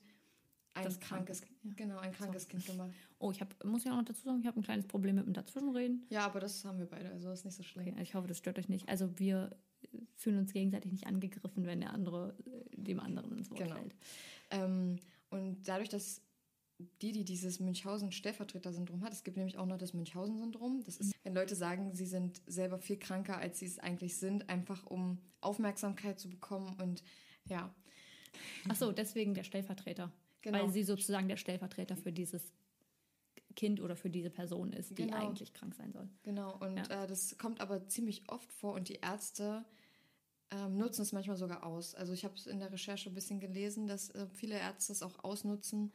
ein 0.74 0.84
Das 0.84 1.00
krankes, 1.00 1.40
kranke, 1.40 1.56
ja. 1.64 1.72
genau, 1.76 1.98
ein 1.98 2.12
krankes 2.12 2.48
Kind 2.48 2.66
gemacht. 2.66 2.90
Oh, 3.18 3.30
ich 3.30 3.40
hab, 3.40 3.64
muss 3.64 3.84
ja 3.84 3.92
auch 3.92 3.96
noch 3.96 4.04
dazu 4.04 4.22
sagen, 4.22 4.40
ich 4.40 4.46
habe 4.46 4.60
ein 4.60 4.62
kleines 4.62 4.86
Problem 4.86 5.16
mit 5.16 5.26
dem 5.26 5.32
Dazwischenreden. 5.32 6.04
Ja, 6.10 6.26
aber 6.26 6.38
das 6.38 6.64
haben 6.64 6.78
wir 6.78 6.86
beide, 6.86 7.08
also 7.10 7.30
ist 7.30 7.44
nicht 7.46 7.54
so 7.56 7.62
schlimm. 7.62 7.88
Okay, 7.88 8.02
ich 8.02 8.14
hoffe, 8.14 8.28
das 8.28 8.36
stört 8.38 8.58
euch 8.58 8.68
nicht. 8.68 8.88
Also 8.88 9.18
wir 9.18 9.56
fühlen 10.16 10.38
uns 10.38 10.52
gegenseitig 10.52 10.92
nicht 10.92 11.06
angegriffen, 11.06 11.64
wenn 11.66 11.80
der 11.80 11.94
andere 11.94 12.34
äh, 12.44 12.76
dem 12.76 13.00
anderen 13.00 13.38
ins 13.38 13.50
Wort 13.50 13.60
Genau. 13.60 13.76
fällt. 13.76 13.94
Ähm, 14.50 14.98
und 15.30 15.62
dadurch, 15.68 15.88
dass 15.88 16.22
die, 17.00 17.12
die 17.12 17.24
dieses 17.24 17.58
Münchhausen-Stellvertreter-Syndrom 17.58 19.02
hat, 19.02 19.12
es 19.12 19.24
gibt 19.24 19.36
nämlich 19.36 19.56
auch 19.58 19.66
noch 19.66 19.78
das 19.78 19.94
Münchhausen-Syndrom. 19.94 20.82
Das 20.84 20.98
ist, 20.98 21.14
wenn 21.24 21.34
Leute 21.34 21.54
sagen, 21.56 21.94
sie 21.94 22.04
sind 22.06 22.42
selber 22.46 22.78
viel 22.78 22.98
kranker, 22.98 23.38
als 23.38 23.58
sie 23.58 23.66
es 23.66 23.78
eigentlich 23.78 24.16
sind, 24.18 24.48
einfach 24.50 24.84
um 24.86 25.18
Aufmerksamkeit 25.40 26.20
zu 26.20 26.28
bekommen 26.28 26.76
und 26.80 27.02
ja, 27.48 27.74
Ach 28.68 28.76
so, 28.76 28.92
deswegen 28.92 29.32
der 29.32 29.44
Stellvertreter. 29.44 30.12
Genau. 30.42 30.58
Weil 30.58 30.70
sie 30.70 30.82
sozusagen 30.82 31.28
der 31.28 31.38
Stellvertreter 31.38 31.96
für 31.96 32.12
dieses 32.12 32.52
Kind 33.54 33.80
oder 33.80 33.96
für 33.96 34.10
diese 34.10 34.28
Person 34.28 34.72
ist, 34.74 34.90
die 34.98 35.06
Genau. 35.06 35.16
eigentlich 35.16 35.54
krank 35.54 35.74
sein 35.74 35.92
soll. 35.92 36.08
Genau, 36.22 36.56
und 36.58 36.76
Ja. 36.76 37.04
äh, 37.04 37.06
das 37.06 37.38
kommt 37.38 37.60
aber 37.62 37.86
ziemlich 37.88 38.28
oft 38.28 38.52
vor 38.52 38.74
und 38.74 38.88
die 38.90 38.96
Ärzte 38.96 39.64
ähm, 40.50 40.76
nutzen 40.76 41.02
es 41.02 41.12
manchmal 41.12 41.36
sogar 41.36 41.64
aus. 41.64 41.94
Also 41.94 42.12
ich 42.12 42.24
habe 42.24 42.34
es 42.34 42.46
in 42.46 42.60
der 42.60 42.72
Recherche 42.72 43.10
ein 43.10 43.14
bisschen 43.14 43.40
gelesen, 43.40 43.86
dass 43.86 44.10
äh, 44.10 44.26
viele 44.32 44.58
Ärzte 44.58 44.92
es 44.92 45.02
auch 45.02 45.24
ausnutzen, 45.24 45.92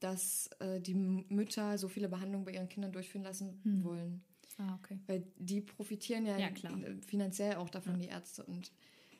dass 0.00 0.50
äh, 0.60 0.80
die 0.80 0.94
Mütter 0.94 1.78
so 1.78 1.88
viele 1.88 2.08
Behandlungen 2.08 2.44
bei 2.44 2.52
ihren 2.52 2.68
Kindern 2.68 2.92
durchführen 2.92 3.24
lassen 3.24 3.60
wollen. 3.84 4.22
Ah, 4.58 4.74
okay. 4.74 4.98
Weil 5.06 5.24
die 5.36 5.60
profitieren 5.60 6.26
ja, 6.26 6.38
Ja, 6.82 6.88
äh, 6.88 7.02
finanziell 7.02 7.56
auch 7.56 7.70
davon, 7.70 7.98
die 8.00 8.08
Ärzte. 8.08 8.44
Und 8.44 8.72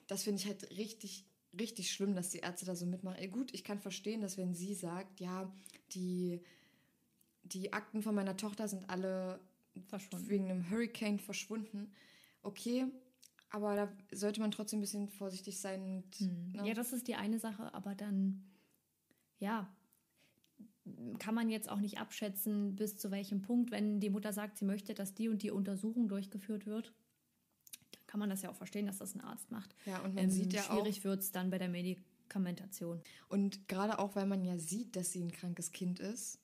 das 0.06 0.24
finde 0.24 0.40
ich 0.40 0.46
halt 0.46 0.70
richtig, 0.76 1.24
richtig 1.58 1.92
schlimm, 1.92 2.14
dass 2.14 2.30
die 2.30 2.38
Ärzte 2.38 2.66
da 2.66 2.74
so 2.74 2.86
mitmachen. 2.86 3.18
Ey, 3.18 3.28
gut, 3.28 3.54
ich 3.54 3.64
kann 3.64 3.78
verstehen, 3.78 4.20
dass 4.20 4.36
wenn 4.36 4.54
sie 4.54 4.74
sagt, 4.74 5.20
ja, 5.20 5.52
die, 5.92 6.40
die 7.44 7.72
Akten 7.72 8.02
von 8.02 8.14
meiner 8.14 8.36
Tochter 8.36 8.68
sind 8.68 8.90
alle 8.90 9.40
wegen 10.26 10.50
einem 10.50 10.68
Hurricane 10.70 11.20
verschwunden. 11.20 11.92
Okay, 12.42 12.86
aber 13.50 13.76
da 13.76 13.92
sollte 14.16 14.40
man 14.40 14.50
trotzdem 14.50 14.78
ein 14.78 14.82
bisschen 14.82 15.08
vorsichtig 15.08 15.58
sein. 15.60 15.82
Und, 15.82 16.20
ne? 16.20 16.60
Hm. 16.60 16.64
Ja, 16.66 16.74
das 16.74 16.92
ist 16.92 17.08
die 17.08 17.14
eine 17.14 17.38
Sache, 17.38 17.72
aber 17.74 17.94
dann, 17.94 18.44
ja, 19.38 19.68
kann 21.18 21.34
man 21.34 21.50
jetzt 21.50 21.68
auch 21.68 21.80
nicht 21.80 21.98
abschätzen, 21.98 22.74
bis 22.76 22.96
zu 22.96 23.10
welchem 23.10 23.42
Punkt, 23.42 23.70
wenn 23.70 24.00
die 24.00 24.10
Mutter 24.10 24.32
sagt, 24.32 24.56
sie 24.58 24.64
möchte, 24.64 24.94
dass 24.94 25.14
die 25.14 25.28
und 25.28 25.42
die 25.42 25.50
Untersuchung 25.50 26.08
durchgeführt 26.08 26.64
wird, 26.66 26.92
dann 27.92 28.06
kann 28.06 28.20
man 28.20 28.30
das 28.30 28.40
ja 28.42 28.50
auch 28.50 28.54
verstehen, 28.56 28.86
dass 28.86 28.98
das 28.98 29.14
ein 29.14 29.20
Arzt 29.20 29.50
macht. 29.50 29.74
Ähm, 29.86 29.92
Ja, 29.92 29.98
und 30.02 30.14
man 30.14 30.30
sieht 30.30 30.52
ja 30.54 30.62
auch- 30.70 30.76
Schwierig 30.80 31.04
wird 31.04 31.20
es 31.20 31.30
dann 31.30 31.50
bei 31.50 31.58
der 31.58 31.68
Medikamentation. 31.68 33.02
Und 33.28 33.68
gerade 33.68 33.98
auch, 33.98 34.16
weil 34.16 34.26
man 34.26 34.44
ja 34.44 34.56
sieht, 34.58 34.96
dass 34.96 35.12
sie 35.12 35.22
ein 35.22 35.30
krankes 35.32 35.72
Kind 35.72 36.00
ist, 36.00 36.38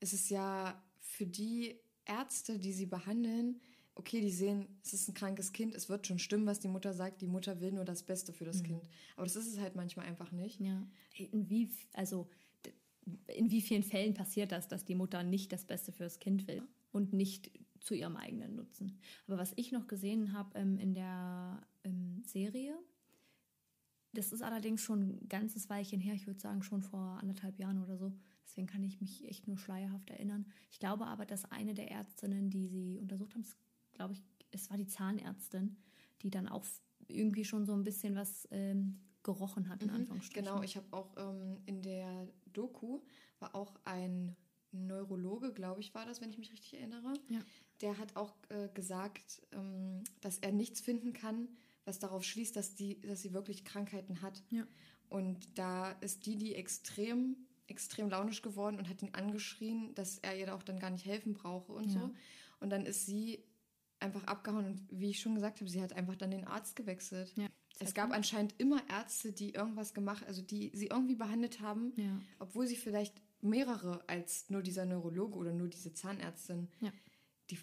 ist 0.00 0.12
es 0.14 0.30
ja 0.30 0.82
für 1.00 1.26
die 1.26 1.78
Ärzte, 2.06 2.58
die 2.58 2.72
sie 2.72 2.86
behandeln, 2.86 3.60
okay, 3.98 4.20
die 4.20 4.30
sehen, 4.30 4.66
es 4.82 4.94
ist 4.94 5.08
ein 5.08 5.14
krankes 5.14 5.52
Kind, 5.52 5.74
es 5.74 5.88
wird 5.88 6.06
schon 6.06 6.20
stimmen, 6.20 6.46
was 6.46 6.60
die 6.60 6.68
Mutter 6.68 6.94
sagt, 6.94 7.20
die 7.20 7.26
Mutter 7.26 7.60
will 7.60 7.72
nur 7.72 7.84
das 7.84 8.04
Beste 8.04 8.32
für 8.32 8.44
das 8.44 8.62
Kind. 8.62 8.88
Aber 9.16 9.26
das 9.26 9.36
ist 9.36 9.48
es 9.48 9.58
halt 9.58 9.74
manchmal 9.74 10.06
einfach 10.06 10.30
nicht. 10.30 10.60
Ja. 10.60 10.86
In 11.16 11.50
wie, 11.50 11.68
also, 11.92 12.30
in 13.26 13.50
wie 13.50 13.60
vielen 13.60 13.82
Fällen 13.82 14.14
passiert 14.14 14.52
das, 14.52 14.68
dass 14.68 14.84
die 14.84 14.94
Mutter 14.94 15.22
nicht 15.24 15.52
das 15.52 15.64
Beste 15.64 15.90
fürs 15.90 16.20
Kind 16.20 16.46
will 16.46 16.62
und 16.92 17.12
nicht 17.12 17.50
zu 17.80 17.94
ihrem 17.94 18.16
eigenen 18.16 18.54
Nutzen? 18.54 19.00
Aber 19.26 19.36
was 19.36 19.52
ich 19.56 19.72
noch 19.72 19.88
gesehen 19.88 20.32
habe 20.32 20.56
ähm, 20.56 20.78
in 20.78 20.94
der 20.94 21.66
ähm, 21.82 22.22
Serie, 22.24 22.78
das 24.12 24.32
ist 24.32 24.42
allerdings 24.42 24.80
schon 24.80 25.00
ein 25.00 25.28
ganzes 25.28 25.68
Weilchen 25.68 26.00
her, 26.00 26.14
ich 26.14 26.26
würde 26.26 26.40
sagen 26.40 26.62
schon 26.62 26.82
vor 26.82 27.18
anderthalb 27.20 27.58
Jahren 27.58 27.82
oder 27.82 27.98
so. 27.98 28.12
Deswegen 28.46 28.66
kann 28.66 28.82
ich 28.82 29.00
mich 29.00 29.28
echt 29.28 29.46
nur 29.46 29.58
schleierhaft 29.58 30.08
erinnern. 30.08 30.46
Ich 30.70 30.78
glaube 30.78 31.06
aber, 31.06 31.26
dass 31.26 31.44
eine 31.50 31.74
der 31.74 31.90
Ärztinnen, 31.90 32.48
die 32.48 32.66
sie 32.68 32.98
untersucht 32.98 33.34
haben, 33.34 33.44
glaube 33.98 34.14
ich, 34.14 34.22
es 34.52 34.70
war 34.70 34.76
die 34.76 34.86
Zahnärztin, 34.86 35.76
die 36.22 36.30
dann 36.30 36.48
auch 36.48 36.64
irgendwie 37.08 37.44
schon 37.44 37.66
so 37.66 37.74
ein 37.74 37.84
bisschen 37.84 38.14
was 38.14 38.48
ähm, 38.50 39.00
gerochen 39.22 39.68
hat, 39.68 39.82
in 39.82 39.90
Anführungsstrichen. 39.90 40.44
Genau, 40.44 40.62
ich 40.62 40.76
habe 40.76 40.86
auch 40.92 41.14
ähm, 41.16 41.58
in 41.66 41.82
der 41.82 42.28
Doku 42.52 43.00
war 43.40 43.54
auch 43.54 43.74
ein 43.84 44.36
Neurologe, 44.70 45.52
glaube 45.52 45.80
ich, 45.80 45.94
war 45.94 46.06
das, 46.06 46.20
wenn 46.20 46.30
ich 46.30 46.38
mich 46.38 46.52
richtig 46.52 46.74
erinnere. 46.74 47.14
Ja. 47.28 47.40
Der 47.80 47.98
hat 47.98 48.16
auch 48.16 48.36
äh, 48.50 48.68
gesagt, 48.74 49.42
ähm, 49.52 50.04
dass 50.20 50.38
er 50.38 50.52
nichts 50.52 50.80
finden 50.80 51.12
kann, 51.12 51.48
was 51.84 51.98
darauf 51.98 52.22
schließt, 52.22 52.54
dass, 52.54 52.74
die, 52.74 53.00
dass 53.00 53.22
sie 53.22 53.32
wirklich 53.32 53.64
Krankheiten 53.64 54.22
hat. 54.22 54.42
Ja. 54.50 54.66
Und 55.08 55.58
da 55.58 55.92
ist 56.00 56.26
die, 56.26 56.36
die 56.36 56.54
extrem, 56.54 57.36
extrem 57.66 58.10
launisch 58.10 58.42
geworden 58.42 58.78
und 58.78 58.88
hat 58.88 59.02
ihn 59.02 59.14
angeschrien, 59.14 59.94
dass 59.94 60.18
er 60.18 60.36
ihr 60.36 60.46
da 60.46 60.54
auch 60.54 60.62
dann 60.62 60.78
gar 60.78 60.90
nicht 60.90 61.06
helfen 61.06 61.32
brauche 61.32 61.72
und 61.72 61.88
so. 61.88 62.10
Und 62.60 62.70
dann 62.70 62.84
ist 62.84 63.06
sie 63.06 63.42
einfach 64.00 64.24
abgehauen 64.24 64.66
und 64.66 64.80
wie 64.90 65.10
ich 65.10 65.20
schon 65.20 65.34
gesagt 65.34 65.60
habe, 65.60 65.70
sie 65.70 65.82
hat 65.82 65.92
einfach 65.92 66.16
dann 66.16 66.30
den 66.30 66.44
Arzt 66.44 66.76
gewechselt. 66.76 67.32
Ja. 67.36 67.48
Es 67.80 67.94
gab 67.94 68.10
anscheinend 68.12 68.54
immer 68.58 68.82
Ärzte, 68.88 69.32
die 69.32 69.50
irgendwas 69.54 69.94
gemacht, 69.94 70.24
also 70.26 70.42
die 70.42 70.70
sie 70.74 70.86
irgendwie 70.86 71.14
behandelt 71.14 71.60
haben, 71.60 71.92
Ja. 71.96 72.20
obwohl 72.38 72.66
sie 72.66 72.76
vielleicht 72.76 73.14
mehrere 73.40 74.02
als 74.08 74.50
nur 74.50 74.62
dieser 74.62 74.84
Neurologe 74.84 75.36
oder 75.38 75.52
nur 75.52 75.68
diese 75.68 75.92
Zahnärztin, 75.94 76.68
Ja. 76.80 76.92
die 77.50 77.58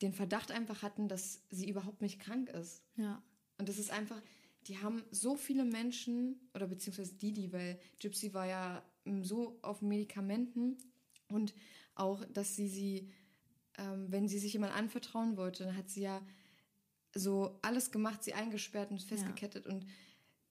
den 0.00 0.12
Verdacht 0.12 0.50
einfach 0.50 0.82
hatten, 0.82 1.06
dass 1.08 1.42
sie 1.50 1.68
überhaupt 1.68 2.02
nicht 2.02 2.18
krank 2.20 2.48
ist. 2.50 2.82
Ja. 2.96 3.22
Und 3.58 3.68
das 3.68 3.78
ist 3.78 3.90
einfach, 3.92 4.20
die 4.66 4.78
haben 4.78 5.02
so 5.12 5.36
viele 5.36 5.64
Menschen, 5.64 6.40
oder 6.54 6.66
beziehungsweise 6.66 7.14
Didi, 7.14 7.52
weil 7.52 7.78
Gypsy 8.00 8.34
war 8.34 8.46
ja 8.46 8.82
mm, 9.04 9.22
so 9.22 9.58
auf 9.62 9.80
Medikamenten 9.80 10.76
und 11.28 11.54
auch, 11.94 12.24
dass 12.26 12.56
sie 12.56 12.68
sie, 12.68 13.10
ähm, 13.78 14.06
wenn 14.10 14.28
sie 14.28 14.38
sich 14.38 14.52
jemand 14.52 14.74
anvertrauen 14.74 15.36
wollte, 15.36 15.64
dann 15.64 15.76
hat 15.76 15.88
sie 15.90 16.02
ja 16.02 16.20
so 17.14 17.58
alles 17.62 17.90
gemacht, 17.90 18.22
sie 18.24 18.34
eingesperrt 18.34 18.90
und 18.90 19.02
festgekettet 19.02 19.66
und 19.66 19.86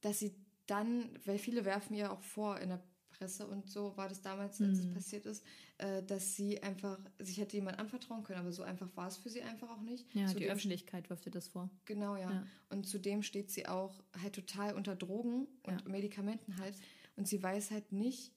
dass 0.01 0.19
sie 0.19 0.36
dann, 0.67 1.09
weil 1.26 1.38
viele 1.39 1.65
werfen 1.65 1.95
ihr 1.95 2.11
auch 2.11 2.22
vor 2.22 2.59
in 2.59 2.69
der 2.69 2.84
Presse 3.09 3.45
und 3.45 3.69
so 3.69 3.95
war 3.97 4.09
das 4.09 4.22
damals, 4.22 4.59
als 4.61 4.80
Mhm. 4.80 4.88
es 4.88 4.93
passiert 4.93 5.26
ist, 5.26 5.43
äh, 5.80 6.01
dass 6.03 6.36
sie 6.36 6.61
einfach 6.63 6.97
sich 7.19 7.38
hätte 7.38 7.55
jemand 7.57 7.78
anvertrauen 7.78 8.24
können, 8.24 8.39
aber 8.39 8.51
so 8.51 8.63
einfach 8.63 8.89
war 8.95 9.07
es 9.07 9.17
für 9.17 9.30
sie 9.30 9.41
einfach 9.43 9.69
auch 9.69 9.82
nicht. 9.82 10.05
Ja, 10.15 10.26
die 10.28 10.34
Zudem 10.34 10.49
Öffentlichkeit 10.51 11.09
wirft 11.09 11.26
dir 11.26 11.32
das 11.32 11.47
vor. 11.49 11.69
Genau, 11.86 12.15
ja. 12.15 12.32
Ja. 12.32 12.47
Und 12.69 12.88
zudem 12.88 13.22
steht 13.22 13.51
sie 13.51 13.67
auch 13.67 14.01
halt 14.22 14.34
total 14.34 14.74
unter 14.76 14.95
Drogen 14.95 15.47
und 15.63 15.82
Ja. 15.82 15.88
Medikamenten 15.88 16.57
halt. 16.57 16.76
Und 17.15 17.28
sie 17.28 17.41
weiß 17.43 17.69
halt 17.72 17.91
nicht, 17.91 18.32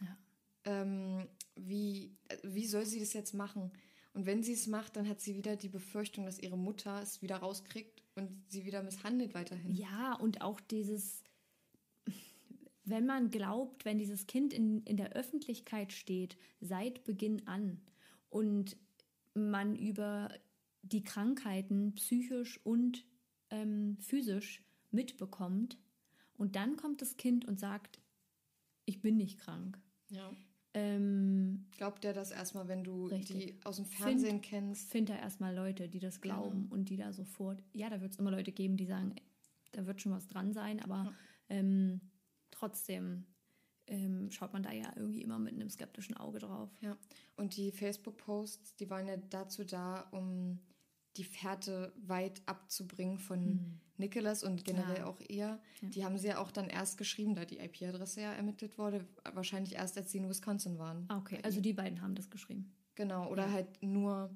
Ja. 0.00 0.16
ähm, 0.64 1.26
wie, 1.56 2.16
äh, 2.28 2.36
wie 2.44 2.66
soll 2.66 2.86
sie 2.86 3.00
das 3.00 3.12
jetzt 3.12 3.34
machen. 3.34 3.72
Und 4.14 4.26
wenn 4.26 4.42
sie 4.44 4.52
es 4.52 4.68
macht, 4.68 4.96
dann 4.96 5.08
hat 5.08 5.20
sie 5.20 5.34
wieder 5.34 5.56
die 5.56 5.68
Befürchtung, 5.68 6.24
dass 6.24 6.38
ihre 6.38 6.56
Mutter 6.56 7.02
es 7.02 7.20
wieder 7.20 7.36
rauskriegt 7.36 8.02
und 8.14 8.30
sie 8.48 8.64
wieder 8.64 8.82
misshandelt 8.82 9.34
weiterhin. 9.34 9.74
Ja, 9.74 10.14
und 10.14 10.40
auch 10.40 10.60
dieses, 10.60 11.24
wenn 12.84 13.06
man 13.06 13.30
glaubt, 13.30 13.84
wenn 13.84 13.98
dieses 13.98 14.28
Kind 14.28 14.52
in, 14.52 14.84
in 14.84 14.96
der 14.96 15.12
Öffentlichkeit 15.12 15.92
steht, 15.92 16.36
seit 16.60 17.02
Beginn 17.02 17.46
an 17.48 17.80
und 18.30 18.76
man 19.34 19.74
über 19.74 20.30
die 20.82 21.02
Krankheiten 21.02 21.96
psychisch 21.96 22.60
und 22.64 23.04
ähm, 23.50 23.96
physisch 23.98 24.62
mitbekommt 24.92 25.76
und 26.36 26.54
dann 26.54 26.76
kommt 26.76 27.02
das 27.02 27.16
Kind 27.16 27.46
und 27.46 27.58
sagt, 27.58 28.00
ich 28.84 29.00
bin 29.00 29.16
nicht 29.16 29.38
krank. 29.38 29.78
Ja. 30.08 30.30
Ähm, 30.74 31.66
Glaubt 31.76 32.02
der 32.02 32.12
das 32.12 32.32
erstmal, 32.32 32.66
wenn 32.66 32.82
du 32.82 33.06
Richtig. 33.06 33.36
die 33.36 33.64
aus 33.64 33.76
dem 33.76 33.86
Fernsehen 33.86 34.30
Find- 34.40 34.42
kennst? 34.42 34.90
Find 34.90 35.08
da 35.08 35.16
erstmal 35.16 35.54
Leute, 35.54 35.88
die 35.88 36.00
das 36.00 36.20
glauben 36.20 36.66
und 36.70 36.88
die 36.90 36.96
da 36.96 37.12
sofort, 37.12 37.62
ja, 37.72 37.88
da 37.88 38.00
wird 38.00 38.12
es 38.12 38.18
immer 38.18 38.32
Leute 38.32 38.50
geben, 38.50 38.76
die 38.76 38.86
sagen, 38.86 39.14
da 39.72 39.86
wird 39.86 40.00
schon 40.02 40.12
was 40.12 40.26
dran 40.26 40.52
sein, 40.52 40.80
aber 40.82 41.12
ähm, 41.48 42.00
trotzdem 42.50 43.24
ähm, 43.86 44.30
schaut 44.30 44.52
man 44.52 44.62
da 44.64 44.72
ja 44.72 44.92
irgendwie 44.96 45.22
immer 45.22 45.38
mit 45.38 45.54
einem 45.54 45.68
skeptischen 45.70 46.16
Auge 46.16 46.40
drauf. 46.40 46.70
Ja, 46.80 46.96
und 47.36 47.56
die 47.56 47.70
Facebook-Posts, 47.70 48.76
die 48.76 48.90
waren 48.90 49.06
ja 49.06 49.16
dazu 49.16 49.62
da, 49.64 50.08
um 50.10 50.58
die 51.16 51.24
Fährte 51.24 51.92
weit 51.96 52.42
abzubringen 52.46 53.18
von 53.18 53.80
Nicholas 53.96 54.42
und 54.42 54.64
generell 54.64 54.98
Ja. 54.98 55.06
auch 55.06 55.20
ihr. 55.28 55.60
Die 55.82 56.04
haben 56.04 56.18
sie 56.18 56.26
ja 56.28 56.38
auch 56.38 56.50
dann 56.50 56.68
erst 56.68 56.98
geschrieben, 56.98 57.34
da 57.34 57.44
die 57.44 57.58
IP-Adresse 57.58 58.20
ja 58.22 58.32
ermittelt 58.32 58.76
wurde. 58.78 59.06
Wahrscheinlich 59.32 59.74
erst, 59.76 59.96
als 59.96 60.10
sie 60.10 60.18
in 60.18 60.28
Wisconsin 60.28 60.78
waren. 60.78 61.04
Ah, 61.08 61.18
okay, 61.18 61.38
also 61.42 61.60
die 61.60 61.72
beiden 61.72 62.02
haben 62.02 62.14
das 62.16 62.30
geschrieben. 62.30 62.74
Genau, 62.96 63.28
oder 63.30 63.50
halt 63.52 63.82
nur 63.82 64.30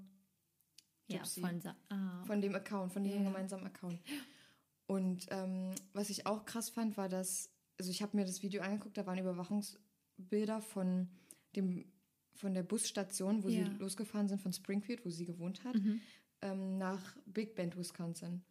Gypsy. 1.09 1.41
Ja, 1.41 1.49
von 1.49 1.63
ah, 1.89 2.25
von 2.25 2.41
dem 2.41 2.55
Account, 2.55 2.93
von 2.93 3.03
diesem 3.03 3.23
Ja. 3.23 3.29
gemeinsamen 3.29 3.67
Account. 3.67 3.99
Und 4.87 5.27
ähm, 5.31 5.75
was 5.93 6.11
ich 6.11 6.27
auch 6.27 6.45
krass 6.45 6.71
fand, 6.71 6.97
war, 6.97 7.09
dass, 7.09 7.51
also 7.79 7.91
ich 7.91 8.03
habe 8.03 8.17
mir 8.17 8.25
das 8.25 8.43
Video 8.43 8.63
angeguckt, 8.63 8.97
da 8.97 9.07
waren 9.07 9.19
Überwachungsbilder 9.19 10.61
von 10.61 11.09
dem 11.57 11.85
von 12.35 12.55
der 12.55 12.63
Busstation, 12.63 13.43
wo 13.43 13.49
Ja. 13.49 13.65
sie 13.65 13.71
losgefahren 13.79 14.29
sind 14.29 14.41
von 14.41 14.53
Springfield, 14.53 15.05
wo 15.05 15.11
sie 15.11 15.25
gewohnt 15.25 15.65
hat, 15.65 15.75
ähm, 16.43 16.79
nach 16.79 17.17
Big 17.27 17.55
Bend, 17.55 17.77
Wisconsin. 17.77 18.43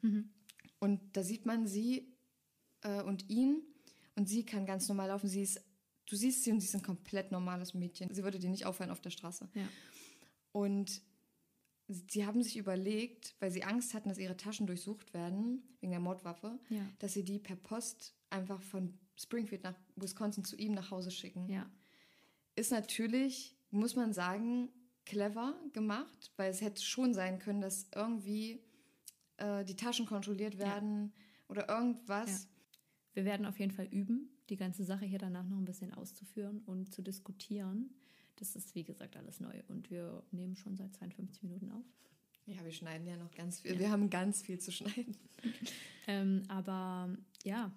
Und 0.80 1.02
da 1.18 1.24
sieht 1.24 1.46
man 1.46 1.68
sie 1.68 2.14
äh, 2.82 3.02
und 3.02 3.30
ihn 3.30 3.62
und 4.16 4.28
sie 4.30 4.46
kann 4.46 4.66
ganz 4.66 4.88
normal 4.88 5.08
laufen. 5.10 5.28
Sie 5.30 5.42
ist, 5.42 5.60
du 6.06 6.16
siehst 6.16 6.44
sie 6.44 6.52
und 6.52 6.60
sie 6.60 6.68
ist 6.68 6.76
ein 6.76 6.84
komplett 6.84 7.32
normales 7.32 7.74
Mädchen. 7.74 8.14
Sie 8.14 8.24
würde 8.24 8.40
dir 8.40 8.50
nicht 8.50 8.66
auffallen 8.66 8.92
auf 8.92 9.02
der 9.02 9.10
Straße. 9.12 9.48
ja. 9.54 9.68
Und 10.52 11.02
sie 11.88 12.26
haben 12.26 12.42
sich 12.44 12.58
überlegt, 12.58 13.36
weil 13.40 13.52
sie 13.52 13.64
Angst 13.64 13.94
hatten, 13.94 14.10
dass 14.10 14.18
ihre 14.18 14.36
Taschen 14.38 14.68
durchsucht 14.68 15.14
werden, 15.14 15.64
wegen 15.80 15.92
der 15.92 16.00
Mordwaffe, 16.02 16.60
Ja. 16.70 16.82
dass 17.00 17.14
sie 17.14 17.24
die 17.24 17.40
per 17.40 17.56
Post 17.56 18.14
einfach 18.30 18.62
von 18.62 18.98
Springfield 19.16 19.64
nach 19.64 19.76
Wisconsin 19.96 20.44
zu 20.44 20.56
ihm 20.58 20.74
nach 20.74 20.92
Hause 20.92 21.12
schicken. 21.12 21.48
ja. 21.50 21.70
Ist 22.56 22.72
natürlich, 22.72 23.56
muss 23.70 23.96
man 23.96 24.14
sagen, 24.14 24.70
clever 25.08 25.56
gemacht, 25.74 26.32
weil 26.36 26.52
es 26.52 26.62
hätte 26.62 26.84
schon 26.84 27.14
sein 27.14 27.40
können, 27.40 27.62
dass 27.62 27.88
irgendwie 27.96 28.62
äh, 29.38 29.64
die 29.64 29.76
Taschen 29.76 30.06
kontrolliert 30.06 30.60
werden 30.60 31.14
oder 31.48 31.70
irgendwas. 31.70 32.48
Wir 33.14 33.26
werden 33.26 33.46
auf 33.46 33.58
jeden 33.58 33.72
Fall 33.72 33.88
üben, 33.88 34.30
die 34.50 34.58
ganze 34.58 34.84
Sache 34.84 35.06
hier 35.06 35.18
danach 35.18 35.48
noch 35.48 35.58
ein 35.58 35.66
bisschen 35.66 35.94
auszuführen 35.94 36.62
und 36.66 36.94
zu 36.94 37.02
diskutieren. 37.02 37.96
Das 38.36 38.56
ist, 38.56 38.76
wie 38.76 38.84
gesagt, 38.84 39.16
alles 39.16 39.40
neu 39.40 39.64
und 39.70 39.90
wir 39.90 40.24
nehmen 40.32 40.56
schon 40.56 40.76
seit 40.76 40.94
52 40.94 41.42
Minuten 41.42 41.72
auf. 41.72 41.86
Ja, 42.46 42.64
wir 42.64 42.72
schneiden 42.72 43.08
ja 43.08 43.18
noch 43.18 43.32
ganz 43.32 43.62
viel. 43.62 43.80
Wir 43.80 43.90
haben 43.90 44.10
ganz 44.10 44.42
viel 44.42 44.60
zu 44.60 44.72
schneiden. 44.72 45.18
Ähm, 46.10 46.44
aber 46.48 47.14
ja, 47.44 47.70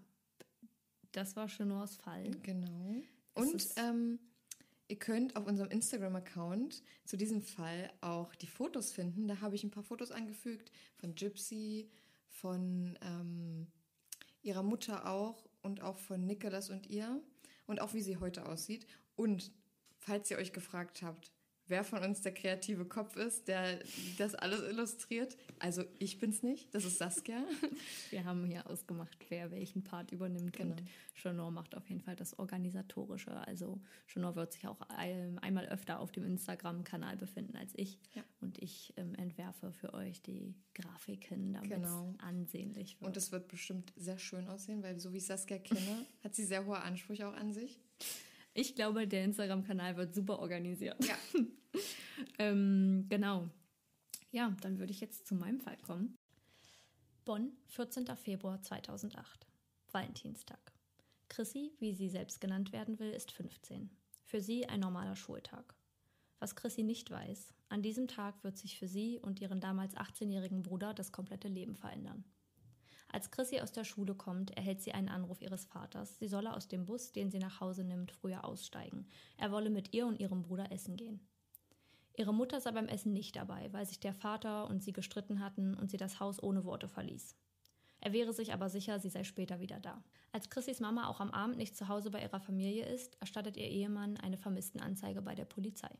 das 1.10 1.34
war 1.34 1.48
Chenors 1.48 1.96
Fall. 1.96 2.30
Genau. 2.44 3.02
Es 3.34 3.42
Und 3.42 3.68
ähm, 3.76 4.20
ihr 4.90 4.98
könnt 4.98 5.36
auf 5.36 5.46
unserem 5.46 5.70
Instagram-Account 5.70 6.82
zu 7.04 7.16
diesem 7.16 7.42
Fall 7.42 7.92
auch 8.00 8.34
die 8.34 8.48
Fotos 8.48 8.90
finden. 8.90 9.28
Da 9.28 9.40
habe 9.40 9.54
ich 9.54 9.62
ein 9.62 9.70
paar 9.70 9.84
Fotos 9.84 10.10
angefügt 10.10 10.72
von 10.96 11.14
Gypsy, 11.14 11.88
von 12.28 12.98
ähm, 13.00 13.68
ihrer 14.42 14.64
Mutter 14.64 15.08
auch 15.08 15.48
und 15.62 15.80
auch 15.80 15.96
von 15.96 16.26
Nicholas 16.26 16.70
und 16.70 16.88
ihr 16.88 17.22
und 17.66 17.80
auch 17.80 17.94
wie 17.94 18.02
sie 18.02 18.16
heute 18.16 18.46
aussieht. 18.46 18.86
Und 19.14 19.52
falls 19.96 20.30
ihr 20.30 20.38
euch 20.38 20.52
gefragt 20.52 21.02
habt, 21.02 21.30
wer 21.70 21.84
von 21.84 22.02
uns 22.02 22.20
der 22.22 22.34
kreative 22.34 22.84
Kopf 22.84 23.16
ist, 23.16 23.48
der 23.48 23.78
das 24.18 24.34
alles 24.34 24.60
illustriert, 24.68 25.36
also 25.58 25.84
ich 25.98 26.18
bin's 26.18 26.42
nicht, 26.42 26.74
das 26.74 26.84
ist 26.84 26.98
Saskia. 26.98 27.42
Wir 28.10 28.24
haben 28.24 28.44
hier 28.44 28.68
ausgemacht, 28.68 29.16
wer 29.28 29.50
welchen 29.50 29.82
Part 29.82 30.12
übernimmt 30.12 30.52
Genau. 30.56 30.72
und 30.74 30.82
Chenor 31.14 31.50
macht 31.50 31.76
auf 31.76 31.88
jeden 31.88 32.00
Fall 32.00 32.16
das 32.16 32.38
Organisatorische. 32.38 33.30
Also 33.46 33.80
Chenor 34.06 34.36
wird 34.36 34.52
sich 34.52 34.66
auch 34.66 34.80
ein, 34.88 35.38
einmal 35.38 35.66
öfter 35.66 36.00
auf 36.00 36.12
dem 36.12 36.24
Instagram-Kanal 36.24 37.16
befinden 37.16 37.56
als 37.56 37.72
ich. 37.76 37.98
Ja. 38.14 38.22
Und 38.40 38.58
ich 38.62 38.92
ähm, 38.96 39.14
entwerfe 39.14 39.72
für 39.72 39.92
euch 39.94 40.22
die 40.22 40.54
Grafiken, 40.74 41.52
damit 41.52 41.70
Genau. 41.70 42.14
es 42.18 42.20
ansehnlich 42.24 43.00
wird. 43.00 43.08
Und 43.08 43.16
es 43.16 43.32
wird 43.32 43.48
bestimmt 43.48 43.92
sehr 43.96 44.18
schön 44.18 44.48
aussehen, 44.48 44.82
weil 44.82 44.98
so 44.98 45.12
wie 45.12 45.18
ich 45.18 45.26
Saskia 45.26 45.58
kenne, 45.58 46.06
hat 46.24 46.34
sie 46.34 46.44
sehr 46.44 46.64
hohe 46.66 46.78
Ansprüche 46.80 47.28
auch 47.28 47.34
an 47.36 47.52
sich. 47.52 47.78
Ich 48.54 48.74
glaube, 48.74 49.06
der 49.06 49.24
Instagram-Kanal 49.24 49.96
wird 49.96 50.14
super 50.14 50.38
organisiert. 50.38 51.02
Ja. 51.04 51.16
Ähm, 52.38 53.06
genau. 53.08 53.48
Ja, 54.30 54.54
dann 54.60 54.78
würde 54.78 54.92
ich 54.92 55.00
jetzt 55.00 55.26
zu 55.26 55.34
meinem 55.34 55.60
Fall 55.60 55.76
kommen. 55.78 56.16
Bonn, 57.24 57.52
14. 57.68 58.06
Februar 58.16 58.60
2008. 58.60 59.46
Valentinstag. 59.90 60.72
Chrissy, 61.28 61.72
wie 61.78 61.94
sie 61.94 62.08
selbst 62.08 62.40
genannt 62.40 62.72
werden 62.72 62.98
will, 62.98 63.10
ist 63.10 63.32
15. 63.32 63.90
Für 64.24 64.40
sie 64.40 64.66
ein 64.66 64.80
normaler 64.80 65.16
Schultag. 65.16 65.74
Was 66.38 66.56
Chrissy 66.56 66.82
nicht 66.82 67.10
weiß, 67.10 67.52
an 67.68 67.82
diesem 67.82 68.08
Tag 68.08 68.42
wird 68.42 68.56
sich 68.58 68.78
für 68.78 68.88
sie 68.88 69.18
und 69.20 69.40
ihren 69.40 69.60
damals 69.60 69.96
18-jährigen 69.96 70.62
Bruder 70.62 70.92
das 70.92 71.12
komplette 71.12 71.48
Leben 71.48 71.76
verändern. 71.76 72.24
Als 73.12 73.30
Chrissy 73.32 73.60
aus 73.60 73.72
der 73.72 73.84
Schule 73.84 74.14
kommt, 74.14 74.56
erhält 74.56 74.80
sie 74.80 74.92
einen 74.92 75.08
Anruf 75.08 75.42
ihres 75.42 75.64
Vaters. 75.64 76.18
Sie 76.18 76.28
solle 76.28 76.54
aus 76.54 76.68
dem 76.68 76.86
Bus, 76.86 77.12
den 77.12 77.30
sie 77.30 77.40
nach 77.40 77.60
Hause 77.60 77.82
nimmt, 77.82 78.12
früher 78.12 78.44
aussteigen. 78.44 79.08
Er 79.36 79.50
wolle 79.50 79.70
mit 79.70 79.92
ihr 79.92 80.06
und 80.06 80.20
ihrem 80.20 80.42
Bruder 80.42 80.70
essen 80.70 80.96
gehen. 80.96 81.20
Ihre 82.16 82.34
Mutter 82.34 82.60
sei 82.60 82.70
beim 82.70 82.86
Essen 82.86 83.12
nicht 83.12 83.34
dabei, 83.34 83.72
weil 83.72 83.86
sich 83.86 83.98
der 83.98 84.14
Vater 84.14 84.68
und 84.68 84.82
sie 84.82 84.92
gestritten 84.92 85.40
hatten 85.40 85.74
und 85.74 85.90
sie 85.90 85.96
das 85.96 86.20
Haus 86.20 86.42
ohne 86.42 86.64
Worte 86.64 86.86
verließ. 86.86 87.36
Er 88.00 88.12
wäre 88.12 88.32
sich 88.32 88.52
aber 88.52 88.68
sicher, 88.70 88.98
sie 89.00 89.10
sei 89.10 89.24
später 89.24 89.60
wieder 89.60 89.80
da. 89.80 90.02
Als 90.32 90.48
Chrissys 90.48 90.80
Mama 90.80 91.08
auch 91.08 91.20
am 91.20 91.30
Abend 91.30 91.56
nicht 91.56 91.76
zu 91.76 91.88
Hause 91.88 92.10
bei 92.10 92.22
ihrer 92.22 92.40
Familie 92.40 92.86
ist, 92.86 93.20
erstattet 93.20 93.56
ihr 93.56 93.68
Ehemann 93.68 94.16
eine 94.18 94.38
Vermisstenanzeige 94.38 95.20
bei 95.20 95.34
der 95.34 95.44
Polizei. 95.44 95.90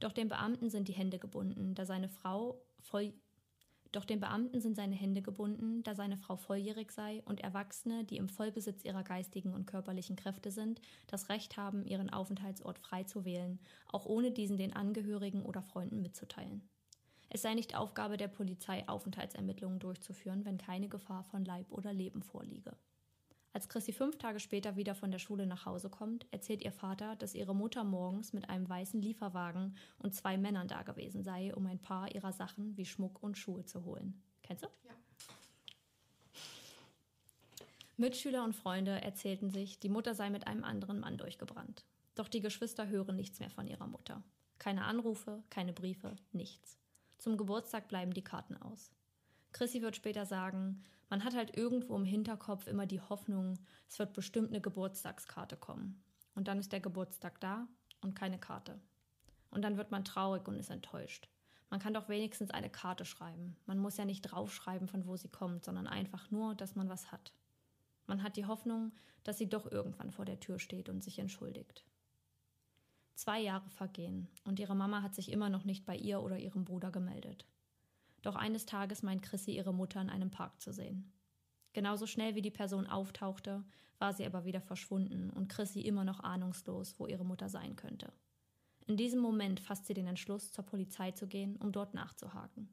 Doch 0.00 0.12
dem 0.12 0.28
Beamten 0.28 0.68
sind 0.68 0.88
die 0.88 0.94
Hände 0.94 1.18
gebunden, 1.18 1.74
da 1.74 1.86
seine 1.86 2.08
Frau 2.08 2.60
voll 2.80 3.14
doch 3.92 4.06
den 4.06 4.20
Beamten 4.20 4.60
sind 4.60 4.74
seine 4.74 4.94
Hände 4.94 5.22
gebunden, 5.22 5.82
da 5.82 5.94
seine 5.94 6.16
Frau 6.16 6.36
volljährig 6.36 6.90
sei 6.90 7.22
und 7.26 7.40
Erwachsene, 7.40 8.04
die 8.04 8.16
im 8.16 8.28
Vollbesitz 8.28 8.84
ihrer 8.84 9.04
geistigen 9.04 9.52
und 9.52 9.66
körperlichen 9.66 10.16
Kräfte 10.16 10.50
sind, 10.50 10.80
das 11.06 11.28
Recht 11.28 11.56
haben, 11.58 11.84
ihren 11.84 12.10
Aufenthaltsort 12.10 12.78
frei 12.78 13.04
zu 13.04 13.24
wählen, 13.24 13.58
auch 13.86 14.06
ohne 14.06 14.30
diesen 14.30 14.56
den 14.56 14.72
Angehörigen 14.72 15.42
oder 15.42 15.62
Freunden 15.62 16.00
mitzuteilen. 16.00 16.68
Es 17.28 17.42
sei 17.42 17.54
nicht 17.54 17.76
Aufgabe 17.76 18.16
der 18.16 18.28
Polizei, 18.28 18.86
Aufenthaltsermittlungen 18.88 19.78
durchzuführen, 19.78 20.44
wenn 20.44 20.58
keine 20.58 20.88
Gefahr 20.88 21.24
von 21.24 21.44
Leib 21.44 21.70
oder 21.70 21.92
Leben 21.92 22.22
vorliege. 22.22 22.76
Als 23.54 23.68
Chrissy 23.68 23.92
fünf 23.92 24.16
Tage 24.16 24.40
später 24.40 24.76
wieder 24.76 24.94
von 24.94 25.10
der 25.10 25.18
Schule 25.18 25.46
nach 25.46 25.66
Hause 25.66 25.90
kommt, 25.90 26.26
erzählt 26.30 26.62
ihr 26.62 26.72
Vater, 26.72 27.16
dass 27.16 27.34
ihre 27.34 27.54
Mutter 27.54 27.84
morgens 27.84 28.32
mit 28.32 28.48
einem 28.48 28.66
weißen 28.66 29.02
Lieferwagen 29.02 29.76
und 29.98 30.14
zwei 30.14 30.38
Männern 30.38 30.68
da 30.68 30.82
gewesen 30.82 31.22
sei, 31.22 31.54
um 31.54 31.66
ein 31.66 31.78
paar 31.78 32.14
ihrer 32.14 32.32
Sachen 32.32 32.76
wie 32.78 32.86
Schmuck 32.86 33.22
und 33.22 33.36
Schuhe 33.36 33.64
zu 33.66 33.84
holen. 33.84 34.22
Kennst 34.42 34.64
du? 34.64 34.68
Ja. 34.84 34.94
Mitschüler 37.98 38.42
und 38.42 38.56
Freunde 38.56 39.02
erzählten 39.02 39.50
sich, 39.50 39.78
die 39.78 39.90
Mutter 39.90 40.14
sei 40.14 40.30
mit 40.30 40.46
einem 40.46 40.64
anderen 40.64 40.98
Mann 40.98 41.18
durchgebrannt. 41.18 41.84
Doch 42.14 42.28
die 42.28 42.40
Geschwister 42.40 42.88
hören 42.88 43.16
nichts 43.16 43.38
mehr 43.38 43.50
von 43.50 43.66
ihrer 43.66 43.86
Mutter. 43.86 44.22
Keine 44.58 44.84
Anrufe, 44.84 45.42
keine 45.50 45.74
Briefe, 45.74 46.16
nichts. 46.32 46.78
Zum 47.18 47.36
Geburtstag 47.36 47.88
bleiben 47.88 48.14
die 48.14 48.24
Karten 48.24 48.56
aus. 48.56 48.90
Chrissy 49.52 49.82
wird 49.82 49.94
später 49.94 50.24
sagen, 50.24 50.82
man 51.12 51.24
hat 51.24 51.34
halt 51.34 51.58
irgendwo 51.58 51.94
im 51.94 52.06
Hinterkopf 52.06 52.66
immer 52.66 52.86
die 52.86 53.02
Hoffnung, 53.02 53.58
es 53.86 53.98
wird 53.98 54.14
bestimmt 54.14 54.48
eine 54.48 54.62
Geburtstagskarte 54.62 55.58
kommen. 55.58 56.02
Und 56.34 56.48
dann 56.48 56.58
ist 56.58 56.72
der 56.72 56.80
Geburtstag 56.80 57.38
da 57.38 57.68
und 58.00 58.14
keine 58.14 58.38
Karte. 58.38 58.80
Und 59.50 59.60
dann 59.60 59.76
wird 59.76 59.90
man 59.90 60.06
traurig 60.06 60.48
und 60.48 60.56
ist 60.58 60.70
enttäuscht. 60.70 61.28
Man 61.68 61.80
kann 61.80 61.92
doch 61.92 62.08
wenigstens 62.08 62.50
eine 62.50 62.70
Karte 62.70 63.04
schreiben. 63.04 63.58
Man 63.66 63.78
muss 63.78 63.98
ja 63.98 64.06
nicht 64.06 64.22
draufschreiben, 64.22 64.88
von 64.88 65.06
wo 65.06 65.14
sie 65.18 65.28
kommt, 65.28 65.66
sondern 65.66 65.86
einfach 65.86 66.30
nur, 66.30 66.54
dass 66.54 66.76
man 66.76 66.88
was 66.88 67.12
hat. 67.12 67.34
Man 68.06 68.22
hat 68.22 68.38
die 68.38 68.46
Hoffnung, 68.46 68.92
dass 69.22 69.36
sie 69.36 69.50
doch 69.50 69.70
irgendwann 69.70 70.12
vor 70.12 70.24
der 70.24 70.40
Tür 70.40 70.58
steht 70.58 70.88
und 70.88 71.04
sich 71.04 71.18
entschuldigt. 71.18 71.84
Zwei 73.16 73.38
Jahre 73.38 73.68
vergehen 73.68 74.28
und 74.44 74.58
ihre 74.58 74.74
Mama 74.74 75.02
hat 75.02 75.14
sich 75.14 75.30
immer 75.30 75.50
noch 75.50 75.64
nicht 75.64 75.84
bei 75.84 75.94
ihr 75.94 76.22
oder 76.22 76.38
ihrem 76.38 76.64
Bruder 76.64 76.90
gemeldet. 76.90 77.44
Doch 78.22 78.36
eines 78.36 78.66
Tages 78.66 79.02
meint 79.02 79.22
Chrissy 79.22 79.52
ihre 79.52 79.74
Mutter 79.74 80.00
in 80.00 80.10
einem 80.10 80.30
Park 80.30 80.60
zu 80.60 80.72
sehen. 80.72 81.12
Genauso 81.72 82.06
schnell 82.06 82.34
wie 82.34 82.42
die 82.42 82.50
Person 82.50 82.86
auftauchte, 82.86 83.64
war 83.98 84.12
sie 84.12 84.26
aber 84.26 84.44
wieder 84.44 84.60
verschwunden 84.60 85.30
und 85.30 85.48
Chrissy 85.48 85.80
immer 85.80 86.04
noch 86.04 86.20
ahnungslos, 86.20 86.98
wo 86.98 87.06
ihre 87.06 87.24
Mutter 87.24 87.48
sein 87.48 87.76
könnte. 87.76 88.12
In 88.86 88.96
diesem 88.96 89.20
Moment 89.20 89.60
fasst 89.60 89.86
sie 89.86 89.94
den 89.94 90.08
Entschluss, 90.08 90.52
zur 90.52 90.64
Polizei 90.64 91.12
zu 91.12 91.26
gehen, 91.26 91.56
um 91.56 91.72
dort 91.72 91.94
nachzuhaken. 91.94 92.68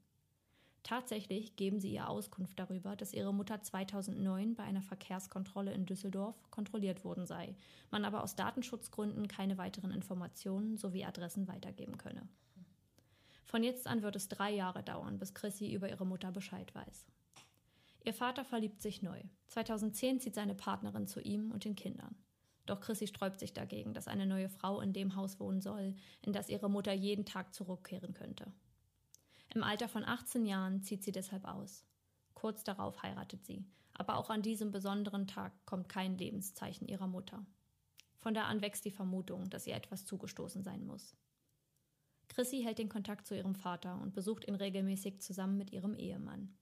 Tatsächlich 0.83 1.55
geben 1.55 1.79
sie 1.79 1.93
ihr 1.93 2.09
Auskunft 2.09 2.57
darüber, 2.57 2.95
dass 2.95 3.13
ihre 3.13 3.33
Mutter 3.33 3.61
2009 3.61 4.55
bei 4.55 4.63
einer 4.63 4.81
Verkehrskontrolle 4.81 5.71
in 5.73 5.85
Düsseldorf 5.85 6.49
kontrolliert 6.49 7.03
worden 7.03 7.27
sei, 7.27 7.55
man 7.91 8.05
aber 8.05 8.23
aus 8.23 8.35
Datenschutzgründen 8.35 9.27
keine 9.27 9.57
weiteren 9.57 9.91
Informationen 9.91 10.77
sowie 10.77 11.05
Adressen 11.05 11.47
weitergeben 11.47 11.97
könne. 11.97 12.27
Von 13.49 13.63
jetzt 13.63 13.87
an 13.87 14.03
wird 14.03 14.15
es 14.15 14.27
drei 14.27 14.51
Jahre 14.51 14.83
dauern, 14.83 15.17
bis 15.17 15.33
Chrissy 15.33 15.73
über 15.73 15.89
ihre 15.89 16.05
Mutter 16.05 16.31
Bescheid 16.31 16.75
weiß. 16.75 17.07
Ihr 18.05 18.13
Vater 18.13 18.45
verliebt 18.45 18.79
sich 18.79 19.01
neu. 19.01 19.23
2010 19.47 20.19
zieht 20.19 20.35
seine 20.35 20.53
Partnerin 20.53 21.07
zu 21.07 21.19
ihm 21.19 21.49
und 21.49 21.65
den 21.65 21.75
Kindern. 21.75 22.15
Doch 22.67 22.79
Chrissy 22.79 23.07
sträubt 23.07 23.39
sich 23.39 23.51
dagegen, 23.51 23.95
dass 23.95 24.07
eine 24.07 24.27
neue 24.27 24.49
Frau 24.49 24.81
in 24.81 24.93
dem 24.93 25.15
Haus 25.15 25.39
wohnen 25.39 25.61
soll, 25.61 25.95
in 26.21 26.31
das 26.31 26.47
ihre 26.47 26.69
Mutter 26.69 26.93
jeden 26.93 27.25
Tag 27.25 27.55
zurückkehren 27.55 28.13
könnte. 28.13 28.53
Im 29.55 29.63
Alter 29.63 29.89
von 29.89 30.05
18 30.05 30.45
Jahren 30.45 30.83
zieht 30.83 31.03
sie 31.03 31.11
deshalb 31.11 31.45
aus. 31.45 31.87
Kurz 32.35 32.63
darauf 32.63 33.01
heiratet 33.01 33.47
sie, 33.47 33.65
aber 33.93 34.17
auch 34.17 34.29
an 34.29 34.43
diesem 34.43 34.69
besonderen 34.69 35.25
Tag 35.25 35.53
kommt 35.65 35.89
kein 35.89 36.19
Lebenszeichen 36.19 36.87
ihrer 36.87 37.07
Mutter. 37.07 37.43
Von 38.19 38.35
da 38.35 38.43
an 38.43 38.61
wächst 38.61 38.85
die 38.85 38.91
Vermutung, 38.91 39.49
dass 39.49 39.65
ihr 39.65 39.73
etwas 39.73 40.05
zugestoßen 40.05 40.61
sein 40.61 40.85
muss. 40.85 41.15
Chrissy 42.39 42.61
hält 42.63 42.79
den 42.79 42.87
Kontakt 42.87 43.27
zu 43.27 43.35
ihrem 43.35 43.53
Vater 43.53 43.99
und 44.01 44.13
besucht 44.13 44.47
ihn 44.47 44.55
regelmäßig 44.55 45.19
zusammen 45.19 45.57
mit 45.57 45.73
ihrem 45.73 45.93
Ehemann. 45.93 46.55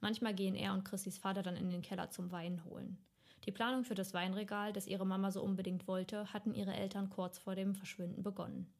Manchmal 0.00 0.34
gehen 0.34 0.54
er 0.54 0.72
und 0.72 0.82
Chrissys 0.82 1.18
Vater 1.18 1.42
dann 1.42 1.58
in 1.58 1.68
den 1.68 1.82
Keller 1.82 2.08
zum 2.08 2.32
Wein 2.32 2.64
holen. 2.64 2.96
Die 3.44 3.52
Planung 3.52 3.84
für 3.84 3.94
das 3.94 4.14
Weinregal, 4.14 4.72
das 4.72 4.86
ihre 4.86 5.04
Mama 5.04 5.30
so 5.30 5.42
unbedingt 5.42 5.86
wollte, 5.86 6.32
hatten 6.32 6.54
ihre 6.54 6.72
Eltern 6.72 7.10
kurz 7.10 7.38
vor 7.38 7.54
dem 7.54 7.74
Verschwinden 7.74 8.22
begonnen. 8.22 8.72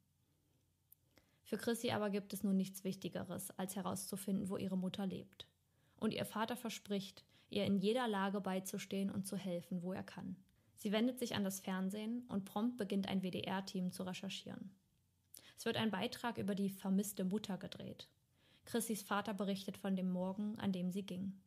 Für 1.42 1.58
Chrissy 1.58 1.90
aber 1.90 2.08
gibt 2.08 2.32
es 2.32 2.42
nun 2.42 2.56
nichts 2.56 2.84
Wichtigeres, 2.84 3.50
als 3.58 3.76
herauszufinden, 3.76 4.48
wo 4.48 4.56
ihre 4.56 4.78
Mutter 4.78 5.04
lebt. 5.04 5.46
Und 5.98 6.14
ihr 6.14 6.24
Vater 6.24 6.56
verspricht, 6.56 7.22
ihr 7.50 7.66
in 7.66 7.76
jeder 7.76 8.08
Lage 8.08 8.40
beizustehen 8.40 9.10
und 9.10 9.26
zu 9.26 9.36
helfen, 9.36 9.82
wo 9.82 9.92
er 9.92 10.04
kann. 10.04 10.36
Sie 10.74 10.90
wendet 10.90 11.18
sich 11.18 11.34
an 11.34 11.44
das 11.44 11.60
Fernsehen 11.60 12.24
und 12.30 12.46
prompt 12.46 12.78
beginnt 12.78 13.08
ein 13.10 13.20
WDR-Team 13.20 13.92
zu 13.92 14.04
recherchieren. 14.04 14.70
Es 15.60 15.66
wird 15.66 15.76
ein 15.76 15.90
Beitrag 15.90 16.38
über 16.38 16.54
die 16.54 16.70
vermisste 16.70 17.22
Mutter 17.22 17.58
gedreht. 17.58 18.08
Chrissys 18.64 19.02
Vater 19.02 19.34
berichtet 19.34 19.76
von 19.76 19.94
dem 19.94 20.10
Morgen, 20.10 20.58
an 20.58 20.72
dem 20.72 20.90
sie 20.90 21.02
ging. 21.02 21.38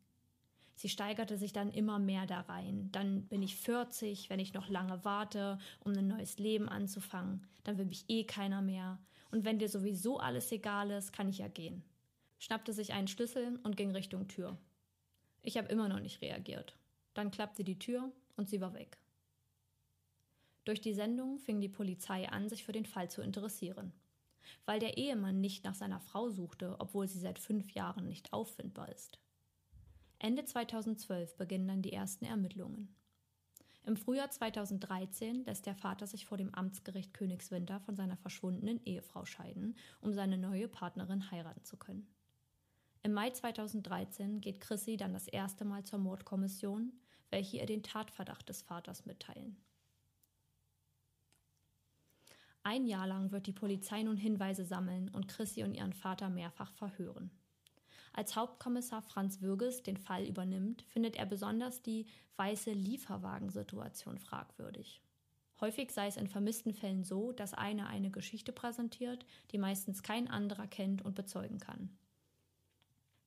Sie 0.75 0.87
steigerte 0.87 1.35
sich 1.35 1.51
dann 1.51 1.71
immer 1.71 1.97
mehr 1.97 2.27
da 2.27 2.41
rein. 2.41 2.89
Dann 2.91 3.25
bin 3.25 3.41
ich 3.41 3.55
40, 3.55 4.29
wenn 4.29 4.39
ich 4.39 4.53
noch 4.53 4.69
lange 4.69 5.03
warte, 5.03 5.57
um 5.79 5.93
ein 5.93 6.05
neues 6.05 6.37
Leben 6.37 6.69
anzufangen. 6.69 7.47
Dann 7.63 7.79
will 7.79 7.85
mich 7.85 8.05
eh 8.07 8.23
keiner 8.23 8.61
mehr. 8.61 8.99
Und 9.31 9.45
wenn 9.45 9.57
dir 9.57 9.67
sowieso 9.67 10.19
alles 10.19 10.51
egal 10.51 10.91
ist, 10.91 11.11
kann 11.11 11.27
ich 11.27 11.39
ja 11.39 11.47
gehen. 11.47 11.83
Schnappte 12.37 12.71
sich 12.71 12.93
einen 12.93 13.07
Schlüssel 13.07 13.59
und 13.63 13.77
ging 13.77 13.89
Richtung 13.89 14.27
Tür. 14.27 14.59
Ich 15.41 15.57
habe 15.57 15.69
immer 15.69 15.89
noch 15.89 15.99
nicht 15.99 16.21
reagiert. 16.21 16.75
Dann 17.15 17.31
klappte 17.31 17.63
die 17.63 17.79
Tür 17.79 18.11
und 18.35 18.47
sie 18.47 18.61
war 18.61 18.75
weg. 18.75 18.99
Durch 20.65 20.81
die 20.81 20.93
Sendung 20.93 21.39
fing 21.39 21.61
die 21.61 21.67
Polizei 21.67 22.29
an, 22.29 22.47
sich 22.47 22.63
für 22.63 22.73
den 22.73 22.85
Fall 22.85 23.09
zu 23.09 23.23
interessieren 23.23 23.91
weil 24.65 24.79
der 24.79 24.97
Ehemann 24.97 25.41
nicht 25.41 25.63
nach 25.63 25.75
seiner 25.75 25.99
Frau 25.99 26.29
suchte, 26.29 26.75
obwohl 26.79 27.07
sie 27.07 27.19
seit 27.19 27.39
fünf 27.39 27.71
Jahren 27.71 28.07
nicht 28.07 28.33
auffindbar 28.33 28.89
ist. 28.89 29.19
Ende 30.19 30.45
2012 30.45 31.35
beginnen 31.37 31.67
dann 31.67 31.81
die 31.81 31.93
ersten 31.93 32.25
Ermittlungen. 32.25 32.95
Im 33.85 33.97
Frühjahr 33.97 34.29
2013 34.29 35.43
lässt 35.43 35.65
der 35.65 35.75
Vater 35.75 36.07
sich 36.07 36.25
vor 36.25 36.37
dem 36.37 36.53
Amtsgericht 36.53 37.13
Königswinter 37.13 37.81
von 37.81 37.97
seiner 37.97 38.15
verschwundenen 38.15 38.79
Ehefrau 38.85 39.25
scheiden, 39.25 39.75
um 39.99 40.13
seine 40.13 40.37
neue 40.37 40.69
Partnerin 40.69 41.29
heiraten 41.31 41.65
zu 41.65 41.75
können. 41.75 42.07
Im 43.01 43.11
Mai 43.11 43.31
2013 43.31 44.39
geht 44.39 44.61
Chrissy 44.61 44.95
dann 44.95 45.11
das 45.11 45.27
erste 45.27 45.65
Mal 45.65 45.83
zur 45.83 45.99
Mordkommission, 45.99 46.93
welche 47.29 47.57
ihr 47.57 47.65
den 47.65 47.83
Tatverdacht 47.83 48.47
des 48.47 48.61
Vaters 48.61 49.05
mitteilen. 49.05 49.57
Ein 52.63 52.85
Jahr 52.85 53.07
lang 53.07 53.31
wird 53.31 53.47
die 53.47 53.51
Polizei 53.51 54.03
nun 54.03 54.15
Hinweise 54.15 54.63
sammeln 54.63 55.09
und 55.09 55.27
Chrissy 55.27 55.63
und 55.63 55.73
ihren 55.73 55.91
Vater 55.91 56.29
mehrfach 56.29 56.71
verhören. 56.71 57.29
Als 58.13 58.35
Hauptkommissar 58.35 59.01
Franz 59.01 59.41
Würges 59.41 59.83
den 59.83 59.97
Fall 59.97 60.25
übernimmt, 60.25 60.83
findet 60.83 61.17
er 61.17 61.25
besonders 61.25 61.81
die 61.81 62.05
weiße 62.37 62.71
Lieferwagensituation 62.71 64.17
fragwürdig. 64.17 65.01
Häufig 65.59 65.91
sei 65.91 66.07
es 66.07 66.17
in 66.17 66.27
vermissten 66.27 66.73
Fällen 66.73 67.03
so, 67.03 67.31
dass 67.31 67.53
einer 67.53 67.87
eine 67.87 68.11
Geschichte 68.11 68.51
präsentiert, 68.51 69.25
die 69.51 69.57
meistens 69.57 70.03
kein 70.03 70.29
anderer 70.29 70.67
kennt 70.67 71.01
und 71.01 71.15
bezeugen 71.15 71.59
kann. 71.59 71.89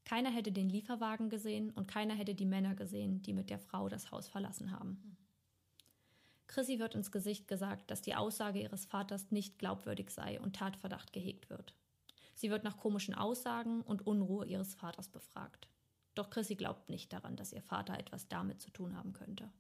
Keiner 0.05 0.31
hätte 0.31 0.53
den 0.53 0.69
Lieferwagen 0.69 1.31
gesehen 1.31 1.71
und 1.73 1.89
keiner 1.89 2.15
hätte 2.15 2.35
die 2.35 2.47
Männer 2.47 2.75
gesehen, 2.75 3.23
die 3.23 3.33
mit 3.33 3.51
der 3.51 3.59
Frau 3.59 3.89
das 3.89 4.13
Haus 4.13 4.29
verlassen 4.29 4.71
haben. 4.71 5.17
Chrissy 6.47 6.79
wird 6.79 6.95
ins 6.95 7.11
Gesicht 7.11 7.49
gesagt, 7.49 7.91
dass 7.91 8.03
die 8.03 8.15
Aussage 8.15 8.61
ihres 8.61 8.85
Vaters 8.85 9.31
nicht 9.31 9.59
glaubwürdig 9.59 10.11
sei 10.11 10.41
und 10.41 10.57
Tatverdacht 10.57 11.13
gehegt 11.13 11.51
wird. 11.51 11.75
Sie 12.35 12.51
wird 12.51 12.65
nach 12.65 12.77
komischen 12.77 13.15
Aussagen 13.15 13.83
und 13.83 14.07
Unruhe 14.07 14.47
ihres 14.47 14.75
Vaters 14.75 15.09
befragt. 15.09 15.69
Doch 16.15 16.31
Chrissy 16.31 16.55
glaubt 16.55 16.89
nicht 16.89 17.13
daran, 17.13 17.37
dass 17.37 17.53
ihr 17.53 17.63
Vater 17.63 17.99
etwas 17.99 18.29
damit 18.29 18.61
zu 18.61 18.71
tun 18.71 18.97
haben 18.97 19.13
könnte. 19.13 19.51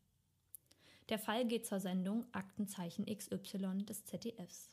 Der 1.08 1.18
Fall 1.18 1.46
geht 1.46 1.66
zur 1.66 1.80
Sendung 1.80 2.26
Aktenzeichen 2.32 3.06
XY 3.06 3.84
des 3.84 4.04
ZDFs. 4.04 4.70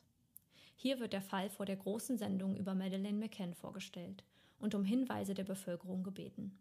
Hier 0.76 1.00
wird 1.00 1.14
der 1.14 1.22
Fall 1.22 1.50
vor 1.50 1.66
der 1.66 1.76
großen 1.76 2.18
Sendung 2.18 2.58
über 2.58 2.74
Madeleine 2.74 3.18
McCann 3.18 3.54
vorgestellt 3.54 4.24
und 4.60 4.74
um 4.76 4.84
Hinweise 4.84 5.34
der 5.34 5.44
Bevölkerung 5.44 6.04
gebeten. 6.04 6.58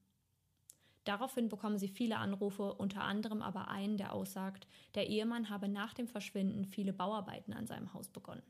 Daraufhin 1.05 1.49
bekommen 1.49 1.79
sie 1.79 1.89
viele 1.89 2.19
Anrufe, 2.19 2.75
unter 2.75 3.03
anderem 3.03 3.43
aber 3.43 3.69
einen, 3.69 3.97
der 3.97 4.13
aussagt, 4.13 4.69
der 4.95 5.09
Ehemann 5.09 5.51
habe 5.51 5.69
nach 5.69 5.95
dem 5.95 6.07
Verschwinden 6.07 6.65
viele 6.65 6.93
Bauarbeiten 6.93 7.53
an 7.53 7.67
seinem 7.67 7.93
Haus 7.93 8.09
begonnen. 8.09 8.43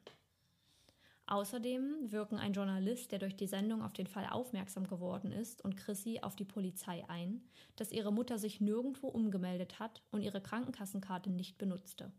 Außerdem 1.27 2.13
wirken 2.13 2.39
ein 2.39 2.53
Journalist, 2.53 3.11
der 3.11 3.19
durch 3.19 3.35
die 3.35 3.47
Sendung 3.47 3.83
auf 3.83 3.95
den 3.95 4.07
Fall 4.07 4.27
aufmerksam 4.27 4.87
geworden 4.87 5.33
ist, 5.33 5.65
und 5.65 5.77
Chrissy 5.77 6.19
auf 6.21 6.37
die 6.37 6.45
Polizei 6.45 7.09
ein, 7.09 7.43
dass 7.77 7.93
ihre 7.93 8.13
Mutter 8.13 8.39
sich 8.39 8.61
nirgendwo 8.61 9.09
umgemeldet 9.09 9.79
hat 9.79 10.03
und 10.11 10.21
ihre 10.21 10.43
Krankenkassenkarte 10.43 11.31
nicht 11.31 11.57
benutzte. 11.57 12.13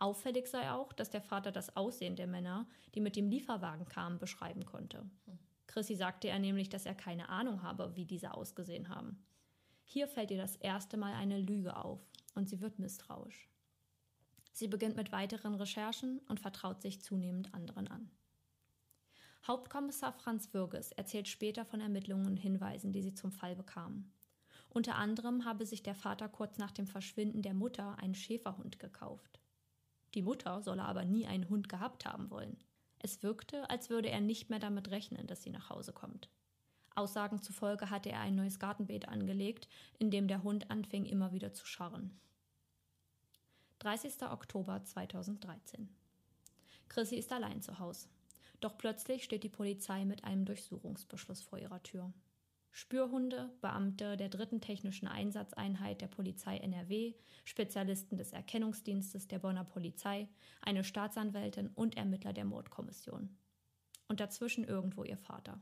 Auffällig 0.00 0.48
sei 0.48 0.70
auch, 0.72 0.92
dass 0.92 1.10
der 1.10 1.20
Vater 1.20 1.52
das 1.52 1.76
Aussehen 1.76 2.16
der 2.16 2.26
Männer, 2.26 2.66
die 2.94 3.00
mit 3.00 3.14
dem 3.14 3.28
Lieferwagen 3.28 3.86
kamen, 3.86 4.18
beschreiben 4.18 4.64
konnte. 4.64 5.08
Chrissy 5.66 5.94
sagte 5.94 6.28
er 6.28 6.38
nämlich, 6.38 6.68
dass 6.68 6.86
er 6.86 6.94
keine 6.94 7.28
Ahnung 7.28 7.62
habe, 7.62 7.94
wie 7.94 8.04
diese 8.04 8.34
ausgesehen 8.34 8.88
haben. 8.88 9.24
Hier 9.90 10.06
fällt 10.06 10.30
ihr 10.30 10.36
das 10.36 10.56
erste 10.56 10.98
Mal 10.98 11.14
eine 11.14 11.40
Lüge 11.40 11.74
auf 11.74 11.98
und 12.34 12.46
sie 12.46 12.60
wird 12.60 12.78
misstrauisch. 12.78 13.48
Sie 14.52 14.68
beginnt 14.68 14.96
mit 14.96 15.12
weiteren 15.12 15.54
Recherchen 15.54 16.18
und 16.28 16.40
vertraut 16.40 16.82
sich 16.82 17.00
zunehmend 17.00 17.54
anderen 17.54 17.88
an. 17.88 18.10
Hauptkommissar 19.46 20.12
Franz 20.12 20.52
Würges 20.52 20.92
erzählt 20.92 21.26
später 21.26 21.64
von 21.64 21.80
Ermittlungen 21.80 22.26
und 22.26 22.36
Hinweisen, 22.36 22.92
die 22.92 23.00
sie 23.00 23.14
zum 23.14 23.32
Fall 23.32 23.56
bekamen. 23.56 24.12
Unter 24.68 24.96
anderem 24.96 25.46
habe 25.46 25.64
sich 25.64 25.82
der 25.82 25.94
Vater 25.94 26.28
kurz 26.28 26.58
nach 26.58 26.72
dem 26.72 26.86
Verschwinden 26.86 27.40
der 27.40 27.54
Mutter 27.54 27.98
einen 27.98 28.14
Schäferhund 28.14 28.78
gekauft. 28.78 29.40
Die 30.12 30.22
Mutter 30.22 30.60
solle 30.60 30.82
aber 30.82 31.06
nie 31.06 31.26
einen 31.26 31.48
Hund 31.48 31.70
gehabt 31.70 32.04
haben 32.04 32.28
wollen. 32.28 32.58
Es 32.98 33.22
wirkte, 33.22 33.70
als 33.70 33.88
würde 33.88 34.10
er 34.10 34.20
nicht 34.20 34.50
mehr 34.50 34.58
damit 34.58 34.90
rechnen, 34.90 35.26
dass 35.26 35.42
sie 35.42 35.50
nach 35.50 35.70
Hause 35.70 35.94
kommt. 35.94 36.28
Aussagen 36.98 37.40
zufolge 37.40 37.90
hatte 37.90 38.10
er 38.10 38.20
ein 38.20 38.34
neues 38.34 38.58
Gartenbeet 38.58 39.08
angelegt, 39.08 39.68
in 39.98 40.10
dem 40.10 40.26
der 40.26 40.42
Hund 40.42 40.70
anfing 40.70 41.04
immer 41.06 41.32
wieder 41.32 41.52
zu 41.52 41.64
scharren. 41.64 42.18
30. 43.78 44.22
Oktober 44.22 44.82
2013. 44.82 45.88
Chrissy 46.88 47.16
ist 47.16 47.32
allein 47.32 47.62
zu 47.62 47.78
Hause. 47.78 48.08
Doch 48.58 48.76
plötzlich 48.76 49.22
steht 49.22 49.44
die 49.44 49.48
Polizei 49.48 50.04
mit 50.04 50.24
einem 50.24 50.44
Durchsuchungsbeschluss 50.44 51.40
vor 51.42 51.60
ihrer 51.60 51.80
Tür. 51.84 52.12
Spürhunde, 52.72 53.50
Beamte 53.60 54.16
der 54.16 54.28
dritten 54.28 54.60
technischen 54.60 55.06
Einsatzeinheit 55.06 56.00
der 56.00 56.08
Polizei 56.08 56.56
NRW, 56.58 57.14
Spezialisten 57.44 58.16
des 58.16 58.32
Erkennungsdienstes 58.32 59.28
der 59.28 59.38
Bonner 59.38 59.64
Polizei, 59.64 60.28
eine 60.62 60.82
Staatsanwältin 60.82 61.68
und 61.68 61.96
Ermittler 61.96 62.32
der 62.32 62.44
Mordkommission. 62.44 63.36
Und 64.08 64.18
dazwischen 64.18 64.64
irgendwo 64.64 65.04
ihr 65.04 65.16
Vater. 65.16 65.60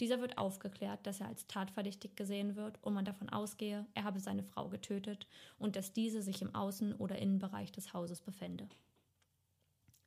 Dieser 0.00 0.20
wird 0.20 0.38
aufgeklärt, 0.38 1.06
dass 1.06 1.20
er 1.20 1.28
als 1.28 1.46
tatverdächtig 1.46 2.16
gesehen 2.16 2.56
wird 2.56 2.82
und 2.82 2.94
man 2.94 3.04
davon 3.04 3.28
ausgehe, 3.28 3.86
er 3.94 4.04
habe 4.04 4.18
seine 4.18 4.42
Frau 4.42 4.68
getötet 4.68 5.26
und 5.58 5.76
dass 5.76 5.92
diese 5.92 6.20
sich 6.22 6.42
im 6.42 6.50
Außen- 6.50 6.96
oder 6.96 7.18
Innenbereich 7.18 7.70
des 7.70 7.92
Hauses 7.92 8.20
befände. 8.20 8.68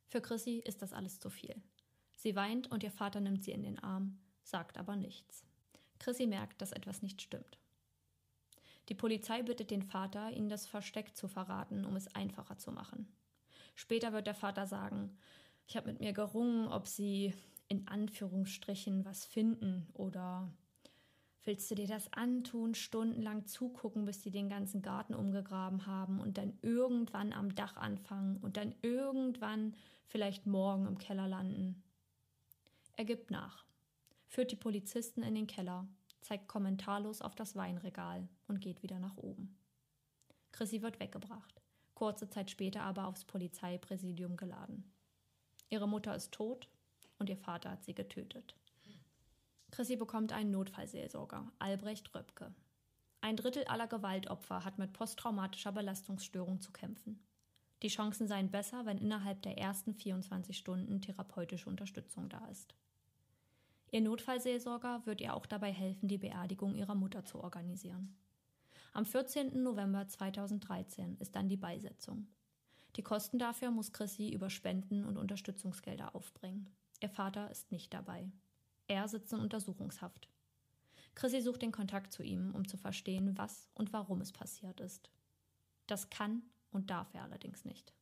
Für 0.08 0.20
Chrissy 0.20 0.62
ist 0.64 0.82
das 0.82 0.92
alles 0.92 1.20
zu 1.20 1.30
viel. 1.30 1.54
Sie 2.16 2.36
weint 2.36 2.70
und 2.70 2.82
ihr 2.82 2.90
Vater 2.90 3.20
nimmt 3.20 3.44
sie 3.44 3.52
in 3.52 3.62
den 3.62 3.78
Arm, 3.78 4.18
sagt 4.42 4.76
aber 4.76 4.96
nichts. 4.96 5.44
Chrissy 5.98 6.26
merkt, 6.26 6.60
dass 6.60 6.72
etwas 6.72 7.02
nicht 7.02 7.22
stimmt. 7.22 7.58
Die 8.88 8.94
Polizei 8.94 9.42
bittet 9.42 9.70
den 9.70 9.82
Vater, 9.82 10.30
ihnen 10.32 10.48
das 10.48 10.66
Versteck 10.66 11.16
zu 11.16 11.28
verraten, 11.28 11.84
um 11.84 11.94
es 11.96 12.14
einfacher 12.14 12.56
zu 12.56 12.72
machen. 12.72 13.06
Später 13.74 14.12
wird 14.12 14.26
der 14.26 14.34
Vater 14.34 14.66
sagen, 14.66 15.16
ich 15.66 15.76
habe 15.76 15.92
mit 15.92 16.00
mir 16.00 16.12
gerungen, 16.12 16.68
ob 16.68 16.86
sie 16.86 17.34
in 17.68 17.86
Anführungsstrichen 17.86 19.04
was 19.04 19.24
finden 19.24 19.86
oder 19.94 20.50
willst 21.44 21.70
du 21.70 21.74
dir 21.74 21.86
das 21.86 22.12
antun, 22.12 22.74
stundenlang 22.74 23.46
zugucken, 23.46 24.04
bis 24.04 24.20
die 24.20 24.30
den 24.30 24.48
ganzen 24.48 24.82
Garten 24.82 25.14
umgegraben 25.14 25.86
haben 25.86 26.20
und 26.20 26.38
dann 26.38 26.58
irgendwann 26.62 27.32
am 27.32 27.54
Dach 27.54 27.76
anfangen 27.76 28.38
und 28.38 28.56
dann 28.56 28.74
irgendwann 28.82 29.74
vielleicht 30.06 30.46
morgen 30.46 30.86
im 30.86 30.98
Keller 30.98 31.28
landen? 31.28 31.82
Er 32.96 33.04
gibt 33.04 33.30
nach 33.30 33.68
führt 34.28 34.52
die 34.52 34.56
Polizisten 34.56 35.22
in 35.22 35.34
den 35.34 35.46
Keller, 35.46 35.88
zeigt 36.20 36.48
kommentarlos 36.48 37.22
auf 37.22 37.34
das 37.34 37.56
Weinregal 37.56 38.28
und 38.46 38.60
geht 38.60 38.82
wieder 38.82 39.00
nach 39.00 39.16
oben. 39.16 39.56
Chrissy 40.52 40.82
wird 40.82 41.00
weggebracht, 41.00 41.62
kurze 41.94 42.28
Zeit 42.28 42.50
später 42.50 42.82
aber 42.82 43.06
aufs 43.06 43.24
Polizeipräsidium 43.24 44.36
geladen. 44.36 44.92
Ihre 45.70 45.88
Mutter 45.88 46.14
ist 46.14 46.32
tot 46.32 46.68
und 47.18 47.28
ihr 47.28 47.36
Vater 47.36 47.70
hat 47.70 47.84
sie 47.84 47.94
getötet. 47.94 48.54
Chrissy 49.70 49.96
bekommt 49.96 50.32
einen 50.32 50.50
Notfallseelsorger, 50.50 51.50
Albrecht 51.58 52.14
Röpke. 52.14 52.54
Ein 53.20 53.36
Drittel 53.36 53.64
aller 53.64 53.86
Gewaltopfer 53.86 54.64
hat 54.64 54.78
mit 54.78 54.92
posttraumatischer 54.92 55.72
Belastungsstörung 55.72 56.60
zu 56.60 56.72
kämpfen. 56.72 57.20
Die 57.82 57.88
Chancen 57.88 58.26
seien 58.26 58.50
besser, 58.50 58.86
wenn 58.86 58.98
innerhalb 58.98 59.42
der 59.42 59.58
ersten 59.58 59.94
24 59.94 60.56
Stunden 60.56 61.00
therapeutische 61.00 61.68
Unterstützung 61.68 62.28
da 62.28 62.46
ist. 62.46 62.74
Ihr 63.90 64.00
Notfallseelsorger 64.00 65.02
wird 65.06 65.20
ihr 65.20 65.34
auch 65.34 65.46
dabei 65.46 65.72
helfen, 65.72 66.08
die 66.08 66.18
Beerdigung 66.18 66.74
ihrer 66.74 66.94
Mutter 66.94 67.24
zu 67.24 67.40
organisieren. 67.40 68.16
Am 68.92 69.06
14. 69.06 69.62
November 69.62 70.06
2013 70.06 71.16
ist 71.18 71.36
dann 71.36 71.48
die 71.48 71.56
Beisetzung. 71.56 72.26
Die 72.96 73.02
Kosten 73.02 73.38
dafür 73.38 73.70
muss 73.70 73.92
Chrissy 73.92 74.30
über 74.30 74.50
Spenden 74.50 75.04
und 75.04 75.16
Unterstützungsgelder 75.16 76.14
aufbringen. 76.14 76.68
Ihr 77.00 77.10
Vater 77.10 77.50
ist 77.50 77.70
nicht 77.70 77.94
dabei. 77.94 78.30
Er 78.88 79.06
sitzt 79.08 79.32
in 79.32 79.40
Untersuchungshaft. 79.40 80.28
Chrissy 81.14 81.40
sucht 81.40 81.62
den 81.62 81.72
Kontakt 81.72 82.12
zu 82.12 82.22
ihm, 82.22 82.54
um 82.54 82.66
zu 82.66 82.76
verstehen, 82.76 83.36
was 83.36 83.68
und 83.74 83.92
warum 83.92 84.20
es 84.20 84.32
passiert 84.32 84.80
ist. 84.80 85.10
Das 85.86 86.10
kann 86.10 86.42
und 86.70 86.90
darf 86.90 87.12
er 87.14 87.22
allerdings 87.22 87.64
nicht. 87.64 87.92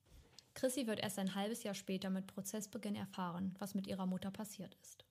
Chrissy 0.55 0.87
wird 0.87 1.01
erst 1.01 1.19
ein 1.19 1.35
halbes 1.35 1.63
Jahr 1.63 1.75
später 1.75 2.09
mit 2.09 2.27
Prozessbeginn 2.27 2.95
erfahren, 2.95 3.55
was 3.59 3.75
mit 3.75 3.87
ihrer 3.87 4.07
Mutter 4.07 4.31
passiert 4.31 4.75
ist. 4.83 5.05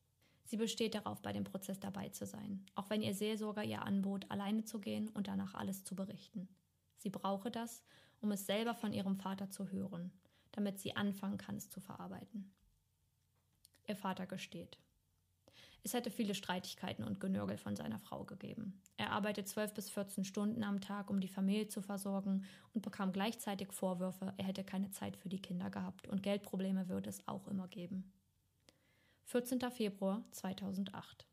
Sie 0.43 0.57
besteht 0.57 0.95
darauf, 0.95 1.21
bei 1.21 1.33
dem 1.33 1.43
Prozess 1.43 1.79
dabei 1.79 2.09
zu 2.09 2.25
sein, 2.25 2.65
auch 2.75 2.89
wenn 2.89 3.01
ihr 3.01 3.15
Seelsorger 3.15 3.63
ihr 3.63 3.81
anbot, 3.81 4.29
alleine 4.29 4.63
zu 4.63 4.79
gehen 4.79 5.09
und 5.09 5.27
danach 5.27 5.53
alles 5.55 5.83
zu 5.83 5.95
berichten. 5.95 6.47
Sie 6.97 7.09
brauche 7.09 7.51
das, 7.51 7.83
um 8.21 8.31
es 8.31 8.45
selber 8.45 8.73
von 8.75 8.93
ihrem 8.93 9.17
Vater 9.17 9.49
zu 9.49 9.71
hören, 9.71 10.11
damit 10.51 10.79
sie 10.79 10.95
anfangen 10.95 11.37
kann, 11.37 11.57
es 11.57 11.69
zu 11.69 11.79
verarbeiten. 11.79 12.51
Ihr 13.87 13.95
Vater 13.95 14.25
gesteht. 14.25 14.77
Es 15.83 15.93
hätte 15.93 16.09
viele 16.09 16.33
Streitigkeiten 16.33 17.03
und 17.03 17.19
Genörgel 17.19 17.57
von 17.57 17.75
seiner 17.75 17.99
Frau 17.99 18.23
gegeben. 18.23 18.81
Er 18.97 19.11
arbeitet 19.11 19.47
zwölf 19.47 19.71
bis 19.75 19.91
14 19.91 20.25
Stunden 20.25 20.63
am 20.63 20.81
Tag, 20.81 21.11
um 21.11 21.19
die 21.19 21.27
Familie 21.27 21.67
zu 21.67 21.83
versorgen 21.83 22.45
und 22.73 22.81
bekam 22.81 23.11
gleichzeitig 23.11 23.71
Vorwürfe, 23.71 24.33
er 24.37 24.45
hätte 24.45 24.63
keine 24.63 24.89
Zeit 24.89 25.15
für 25.15 25.29
die 25.29 25.41
Kinder 25.41 25.69
gehabt 25.69 26.07
und 26.07 26.23
Geldprobleme 26.23 26.89
würde 26.89 27.09
es 27.09 27.27
auch 27.27 27.47
immer 27.47 27.67
geben. 27.67 28.11
14. 29.25 29.59
Februar 29.69 30.23
2008. 30.31 31.27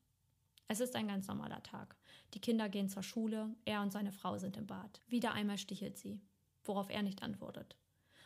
Es 0.68 0.80
ist 0.80 0.96
ein 0.96 1.08
ganz 1.08 1.28
normaler 1.28 1.62
Tag. 1.62 1.96
Die 2.34 2.40
Kinder 2.40 2.68
gehen 2.68 2.90
zur 2.90 3.02
Schule, 3.02 3.54
er 3.64 3.80
und 3.80 3.90
seine 3.90 4.12
Frau 4.12 4.36
sind 4.36 4.58
im 4.58 4.66
Bad. 4.66 5.00
Wieder 5.08 5.32
einmal 5.32 5.56
stichelt 5.56 5.96
sie, 5.96 6.20
worauf 6.64 6.90
er 6.90 7.02
nicht 7.02 7.22
antwortet. 7.22 7.76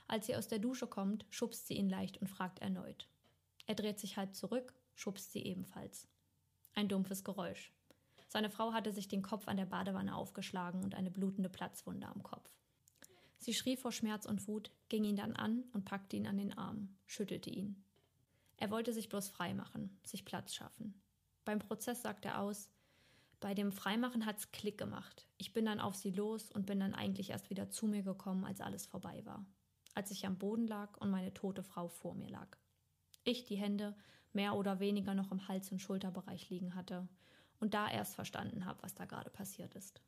Als 0.08 0.26
sie 0.26 0.34
aus 0.34 0.48
der 0.48 0.58
Dusche 0.58 0.88
kommt, 0.88 1.24
schubst 1.30 1.68
sie 1.68 1.74
ihn 1.74 1.88
leicht 1.88 2.18
und 2.18 2.26
fragt 2.26 2.60
erneut. 2.60 3.08
Er 3.66 3.74
dreht 3.74 3.98
sich 3.98 4.16
halb 4.16 4.34
zurück, 4.34 4.74
schubst 4.94 5.32
sie 5.32 5.44
ebenfalls. 5.44 6.08
Ein 6.74 6.88
dumpfes 6.88 7.24
Geräusch. 7.24 7.72
Seine 8.28 8.50
Frau 8.50 8.72
hatte 8.72 8.92
sich 8.92 9.08
den 9.08 9.22
Kopf 9.22 9.48
an 9.48 9.56
der 9.56 9.66
Badewanne 9.66 10.14
aufgeschlagen 10.14 10.82
und 10.82 10.94
eine 10.94 11.10
blutende 11.10 11.48
Platzwunde 11.48 12.06
am 12.08 12.22
Kopf. 12.22 12.50
Sie 13.38 13.54
schrie 13.54 13.76
vor 13.76 13.92
Schmerz 13.92 14.26
und 14.26 14.48
Wut, 14.48 14.70
ging 14.88 15.04
ihn 15.04 15.16
dann 15.16 15.34
an 15.34 15.64
und 15.72 15.84
packte 15.84 16.16
ihn 16.16 16.26
an 16.26 16.38
den 16.38 16.56
Arm, 16.56 16.96
schüttelte 17.06 17.50
ihn. 17.50 17.84
Er 18.56 18.70
wollte 18.70 18.92
sich 18.92 19.08
bloß 19.08 19.28
freimachen, 19.28 19.98
sich 20.04 20.24
Platz 20.24 20.54
schaffen. 20.54 21.00
Beim 21.44 21.58
Prozess 21.58 22.02
sagt 22.02 22.24
er 22.24 22.40
aus, 22.40 22.70
bei 23.38 23.54
dem 23.54 23.70
Freimachen 23.70 24.24
hat's 24.24 24.50
Klick 24.50 24.78
gemacht. 24.78 25.28
Ich 25.36 25.52
bin 25.52 25.66
dann 25.66 25.78
auf 25.78 25.94
sie 25.94 26.10
los 26.10 26.50
und 26.50 26.66
bin 26.66 26.80
dann 26.80 26.94
eigentlich 26.94 27.30
erst 27.30 27.50
wieder 27.50 27.68
zu 27.68 27.86
mir 27.86 28.02
gekommen, 28.02 28.44
als 28.44 28.60
alles 28.60 28.86
vorbei 28.86 29.24
war. 29.26 29.44
Als 29.94 30.10
ich 30.10 30.26
am 30.26 30.38
Boden 30.38 30.66
lag 30.66 30.96
und 30.98 31.10
meine 31.10 31.34
tote 31.34 31.62
Frau 31.62 31.88
vor 31.88 32.14
mir 32.14 32.28
lag. 32.28 32.56
Ich 33.26 33.44
die 33.44 33.56
Hände 33.56 33.96
mehr 34.32 34.54
oder 34.54 34.78
weniger 34.78 35.12
noch 35.12 35.32
im 35.32 35.48
Hals- 35.48 35.72
und 35.72 35.80
Schulterbereich 35.80 36.48
liegen 36.48 36.76
hatte 36.76 37.08
und 37.58 37.74
da 37.74 37.90
erst 37.90 38.14
verstanden 38.14 38.64
habe, 38.64 38.80
was 38.84 38.94
da 38.94 39.04
gerade 39.04 39.30
passiert 39.30 39.74
ist. 39.74 40.00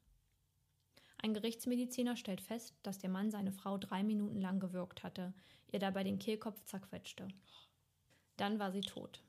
Ein 1.20 1.34
Gerichtsmediziner 1.34 2.16
stellt 2.16 2.40
fest, 2.40 2.78
dass 2.84 2.98
der 2.98 3.10
Mann 3.10 3.32
seine 3.32 3.50
Frau 3.50 3.76
drei 3.76 4.04
Minuten 4.04 4.40
lang 4.40 4.60
gewürgt 4.60 5.02
hatte, 5.02 5.34
ihr 5.72 5.80
dabei 5.80 6.04
den 6.04 6.20
Kehlkopf 6.20 6.62
zerquetschte. 6.64 7.26
Dann 8.36 8.60
war 8.60 8.70
sie 8.70 8.82
tot. 8.82 9.20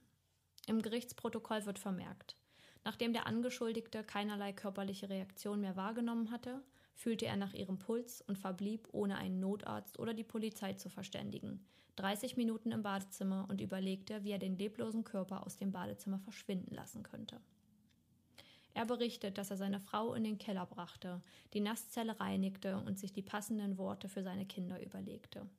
Im 0.68 0.84
Gerichtsprotokoll 0.84 1.66
wird 1.66 1.80
vermerkt, 1.80 2.38
nachdem 2.84 3.12
der 3.12 3.26
Angeschuldigte 3.26 4.04
keinerlei 4.04 4.54
körperliche 4.54 5.10
Reaktion 5.10 5.62
mehr 5.62 5.76
wahrgenommen 5.76 6.30
hatte, 6.30 6.64
fühlte 7.00 7.26
er 7.26 7.38
nach 7.38 7.54
ihrem 7.54 7.80
Puls 7.80 8.22
und 8.22 8.38
verblieb, 8.38 8.90
ohne 8.92 9.18
einen 9.18 9.40
Notarzt 9.40 10.00
oder 10.00 10.14
die 10.14 10.26
Polizei 10.26 10.74
zu 10.74 10.90
verständigen, 10.90 11.66
30 11.96 12.36
Minuten 12.36 12.74
im 12.74 12.84
Badezimmer 12.84 13.48
und 13.50 13.62
überlegte, 13.62 14.26
wie 14.26 14.32
er 14.32 14.38
den 14.38 14.58
leblosen 14.58 15.06
Körper 15.06 15.46
aus 15.46 15.56
dem 15.56 15.72
Badezimmer 15.72 16.20
verschwinden 16.20 16.76
lassen 16.76 17.04
könnte. 17.04 17.40
Er 18.74 18.86
berichtet, 18.86 19.38
dass 19.38 19.50
er 19.50 19.56
seine 19.56 19.80
Frau 19.80 20.14
in 20.14 20.26
den 20.26 20.38
Keller 20.38 20.66
brachte, 20.66 21.22
die 21.54 21.62
Nasszelle 21.62 22.20
reinigte 22.20 22.78
und 22.78 23.00
sich 23.00 23.14
die 23.14 23.22
passenden 23.22 23.78
Worte 23.78 24.10
für 24.10 24.22
seine 24.22 24.46
Kinder 24.46 24.84
überlegte. 24.86 25.50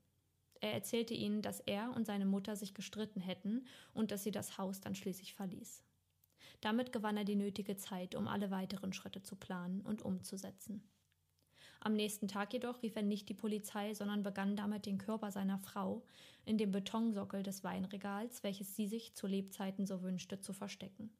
Er 0.60 0.74
erzählte 0.74 1.14
ihnen, 1.14 1.40
dass 1.40 1.60
er 1.60 1.96
und 1.96 2.06
seine 2.06 2.26
Mutter 2.26 2.54
sich 2.54 2.74
gestritten 2.74 3.20
hätten 3.20 3.66
und 3.94 4.10
dass 4.10 4.24
sie 4.24 4.30
das 4.30 4.58
Haus 4.58 4.82
dann 4.82 4.94
schließlich 4.94 5.32
verließ. 5.32 5.82
Damit 6.60 6.92
gewann 6.92 7.16
er 7.16 7.24
die 7.24 7.36
nötige 7.36 7.76
Zeit, 7.76 8.14
um 8.14 8.28
alle 8.28 8.50
weiteren 8.50 8.92
Schritte 8.92 9.22
zu 9.22 9.36
planen 9.36 9.80
und 9.80 10.02
umzusetzen. 10.02 10.82
Am 11.80 11.94
nächsten 11.94 12.28
Tag 12.28 12.52
jedoch 12.52 12.82
rief 12.82 12.94
er 12.94 13.02
nicht 13.02 13.28
die 13.30 13.34
Polizei, 13.34 13.94
sondern 13.94 14.22
begann 14.22 14.54
damit, 14.54 14.84
den 14.84 14.98
Körper 14.98 15.30
seiner 15.30 15.58
Frau 15.58 16.02
in 16.44 16.58
dem 16.58 16.72
Betonsockel 16.72 17.42
des 17.42 17.64
Weinregals, 17.64 18.42
welches 18.42 18.76
sie 18.76 18.86
sich 18.86 19.14
zu 19.14 19.26
Lebzeiten 19.26 19.86
so 19.86 20.02
wünschte, 20.02 20.40
zu 20.40 20.52
verstecken. 20.52 21.10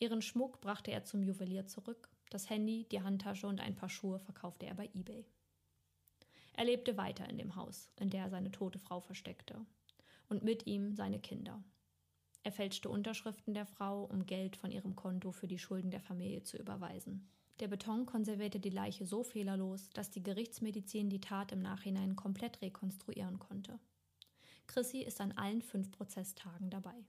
Ihren 0.00 0.20
Schmuck 0.20 0.60
brachte 0.60 0.90
er 0.90 1.04
zum 1.04 1.22
Juwelier 1.22 1.66
zurück, 1.66 2.08
das 2.28 2.50
Handy, 2.50 2.86
die 2.90 3.02
Handtasche 3.02 3.46
und 3.46 3.60
ein 3.60 3.76
paar 3.76 3.88
Schuhe 3.88 4.18
verkaufte 4.18 4.66
er 4.66 4.74
bei 4.74 4.88
eBay. 4.94 5.24
Er 6.54 6.64
lebte 6.64 6.96
weiter 6.96 7.28
in 7.28 7.38
dem 7.38 7.54
Haus, 7.54 7.90
in 8.00 8.10
der 8.10 8.24
er 8.24 8.30
seine 8.30 8.50
tote 8.50 8.78
Frau 8.78 9.00
versteckte. 9.00 9.64
Und 10.28 10.42
mit 10.42 10.66
ihm 10.66 10.94
seine 10.94 11.20
Kinder. 11.20 11.62
Er 12.42 12.52
fälschte 12.52 12.88
Unterschriften 12.88 13.54
der 13.54 13.66
Frau, 13.66 14.04
um 14.04 14.26
Geld 14.26 14.56
von 14.56 14.72
ihrem 14.72 14.96
Konto 14.96 15.30
für 15.30 15.46
die 15.46 15.58
Schulden 15.58 15.90
der 15.90 16.00
Familie 16.00 16.42
zu 16.42 16.56
überweisen. 16.56 17.28
Der 17.62 17.68
Beton 17.68 18.06
konservierte 18.06 18.58
die 18.58 18.70
Leiche 18.70 19.06
so 19.06 19.22
fehlerlos, 19.22 19.88
dass 19.90 20.10
die 20.10 20.24
Gerichtsmedizin 20.24 21.08
die 21.08 21.20
Tat 21.20 21.52
im 21.52 21.62
Nachhinein 21.62 22.16
komplett 22.16 22.60
rekonstruieren 22.60 23.38
konnte. 23.38 23.78
Chrissy 24.66 24.98
ist 24.98 25.20
an 25.20 25.30
allen 25.30 25.62
fünf 25.62 25.92
Prozesstagen 25.92 26.70
dabei. 26.70 27.06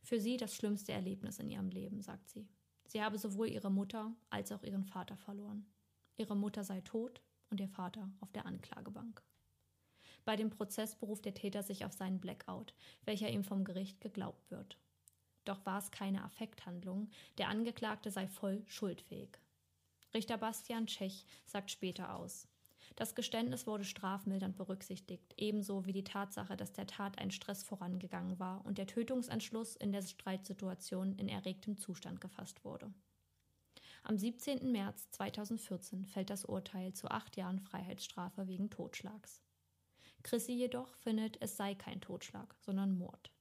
Für 0.00 0.20
sie 0.20 0.36
das 0.36 0.54
schlimmste 0.54 0.92
Erlebnis 0.92 1.40
in 1.40 1.50
ihrem 1.50 1.70
Leben, 1.70 2.02
sagt 2.02 2.30
sie. 2.30 2.46
Sie 2.86 3.02
habe 3.02 3.18
sowohl 3.18 3.48
ihre 3.48 3.68
Mutter 3.68 4.14
als 4.30 4.52
auch 4.52 4.62
ihren 4.62 4.84
Vater 4.84 5.16
verloren. 5.16 5.66
Ihre 6.16 6.36
Mutter 6.36 6.62
sei 6.62 6.80
tot 6.82 7.20
und 7.50 7.58
ihr 7.58 7.68
Vater 7.68 8.08
auf 8.20 8.30
der 8.30 8.46
Anklagebank. 8.46 9.24
Bei 10.24 10.36
dem 10.36 10.50
Prozess 10.50 10.94
beruft 10.94 11.24
der 11.24 11.34
Täter 11.34 11.64
sich 11.64 11.84
auf 11.84 11.92
seinen 11.92 12.20
Blackout, 12.20 12.74
welcher 13.06 13.28
ihm 13.28 13.42
vom 13.42 13.64
Gericht 13.64 14.00
geglaubt 14.00 14.52
wird. 14.52 14.78
Doch 15.44 15.66
war 15.66 15.78
es 15.80 15.90
keine 15.90 16.22
Affekthandlung, 16.22 17.10
der 17.38 17.48
Angeklagte 17.48 18.12
sei 18.12 18.28
voll 18.28 18.62
schuldfähig. 18.68 19.40
Richter 20.14 20.38
Bastian 20.38 20.86
Tschech 20.86 21.26
sagt 21.44 21.72
später 21.72 22.14
aus. 22.14 22.46
Das 22.94 23.16
Geständnis 23.16 23.66
wurde 23.66 23.84
strafmildernd 23.84 24.56
berücksichtigt, 24.56 25.34
ebenso 25.36 25.86
wie 25.86 25.92
die 25.92 26.04
Tatsache, 26.04 26.56
dass 26.56 26.72
der 26.72 26.86
Tat 26.86 27.18
ein 27.18 27.32
Stress 27.32 27.64
vorangegangen 27.64 28.38
war 28.38 28.64
und 28.64 28.78
der 28.78 28.86
Tötungsentschluss 28.86 29.74
in 29.74 29.90
der 29.90 30.02
Streitsituation 30.02 31.18
in 31.18 31.28
erregtem 31.28 31.76
Zustand 31.76 32.20
gefasst 32.20 32.64
wurde. 32.64 32.94
Am 34.04 34.16
17. 34.16 34.70
März 34.70 35.10
2014 35.10 36.06
fällt 36.06 36.30
das 36.30 36.44
Urteil 36.44 36.92
zu 36.92 37.08
acht 37.08 37.36
Jahren 37.36 37.58
Freiheitsstrafe 37.58 38.46
wegen 38.46 38.70
Totschlags. 38.70 39.40
Chrissy 40.22 40.52
jedoch 40.52 40.94
findet, 40.94 41.42
es 41.42 41.56
sei 41.56 41.74
kein 41.74 42.00
Totschlag, 42.00 42.54
sondern 42.60 42.96
Mord, 42.96 43.32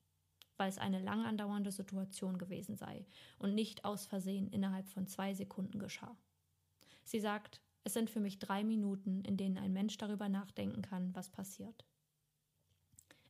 weil 0.57 0.69
es 0.69 0.80
eine 0.80 0.99
lang 0.99 1.24
andauernde 1.26 1.71
Situation 1.71 2.39
gewesen 2.39 2.76
sei 2.76 3.05
und 3.38 3.53
nicht 3.53 3.86
aus 3.86 4.07
Versehen 4.07 4.47
innerhalb 4.47 4.88
von 4.88 5.05
zwei 5.05 5.36
Sekunden 5.36 5.78
geschah. 5.78 6.17
Sie 7.04 7.20
sagt, 7.20 7.62
es 7.84 7.93
sind 7.93 8.10
für 8.10 8.20
mich 8.20 8.39
drei 8.39 8.64
Minuten, 8.64 9.22
in 9.26 9.38
denen 9.38 9.58
ein 9.58 9.74
Mensch 9.74 9.97
darüber 9.97 10.30
nachdenken 10.30 10.82
kann, 10.82 11.14
was 11.16 11.30
passiert. 11.30 11.86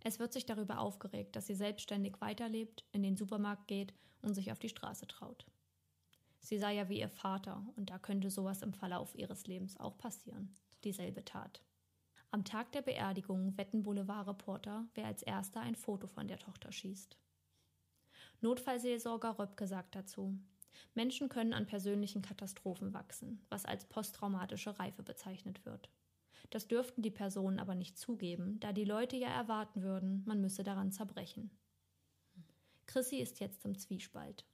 Es 0.03 0.19
wird 0.19 0.33
sich 0.33 0.45
darüber 0.45 0.79
aufgeregt, 0.79 1.35
dass 1.35 1.47
sie 1.47 1.55
selbstständig 1.55 2.19
weiterlebt, 2.19 2.85
in 2.91 3.03
den 3.03 3.15
Supermarkt 3.15 3.67
geht 3.67 3.93
und 4.21 4.33
sich 4.33 4.51
auf 4.51 4.59
die 4.59 4.69
Straße 4.69 5.07
traut. 5.07 5.45
Sie 6.39 6.59
sei 6.59 6.75
ja 6.75 6.89
wie 6.89 6.99
ihr 6.99 7.09
Vater 7.09 7.65
und 7.77 7.89
da 7.89 7.97
könnte 7.97 8.29
sowas 8.29 8.61
im 8.61 8.73
Verlauf 8.73 9.15
ihres 9.15 9.47
Lebens 9.47 9.79
auch 9.79 9.97
passieren. 9.97 10.57
Dieselbe 10.83 11.23
Tat. 11.23 11.63
Am 12.31 12.43
Tag 12.43 12.73
der 12.73 12.81
Beerdigung 12.81 13.57
wetten 13.57 13.83
Boulevardreporter, 13.83 14.87
wer 14.93 15.05
als 15.05 15.23
erster 15.23 15.61
ein 15.61 15.75
Foto 15.75 16.07
von 16.07 16.27
der 16.27 16.39
Tochter 16.39 16.71
schießt. 16.71 17.17
Notfallseelsorger 18.41 19.39
Röpke 19.39 19.67
sagt 19.67 19.95
dazu, 19.95 20.37
Menschen 20.93 21.29
können 21.29 21.53
an 21.53 21.65
persönlichen 21.65 22.21
Katastrophen 22.21 22.93
wachsen, 22.93 23.45
was 23.49 23.65
als 23.65 23.85
posttraumatische 23.85 24.79
Reife 24.79 25.03
bezeichnet 25.03 25.65
wird. 25.65 25.89
Das 26.49 26.67
dürften 26.67 27.01
die 27.01 27.11
Personen 27.11 27.59
aber 27.59 27.75
nicht 27.75 27.97
zugeben, 27.97 28.59
da 28.59 28.73
die 28.73 28.85
Leute 28.85 29.15
ja 29.17 29.29
erwarten 29.29 29.81
würden, 29.81 30.23
man 30.25 30.41
müsse 30.41 30.63
daran 30.63 30.91
zerbrechen. 30.91 31.49
Chrissy 32.85 33.17
ist 33.17 33.39
jetzt 33.39 33.65
im 33.65 33.77
Zwiespalt. 33.77 34.45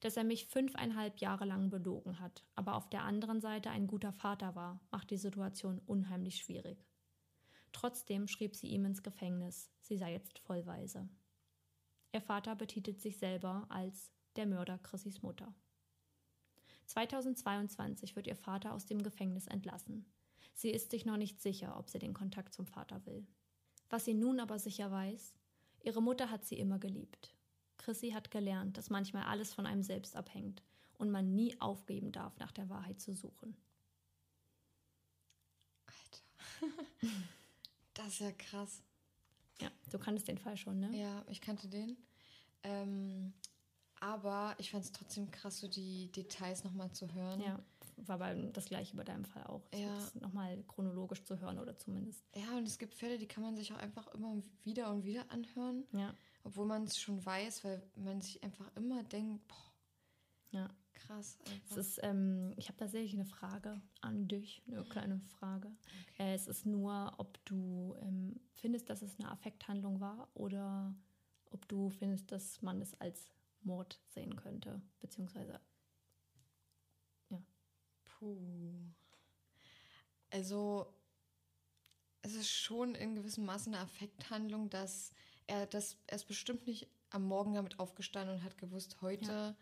Dass 0.00 0.16
er 0.16 0.24
mich 0.24 0.46
fünfeinhalb 0.46 1.18
Jahre 1.18 1.44
lang 1.44 1.68
belogen 1.68 2.20
hat, 2.20 2.42
aber 2.54 2.74
auf 2.74 2.88
der 2.88 3.02
anderen 3.02 3.40
Seite 3.40 3.70
ein 3.70 3.86
guter 3.86 4.12
Vater 4.12 4.54
war, 4.54 4.80
macht 4.90 5.10
die 5.10 5.18
Situation 5.18 5.80
unheimlich 5.84 6.36
schwierig. 6.36 6.86
Trotzdem 7.72 8.26
schrieb 8.26 8.56
sie 8.56 8.68
ihm 8.68 8.86
ins 8.86 9.02
Gefängnis, 9.02 9.70
sie 9.80 9.98
sei 9.98 10.12
jetzt 10.12 10.38
vollweise. 10.38 11.08
Ihr 12.12 12.22
Vater 12.22 12.56
betitelt 12.56 13.00
sich 13.00 13.18
selber 13.18 13.66
als 13.68 14.10
der 14.36 14.46
Mörder 14.46 14.78
Chrissys 14.78 15.22
Mutter. 15.22 15.54
2022 16.86 18.16
wird 18.16 18.26
ihr 18.26 18.36
Vater 18.36 18.74
aus 18.74 18.86
dem 18.86 19.02
Gefängnis 19.02 19.46
entlassen. 19.46 20.04
Sie 20.54 20.70
ist 20.70 20.90
sich 20.90 21.06
noch 21.06 21.16
nicht 21.16 21.40
sicher, 21.40 21.78
ob 21.78 21.88
sie 21.88 21.98
den 21.98 22.14
Kontakt 22.14 22.52
zum 22.52 22.66
Vater 22.66 23.04
will. 23.06 23.26
Was 23.88 24.04
sie 24.04 24.14
nun 24.14 24.40
aber 24.40 24.58
sicher 24.58 24.90
weiß, 24.90 25.34
ihre 25.82 26.02
Mutter 26.02 26.30
hat 26.30 26.44
sie 26.44 26.58
immer 26.58 26.78
geliebt. 26.78 27.34
Chrissy 27.78 28.10
hat 28.10 28.30
gelernt, 28.30 28.76
dass 28.76 28.90
manchmal 28.90 29.24
alles 29.24 29.54
von 29.54 29.66
einem 29.66 29.82
selbst 29.82 30.16
abhängt 30.16 30.62
und 30.98 31.10
man 31.10 31.34
nie 31.34 31.58
aufgeben 31.60 32.12
darf, 32.12 32.38
nach 32.38 32.52
der 32.52 32.68
Wahrheit 32.68 33.00
zu 33.00 33.14
suchen. 33.14 33.56
Alter. 35.86 36.74
das 37.94 38.08
ist 38.08 38.20
ja 38.20 38.32
krass. 38.32 38.82
Ja, 39.60 39.70
du 39.90 39.98
kanntest 39.98 40.28
den 40.28 40.38
Fall 40.38 40.56
schon, 40.56 40.78
ne? 40.80 40.96
Ja, 40.96 41.24
ich 41.28 41.40
kannte 41.40 41.68
den. 41.68 41.96
Ähm, 42.62 43.32
aber 44.00 44.54
ich 44.58 44.70
fand 44.70 44.84
es 44.84 44.92
trotzdem 44.92 45.30
krass, 45.30 45.60
so 45.60 45.68
die 45.68 46.10
Details 46.12 46.64
nochmal 46.64 46.90
zu 46.92 47.12
hören. 47.14 47.40
Ja, 47.40 47.58
war 48.06 48.18
bei, 48.18 48.34
das 48.52 48.64
gleiche 48.66 48.96
bei 48.96 49.04
deinem 49.04 49.24
Fall 49.24 49.44
auch. 49.44 49.62
Ja. 49.74 49.94
Nochmal 50.20 50.62
chronologisch 50.68 51.22
zu 51.24 51.38
hören 51.38 51.58
oder 51.58 51.76
zumindest. 51.76 52.24
Ja, 52.34 52.56
und 52.56 52.66
es 52.66 52.78
gibt 52.78 52.94
Fälle, 52.94 53.18
die 53.18 53.26
kann 53.28 53.42
man 53.42 53.56
sich 53.56 53.72
auch 53.72 53.78
einfach 53.78 54.08
immer 54.14 54.42
wieder 54.64 54.90
und 54.90 55.04
wieder 55.04 55.30
anhören. 55.30 55.84
Ja. 55.92 56.14
Obwohl 56.42 56.66
man 56.66 56.84
es 56.84 56.98
schon 56.98 57.24
weiß, 57.24 57.64
weil 57.64 57.82
man 57.96 58.20
sich 58.22 58.42
einfach 58.42 58.70
immer 58.74 59.02
denkt, 59.04 59.46
boah, 59.48 59.72
Ja. 60.52 60.70
krass. 60.94 61.38
Es 61.70 61.76
ist, 61.76 62.00
ähm, 62.02 62.54
ich 62.56 62.68
habe 62.68 62.78
tatsächlich 62.78 63.12
eine 63.14 63.26
Frage 63.26 63.80
an 64.00 64.26
dich, 64.28 64.62
eine 64.66 64.82
kleine 64.84 65.20
Frage. 65.38 65.70
Äh, 66.18 66.34
es 66.34 66.46
ist 66.46 66.64
nur, 66.64 67.12
ob 67.18 67.38
du 67.44 67.94
ähm, 68.00 68.40
findest, 68.54 68.88
dass 68.88 69.02
es 69.02 69.18
eine 69.18 69.30
Affekthandlung 69.30 70.00
war 70.00 70.28
oder 70.34 70.94
ob 71.50 71.68
du 71.68 71.90
findest, 71.90 72.32
dass 72.32 72.62
man 72.62 72.80
es 72.80 72.98
als 73.00 73.28
Mord 73.62 74.00
sehen 74.08 74.36
könnte, 74.36 74.80
beziehungsweise 75.00 75.60
Puh. 78.20 78.92
Also, 80.30 80.92
es 82.22 82.34
ist 82.34 82.50
schon 82.50 82.94
in 82.94 83.14
gewissem 83.14 83.46
Maße 83.46 83.70
eine 83.70 83.78
Affekthandlung, 83.78 84.68
dass 84.70 85.10
er 85.46 85.66
das, 85.66 85.96
er 86.06 86.16
ist 86.16 86.28
bestimmt 86.28 86.66
nicht 86.66 86.86
am 87.10 87.26
Morgen 87.26 87.54
damit 87.54 87.78
aufgestanden 87.80 88.36
und 88.36 88.44
hat 88.44 88.58
gewusst, 88.58 89.00
heute 89.00 89.26
Ja. 89.32 89.56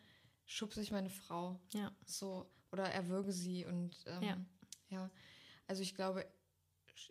schubse 0.44 0.82
ich 0.82 0.90
meine 0.90 1.08
Frau. 1.08 1.60
ja, 1.72 1.92
So, 2.04 2.50
oder 2.72 2.84
erwürge 2.90 3.32
sie 3.32 3.64
und 3.64 3.96
ähm, 4.06 4.22
Ja. 4.24 4.38
ja. 4.88 5.10
Also 5.66 5.82
ich 5.82 5.94
glaube, 5.94 6.26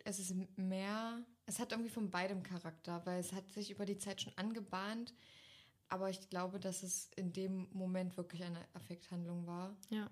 es 0.04 0.18
ist 0.18 0.34
mehr, 0.56 1.24
es 1.46 1.58
hat 1.58 1.72
irgendwie 1.72 1.90
von 1.90 2.10
beidem 2.10 2.42
Charakter, 2.42 3.04
weil 3.06 3.18
es 3.20 3.32
hat 3.32 3.50
sich 3.50 3.70
über 3.70 3.86
die 3.86 3.96
Zeit 3.98 4.20
schon 4.20 4.36
angebahnt, 4.36 5.14
aber 5.88 6.10
ich 6.10 6.28
glaube, 6.28 6.60
dass 6.60 6.82
es 6.82 7.10
in 7.16 7.32
dem 7.32 7.68
Moment 7.72 8.16
wirklich 8.16 8.42
eine 8.44 8.66
Affekthandlung 8.74 9.46
war. 9.46 9.76
ja. 9.90 10.10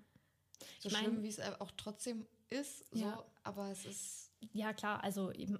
So 0.79 0.87
Ich 0.89 0.93
mein- 0.93 1.03
schlimm, 1.03 1.21
wie 1.23 1.27
es 1.27 1.39
auch 1.39 1.69
trotzdem 1.77 2.25
ist, 2.49 2.89
so, 2.91 2.97
Ja. 3.05 3.23
aber 3.43 3.69
es 3.69 3.85
ist, 3.85 4.31
Ja, 4.53 4.73
klar, 4.73 5.03
also 5.03 5.31
eben, 5.31 5.59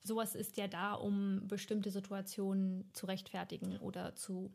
sowas 0.00 0.34
ist 0.34 0.56
ja 0.58 0.68
da, 0.68 0.92
um 0.94 1.48
bestimmte 1.48 1.90
Situationen 1.90 2.90
zu 2.92 3.06
rechtfertigen 3.06 3.78
oder 3.78 4.14
zu, 4.16 4.52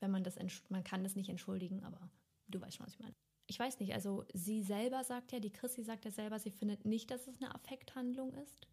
wenn 0.00 0.10
man 0.10 0.24
das, 0.24 0.36
man 0.68 0.82
kann 0.82 1.04
das 1.04 1.14
nicht 1.14 1.28
entschuldigen, 1.28 1.84
aber 1.84 2.10
du 2.48 2.60
weißt 2.60 2.76
schon, 2.76 2.86
was 2.86 2.94
ich 2.94 2.98
meine. 3.00 3.14
Ich 3.46 3.58
weiß 3.58 3.78
nicht, 3.78 3.94
also 3.94 4.24
sie 4.32 4.62
selber 4.62 5.04
sagt 5.04 5.30
ja, 5.32 5.38
die 5.38 5.52
Chrissy 5.52 5.84
sagt 5.84 6.04
ja 6.06 6.10
selber, 6.10 6.38
sie 6.40 6.50
findet 6.50 6.84
nicht, 6.84 7.10
dass 7.12 7.26
es 7.28 7.40
eine 7.40 7.54
Affekthandlung 7.54 8.32
ist. 8.34 8.66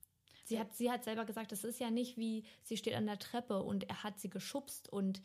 Sie 0.46 0.60
hat, 0.60 0.74
sie 0.76 0.90
hat 0.92 1.04
selber 1.04 1.26
gesagt, 1.26 1.52
es 1.52 1.64
ist 1.64 1.80
ja 1.80 1.92
nicht 1.92 2.18
wie, 2.18 2.46
sie 2.64 2.78
steht 2.78 2.96
an 2.96 3.06
der 3.06 3.20
Treppe 3.20 3.62
und 3.62 3.84
er 3.90 4.02
hat 4.04 4.20
sie 4.20 4.30
geschubst 4.30 4.90
und 4.90 5.22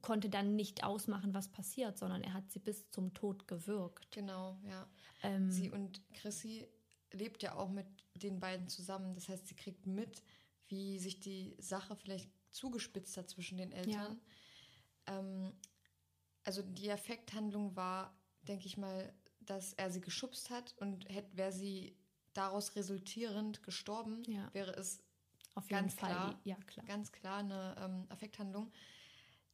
konnte 0.00 0.28
dann 0.30 0.56
nicht 0.56 0.84
ausmachen, 0.84 1.34
was 1.34 1.48
passiert, 1.48 1.98
sondern 1.98 2.22
er 2.22 2.32
hat 2.32 2.50
sie 2.50 2.58
bis 2.58 2.88
zum 2.90 3.12
Tod 3.14 3.46
gewürgt. 3.46 4.10
genau, 4.10 4.58
ja. 4.64 4.88
Ähm, 5.22 5.50
Sie 5.50 5.70
und 5.70 6.00
Chrissy 6.14 6.66
lebt 7.12 7.42
ja 7.42 7.54
auch 7.56 7.68
mit 7.68 7.86
den 8.14 8.40
beiden 8.40 8.68
zusammen. 8.68 9.14
Das 9.14 9.28
heißt, 9.28 9.46
sie 9.46 9.54
kriegt 9.54 9.86
mit, 9.86 10.22
wie 10.68 10.98
sich 10.98 11.20
die 11.20 11.54
Sache 11.58 11.94
vielleicht 11.96 12.30
zugespitzt 12.50 13.16
hat 13.16 13.28
zwischen 13.28 13.58
den 13.58 13.70
Eltern. 13.72 14.18
Ähm, 15.06 15.52
also 16.44 16.62
die 16.62 16.90
Affekthandlung 16.90 17.76
war, 17.76 18.16
denke 18.42 18.66
ich 18.66 18.76
mal, 18.76 19.12
dass 19.40 19.72
er 19.74 19.90
sie 19.90 20.00
geschubst 20.00 20.50
hat 20.50 20.74
und 20.78 21.08
hätte, 21.08 21.36
wäre 21.36 21.52
sie 21.52 21.96
daraus 22.32 22.74
resultierend 22.76 23.62
gestorben, 23.62 24.22
Ja. 24.26 24.52
wäre 24.54 24.72
es 24.72 25.02
auf 25.54 25.64
jeden 25.70 25.82
ganz 25.82 25.94
Fall, 25.94 26.10
klar, 26.10 26.40
ja 26.44 26.56
klar. 26.66 26.86
ganz 26.86 27.12
klar 27.12 27.38
eine 27.38 27.76
ähm, 27.78 28.06
Affekthandlung. 28.08 28.72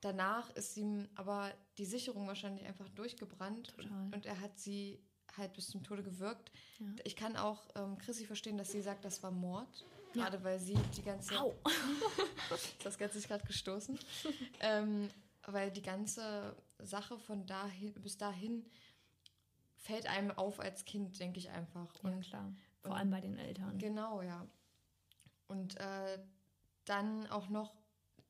Danach 0.01 0.51
ist 0.51 0.77
ihm 0.77 1.09
aber 1.17 1.53
die 1.77 1.85
Sicherung 1.85 2.27
wahrscheinlich 2.29 2.65
einfach 2.67 2.89
durchgebrannt 2.91 3.75
und, 3.79 4.15
und 4.15 4.27
er 4.27 4.41
hat 4.41 4.59
sie 4.59 5.03
halt 5.37 5.53
bis 5.55 5.69
zum 5.69 5.83
Tode 5.83 6.03
gewirkt. 6.03 6.53
Ja. 6.79 6.87
Ich 7.05 7.17
kann 7.17 7.37
auch 7.37 7.69
ähm, 7.75 7.99
Chrissy 7.99 8.25
verstehen, 8.25 8.59
dass 8.59 8.71
sie 8.71 8.81
sagt, 8.81 9.05
das 9.05 9.23
war 9.23 9.31
Mord, 9.31 9.85
gerade 10.13 10.43
weil 10.45 10.59
sie 10.59 10.79
die 10.97 11.03
ganze 11.03 11.41
Au! 11.41 11.55
das 12.85 12.99
Ganze 12.99 13.19
ist 13.19 13.29
gerade 13.29 13.45
gestoßen, 13.45 13.99
ähm, 14.61 15.09
weil 15.47 15.71
die 15.71 15.83
ganze 15.83 16.57
Sache 16.79 17.19
von 17.19 17.47
dahin 17.47 17.95
bis 17.95 18.17
dahin 18.17 18.65
fällt 19.77 20.07
einem 20.07 20.31
auf 20.33 20.61
als 20.61 20.85
Kind, 20.85 21.19
denke 21.19 21.39
ich 21.39 21.51
einfach. 21.51 21.93
Ja, 22.03 22.11
Und 22.11 22.21
klar. 22.21 22.53
Vor 22.83 22.97
allem 22.97 23.11
bei 23.11 23.21
den 23.21 23.37
Eltern. 23.37 23.79
Genau, 23.79 24.23
ja. 24.23 24.47
Und 25.47 25.79
äh, 25.79 26.19
dann 26.85 27.27
auch 27.29 27.49
noch 27.49 27.75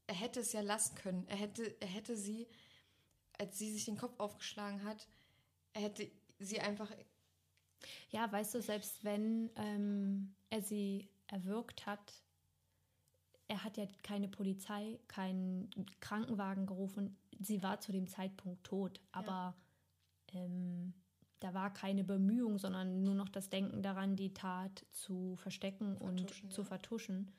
er 0.09 0.15
hätte 0.15 0.41
es 0.41 0.53
ja 0.53 0.63
lassen 0.63 0.97
können. 0.97 1.29
Er 1.29 1.37
hätte, 1.37 1.81
er 1.81 1.87
hätte 1.87 2.17
sie, 2.17 2.49
als 3.39 3.59
sie 3.59 3.71
sich 3.71 3.85
den 3.85 3.99
Kopf 3.99 4.19
aufgeschlagen 4.19 4.83
hat, 4.83 5.07
er 5.75 5.83
hätte 5.83 6.11
sie 6.41 6.61
einfach. 6.61 6.91
Ja, 8.11 8.31
weißt 8.33 8.55
du, 8.55 8.63
selbst 8.63 9.05
wenn 9.05 9.51
ähm, 9.55 10.35
er 10.51 10.63
sie 10.63 11.09
erwürgt 11.29 11.87
hat, 11.87 12.13
er 13.47 13.63
hat 13.63 13.77
ja 13.77 13.87
keine 14.03 14.29
Polizei, 14.29 14.99
keinen 15.09 15.71
Krankenwagen 16.01 16.67
gerufen. 16.67 17.17
Sie 17.39 17.63
war 17.63 17.81
zu 17.81 17.93
dem 17.93 18.09
Zeitpunkt 18.09 18.65
tot, 18.65 19.01
aber 19.13 19.55
ähm, 20.33 20.93
da 21.41 21.55
war 21.55 21.73
keine 21.73 22.03
Bemühung, 22.03 22.59
sondern 22.59 23.05
nur 23.05 23.15
noch 23.15 23.29
das 23.29 23.49
Denken 23.49 23.83
daran, 23.83 24.17
die 24.17 24.35
Tat 24.35 24.85
zu 24.91 25.37
verstecken 25.37 25.99
Vertuschen, 25.99 26.49
und 26.49 26.53
zu 26.53 26.63
ja. 26.63 26.67
vertuschen. 26.67 27.31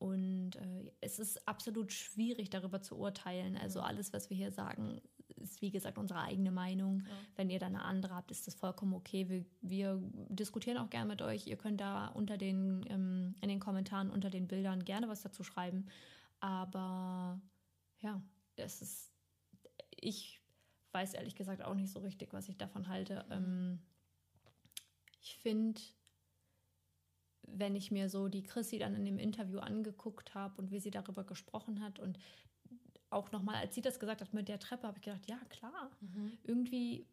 Und 0.00 0.56
äh, 0.56 0.90
es 1.02 1.18
ist 1.18 1.46
absolut 1.46 1.92
schwierig, 1.92 2.48
darüber 2.48 2.80
zu 2.80 2.96
urteilen. 2.96 3.58
Also 3.58 3.80
alles, 3.80 4.14
was 4.14 4.30
wir 4.30 4.36
hier 4.36 4.50
sagen, 4.50 5.02
ist 5.36 5.60
wie 5.60 5.70
gesagt 5.70 5.98
unsere 5.98 6.22
eigene 6.22 6.50
Meinung. 6.50 7.04
Wenn 7.36 7.50
ihr 7.50 7.58
da 7.58 7.66
eine 7.66 7.82
andere 7.82 8.14
habt, 8.14 8.30
ist 8.30 8.46
das 8.46 8.54
vollkommen 8.54 8.94
okay. 8.94 9.28
Wir, 9.28 9.44
wir 9.60 10.02
diskutieren 10.30 10.78
auch 10.78 10.88
gerne 10.88 11.06
mit 11.06 11.20
euch. 11.20 11.46
Ihr 11.46 11.58
könnt 11.58 11.82
da 11.82 12.06
unter 12.08 12.38
den, 12.38 12.82
ähm, 12.88 13.34
in 13.42 13.50
den 13.50 13.60
Kommentaren 13.60 14.10
unter 14.10 14.30
den 14.30 14.48
Bildern 14.48 14.86
gerne 14.86 15.06
was 15.06 15.20
dazu 15.20 15.44
schreiben. 15.44 15.84
Aber 16.40 17.38
ja, 18.00 18.22
es 18.56 18.80
ist, 18.80 19.12
ich 19.90 20.40
weiß 20.92 21.12
ehrlich 21.12 21.34
gesagt 21.34 21.62
auch 21.62 21.74
nicht 21.74 21.92
so 21.92 22.00
richtig, 22.00 22.32
was 22.32 22.48
ich 22.48 22.56
davon 22.56 22.88
halte. 22.88 23.26
Ähm, 23.30 23.80
ich 25.20 25.36
finde, 25.36 25.78
wenn 27.54 27.76
ich 27.76 27.90
mir 27.90 28.08
so 28.08 28.28
die 28.28 28.42
Chrissy 28.42 28.78
dann 28.78 28.94
in 28.94 29.04
dem 29.04 29.18
Interview 29.18 29.58
angeguckt 29.58 30.34
habe 30.34 30.60
und 30.60 30.70
wie 30.70 30.80
sie 30.80 30.90
darüber 30.90 31.24
gesprochen 31.24 31.80
hat 31.82 31.98
und 31.98 32.18
auch 33.10 33.32
nochmal, 33.32 33.56
als 33.56 33.74
sie 33.74 33.80
das 33.80 33.98
gesagt 33.98 34.20
hat 34.20 34.32
mit 34.32 34.48
der 34.48 34.58
Treppe, 34.58 34.86
habe 34.86 34.98
ich 34.98 35.04
gedacht, 35.04 35.28
ja 35.28 35.38
klar, 35.48 35.90
irgendwie 36.44 37.06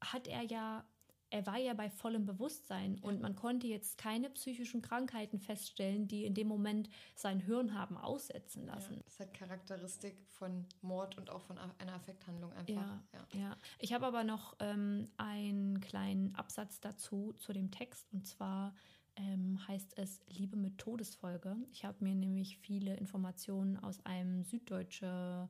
hat 0.00 0.26
er 0.26 0.42
ja, 0.42 0.84
er 1.30 1.46
war 1.46 1.56
ja 1.56 1.74
bei 1.74 1.88
vollem 1.88 2.26
Bewusstsein 2.26 2.98
und 3.00 3.20
man 3.20 3.34
konnte 3.34 3.66
jetzt 3.66 3.96
keine 3.96 4.30
psychischen 4.30 4.82
Krankheiten 4.82 5.38
feststellen, 5.40 6.06
die 6.06 6.24
in 6.24 6.34
dem 6.34 6.48
Moment 6.48 6.88
sein 7.14 7.40
Hirn 7.40 7.74
haben 7.74 7.96
aussetzen 7.96 8.66
lassen. 8.66 9.00
Das 9.04 9.14
ist 9.14 9.20
halt 9.20 9.34
Charakteristik 9.34 10.16
von 10.30 10.66
Mord 10.82 11.16
und 11.16 11.30
auch 11.30 11.42
von 11.42 11.58
einer 11.58 11.94
Affekthandlung 11.94 12.52
einfach. 12.52 12.74
Ja, 12.74 13.02
ja. 13.12 13.40
ja. 13.40 13.56
Ich 13.78 13.92
habe 13.92 14.06
aber 14.06 14.24
noch 14.24 14.56
ähm, 14.60 15.08
einen 15.16 15.80
kleinen 15.80 16.34
Absatz 16.34 16.80
dazu, 16.80 17.32
zu 17.38 17.52
dem 17.52 17.70
Text. 17.70 18.12
Und 18.12 18.26
zwar 18.26 18.74
ähm, 19.16 19.58
heißt 19.66 19.96
es 19.96 20.20
Liebe 20.28 20.56
mit 20.56 20.78
Todesfolge. 20.78 21.56
Ich 21.72 21.84
habe 21.84 22.02
mir 22.02 22.14
nämlich 22.14 22.58
viele 22.58 22.96
Informationen 22.96 23.76
aus 23.78 24.04
einem 24.04 24.42
süddeutsche 24.42 25.48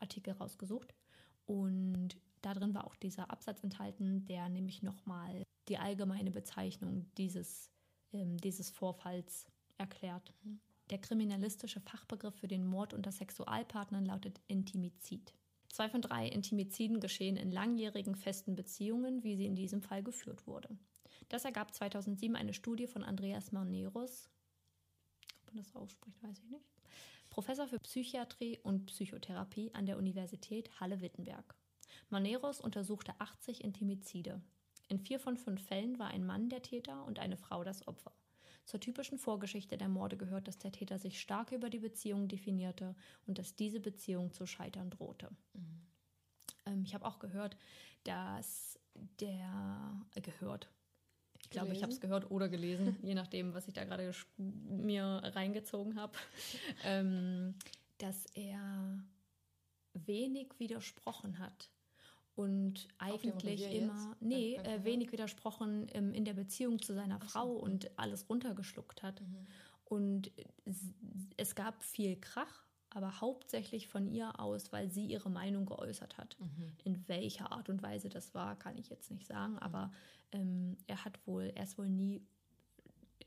Artikel 0.00 0.34
rausgesucht. 0.34 0.94
Und 1.46 2.16
da 2.42 2.54
drin 2.54 2.74
war 2.74 2.86
auch 2.86 2.96
dieser 2.96 3.30
Absatz 3.30 3.62
enthalten, 3.62 4.24
der 4.26 4.48
nämlich 4.48 4.82
nochmal 4.82 5.42
die 5.68 5.78
allgemeine 5.78 6.30
Bezeichnung 6.30 7.06
dieses, 7.16 7.70
ähm, 8.12 8.36
dieses 8.38 8.70
Vorfalls 8.70 9.46
erklärt. 9.78 10.32
Der 10.90 10.98
kriminalistische 10.98 11.80
Fachbegriff 11.80 12.34
für 12.36 12.48
den 12.48 12.64
Mord 12.64 12.94
unter 12.94 13.10
Sexualpartnern 13.10 14.06
lautet 14.06 14.40
Intimizid. 14.46 15.34
Zwei 15.68 15.88
von 15.88 16.00
drei 16.00 16.28
Intimiziden 16.28 17.00
geschehen 17.00 17.36
in 17.36 17.50
langjährigen 17.50 18.14
festen 18.14 18.54
Beziehungen, 18.54 19.24
wie 19.24 19.36
sie 19.36 19.46
in 19.46 19.56
diesem 19.56 19.82
Fall 19.82 20.02
geführt 20.02 20.46
wurde. 20.46 20.78
Das 21.28 21.44
ergab 21.44 21.74
2007 21.74 22.36
eine 22.36 22.54
Studie 22.54 22.86
von 22.86 23.02
Andreas 23.02 23.52
Maneros, 23.52 24.28
ob 25.40 25.46
man 25.46 25.56
das 25.56 25.74
ausspricht, 25.74 26.22
weiß 26.22 26.38
ich 26.38 26.50
nicht, 26.50 26.70
Professor 27.30 27.66
für 27.66 27.80
Psychiatrie 27.80 28.58
und 28.62 28.86
Psychotherapie 28.86 29.70
an 29.74 29.86
der 29.86 29.98
Universität 29.98 30.80
Halle-Wittenberg. 30.80 31.54
Maneros 32.08 32.60
untersuchte 32.60 33.12
80 33.18 33.64
Intimizide. 33.64 34.40
In 34.88 35.00
vier 35.00 35.18
von 35.18 35.36
fünf 35.36 35.62
Fällen 35.66 35.98
war 35.98 36.08
ein 36.08 36.24
Mann 36.24 36.48
der 36.48 36.62
Täter 36.62 37.04
und 37.04 37.18
eine 37.18 37.36
Frau 37.36 37.64
das 37.64 37.86
Opfer. 37.88 38.12
Zur 38.64 38.80
typischen 38.80 39.18
Vorgeschichte 39.18 39.76
der 39.76 39.88
Morde 39.88 40.16
gehört, 40.16 40.48
dass 40.48 40.58
der 40.58 40.72
Täter 40.72 40.98
sich 40.98 41.20
stark 41.20 41.52
über 41.52 41.70
die 41.70 41.78
Beziehung 41.78 42.28
definierte 42.28 42.94
und 43.26 43.38
dass 43.38 43.54
diese 43.54 43.80
Beziehung 43.80 44.32
zu 44.32 44.46
scheitern 44.46 44.90
drohte. 44.90 45.30
Ähm, 46.66 46.84
ich 46.84 46.94
habe 46.94 47.04
auch 47.04 47.18
gehört, 47.18 47.56
dass 48.04 48.78
der 49.20 50.06
äh, 50.14 50.20
gehört. 50.20 50.68
Ich 51.46 51.50
glaube, 51.50 51.72
ich 51.72 51.82
habe 51.82 51.92
es 51.92 52.00
gehört 52.00 52.28
oder 52.32 52.48
gelesen, 52.48 52.96
je 53.02 53.14
nachdem, 53.14 53.54
was 53.54 53.68
ich 53.68 53.74
da 53.74 53.84
gerade 53.84 54.12
mir 54.36 55.04
reingezogen 55.22 55.94
habe, 55.96 56.12
ähm, 56.84 57.54
dass 57.98 58.26
er 58.34 58.98
wenig 59.94 60.48
widersprochen 60.58 61.38
hat 61.38 61.70
und 62.34 62.88
eigentlich 62.98 63.62
immer, 63.72 64.08
jetzt? 64.10 64.22
nee, 64.22 64.56
äh, 64.56 64.84
wenig 64.84 65.12
widersprochen 65.12 65.86
ähm, 65.94 66.12
in 66.12 66.24
der 66.24 66.34
Beziehung 66.34 66.82
zu 66.82 66.92
seiner 66.94 67.20
Frau 67.20 67.52
und 67.52 67.96
alles 67.96 68.28
runtergeschluckt 68.28 69.02
hat. 69.04 69.22
Und 69.84 70.32
es- 70.64 70.92
es 71.36 71.54
gab 71.54 71.82
viel 71.84 72.16
Krach, 72.16 72.65
aber 72.90 73.20
hauptsächlich 73.20 73.88
von 73.88 74.06
ihr 74.06 74.40
aus, 74.40 74.72
weil 74.72 74.90
sie 74.90 75.06
ihre 75.06 75.30
Meinung 75.30 75.66
geäußert 75.66 76.18
hat. 76.18 76.36
In 76.84 77.06
welcher 77.08 77.52
Art 77.52 77.68
und 77.68 77.82
Weise 77.82 78.08
das 78.08 78.34
war, 78.34 78.56
kann 78.56 78.76
ich 78.78 78.88
jetzt 78.88 79.10
nicht 79.10 79.26
sagen, 79.26 79.58
aber 79.58 79.92
ähm, 80.32 80.76
er 80.86 81.04
hat 81.04 81.18
wohl, 81.26 81.52
er 81.54 81.64
ist 81.64 81.78
wohl 81.78 81.88
nie 81.88 82.22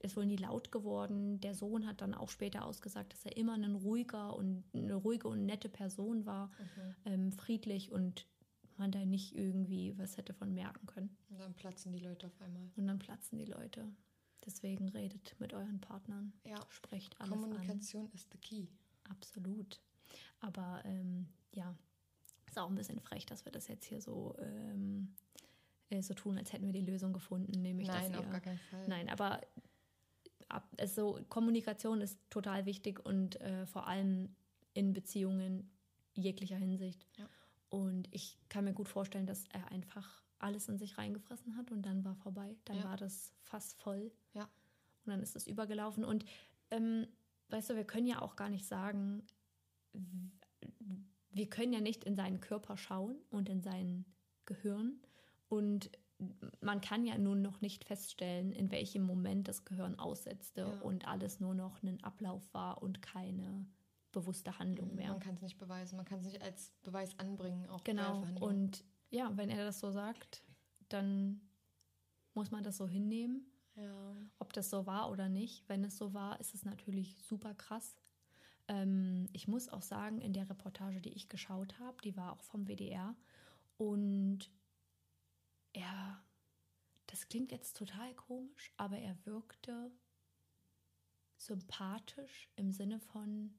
ist 0.01 0.15
wohl 0.15 0.25
nie 0.25 0.37
laut 0.37 0.71
geworden. 0.71 1.41
Der 1.41 1.53
Sohn 1.53 1.85
hat 1.85 2.01
dann 2.01 2.13
auch 2.13 2.29
später 2.29 2.65
ausgesagt, 2.65 3.11
dass 3.11 3.25
er 3.25 3.35
immer 3.35 3.53
ein 3.53 3.75
ruhiger 3.75 4.33
und 4.33 4.63
eine 4.73 4.95
ruhige 4.95 5.27
und 5.27 5.45
nette 5.45 5.67
Person 5.67 6.25
war, 6.25 6.51
ähm, 7.05 7.33
friedlich 7.33 7.91
und 7.91 8.25
man 8.77 8.91
da 8.91 9.05
nicht 9.05 9.35
irgendwie 9.35 9.97
was 9.97 10.17
hätte 10.17 10.33
von 10.33 10.53
merken 10.53 10.87
können. 10.87 11.15
Und 11.29 11.39
dann 11.39 11.53
platzen 11.53 11.91
die 11.91 11.99
Leute 11.99 12.27
auf 12.27 12.41
einmal. 12.41 12.71
Und 12.77 12.87
dann 12.87 12.97
platzen 12.97 13.37
die 13.37 13.45
Leute. 13.45 13.85
Deswegen 14.45 14.87
redet 14.89 15.35
mit 15.39 15.53
euren 15.53 15.81
Partnern. 15.81 16.33
Ja. 16.45 16.57
Sprecht 16.69 17.19
alles 17.19 17.33
an. 17.33 17.41
Kommunikation 17.41 18.09
ist 18.13 18.31
the 18.31 18.37
key. 18.37 18.67
Absolut. 19.09 19.79
Aber 20.39 20.81
ähm, 20.85 21.27
ja, 21.51 21.75
ist 22.47 22.57
auch 22.57 22.69
ein 22.69 22.75
bisschen 22.75 22.99
frech, 22.99 23.25
dass 23.25 23.45
wir 23.45 23.51
das 23.51 23.67
jetzt 23.67 23.85
hier 23.85 24.01
so, 24.01 24.35
ähm, 24.39 25.13
äh, 25.89 26.01
so 26.01 26.13
tun, 26.13 26.37
als 26.37 26.53
hätten 26.53 26.65
wir 26.65 26.73
die 26.73 26.85
Lösung 26.85 27.13
gefunden. 27.13 27.61
Nämlich, 27.61 27.87
Nein, 27.87 28.11
dass 28.11 28.19
auf 28.19 28.25
ihr, 28.25 28.31
gar 28.31 28.41
keinen 28.41 28.57
Fall. 28.57 28.87
Nein, 28.87 29.09
aber 29.09 29.41
ab, 30.47 30.67
also 30.79 31.19
Kommunikation 31.29 32.01
ist 32.01 32.17
total 32.29 32.65
wichtig 32.65 33.05
und 33.05 33.39
äh, 33.41 33.65
vor 33.65 33.87
allem 33.87 34.35
in 34.73 34.93
Beziehungen 34.93 35.69
jeglicher 36.15 36.57
Hinsicht. 36.57 37.05
Ja. 37.17 37.27
Und 37.69 38.07
ich 38.11 38.37
kann 38.49 38.63
mir 38.63 38.73
gut 38.73 38.87
vorstellen, 38.87 39.27
dass 39.27 39.45
er 39.49 39.71
einfach 39.71 40.23
alles 40.39 40.67
in 40.69 40.77
sich 40.79 40.97
reingefressen 40.97 41.55
hat 41.57 41.71
und 41.71 41.83
dann 41.83 42.03
war 42.03 42.15
vorbei. 42.15 42.55
Dann 42.65 42.77
Ja. 42.77 42.85
war 42.85 42.97
das 42.97 43.33
Fass 43.43 43.73
voll. 43.73 44.11
Ja. 44.33 44.43
Und 45.05 45.11
dann 45.11 45.21
ist 45.21 45.35
es 45.35 45.45
übergelaufen. 45.47 46.03
Und 46.03 46.25
ähm, 46.71 47.07
weißt 47.49 47.71
du, 47.71 47.75
wir 47.75 47.85
können 47.85 48.07
ja 48.07 48.21
auch 48.21 48.35
gar 48.35 48.49
nicht 48.49 48.65
sagen, 48.65 49.23
wir 51.31 51.49
können 51.49 51.73
ja 51.73 51.81
nicht 51.81 52.03
in 52.03 52.15
seinen 52.15 52.39
Körper 52.39 52.77
schauen 52.77 53.17
und 53.29 53.49
in 53.49 53.61
sein 53.61 54.05
Gehirn. 54.45 55.01
Und 55.47 55.91
man 56.61 56.81
kann 56.81 57.05
ja 57.05 57.17
nun 57.17 57.41
noch 57.41 57.61
nicht 57.61 57.85
feststellen, 57.85 58.51
in 58.51 58.71
welchem 58.71 59.03
Moment 59.03 59.47
das 59.47 59.63
Gehirn 59.65 59.97
aussetzte 59.97 60.61
Ja. 60.61 60.81
und 60.81 61.07
alles 61.07 61.39
nur 61.39 61.53
noch 61.53 61.81
ein 61.81 62.03
Ablauf 62.03 62.53
war 62.53 62.81
und 62.83 63.01
keine 63.01 63.65
bewusste 64.11 64.57
Handlung 64.59 64.95
mehr. 64.95 65.11
Man 65.11 65.19
kann 65.19 65.35
es 65.35 65.41
nicht 65.41 65.57
beweisen. 65.57 65.95
Man 65.95 66.05
kann 66.05 66.19
es 66.19 66.25
nicht 66.25 66.41
als 66.41 66.73
Beweis 66.81 67.17
anbringen. 67.19 67.67
Auch 67.69 67.83
Genau. 67.83 68.23
Und 68.39 68.83
ja, 69.11 69.31
wenn 69.37 69.49
er 69.49 69.63
das 69.63 69.79
so 69.79 69.91
sagt, 69.91 70.43
dann 70.89 71.41
muss 72.33 72.51
man 72.51 72.63
das 72.63 72.77
so 72.77 72.87
hinnehmen. 72.87 73.45
Ja. 73.81 74.15
Ob 74.39 74.53
das 74.53 74.69
so 74.69 74.85
war 74.85 75.11
oder 75.11 75.29
nicht, 75.29 75.67
wenn 75.69 75.83
es 75.83 75.97
so 75.97 76.13
war, 76.13 76.39
ist 76.39 76.53
es 76.53 76.65
natürlich 76.65 77.15
super 77.23 77.53
krass. 77.53 77.95
Ähm, 78.67 79.27
ich 79.33 79.47
muss 79.47 79.69
auch 79.69 79.81
sagen, 79.81 80.21
in 80.21 80.33
der 80.33 80.49
Reportage, 80.49 81.01
die 81.01 81.13
ich 81.13 81.29
geschaut 81.29 81.79
habe, 81.79 82.01
die 82.03 82.15
war 82.15 82.33
auch 82.33 82.41
vom 82.43 82.67
WDR. 82.67 83.15
Und 83.77 84.51
er, 85.73 86.23
das 87.07 87.27
klingt 87.27 87.51
jetzt 87.51 87.77
total 87.77 88.13
komisch, 88.15 88.71
aber 88.77 88.97
er 88.97 89.15
wirkte 89.25 89.91
sympathisch 91.37 92.49
im 92.55 92.71
Sinne 92.71 92.99
von, 92.99 93.53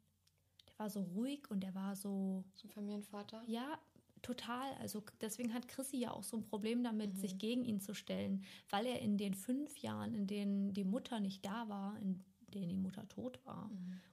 der 0.68 0.78
war 0.78 0.90
so 0.90 1.02
ruhig 1.02 1.50
und 1.50 1.60
der 1.60 1.74
war 1.74 1.96
so, 1.96 2.44
Zum 2.54 2.70
Familienvater. 2.70 3.42
ja, 3.46 3.78
total. 4.22 4.72
Also 4.80 5.02
deswegen 5.20 5.52
hat 5.54 5.68
Chrissy 5.68 5.98
ja 5.98 6.10
auch 6.10 6.22
so 6.22 6.36
ein 6.36 6.44
Problem 6.44 6.82
damit, 6.82 7.16
sich 7.16 7.38
gegen 7.38 7.64
ihn 7.64 7.80
zu 7.80 7.94
stellen, 7.94 8.44
weil 8.68 8.86
er 8.86 9.00
in 9.00 9.16
den 9.16 9.34
fünf 9.34 9.78
Jahren, 9.78 10.14
in 10.14 10.26
denen 10.26 10.72
die 10.72 10.84
Mutter 10.84 11.20
nicht 11.20 11.44
da 11.44 11.68
war, 11.68 11.96
in 12.00 12.22
denen 12.48 12.68
die 12.68 12.76
Mutter 12.76 13.08
tot 13.08 13.38
war, 13.44 13.70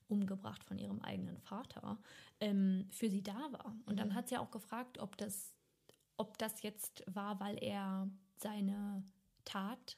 umgebracht 0.08 0.64
von 0.64 0.78
ihrem 0.78 1.02
eigenen 1.02 1.38
Vater, 1.40 2.00
ähm, 2.40 2.88
für 2.92 3.10
sie 3.10 3.24
da 3.24 3.52
war. 3.52 3.76
Und 3.86 4.00
dann 4.00 4.14
hat 4.14 4.30
sie 4.30 4.38
auch 4.38 4.52
gefragt, 4.52 5.00
ob 5.00 5.18
das, 5.18 5.54
ob 6.18 6.38
das 6.38 6.62
jetzt 6.62 7.04
war, 7.08 7.40
weil 7.40 7.58
er 7.64 8.10
seine 8.38 9.04
Tat 9.44 9.98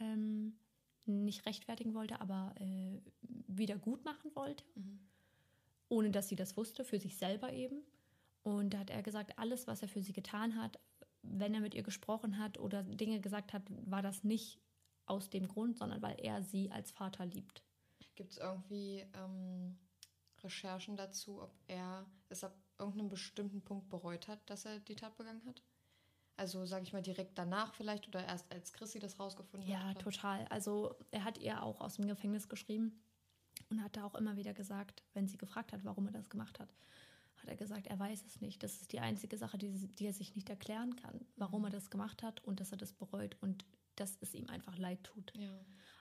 ähm, 0.00 0.58
nicht 1.06 1.46
rechtfertigen 1.46 1.94
wollte, 1.94 2.20
aber 2.20 2.54
äh, 2.58 3.00
wieder 3.46 3.76
gut 3.78 4.04
machen 4.04 4.30
wollte. 4.34 4.64
ohne 5.88 6.10
dass 6.10 6.28
sie 6.28 6.36
das 6.36 6.56
wusste, 6.56 6.84
für 6.84 6.98
sich 6.98 7.16
selber 7.16 7.52
eben. 7.52 7.82
Und 8.44 8.70
da 8.74 8.78
hat 8.78 8.90
er 8.90 9.02
gesagt, 9.02 9.38
alles, 9.38 9.66
was 9.66 9.82
er 9.82 9.88
für 9.88 10.02
sie 10.02 10.12
getan 10.12 10.54
hat, 10.56 10.78
wenn 11.22 11.54
er 11.54 11.60
mit 11.60 11.74
ihr 11.74 11.82
gesprochen 11.82 12.38
hat 12.38 12.58
oder 12.58 12.82
Dinge 12.82 13.20
gesagt 13.20 13.52
hat, 13.52 13.62
war 13.90 14.02
das 14.02 14.22
nicht 14.22 14.60
aus 15.06 15.30
dem 15.30 15.48
Grund, 15.48 15.78
sondern 15.78 16.02
weil 16.02 16.16
er 16.20 16.42
sie 16.42 16.70
als 16.70 16.90
Vater 16.90 17.26
liebt. 17.26 17.64
Gibt 18.14 18.32
es 18.32 18.38
irgendwie 18.38 19.04
ähm, 19.14 19.78
Recherchen 20.42 20.96
dazu, 20.96 21.42
ob 21.42 21.54
er 21.66 22.06
es 22.28 22.44
ab 22.44 22.54
irgendeinem 22.78 23.08
bestimmten 23.08 23.62
Punkt 23.62 23.88
bereut 23.88 24.28
hat, 24.28 24.38
dass 24.50 24.66
er 24.66 24.78
die 24.78 24.94
Tat 24.94 25.16
begangen 25.16 25.44
hat? 25.46 25.62
Also 26.36 26.66
sage 26.66 26.82
ich 26.82 26.92
mal 26.92 27.02
direkt 27.02 27.38
danach 27.38 27.74
vielleicht 27.74 28.08
oder 28.08 28.24
erst 28.24 28.50
als 28.52 28.72
Chrissy 28.72 28.98
das 28.98 29.18
rausgefunden 29.18 29.68
Ja, 29.68 29.80
hat? 29.90 30.00
total. 30.00 30.44
Also 30.50 30.94
er 31.12 31.24
hat 31.24 31.38
ihr 31.38 31.62
auch 31.62 31.80
aus 31.80 31.94
dem 31.94 32.08
Gefängnis 32.08 32.48
geschrieben 32.48 33.00
und 33.70 33.82
hat 33.82 33.96
da 33.96 34.04
auch 34.04 34.16
immer 34.16 34.36
wieder 34.36 34.52
gesagt, 34.52 35.02
wenn 35.14 35.28
sie 35.28 35.38
gefragt 35.38 35.72
hat, 35.72 35.84
warum 35.84 36.06
er 36.06 36.12
das 36.12 36.28
gemacht 36.28 36.58
hat, 36.58 36.74
hat 37.44 37.50
er 37.50 37.56
gesagt, 37.56 37.86
er 37.86 37.98
weiß 37.98 38.24
es 38.26 38.40
nicht. 38.40 38.62
Das 38.62 38.80
ist 38.80 38.92
die 38.92 39.00
einzige 39.00 39.36
Sache, 39.36 39.58
die, 39.58 39.70
die 39.70 40.06
er 40.06 40.12
sich 40.12 40.34
nicht 40.34 40.48
erklären 40.48 40.96
kann, 40.96 41.20
warum 41.36 41.64
er 41.64 41.70
das 41.70 41.90
gemacht 41.90 42.22
hat 42.22 42.42
und 42.44 42.60
dass 42.60 42.72
er 42.72 42.78
das 42.78 42.92
bereut 42.92 43.36
und 43.40 43.64
dass 43.96 44.16
es 44.20 44.34
ihm 44.34 44.48
einfach 44.48 44.78
leid 44.78 45.04
tut. 45.04 45.32
Ja. 45.36 45.50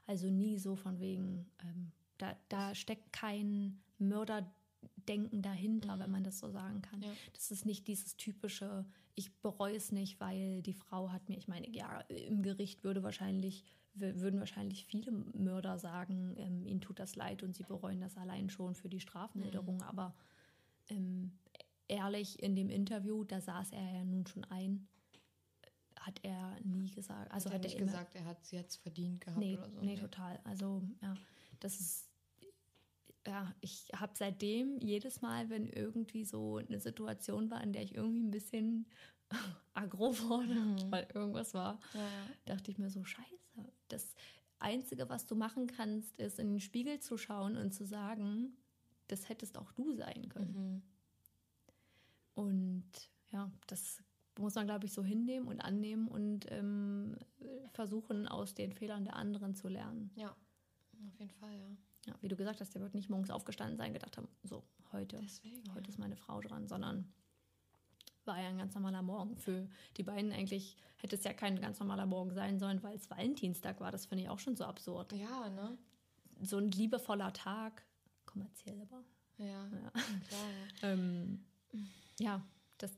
Also 0.05 0.29
nie 0.29 0.57
so 0.57 0.75
von 0.75 0.99
wegen, 0.99 1.45
ähm, 1.61 1.91
da, 2.17 2.35
da 2.49 2.73
steckt 2.75 3.13
kein 3.13 3.81
Mörderdenken 3.99 5.41
dahinter, 5.41 5.99
wenn 5.99 6.11
man 6.11 6.23
das 6.23 6.39
so 6.39 6.49
sagen 6.49 6.81
kann. 6.81 7.01
Ja. 7.01 7.11
Das 7.33 7.51
ist 7.51 7.65
nicht 7.65 7.87
dieses 7.87 8.15
typische, 8.15 8.85
ich 9.15 9.35
bereue 9.41 9.75
es 9.75 9.91
nicht, 9.91 10.19
weil 10.19 10.61
die 10.61 10.73
Frau 10.73 11.11
hat 11.11 11.29
mir, 11.29 11.37
ich 11.37 11.47
meine, 11.47 11.69
ja, 11.69 11.99
im 12.01 12.41
Gericht 12.41 12.83
würde 12.83 13.03
wahrscheinlich, 13.03 13.63
würden 13.93 14.39
wahrscheinlich 14.39 14.85
viele 14.85 15.11
Mörder 15.11 15.77
sagen, 15.77 16.35
ähm, 16.37 16.65
ihnen 16.65 16.81
tut 16.81 16.99
das 16.99 17.15
leid 17.15 17.43
und 17.43 17.55
sie 17.55 17.63
bereuen 17.63 17.99
das 17.99 18.17
allein 18.17 18.49
schon 18.49 18.75
für 18.75 18.89
die 18.89 19.01
Strafmilderung. 19.01 19.83
Aber 19.83 20.15
ähm, 20.95 21.31
ehrlich, 21.87 22.41
in 22.41 22.55
dem 22.55 22.69
Interview, 22.69 23.23
da 23.23 23.41
saß 23.41 23.71
er 23.71 23.81
ja 23.93 24.03
nun 24.03 24.25
schon 24.27 24.43
ein, 24.45 24.87
hat 25.99 26.19
er 26.23 26.57
nie 26.63 26.89
gesagt. 26.91 27.31
Also 27.31 27.49
hat 27.49 27.53
er 27.53 27.55
hat 27.59 27.63
nicht 27.63 27.75
er 27.75 27.81
immer, 27.81 27.91
gesagt, 27.91 28.15
er 28.15 28.25
hat 28.25 28.45
sie 28.45 28.55
jetzt 28.57 28.75
verdient 28.77 29.21
gehabt 29.21 29.37
Nee, 29.39 29.57
oder 29.57 29.69
so? 29.69 29.81
nee, 29.81 29.95
total. 29.95 30.39
Also, 30.43 30.81
ja, 31.01 31.13
das 31.59 31.79
ist. 31.79 32.09
Ja, 33.25 33.55
ich 33.61 33.87
habe 33.95 34.11
seitdem 34.17 34.77
jedes 34.79 35.21
Mal, 35.21 35.49
wenn 35.49 35.65
irgendwie 35.67 36.25
so 36.25 36.57
eine 36.57 36.81
Situation 36.81 37.49
war, 37.49 37.63
in 37.63 37.71
der 37.71 37.81
ich 37.83 37.95
irgendwie 37.95 38.19
ein 38.21 38.31
bisschen 38.31 38.85
aggro 39.73 40.13
wurde, 40.19 40.55
weil 40.91 41.07
irgendwas 41.13 41.53
war, 41.53 41.75
Mhm. 41.93 41.99
Ja. 41.99 42.09
dachte 42.45 42.69
ich 42.71 42.77
mir 42.77 42.89
so, 42.89 43.03
scheiße. 43.05 43.71
Das 43.87 44.13
Einzige, 44.59 45.07
was 45.07 45.25
du 45.25 45.35
machen 45.35 45.67
kannst, 45.67 46.17
ist 46.17 46.37
in 46.37 46.49
den 46.51 46.59
Spiegel 46.59 46.99
zu 46.99 47.17
schauen 47.17 47.55
und 47.55 47.73
zu 47.73 47.85
sagen, 47.85 48.57
das 49.07 49.29
hättest 49.29 49.57
auch 49.57 49.71
du 49.73 49.93
sein 49.93 50.29
können. 50.29 50.53
Mhm. 50.53 50.81
Und 52.35 53.09
ja, 53.31 53.51
das 53.67 54.01
muss 54.39 54.55
man, 54.55 54.65
glaube 54.65 54.85
ich, 54.85 54.93
so 54.93 55.03
hinnehmen 55.03 55.47
und 55.47 55.61
annehmen 55.61 56.07
und 56.07 56.51
ähm, 56.51 57.17
versuchen, 57.73 58.27
aus 58.27 58.53
den 58.53 58.73
Fehlern 58.73 59.05
der 59.05 59.15
anderen 59.15 59.55
zu 59.55 59.67
lernen. 59.67 60.11
Ja, 60.15 60.35
auf 61.07 61.19
jeden 61.19 61.31
Fall, 61.31 61.55
ja. 61.57 61.77
Ja, 62.05 62.15
wie 62.21 62.27
du 62.27 62.35
gesagt 62.35 62.59
hast, 62.59 62.73
der 62.75 62.81
wird 62.81 62.95
nicht 62.95 63.09
morgens 63.09 63.29
aufgestanden 63.29 63.77
sein, 63.77 63.93
gedacht 63.93 64.17
haben, 64.17 64.27
so, 64.43 64.63
heute, 64.91 65.19
Deswegen, 65.21 65.63
heute 65.73 65.85
ja. 65.85 65.89
ist 65.89 65.99
meine 65.99 66.17
Frau 66.17 66.41
dran, 66.41 66.67
sondern 66.67 67.13
war 68.25 68.41
ja 68.41 68.49
ein 68.49 68.57
ganz 68.57 68.73
normaler 68.73 69.01
Morgen. 69.01 69.37
Für 69.37 69.67
die 69.97 70.03
beiden 70.03 70.31
eigentlich 70.31 70.77
hätte 70.97 71.15
es 71.15 71.23
ja 71.23 71.33
kein 71.33 71.59
ganz 71.59 71.79
normaler 71.79 72.05
Morgen 72.05 72.33
sein 72.33 72.59
sollen, 72.59 72.81
weil 72.83 72.95
es 72.95 73.09
Valentinstag 73.09 73.79
war. 73.79 73.91
Das 73.91 74.05
finde 74.05 74.23
ich 74.23 74.29
auch 74.29 74.39
schon 74.39 74.55
so 74.55 74.65
absurd. 74.65 75.13
Ja, 75.13 75.49
ne? 75.49 75.77
So 76.41 76.57
ein 76.57 76.71
liebevoller 76.71 77.33
Tag, 77.33 77.85
kommerziell 78.33 78.81
aber. 78.81 79.03
Ja, 79.37 79.45
Ja, 79.45 79.89
klar. 80.27 80.49
Ja. 80.81 80.91
ähm, 80.91 81.45
ja 82.19 82.45
das 82.77 82.91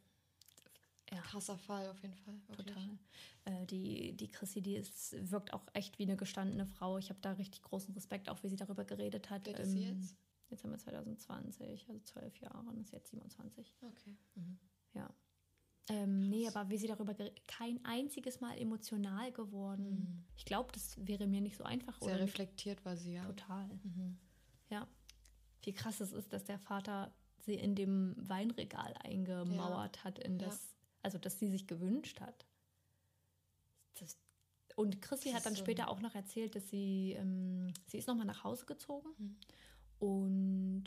ja. 1.12 1.22
Krasser 1.22 1.58
Fall 1.58 1.88
auf 1.90 2.02
jeden 2.02 2.16
Fall. 2.16 2.36
Wirklich. 2.48 2.68
Total. 2.68 2.98
Äh, 3.46 3.66
die, 3.68 4.14
die 4.18 4.28
Chrissy, 4.28 4.62
die 4.62 4.76
ist, 4.76 5.16
wirkt 5.32 5.54
auch 5.54 5.66
echt 5.74 6.00
wie 6.00 6.04
eine 6.04 6.18
gestandene 6.18 6.66
Frau. 6.66 6.98
Ich 6.98 7.10
habe 7.10 7.20
da 7.22 7.34
richtig 7.34 7.62
großen 7.62 7.94
Respekt, 7.94 8.30
auch 8.30 8.42
wie 8.44 8.50
sie 8.50 8.56
darüber 8.56 8.86
geredet 8.86 9.30
hat. 9.30 9.46
Wie 9.46 9.52
alt 9.52 9.60
ist 9.60 9.72
sie 9.72 9.84
Ähm, 9.84 10.00
jetzt? 10.00 10.16
Jetzt 10.50 10.64
haben 10.64 10.72
wir 10.72 10.78
2020, 10.78 11.88
also 11.88 12.00
zwölf 12.02 12.38
Jahre 12.38 12.68
und 12.70 12.80
ist 12.80 12.92
jetzt 12.92 13.10
27. 13.10 13.76
Okay. 13.82 14.16
Ja. 14.94 15.10
Ähm, 15.90 16.30
nee, 16.30 16.48
aber 16.48 16.70
wie 16.70 16.78
sie 16.78 16.88
darüber 16.88 17.14
geredet 17.14 17.48
kein 17.48 17.84
einziges 17.84 18.42
Mal 18.42 18.58
emotional 18.58 19.32
geworden. 19.32 20.26
Ich 20.36 20.46
glaube, 20.46 20.72
das 20.72 20.98
wäre 21.06 21.28
mir 21.28 21.42
nicht 21.42 21.58
so 21.58 21.64
einfach. 21.64 22.00
Sehr 22.02 22.20
reflektiert 22.20 22.84
war 22.86 22.96
sie, 22.96 23.14
ja. 23.14 23.26
Total. 23.26 23.70
Ja. 24.70 24.88
Wie 25.66 25.74
krass 25.74 26.00
es 26.00 26.12
ist, 26.14 26.32
dass 26.32 26.44
der 26.44 26.60
Vater 26.60 27.12
sie 27.40 27.56
in 27.56 27.76
dem 27.76 28.16
Weinregal 28.18 28.94
eingemauert 29.04 30.04
hat, 30.04 30.20
in 30.20 30.40
Ja. 30.40 30.48
das, 30.48 30.76
also 31.02 31.18
dass 31.18 31.38
sie 31.40 31.50
sich 31.50 31.68
gewünscht 31.68 32.22
hat. 32.22 32.46
Das, 34.00 34.18
und 34.76 35.02
Chrissy 35.02 35.32
hat 35.32 35.46
dann 35.46 35.56
so- 35.56 35.62
später 35.64 35.90
auch 35.90 36.02
noch 36.02 36.16
erzählt, 36.16 36.56
dass 36.56 36.70
sie, 36.70 37.14
ähm, 37.14 37.74
sie 37.88 37.98
ist 37.98 38.08
nochmal 38.08 38.26
nach 38.26 38.44
Hause 38.44 38.66
gezogen 38.66 39.10
Mhm. 39.18 39.36
und 40.00 40.84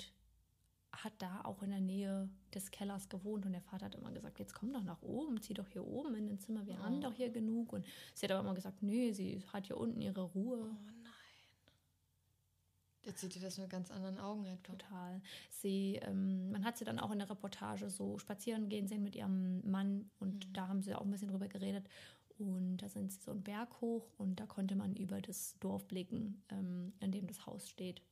hat 0.92 1.12
da 1.18 1.42
auch 1.44 1.62
in 1.62 1.70
der 1.70 1.80
Nähe 1.80 2.28
des 2.54 2.70
Kellers 2.70 3.08
gewohnt 3.08 3.46
und 3.46 3.52
der 3.52 3.60
Vater 3.60 3.86
hat 3.86 3.94
immer 3.94 4.10
gesagt, 4.10 4.38
jetzt 4.40 4.54
komm 4.54 4.72
doch 4.72 4.82
nach 4.82 5.00
oben, 5.02 5.40
zieh 5.40 5.54
doch 5.54 5.68
hier 5.68 5.86
oben 5.86 6.14
in 6.14 6.26
den 6.26 6.40
Zimmer, 6.40 6.66
wir 6.66 6.74
Oh. 6.74 6.82
haben 6.82 7.00
doch 7.00 7.14
hier 7.14 7.30
genug 7.30 7.72
und 7.72 7.86
sie 8.14 8.24
hat 8.26 8.32
aber 8.32 8.40
immer 8.40 8.54
gesagt, 8.54 8.82
nee, 8.82 9.12
sie 9.12 9.40
hat 9.52 9.66
hier 9.66 9.76
unten 9.76 10.00
ihre 10.00 10.22
Ruhe. 10.22 10.76
Jetzt 13.08 13.22
sieht 13.22 13.34
ihr 13.36 13.42
das 13.42 13.56
mit 13.56 13.70
ganz 13.70 13.90
anderen 13.90 14.18
Augen 14.18 14.46
halt. 14.46 14.62
Total. 14.62 15.22
Sie, 15.48 15.98
ähm, 16.02 16.52
man 16.52 16.62
hat 16.64 16.76
sie 16.76 16.84
dann 16.84 16.98
auch 16.98 17.10
in 17.10 17.18
der 17.18 17.30
Reportage 17.30 17.88
so 17.88 18.18
spazieren 18.18 18.68
gehen 18.68 18.86
sehen 18.86 19.02
mit 19.02 19.16
ihrem 19.16 19.68
Mann 19.68 20.10
und 20.20 20.46
da 20.54 20.68
haben 20.68 20.82
sie 20.82 20.94
auch 20.94 21.00
ein 21.00 21.10
bisschen 21.10 21.30
drüber 21.30 21.48
geredet. 21.48 21.86
Und 22.38 22.76
da 22.76 22.88
sind 22.88 23.10
sie 23.10 23.20
so 23.20 23.30
einen 23.30 23.42
Berg 23.42 23.80
hoch 23.80 24.06
und 24.18 24.38
da 24.38 24.46
konnte 24.46 24.76
man 24.76 24.94
über 24.94 25.20
das 25.22 25.56
Dorf 25.58 25.88
blicken, 25.88 26.42
ähm, 26.50 26.92
in 27.00 27.10
dem 27.10 27.26
das 27.26 27.46
Haus 27.46 27.68
steht. 27.68 28.02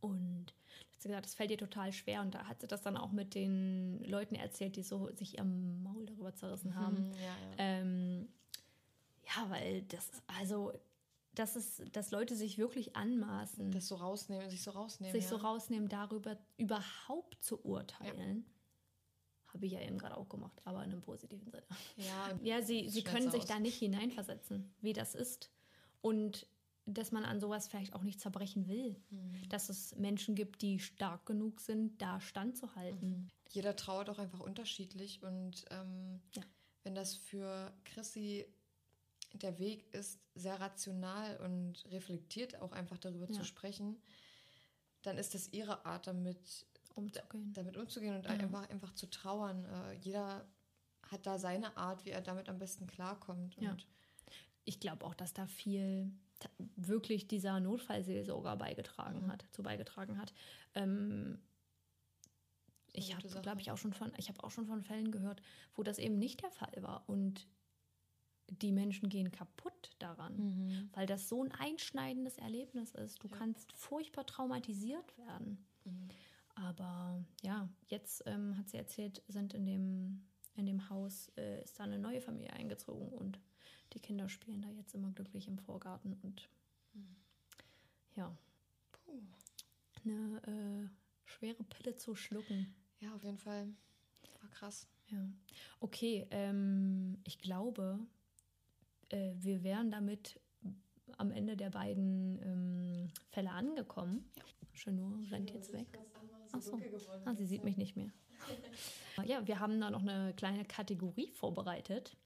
Und 0.00 0.52
hat 0.92 1.00
sie 1.00 1.08
gesagt, 1.08 1.24
das 1.24 1.34
fällt 1.34 1.52
ihr 1.52 1.58
total 1.58 1.92
schwer. 1.92 2.20
Und 2.20 2.34
da 2.34 2.46
hat 2.46 2.60
sie 2.60 2.66
das 2.66 2.82
dann 2.82 2.96
auch 2.96 3.12
mit 3.12 3.34
den 3.36 4.02
Leuten 4.04 4.34
erzählt, 4.34 4.74
die 4.76 4.82
so 4.82 5.08
sich 5.14 5.38
ihr 5.38 5.44
Maul 5.44 6.04
darüber 6.04 6.34
zerrissen 6.34 6.74
haben. 6.74 7.12
ja, 7.14 7.20
ja. 7.20 7.54
Ähm, 7.58 8.28
ja, 9.24 9.48
weil 9.48 9.82
das, 9.82 10.10
also, 10.38 10.72
das 11.34 11.56
ist, 11.56 11.82
dass 11.96 12.10
Leute 12.10 12.36
sich 12.36 12.58
wirklich 12.58 12.94
anmaßen 12.96 13.70
Das 13.72 13.88
so 13.88 13.96
rausnehmen, 13.96 14.48
sich 14.50 14.62
so 14.62 14.70
rausnehmen. 14.70 15.12
sich 15.14 15.24
ja. 15.24 15.30
so 15.30 15.36
rausnehmen, 15.36 15.88
darüber 15.88 16.36
überhaupt 16.56 17.42
zu 17.42 17.64
urteilen. 17.64 18.44
Habe 19.52 19.66
ich 19.66 19.72
ja 19.72 19.80
eben 19.80 19.98
gerade 19.98 20.16
auch 20.16 20.28
gemacht, 20.28 20.60
aber 20.64 20.82
in 20.84 20.90
einem 20.90 21.00
positiven 21.00 21.48
Sinne. 21.50 21.62
Ja, 21.96 22.38
Ja, 22.42 22.62
sie, 22.62 22.88
sie 22.88 23.02
können 23.04 23.30
sich 23.30 23.42
aus. 23.42 23.48
da 23.48 23.60
nicht 23.60 23.78
hineinversetzen, 23.78 24.74
wie 24.80 24.92
das 24.92 25.14
ist. 25.14 25.50
Und 26.00 26.46
dass 26.86 27.12
man 27.12 27.24
an 27.24 27.40
sowas 27.40 27.68
vielleicht 27.68 27.94
auch 27.94 28.02
nicht 28.02 28.20
zerbrechen 28.20 28.68
will. 28.68 28.96
Mhm. 29.10 29.48
Dass 29.48 29.68
es 29.70 29.94
Menschen 29.96 30.34
gibt, 30.34 30.60
die 30.60 30.80
stark 30.80 31.24
genug 31.24 31.60
sind, 31.60 32.02
da 32.02 32.20
standzuhalten. 32.20 33.30
Jeder 33.48 33.74
trauert 33.76 34.10
auch 34.10 34.18
einfach 34.18 34.40
unterschiedlich 34.40 35.22
und 35.22 35.64
ähm, 35.70 36.20
Ja. 36.34 36.42
wenn 36.82 36.94
das 36.94 37.14
für 37.14 37.72
Chrissy 37.84 38.44
der 39.34 39.58
Weg 39.58 39.92
ist, 39.94 40.20
sehr 40.34 40.60
rational 40.60 41.36
und 41.38 41.84
reflektiert 41.90 42.60
auch 42.60 42.72
einfach 42.72 42.98
darüber 42.98 43.26
Ja. 43.26 43.32
zu 43.32 43.44
sprechen, 43.44 44.00
dann 45.02 45.18
ist 45.18 45.34
das 45.34 45.52
ihre 45.52 45.84
Art, 45.84 46.06
damit, 46.06 46.66
Umzugehen. 46.94 47.52
damit 47.52 47.76
umzugehen 47.76 48.16
und 48.16 48.26
einfach, 48.26 48.68
einfach 48.70 48.94
zu 48.94 49.06
trauern. 49.10 49.64
Äh, 49.64 49.92
jeder 49.94 50.46
hat 51.02 51.26
da 51.26 51.38
seine 51.38 51.76
Art, 51.76 52.04
wie 52.04 52.10
er 52.10 52.22
damit 52.22 52.48
am 52.48 52.58
besten 52.58 52.86
klarkommt. 52.86 53.56
Ja. 53.60 53.76
Ich 54.64 54.80
glaube 54.80 55.04
auch, 55.04 55.14
dass 55.14 55.34
da 55.34 55.46
viel 55.46 56.10
wirklich 56.76 57.28
dieser 57.28 57.60
Notfallseelsorger 57.60 58.56
beigetragen 58.56 59.30
hat, 59.30 59.44
zu 59.52 59.62
beigetragen 59.62 60.18
hat. 60.18 60.32
Ähm, 60.74 61.38
ich 62.92 63.14
habe, 63.14 63.26
glaube 63.40 63.60
ich, 63.60 63.70
auch 63.70 63.78
schon 63.78 63.92
von, 63.92 64.12
ich 64.18 64.28
habe 64.28 64.42
auch 64.44 64.50
schon 64.50 64.66
von 64.66 64.82
Fällen 64.82 65.10
gehört, 65.10 65.42
wo 65.74 65.82
das 65.82 65.98
eben 65.98 66.18
nicht 66.18 66.42
der 66.42 66.50
Fall 66.50 66.82
war 66.82 67.08
und 67.08 67.46
die 68.48 68.72
Menschen 68.72 69.08
gehen 69.08 69.30
kaputt 69.32 69.90
daran, 69.98 70.36
Mhm. 70.36 70.90
weil 70.92 71.06
das 71.06 71.28
so 71.28 71.42
ein 71.42 71.52
einschneidendes 71.52 72.38
Erlebnis 72.38 72.92
ist. 72.94 73.22
Du 73.22 73.28
kannst 73.28 73.72
furchtbar 73.72 74.26
traumatisiert 74.26 75.16
werden. 75.18 75.64
Mhm. 75.84 76.08
Aber 76.56 77.24
ja, 77.42 77.68
jetzt 77.88 78.22
ähm, 78.26 78.56
hat 78.56 78.68
sie 78.70 78.76
erzählt, 78.76 79.22
sind 79.28 79.54
in 79.54 79.66
dem, 79.66 80.26
in 80.54 80.66
dem 80.66 80.88
Haus, 80.88 81.32
äh, 81.36 81.62
ist 81.64 81.78
da 81.80 81.84
eine 81.84 81.98
neue 81.98 82.20
Familie 82.20 82.52
eingezogen 82.52 83.08
und 83.08 83.40
die 83.92 84.00
Kinder 84.00 84.28
spielen 84.28 84.62
da 84.62 84.70
jetzt 84.70 84.94
immer 84.94 85.10
glücklich 85.12 85.48
im 85.48 85.58
Vorgarten 85.58 86.14
und 86.22 86.48
ja, 88.16 88.36
puh, 88.92 89.20
eine 90.04 90.40
äh, 90.46 90.88
schwere 91.28 91.64
Pille 91.64 91.96
zu 91.96 92.14
schlucken. 92.14 92.72
ja, 93.00 93.12
auf 93.14 93.24
jeden 93.24 93.38
Fall 93.38 93.66
war 94.40 94.50
krass. 94.50 94.86
Ja. 95.08 95.28
Okay, 95.80 96.26
ähm, 96.30 97.18
ich 97.24 97.38
glaube, 97.38 97.98
äh, 99.14 99.34
wir 99.38 99.62
wären 99.62 99.90
damit 99.90 100.40
am 101.18 101.30
Ende 101.30 101.56
der 101.56 101.70
beiden 101.70 102.40
ähm, 102.42 103.10
Fälle 103.30 103.50
angekommen. 103.50 104.30
Chanur 104.72 105.18
rennt 105.30 105.52
jetzt 105.52 105.72
weg. 105.72 105.86
Ach 106.52 106.60
so. 106.60 106.80
Ah, 107.24 107.34
sie 107.34 107.46
sieht 107.46 107.64
mich 107.64 107.76
nicht 107.76 107.96
mehr. 107.96 108.10
ja, 109.24 109.46
wir 109.46 109.60
haben 109.60 109.80
da 109.80 109.90
noch 109.90 110.02
eine 110.02 110.34
kleine 110.34 110.64
Kategorie 110.64 111.30
vorbereitet, 111.32 112.16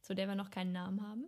zu 0.00 0.14
der 0.14 0.26
wir 0.26 0.34
noch 0.34 0.50
keinen 0.50 0.72
Namen 0.72 1.02
haben. 1.02 1.26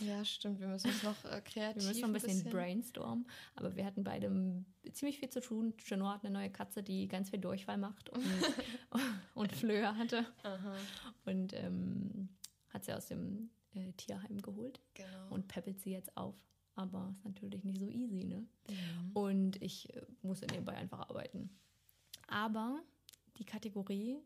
Ja, 0.00 0.24
stimmt. 0.24 0.60
Wir 0.60 0.68
müssen 0.68 0.88
uns 0.88 1.02
noch 1.02 1.24
äh, 1.24 1.40
kreativ 1.42 1.82
Wir 1.82 1.88
müssen 1.88 2.00
noch 2.00 2.08
ein 2.08 2.12
bisschen, 2.12 2.50
brainstormen, 2.50 3.28
aber 3.54 3.76
wir 3.76 3.84
hatten 3.84 4.02
beide 4.02 4.64
ziemlich 4.92 5.18
viel 5.18 5.28
zu 5.28 5.40
tun. 5.40 5.74
Genoa 5.88 6.14
hat 6.14 6.24
eine 6.24 6.32
neue 6.32 6.50
Katze, 6.50 6.82
die 6.82 7.06
ganz 7.06 7.30
viel 7.30 7.38
Durchfall 7.38 7.76
macht 7.76 8.08
und, 8.10 8.24
und 9.34 9.52
Flöhe 9.52 9.96
hatte. 9.96 10.24
Und 11.26 11.52
ähm, 11.52 12.30
hat 12.70 12.84
sie 12.84 12.94
aus 12.94 13.06
dem 13.06 13.50
äh, 13.74 13.92
Tierheim 13.92 14.40
geholt 14.42 14.80
Genau. 14.94 15.28
und 15.30 15.48
peppelt 15.48 15.80
sie 15.80 15.92
jetzt 15.92 16.16
auf. 16.16 16.34
Aber 16.76 17.10
ist 17.12 17.24
natürlich 17.24 17.64
nicht 17.64 17.78
so 17.80 17.88
easy, 17.88 18.24
ne? 18.24 18.46
Und 19.12 19.60
ich 19.60 19.92
äh, 19.94 20.02
muss 20.22 20.40
nebenbei 20.42 20.74
einfach 20.76 21.00
arbeiten. 21.10 21.50
Aber 22.28 22.80
die 23.38 23.44
Kategorie 23.44 24.18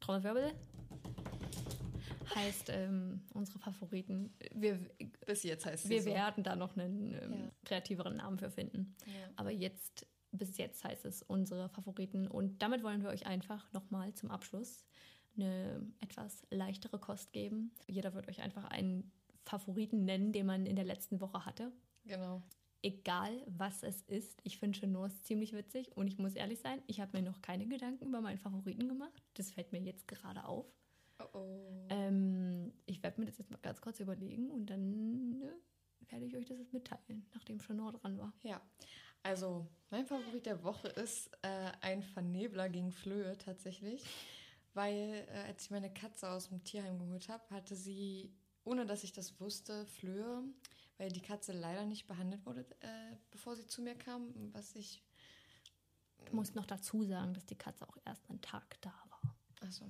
Trommelwirbel 0.00 0.52
heißt 2.34 2.70
ähm, 2.70 3.22
unsere 3.34 3.58
Favoriten. 3.58 4.34
Wir, 4.54 4.78
Bis 5.26 5.42
jetzt 5.42 5.66
heißt 5.66 5.88
wir 5.88 6.02
so. 6.02 6.10
werden 6.10 6.42
da 6.44 6.56
noch 6.56 6.76
einen 6.76 7.12
ähm, 7.14 7.32
Ja. 7.32 7.50
kreativeren 7.64 8.16
Namen 8.16 8.38
für 8.38 8.50
finden. 8.50 8.94
Ja. 9.06 9.12
Aber 9.36 9.50
jetzt, 9.50 10.06
bis 10.32 10.56
jetzt 10.56 10.82
heißt 10.84 11.04
es 11.04 11.22
unsere 11.22 11.68
Favoriten. 11.68 12.26
Und 12.26 12.60
damit 12.62 12.82
wollen 12.82 13.02
wir 13.02 13.10
euch 13.10 13.26
einfach 13.26 13.70
nochmal 13.72 14.14
zum 14.14 14.30
Abschluss 14.30 14.84
eine 15.36 15.86
etwas 16.00 16.46
leichtere 16.50 16.98
Kost 16.98 17.32
geben. 17.32 17.72
Jeder 17.86 18.14
wird 18.14 18.28
euch 18.28 18.40
einfach 18.40 18.64
einen 18.64 19.10
Favoriten 19.44 20.04
nennen, 20.04 20.32
den 20.32 20.46
man 20.46 20.66
in 20.66 20.76
der 20.76 20.84
letzten 20.84 21.20
Woche 21.20 21.44
hatte. 21.44 21.72
Genau. 22.04 22.42
Egal, 22.82 23.42
was 23.46 23.82
es 23.84 24.02
ist. 24.02 24.40
Ich 24.42 24.58
finde 24.58 24.78
Chenors 24.78 25.22
ziemlich 25.22 25.52
witzig 25.52 25.96
und 25.96 26.08
ich 26.08 26.18
muss 26.18 26.34
ehrlich 26.34 26.58
sein, 26.58 26.82
ich 26.88 27.00
habe 27.00 27.16
mir 27.16 27.22
noch 27.22 27.40
keine 27.40 27.66
Gedanken 27.66 28.06
über 28.06 28.20
meinen 28.20 28.38
Favoriten 28.38 28.88
gemacht. 28.88 29.22
Das 29.34 29.50
fällt 29.52 29.72
mir 29.72 29.80
jetzt 29.80 30.08
gerade 30.08 30.44
auf. 30.44 30.66
Oh, 31.20 31.38
oh. 31.38 31.86
Ähm, 31.90 32.72
ich 32.86 33.02
werde 33.02 33.20
mir 33.20 33.26
das 33.26 33.38
jetzt 33.38 33.50
mal 33.50 33.60
ganz 33.62 33.80
kurz 33.80 34.00
überlegen 34.00 34.50
und 34.50 34.66
dann 34.66 35.38
ne, 35.38 35.52
werde 36.08 36.26
ich 36.26 36.36
euch 36.36 36.46
das 36.46 36.72
mitteilen, 36.72 37.24
nachdem 37.34 37.60
Chenor 37.60 37.92
dran 37.92 38.18
war. 38.18 38.32
Ja, 38.42 38.60
also 39.22 39.68
mein 39.90 40.04
Favorit 40.04 40.46
der 40.46 40.64
Woche 40.64 40.88
ist 40.88 41.30
äh, 41.42 41.70
ein 41.80 42.02
Vernebler 42.02 42.68
gegen 42.68 42.90
Flöhe 42.90 43.38
tatsächlich, 43.38 44.02
weil 44.74 45.26
äh, 45.32 45.48
als 45.48 45.64
ich 45.64 45.70
meine 45.70 45.92
Katze 45.92 46.28
aus 46.30 46.48
dem 46.48 46.62
Tierheim 46.64 46.98
geholt 46.98 47.28
habe, 47.28 47.42
hatte 47.50 47.76
sie, 47.76 48.32
ohne 48.64 48.86
dass 48.86 49.04
ich 49.04 49.12
das 49.12 49.38
wusste, 49.40 49.86
Flöhe, 49.86 50.42
weil 50.98 51.10
die 51.10 51.20
Katze 51.22 51.52
leider 51.52 51.84
nicht 51.84 52.06
behandelt 52.06 52.44
wurde, 52.46 52.60
äh, 52.80 53.16
bevor 53.30 53.56
sie 53.56 53.66
zu 53.66 53.82
mir 53.82 53.94
kam, 53.94 54.52
was 54.52 54.74
ich, 54.76 55.02
Du 56.26 56.36
musst 56.36 56.54
noch 56.54 56.66
dazu 56.66 57.02
sagen, 57.04 57.34
dass 57.34 57.44
die 57.46 57.56
Katze 57.56 57.88
auch 57.88 57.96
erst 58.04 58.28
einen 58.30 58.40
Tag 58.40 58.80
da 58.80 58.92
war. 59.10 59.34
also, 59.60 59.84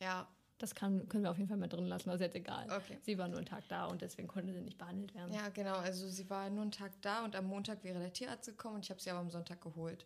ja, 0.00 0.26
Das 0.58 0.74
kann, 0.74 1.08
können 1.08 1.22
wir 1.22 1.30
auf 1.30 1.38
jeden 1.38 1.48
Fall 1.48 1.56
mal 1.58 1.68
drin 1.68 1.86
lassen, 1.86 2.10
also 2.10 2.24
jetzt 2.24 2.34
egal. 2.34 2.66
Okay. 2.70 2.98
Sie 3.02 3.16
war 3.16 3.28
nur 3.28 3.38
einen 3.38 3.46
Tag 3.46 3.62
da 3.68 3.86
und 3.86 4.02
deswegen 4.02 4.26
konnte 4.28 4.52
sie 4.52 4.60
nicht 4.60 4.76
behandelt 4.78 5.14
werden. 5.14 5.32
ja, 5.32 5.48
genau, 5.50 5.76
also 5.76 6.08
sie 6.08 6.28
war 6.28 6.50
nur 6.50 6.62
einen 6.62 6.72
Tag 6.72 6.92
da 7.02 7.24
und 7.24 7.36
am 7.36 7.46
Montag 7.46 7.84
wäre 7.84 8.00
der 8.00 8.12
Tierarzt 8.12 8.46
gekommen 8.48 8.76
und 8.76 8.84
ich 8.84 8.90
habe 8.90 9.00
sie 9.00 9.10
aber 9.10 9.20
am 9.20 9.30
Sonntag 9.30 9.60
geholt. 9.60 10.04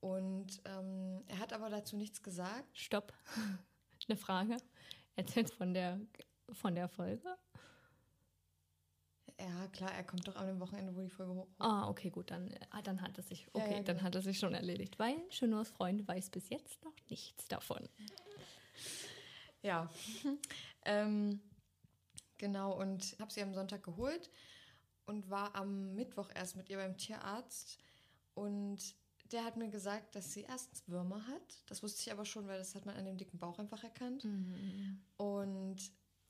Und 0.00 0.60
ähm, 0.64 1.24
er 1.26 1.38
hat 1.38 1.52
aber 1.52 1.70
dazu 1.70 1.96
nichts 1.96 2.22
gesagt. 2.22 2.76
Stopp. 2.76 3.12
Eine 4.08 4.16
Frage. 4.16 4.56
Erzählst 5.16 5.54
von 5.54 5.74
der, 5.74 6.00
von 6.52 6.74
der 6.74 6.88
Folge? 6.88 7.36
Ja, 9.40 9.68
klar, 9.68 9.92
er 9.92 10.04
kommt 10.04 10.26
doch 10.26 10.34
dem 10.34 10.58
Wochenende, 10.58 10.94
wo 10.96 11.00
die 11.00 11.10
Folge 11.10 11.34
hoch. 11.34 11.48
Ah, 11.58 11.88
okay, 11.88 12.10
gut, 12.10 12.30
dann, 12.30 12.52
ah, 12.70 12.82
dann 12.82 13.00
hat 13.00 13.16
es 13.18 13.28
sich, 13.28 13.42
Ja, 13.42 13.48
okay, 13.52 13.76
ja, 13.76 13.82
dann 13.82 13.96
genau. 13.96 14.06
hat 14.06 14.14
es 14.16 14.24
sich 14.24 14.38
schon 14.38 14.54
erledigt, 14.54 14.98
weil 14.98 15.16
Chenors 15.28 15.70
Freund 15.70 16.06
weiß 16.06 16.30
bis 16.30 16.48
jetzt 16.48 16.84
noch 16.84 16.94
nichts 17.08 17.46
davon. 17.46 17.88
Ja. 19.62 19.88
ähm, 20.84 21.40
genau, 22.36 22.72
und 22.80 23.16
habe 23.20 23.32
sie 23.32 23.42
am 23.42 23.54
Sonntag 23.54 23.84
geholt 23.84 24.30
und 25.06 25.30
war 25.30 25.54
am 25.54 25.94
Mittwoch 25.94 26.30
erst 26.34 26.56
mit 26.56 26.68
ihr 26.68 26.76
beim 26.76 26.96
Tierarzt. 26.96 27.78
Und 28.34 28.96
der 29.32 29.44
hat 29.44 29.56
mir 29.56 29.68
gesagt, 29.68 30.14
dass 30.14 30.32
sie 30.32 30.42
erstens 30.42 30.86
Würmer 30.88 31.26
hat. 31.26 31.62
Das 31.66 31.82
wusste 31.82 32.00
ich 32.02 32.12
aber 32.12 32.24
schon, 32.24 32.46
weil 32.46 32.58
das 32.58 32.74
hat 32.74 32.86
man 32.86 32.96
an 32.96 33.04
dem 33.04 33.16
dicken 33.16 33.38
Bauch 33.38 33.58
einfach 33.58 33.82
erkannt. 33.84 34.24
Und 35.16 35.76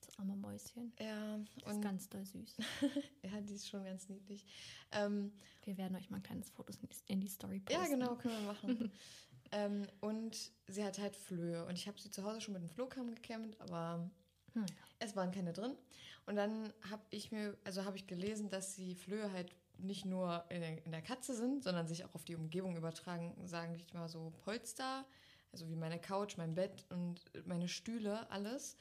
Das 0.06 0.18
arme 0.18 0.36
Mäuschen. 0.36 0.92
ja, 1.00 1.38
Das 1.64 1.74
ist 1.74 1.82
ganz 1.82 2.08
doll 2.08 2.24
süß. 2.24 2.56
ja, 3.22 3.40
die 3.40 3.54
ist 3.54 3.68
schon 3.68 3.84
ganz 3.84 4.08
niedlich. 4.08 4.46
Ähm, 4.92 5.32
Wir 5.64 5.76
werden 5.76 5.96
euch 5.96 6.08
mal 6.08 6.16
ein 6.18 6.22
kleines 6.22 6.48
Foto 6.50 6.72
in 6.72 6.88
die- 6.88 7.12
in 7.12 7.20
die 7.20 7.28
Story 7.28 7.60
posten. 7.60 7.82
Ja, 7.82 7.88
genau, 7.88 8.16
können 8.16 8.34
wir 8.40 8.46
machen. 8.52 8.90
ähm, 9.52 9.86
und 10.00 10.50
sie 10.66 10.82
hat 10.84 10.98
halt 10.98 11.14
Flöhe. 11.16 11.66
Und 11.66 11.74
ich 11.78 11.86
habe 11.88 12.00
sie 12.00 12.10
zu 12.10 12.22
Hause 12.24 12.40
schon 12.40 12.54
mit 12.54 12.62
dem 12.62 12.68
Flohkamm 12.70 13.14
gekämmt, 13.14 13.60
aber 13.60 14.10
Hm, 14.54 14.64
es 14.98 15.14
waren 15.14 15.30
keine 15.30 15.52
drin. 15.52 15.76
Und 16.24 16.36
dann 16.36 16.72
habe 16.90 17.02
ich 17.10 17.30
mir, 17.32 17.56
also 17.64 17.84
habe 17.84 17.96
ich 17.98 18.06
gelesen, 18.06 18.48
dass 18.48 18.76
die 18.76 18.94
Flöhe 18.94 19.30
halt 19.32 19.54
nicht 19.78 20.04
nur 20.04 20.44
in 20.50 20.60
der, 20.60 20.84
in 20.84 20.92
der 20.92 21.02
Katze 21.02 21.34
sind, 21.34 21.62
sondern 21.64 21.86
sich 21.88 22.04
auch 22.04 22.14
auf 22.14 22.24
die 22.24 22.36
Umgebung 22.36 22.76
übertragen, 22.76 23.34
sagen 23.46 23.74
ich 23.74 23.92
mal 23.94 24.08
so 24.08 24.32
Polster, 24.44 25.06
also 25.52 25.68
wie 25.68 25.76
meine 25.76 25.98
Couch, 26.00 26.36
mein 26.36 26.54
Bett 26.54 26.84
und 26.90 27.20
meine 27.46 27.68
Stühle, 27.68 28.30
alles. 28.30 28.76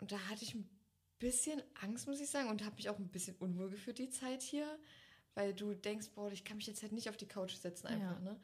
Und 0.00 0.12
da 0.12 0.18
hatte 0.30 0.44
ich 0.44 0.54
ein 0.54 0.68
bisschen 1.18 1.62
Angst, 1.82 2.06
muss 2.06 2.20
ich 2.20 2.30
sagen, 2.30 2.48
und 2.48 2.64
habe 2.64 2.76
mich 2.76 2.88
auch 2.88 2.98
ein 2.98 3.08
bisschen 3.08 3.36
unwohl 3.36 3.70
gefühlt 3.70 3.98
die 3.98 4.10
Zeit 4.10 4.42
hier, 4.42 4.78
weil 5.34 5.54
du 5.54 5.74
denkst, 5.74 6.10
boah, 6.14 6.30
ich 6.30 6.44
kann 6.44 6.56
mich 6.58 6.66
jetzt 6.66 6.82
halt 6.82 6.92
nicht 6.92 7.08
auf 7.08 7.16
die 7.16 7.28
Couch 7.28 7.54
setzen 7.54 7.86
einfach, 7.86 8.16
Ja. 8.16 8.20
ne? 8.20 8.40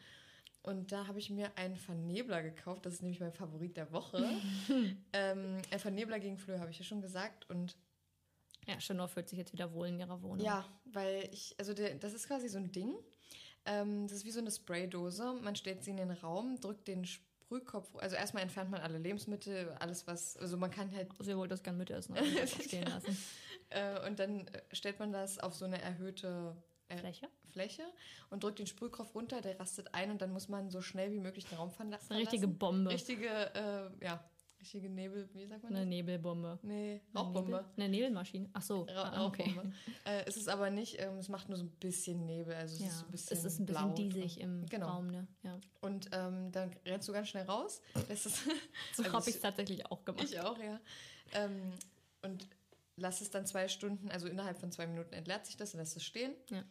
Und 0.65 0.93
da 0.93 1.09
habe 1.09 1.19
ich 1.19 1.29
mir 1.29 1.51
einen 1.59 1.75
Vernebler 1.77 2.41
gekauft, 2.41 2.87
das 2.87 2.95
ist 2.95 3.03
nämlich 3.03 3.19
mein 3.19 3.33
Favorit 3.33 3.77
der 3.77 3.91
Woche. 3.91 4.25
ähm, 5.13 5.59
ein 5.73 5.79
Vernebler 5.81 6.21
gegen 6.21 6.39
Flöhe, 6.39 6.61
habe 6.61 6.71
ich 6.71 6.79
ja 6.79 6.85
schon 6.85 7.01
gesagt. 7.03 7.51
Und 7.51 7.77
Ja, 8.67 8.79
Chenor 8.79 9.09
fühlt 9.09 9.29
sich 9.29 9.39
jetzt 9.39 9.53
wieder 9.53 9.73
wohl 9.73 9.89
in 9.89 9.99
ihrer 9.99 10.23
Wohnung. 10.23 10.45
ja, 10.45 10.65
weil 10.85 11.29
ich, 11.33 11.55
also 11.59 11.75
der, 11.75 11.95
das 11.97 12.13
ist 12.15 12.29
quasi 12.29 12.49
so 12.49 12.59
ein 12.59 12.71
Ding. 12.71 12.95
Ähm, 13.65 14.07
das 14.07 14.19
ist 14.19 14.25
wie 14.25 14.31
so 14.31 14.41
eine 14.41 14.51
Spraydose. 14.51 15.35
Man 15.43 15.57
stellt 15.57 15.85
sie 15.85 15.91
in 15.91 15.97
den 15.97 16.11
Raum, 16.11 16.61
drückt 16.61 16.89
den 16.89 17.05
Sprühkopf, 17.05 17.95
also 17.97 18.17
erstmal 18.17 18.43
entfernt 18.43 18.71
man 18.71 18.81
alle 18.81 18.99
Lebensmittel, 18.99 19.77
alles 19.79 20.07
was, 20.07 20.37
also 20.39 20.57
man 20.57 20.71
kann 20.71 20.91
halt 20.95 21.09
Sie 21.21 21.37
wollte 21.37 21.51
das 21.51 21.63
gern 21.63 21.77
mitessen 21.77 22.17
einfach 22.17 22.61
stehen 22.63 22.87
lassen. 22.87 23.17
Äh, 23.71 24.07
und 24.07 24.19
dann 24.19 24.47
äh, 24.49 24.63
stellt 24.73 24.99
man 24.99 25.13
das 25.13 25.39
auf 25.39 25.55
so 25.55 25.65
eine 25.65 25.81
erhöhte 25.81 26.57
äh, 26.89 26.97
Fläche? 26.97 27.29
Fläche 27.53 27.83
und 28.31 28.43
drückt 28.43 28.59
den 28.59 28.67
Sprühkopf 28.67 29.15
runter, 29.15 29.41
der 29.43 29.61
rastet 29.61 29.95
ein 29.95 30.11
und 30.11 30.23
dann 30.23 30.33
muss 30.33 30.49
man 30.49 30.71
so 30.71 30.81
schnell 30.81 31.13
wie 31.13 31.19
möglich 31.19 31.45
den 31.45 31.59
Raum 31.59 31.71
verlassen. 31.71 32.13
eine 32.13 32.23
richtige 32.23 32.49
Bombe. 32.49 32.91
Richtige, 32.91 33.29
äh, 33.29 34.05
ja, 34.05 34.25
richtige 34.63 34.89
Nebel, 34.89 35.29
wie 35.35 35.47
sagt 35.47 35.65
man 35.65 35.73
Eine 35.73 35.81
das? 35.81 35.89
Nebelbombe. 35.89 36.59
Nee, 36.63 37.01
Eine 37.13 37.21
Rauchbombe. 37.21 37.51
Nebel? 37.51 37.65
Eine 37.77 37.89
Nebelmaschine. 37.89 38.49
Ach 38.53 38.63
so. 38.63 38.83
Ra 38.85 39.03
ah, 39.11 39.27
okay. 39.27 39.43
Rauchbombe. 39.49 39.73
äh, 40.05 40.25
es 40.27 40.37
ist 40.37 40.49
aber 40.49 40.71
nicht, 40.71 41.01
ähm, 41.01 41.19
es 41.19 41.29
macht 41.29 41.49
nur 41.49 41.59
so 41.59 41.65
ein 41.65 41.71
bisschen 41.81 42.25
Nebel, 42.25 42.55
also 42.55 42.75
es 42.77 42.81
Ja, 42.81 42.87
ist 42.87 42.99
so 43.01 43.05
ein 43.07 43.11
bisschen 43.11 43.37
es 43.39 43.45
ist 43.45 43.59
ein 43.61 43.67
bisschen 43.67 43.95
diesig 43.95 44.41
im 44.41 44.67
genau. 44.67 44.89
Raum, 44.89 45.09
ne? 45.09 45.27
Ja. 45.43 45.59
Und 45.81 46.09
ähm, 46.13 46.53
dann 46.53 46.71
rennst 46.87 47.09
du 47.09 47.13
ganz 47.13 47.29
schnell 47.29 47.45
raus. 47.45 47.83
lässt 48.09 48.27
es, 48.27 48.45
So 48.95 49.03
Also 49.03 49.13
habe 49.13 49.29
ich 49.29 49.37
es 49.37 49.43
tatsächlich 49.43 49.85
auch 49.87 50.05
gemacht. 50.05 50.25
Ich 50.25 50.41
auch, 50.41 50.59
ja. 50.59 50.81
Ähm, 51.35 51.73
und 52.23 52.47
lass 52.97 53.21
es 53.21 53.31
dann 53.31 53.47
zwei 53.47 53.67
Stunden, 53.69 54.11
also 54.11 54.29
innerhalb 54.29 54.59
von 54.59 54.71
zwei 54.71 54.87
Minuten 54.87 55.13
entleert 55.13 55.45
sich 55.45 55.57
das, 55.57 55.75
lässt 55.75 55.97
es 55.97 56.05
stehen. 56.05 56.33
Ja. 56.51 56.63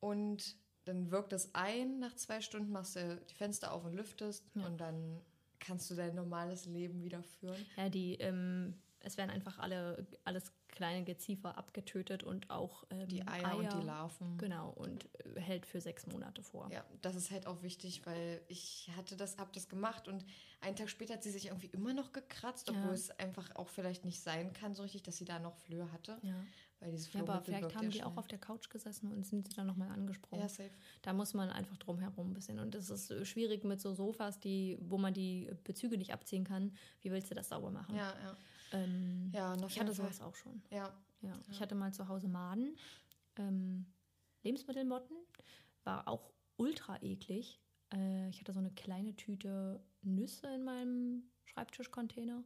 Und 0.00 0.56
dann 0.84 1.10
wirkt 1.10 1.32
es 1.32 1.52
ein, 1.54 1.98
nach 1.98 2.14
zwei 2.14 2.40
Stunden 2.40 2.70
machst 2.70 2.94
du 2.94 3.20
die 3.28 3.34
Fenster 3.34 3.72
auf 3.72 3.84
und 3.84 3.94
lüftest 3.94 4.44
und 4.54 4.78
dann 4.80 5.20
kannst 5.66 5.90
du 5.90 5.94
dein 5.94 6.14
normales 6.14 6.66
Leben 6.66 7.02
wieder 7.02 7.22
führen. 7.22 7.64
Ja, 7.76 7.88
die, 7.88 8.14
ähm, 8.14 8.74
es 9.00 9.16
werden 9.16 9.30
einfach 9.30 9.58
alle, 9.58 10.06
alles 10.24 10.52
kleine 10.68 11.04
Geziefer 11.04 11.56
abgetötet 11.56 12.22
und 12.22 12.50
auch 12.50 12.84
ähm, 12.90 13.06
Die 13.08 13.26
Eier 13.26 13.56
und 13.56 13.72
die 13.72 13.86
Larven. 13.86 14.36
Genau, 14.36 14.70
und 14.70 15.08
äh, 15.36 15.40
hält 15.40 15.64
für 15.64 15.80
sechs 15.80 16.06
Monate 16.06 16.42
vor. 16.42 16.68
Ja, 16.72 16.84
das 17.02 17.14
ist 17.14 17.30
halt 17.30 17.46
auch 17.46 17.62
wichtig, 17.62 18.04
weil 18.04 18.42
ich 18.48 18.90
hatte 18.96 19.16
das, 19.16 19.38
hab 19.38 19.52
das 19.52 19.68
gemacht 19.68 20.08
und 20.08 20.24
einen 20.60 20.76
Tag 20.76 20.90
später 20.90 21.14
hat 21.14 21.22
sie 21.22 21.30
sich 21.30 21.46
irgendwie 21.46 21.68
immer 21.68 21.94
noch 21.94 22.12
gekratzt, 22.12 22.68
obwohl 22.68 22.86
Ja. 22.88 22.92
es 22.92 23.10
einfach 23.18 23.54
auch 23.56 23.68
vielleicht 23.68 24.04
nicht 24.04 24.20
sein 24.20 24.52
kann 24.52 24.74
so 24.74 24.82
richtig, 24.82 25.02
dass 25.04 25.16
sie 25.16 25.24
da 25.24 25.38
noch 25.38 25.56
Flöhe 25.56 25.90
hatte. 25.92 26.18
Ja. 26.22 26.34
Weil 26.80 26.90
dieses 26.90 27.12
Ja, 27.12 27.20
aber 27.20 27.40
vielleicht 27.40 27.74
haben 27.74 27.84
ja 27.84 27.90
die 27.90 28.02
auch 28.02 28.10
schnell. 28.10 28.18
auf 28.18 28.28
der 28.28 28.38
Couch 28.38 28.68
gesessen 28.68 29.10
und 29.10 29.24
sind 29.24 29.48
sie 29.48 29.54
dann 29.54 29.66
nochmal 29.66 29.88
angesprungen. 29.90 30.42
Ja, 30.42 30.48
safe. 30.48 30.70
Da 31.02 31.12
muss 31.14 31.32
man 31.32 31.48
einfach 31.48 31.76
drum 31.78 31.98
herum 31.98 32.30
ein 32.30 32.34
bisschen. 32.34 32.58
Und 32.58 32.74
es 32.74 32.90
ist 32.90 33.10
äh, 33.10 33.24
schwierig 33.24 33.64
mit 33.64 33.80
so 33.80 33.94
Sofas, 33.94 34.38
die, 34.40 34.76
wo 34.80 34.98
man 34.98 35.14
die 35.14 35.50
Bezüge 35.64 35.96
nicht 35.96 36.12
abziehen 36.12 36.44
kann. 36.44 36.74
Wie 37.00 37.10
willst 37.10 37.30
du 37.30 37.34
das 37.34 37.48
sauber 37.48 37.70
machen? 37.70 37.94
Ja, 37.96 38.12
ja. 38.22 38.36
Ähm, 38.72 39.30
Ja, 39.32 39.56
ich 39.66 39.80
hatte 39.80 39.92
sowas 39.94 40.20
auch 40.20 40.34
schon. 40.34 40.60
Ja, 40.70 40.92
Ja, 41.22 41.38
ich 41.50 41.60
hatte 41.60 41.74
mal 41.74 41.92
zu 41.94 42.08
Hause 42.08 42.28
Maden, 42.28 42.76
ähm, 43.36 43.86
Lebensmittelmotten, 44.42 45.16
war 45.84 46.06
auch 46.08 46.30
ultra 46.56 47.00
eklig. 47.02 47.58
Äh, 47.94 48.28
ich 48.28 48.40
hatte 48.40 48.52
so 48.52 48.58
eine 48.58 48.70
kleine 48.72 49.14
Tüte 49.16 49.80
Nüsse 50.02 50.48
in 50.54 50.64
meinem 50.64 51.22
Schreibtischcontainer. 51.44 52.44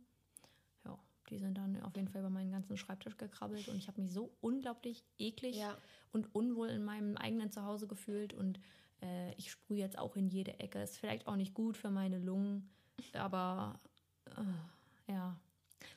Die 1.31 1.39
sind 1.39 1.57
dann 1.57 1.81
auf 1.83 1.95
jeden 1.97 2.09
Fall 2.09 2.21
über 2.21 2.31
meinen 2.31 2.51
ganzen 2.51 2.77
Schreibtisch 2.77 3.17
gekrabbelt 3.17 3.69
und 3.69 3.77
ich 3.77 3.87
habe 3.89 4.01
mich 4.01 4.13
so 4.13 4.33
unglaublich 4.41 5.05
eklig 5.19 5.57
Ja. 5.57 5.77
und 6.13 6.35
unwohl 6.35 6.69
in 6.69 6.85
meinem 6.85 7.17
eigenen 7.17 7.51
Zuhause 7.51 7.87
gefühlt 7.87 8.33
und 8.35 8.59
äh, 9.03 9.33
ich 9.35 9.51
sprühe 9.51 9.79
jetzt 9.79 9.99
auch 9.99 10.17
in 10.17 10.29
jede 10.29 10.59
Ecke. 10.61 10.83
Ist 10.83 10.99
vielleicht 10.99 11.27
auch 11.27 11.37
nicht 11.37 11.55
gut 11.55 11.77
für 11.77 11.91
meine 11.91 12.19
Lungen, 12.19 12.69
aber 13.13 13.79
äh, 14.27 15.13
ja, 15.13 15.37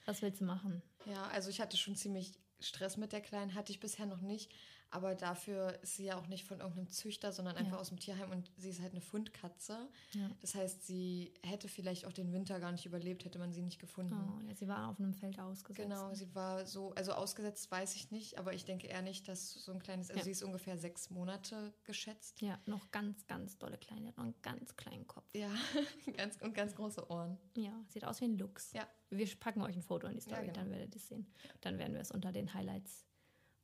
was 0.05 0.22
willst 0.22 0.41
du 0.41 0.45
machen? 0.45 0.81
Ja, 1.05 1.23
also 1.27 1.49
ich 1.49 1.60
hatte 1.60 1.77
schon 1.77 1.95
ziemlich 1.95 2.31
Stress 2.60 2.95
mit 2.97 3.11
der 3.11 3.22
Kleinen, 3.22 3.55
hatte 3.55 3.72
ich 3.72 3.80
bisher 3.80 4.05
noch 4.05 4.22
nicht. 4.22 4.53
Aber 4.94 5.15
dafür 5.15 5.80
ist 5.82 5.95
sie 5.95 6.06
ja 6.06 6.18
auch 6.20 6.28
nicht 6.28 6.45
von 6.45 6.60
irgendeinem 6.60 6.88
Züchter, 6.88 7.32
sondern 7.32 7.57
einfach 7.57 7.74
Ja. 7.74 7.80
aus 7.80 7.90
dem 7.90 7.99
Tierheim 7.99 8.30
und 8.30 8.52
sie 8.57 8.70
ist 8.70 8.80
halt 8.80 8.91
eine 8.91 9.02
Fundkatze. 9.02 9.90
Ja. 10.14 10.30
Das 10.41 10.53
heißt, 10.53 10.86
sie 10.86 11.34
hätte 11.41 11.68
vielleicht 11.68 12.06
auch 12.06 12.14
den 12.14 12.32
Winter 12.32 12.60
gar 12.60 12.72
nicht 12.72 12.86
überlebt, 12.86 13.26
hätte 13.26 13.40
man 13.40 13.52
sie 13.52 13.64
nicht 13.64 13.80
gefunden. 13.80 14.14
Oh, 14.14 14.48
ja, 14.48 14.53
sie 14.53 14.68
war 14.68 14.90
auf 14.90 14.99
einem 14.99 15.15
Feld 15.15 15.40
ausgesetzt. 15.40 15.90
Genau, 15.90 16.14
sie 16.14 16.34
war 16.36 16.68
so, 16.68 16.94
also 16.94 17.14
ausgesetzt 17.14 17.72
weiß 17.72 17.95
ich 17.95 18.11
nicht, 18.11 18.38
aber 18.38 18.53
ich 18.53 18.65
denke 18.65 18.86
eher 18.86 19.02
nicht, 19.02 19.28
dass 19.28 19.53
so 19.53 19.72
ein 19.72 19.80
kleines, 19.82 20.10
also 20.10 20.20
Ja. 20.20 20.26
sie 20.26 20.32
ist 20.32 20.44
ungefähr 20.44 20.78
sechs 20.78 21.10
Monate 21.10 21.74
geschätzt. 21.86 22.40
Ja, 22.41 22.60
noch 22.68 22.91
ganz, 22.91 23.26
ganz 23.26 23.57
dolle 23.57 23.80
klein. 23.80 24.03
Die 24.03 24.10
hat 24.10 24.18
noch 24.18 24.26
einen 24.26 24.36
ganz 24.44 24.76
kleinen 24.78 25.07
Kopf. 25.07 25.26
Ja, 25.34 25.49
ganz, 26.18 26.38
und 26.41 26.53
ganz 26.53 26.76
große 26.76 27.10
Ohren. 27.10 27.40
Ja, 27.57 27.74
sieht 27.88 28.06
aus 28.06 28.22
wie 28.22 28.26
ein 28.26 28.38
Luchs. 28.38 28.72
Ja. 28.74 28.88
Wir 29.10 29.28
packen 29.40 29.61
euch 29.64 29.76
ein 29.76 29.82
Foto 29.82 30.06
in 30.06 30.14
die 30.14 30.22
Story, 30.22 30.41
genau. 30.41 30.53
dann 30.53 30.70
werdet 30.70 30.94
ihr 30.94 31.02
es 31.02 31.07
sehen. 31.07 31.26
Dann 31.61 31.80
werden 31.80 31.94
wir 31.94 32.02
es 32.02 32.11
unter 32.11 32.32
den 32.32 32.53
Highlights 32.53 33.06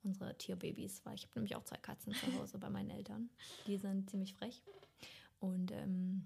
unserer 0.03 0.37
Tierbabys, 0.37 1.05
weil 1.05 1.15
ich 1.15 1.23
habe 1.23 1.33
nämlich 1.35 1.55
auch 1.55 1.63
zwei 1.63 1.77
Katzen 1.77 2.13
zu 2.13 2.33
Hause 2.39 2.57
bei 2.57 2.69
meinen 2.69 2.89
Eltern. 2.89 3.29
Die 3.67 3.77
sind 3.77 4.09
ziemlich 4.09 4.33
frech. 4.33 4.63
Und 5.39 5.71
ähm, 5.71 6.25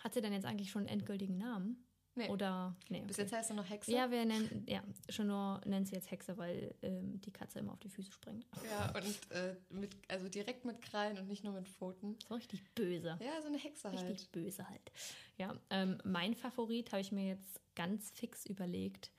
hat 0.00 0.14
sie 0.14 0.20
denn 0.20 0.32
jetzt 0.32 0.46
eigentlich 0.46 0.70
schon 0.70 0.82
einen 0.82 1.00
endgültigen 1.00 1.38
Namen? 1.38 1.84
Nee. 2.16 2.28
Oder 2.28 2.76
nee, 2.88 3.00
Bis 3.00 3.16
okay. 3.16 3.22
jetzt 3.22 3.32
heißt 3.32 3.48
sie 3.48 3.54
noch 3.54 3.68
Hexe. 3.68 3.90
Ja, 3.90 4.08
wir 4.08 4.24
nennen, 4.24 4.64
ja, 4.68 4.84
schon 5.08 5.26
nur 5.26 5.60
nennen 5.64 5.84
sie 5.84 5.96
jetzt 5.96 6.12
Hexe, 6.12 6.36
weil 6.38 6.72
ähm, 6.82 7.20
die 7.20 7.32
Katze 7.32 7.58
immer 7.58 7.72
auf 7.72 7.80
die 7.80 7.88
Füße 7.88 8.12
springt. 8.12 8.46
Ja, 8.70 8.94
und 8.94 9.32
äh, 9.32 9.56
mit, 9.70 9.96
also 10.08 10.28
direkt 10.28 10.64
mit 10.64 10.80
Krallen 10.80 11.18
und 11.18 11.26
nicht 11.26 11.42
nur 11.42 11.52
mit 11.54 11.68
Pfoten. 11.68 12.16
So 12.28 12.34
richtig 12.34 12.62
böse. 12.74 13.18
Ja, 13.20 13.42
so 13.42 13.48
eine 13.48 13.58
Hexe 13.58 13.90
Richtig 13.90 14.08
halt. 14.08 14.32
böse 14.32 14.68
halt. 14.68 14.92
Ja, 15.38 15.56
ähm, 15.70 15.98
mein 16.04 16.34
Favorit 16.34 16.92
habe 16.92 17.00
ich 17.00 17.10
mir 17.10 17.26
jetzt 17.26 17.60
ganz 17.74 18.12
fix 18.12 18.46
überlegt. 18.46 19.10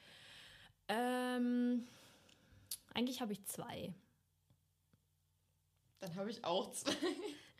Ähm, 0.88 1.86
eigentlich 2.96 3.22
habe 3.22 3.34
ich 3.34 3.46
zwei. 3.46 3.94
Dann 6.00 6.16
habe 6.16 6.30
ich 6.30 6.44
auch 6.44 6.72
zwei. 6.72 6.96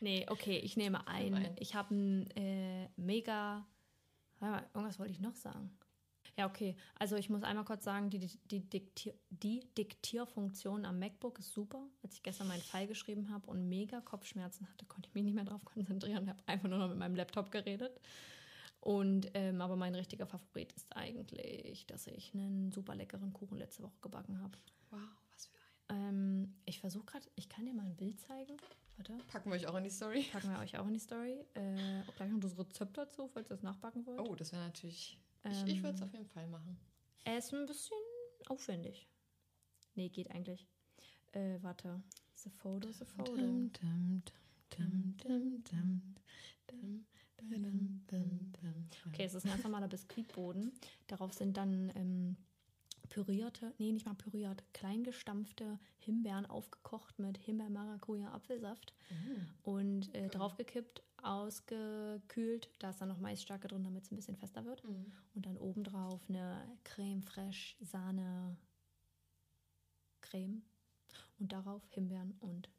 Nee, 0.02 0.26
okay, 0.30 0.57
ich 0.57 0.76
nehme 0.76 1.07
einen. 1.07 1.56
Ich 1.57 1.74
habe 1.74 1.95
einen 1.95 2.30
äh, 2.32 2.90
mega. 2.98 3.66
Warte 4.40 4.56
mal, 4.56 4.70
irgendwas 4.74 4.99
wollte 4.99 5.14
ich 5.14 5.22
noch 5.22 5.36
sagen. 5.36 5.78
Ja, 6.38 6.48
okay. 6.48 6.76
Also 6.95 7.16
ich 7.16 7.30
muss 7.30 7.44
einmal 7.44 7.64
kurz 7.64 7.86
sagen, 7.86 8.10
die, 8.10 8.20
die, 8.20 8.70
Diktier, 8.70 9.14
die 9.30 9.62
Diktierfunktion 9.78 10.86
am 10.86 10.99
MacBook 10.99 11.40
ist 11.40 11.53
super. 11.53 11.88
Als 12.03 12.16
ich 12.16 12.24
gestern 12.24 12.48
meinen 12.48 12.62
Fall 12.62 12.88
geschrieben 12.88 13.30
habe 13.30 13.48
und 13.48 13.70
mega 13.70 14.02
Kopfschmerzen 14.02 14.68
hatte, 14.70 14.86
konnte 14.86 15.07
ich 15.07 15.16
mich 15.16 15.24
nicht 15.24 15.36
mehr 15.36 15.45
drauf 15.45 15.64
konzentrieren 15.64 16.24
und 16.24 16.30
habe 16.30 16.44
einfach 16.45 16.68
nur 16.68 16.80
noch 16.80 16.90
mit 16.90 16.98
meinem 16.98 17.16
Laptop 17.16 17.52
geredet. 17.52 18.02
Und 18.82 19.32
ähm, 19.34 19.62
aber 19.62 19.78
mein 19.78 19.95
richtiger 19.95 20.28
Favorit 20.28 20.74
ist 20.74 20.95
eigentlich, 20.95 21.88
dass 21.88 22.06
ich 22.06 22.34
einen 22.34 22.72
super 22.72 22.95
leckeren 22.95 23.34
Kuchen 23.34 23.57
letzte 23.57 23.84
Woche 23.84 23.98
gebacken 24.02 24.41
habe. 24.41 24.57
Wow. 24.91 24.99
Ähm, 25.90 26.53
ich 26.66 26.80
versuche 26.80 27.06
gerade, 27.06 27.28
ich 27.36 27.49
kann 27.49 27.66
dir 27.66 27.74
mal 27.74 27.86
ein 27.86 27.95
Bild 27.95 28.20
zeigen. 28.20 28.57
Warte. 28.98 29.18
Packen 29.28 29.49
wir 29.49 29.56
euch 29.56 29.68
auch 29.68 29.76
in 29.76 29.84
die 29.84 29.90
Story. 29.90 30.26
Packen 30.32 30.49
wir 30.49 30.60
euch 30.60 30.78
auch 30.78 30.88
in 30.88 30.94
die 30.94 30.99
Story. 30.99 31.45
Äh, 31.53 32.02
gleich 32.16 32.32
noch 32.32 32.40
das 32.40 32.57
Rezept 32.57 32.98
dazu, 32.98 33.28
falls 33.28 33.48
ihr 33.48 33.56
das 33.56 33.64
nachbacken 33.64 34.06
wollt. 34.06 34.20
Oh, 34.22 34.36
das 34.36 34.52
wäre 34.52 34.64
natürlich. 34.64 35.20
ich 35.44 35.64
ich 35.68 35.84
würde 35.84 35.95
es 35.95 36.02
auf 36.02 36.14
jeden 36.14 36.28
Fall 36.28 36.48
machen. 36.48 36.78
Er 37.26 37.38
ist 37.38 37.53
ein 37.53 37.66
bisschen 37.66 37.98
aufwendig. 38.48 39.07
Nee, 39.95 40.10
geht 40.10 40.32
eigentlich. 40.32 40.68
Äh, 41.34 41.57
warte. 41.62 42.02
The 42.36 42.49
photo, 42.49 42.91
the 42.91 43.06
photo. 43.06 43.34
Okay, 49.07 49.24
es 49.24 49.34
ist 49.34 49.45
ein 49.45 49.52
ganz 49.52 49.64
normaler 49.64 49.88
Biskuitboden. 49.88 50.74
Darauf 51.07 51.34
sind 51.34 51.56
dann 51.57 51.91
ähm, 51.95 52.38
pürierte, 53.15 53.73
nee, 53.77 53.93
nicht 53.93 54.05
mal 54.05 54.13
püriert, 54.13 54.61
kleingestampfte 54.73 55.79
Himbeeren 55.99 56.45
aufgekocht 56.45 57.17
mit 57.17 57.37
Himbeer-Maracuja-Apfelsaft 57.37 58.93
und 59.63 60.13
äh, 60.13 60.27
draufgekippt, 60.27 61.01
ausgekühlt. 61.23 62.69
Da 62.79 62.89
ist 62.89 62.99
dann 62.99 63.07
noch 63.07 63.19
Maisstärke 63.19 63.69
drin, 63.69 63.85
damit 63.85 64.03
es 64.03 64.11
ein 64.11 64.17
bisschen 64.17 64.35
fester 64.35 64.65
wird. 64.65 64.83
Und 64.83 65.45
dann 65.45 65.57
obendrauf 65.57 66.19
eine 66.27 66.61
Creme 66.83 67.23
fraiche 67.23 67.77
Sahne 67.85 68.57
Creme 70.19 70.61
und 71.39 71.53
darauf 71.53 71.83
Himbeeren 71.91 72.35
und 72.41 72.69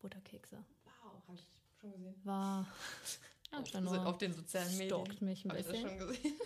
Butterkekse. 0.00 0.64
Wow, 0.84 1.22
habe 1.28 1.38
ich 1.38 1.46
schon 1.80 1.92
gesehen. 1.92 2.20
War 2.24 2.66
ja, 3.52 3.58
schon 3.66 3.84
sind 3.84 3.84
nur 3.84 4.06
auf 4.06 4.18
den 4.18 4.32
sozialen 4.32 4.70
Medien. 4.76 4.88
stalkt 4.88 5.22
mich 5.22 5.44
ein 5.44 5.50
Hab 5.50 5.58
ich 5.58 5.66
das 5.66 5.72
bisschen. 5.72 5.98
schon 5.98 6.08
gesehen. 6.08 6.34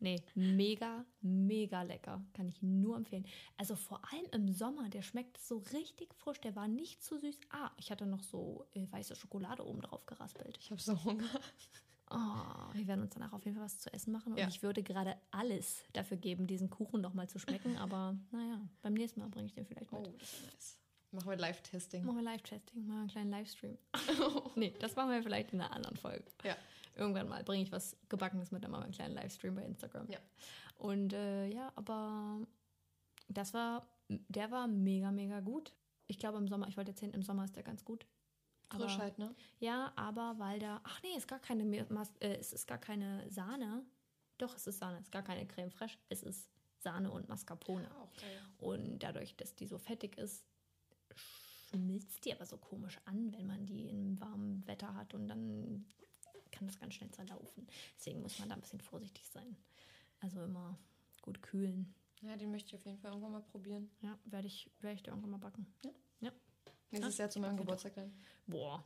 Nee, 0.00 0.20
mega, 0.34 1.04
mega 1.20 1.82
lecker. 1.82 2.20
Kann 2.32 2.48
ich 2.48 2.60
nur 2.60 2.96
empfehlen. 2.96 3.24
Also 3.56 3.76
vor 3.76 4.00
allem 4.12 4.26
im 4.32 4.52
Sommer, 4.52 4.88
der 4.88 5.02
schmeckt 5.02 5.38
so 5.38 5.58
richtig 5.72 6.12
frisch. 6.16 6.40
Der 6.40 6.56
war 6.56 6.66
nicht 6.66 7.04
zu 7.04 7.18
süß. 7.18 7.38
Ah, 7.50 7.70
ich 7.76 7.88
hatte 7.92 8.04
noch 8.04 8.24
so 8.24 8.66
äh, 8.74 8.84
weiße 8.90 9.14
Schokolade 9.14 9.64
oben 9.64 9.80
drauf 9.80 10.04
geraspelt. 10.06 10.58
Ich 10.60 10.72
habe 10.72 10.80
so 10.82 11.04
Hunger. 11.04 11.30
Oh, 12.10 12.74
wir 12.74 12.88
werden 12.88 13.02
uns 13.02 13.14
danach 13.14 13.32
auf 13.32 13.44
jeden 13.44 13.56
Fall 13.56 13.64
was 13.64 13.78
zu 13.78 13.92
essen 13.94 14.10
machen. 14.12 14.32
Und 14.32 14.38
Ja. 14.40 14.48
ich 14.48 14.64
würde 14.64 14.82
gerade 14.82 15.14
alles 15.30 15.84
dafür 15.92 16.16
geben, 16.16 16.48
diesen 16.48 16.68
Kuchen 16.68 17.00
nochmal 17.00 17.28
zu 17.28 17.38
schmecken. 17.38 17.76
Aber 17.78 18.16
naja, 18.32 18.60
beim 18.82 18.94
nächsten 18.94 19.20
Mal 19.20 19.28
bringe 19.28 19.46
ich 19.46 19.54
den 19.54 19.66
vielleicht 19.66 19.92
mit. 19.92 20.00
Oh, 20.08 20.14
das 20.18 20.32
ist 20.32 20.42
nice. 20.52 20.78
Machen 21.12 21.28
wir 21.28 21.36
Live-Testing. 21.36 22.04
Machen 22.04 22.16
wir 22.16 22.22
Live-Testing, 22.24 22.86
mal 22.86 23.00
einen 23.00 23.08
kleinen 23.08 23.30
Livestream. 23.30 23.76
nee, 24.56 24.74
das 24.80 24.96
machen 24.96 25.10
wir 25.10 25.22
vielleicht 25.22 25.52
in 25.52 25.60
einer 25.60 25.72
anderen 25.72 25.96
Folge. 25.96 26.24
Ja. 26.42 26.56
Irgendwann 26.96 27.28
mal 27.28 27.44
bringe 27.44 27.62
ich 27.62 27.72
was 27.72 27.96
Gebackenes 28.08 28.50
mit, 28.50 28.64
dann 28.64 28.70
machen 28.70 28.82
wir 28.82 28.84
einen 28.86 28.94
kleinen 28.94 29.14
Livestream 29.14 29.54
bei 29.54 29.62
Instagram. 29.62 30.08
Ja. 30.10 30.18
Und 30.78 31.12
äh, 31.12 31.46
ja, 31.48 31.70
aber 31.76 32.40
das 33.28 33.52
war, 33.54 33.86
der 34.08 34.50
war 34.50 34.66
mega, 34.66 35.10
mega 35.10 35.40
gut. 35.40 35.72
Ich 36.06 36.18
glaube 36.18 36.38
im 36.38 36.48
Sommer, 36.48 36.66
ich 36.68 36.76
wollte 36.76 36.90
erzählen, 36.90 37.12
im 37.12 37.22
Sommer 37.22 37.44
ist 37.44 37.56
der 37.56 37.62
ganz 37.62 37.84
gut. 37.84 38.06
Aber- 38.70 38.84
Frisch 38.84 38.98
halt, 38.98 39.18
ne? 39.18 39.34
Ja, 39.60 39.92
aber 39.96 40.34
weil 40.38 40.58
da, 40.58 40.80
ach 40.84 41.02
nee, 41.02 41.16
ist 41.16 41.28
gar 41.28 41.38
keine, 41.40 41.64
äh, 42.20 42.36
es 42.36 42.52
ist 42.54 42.66
gar 42.66 42.78
keine 42.78 43.30
Sahne. 43.30 43.84
Doch, 44.38 44.56
es 44.56 44.66
ist 44.66 44.78
Sahne, 44.78 44.96
es 44.96 45.04
ist 45.04 45.12
gar 45.12 45.22
keine 45.22 45.46
Creme 45.46 45.70
fraiche, 45.70 45.98
es 46.08 46.22
ist 46.22 46.48
Sahne 46.78 47.10
und 47.10 47.28
Mascarpone. 47.28 47.88
Auch 48.00 48.12
geil. 48.16 48.40
Und 48.58 48.98
dadurch, 48.98 49.36
dass 49.36 49.54
die 49.54 49.66
so 49.66 49.78
fettig 49.78 50.16
ist, 50.18 50.44
schmilzt 51.72 52.24
die 52.24 52.32
aber 52.32 52.46
so 52.46 52.56
komisch 52.56 52.98
an, 53.04 53.32
wenn 53.32 53.46
man 53.46 53.66
die 53.66 53.88
in 53.88 54.20
warmem 54.20 54.66
Wetter 54.66 54.94
hat 54.94 55.14
und 55.14 55.28
dann 55.28 55.86
kann 56.50 56.66
das 56.66 56.78
ganz 56.78 56.94
schnell 56.94 57.10
zerlaufen. 57.10 57.66
Deswegen 57.98 58.20
muss 58.22 58.38
man 58.38 58.48
da 58.48 58.54
ein 58.54 58.60
bisschen 58.60 58.80
vorsichtig 58.80 59.28
sein. 59.28 59.56
Also 60.20 60.42
immer 60.44 60.78
gut 61.22 61.42
kühlen. 61.42 61.94
Ja, 62.20 62.36
den 62.36 62.50
möchte 62.50 62.68
ich 62.68 62.74
auf 62.76 62.84
jeden 62.84 62.98
Fall 62.98 63.10
irgendwann 63.10 63.32
mal 63.32 63.42
probieren. 63.42 63.90
Ja, 64.00 64.16
werde 64.26 64.46
ich, 64.46 64.70
werde 64.80 64.94
ich 64.94 65.02
dir 65.02 65.10
irgendwann 65.10 65.32
mal 65.32 65.38
backen. 65.38 65.66
Ja. 65.84 65.90
Ja. 66.20 66.32
Nächstes 66.90 67.18
Ja, 67.18 67.24
Jahr 67.24 67.30
zu 67.30 67.40
meinem 67.40 67.56
Geburtstag 67.56 67.94
dann. 67.94 68.12
Boah. 68.46 68.84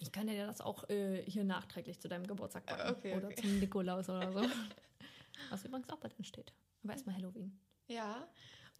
Ich 0.00 0.10
kann 0.10 0.26
dir 0.26 0.46
das 0.46 0.60
auch 0.60 0.88
äh, 0.88 1.22
hier 1.22 1.44
nachträglich 1.44 2.00
zu 2.00 2.08
deinem 2.08 2.26
Geburtstag 2.26 2.66
backen. 2.66 2.88
Äh, 2.88 2.92
okay, 2.92 3.16
oder 3.16 3.28
okay. 3.28 3.42
zum 3.42 3.58
Nikolaus 3.60 4.08
oder 4.08 4.32
so. 4.32 4.40
Was 5.50 5.64
übrigens 5.64 5.88
auch 5.90 5.98
bald 5.98 6.16
ansteht. 6.18 6.52
Aber 6.82 6.94
erstmal 6.94 7.14
Halloween. 7.14 7.58
Ja, 7.86 8.28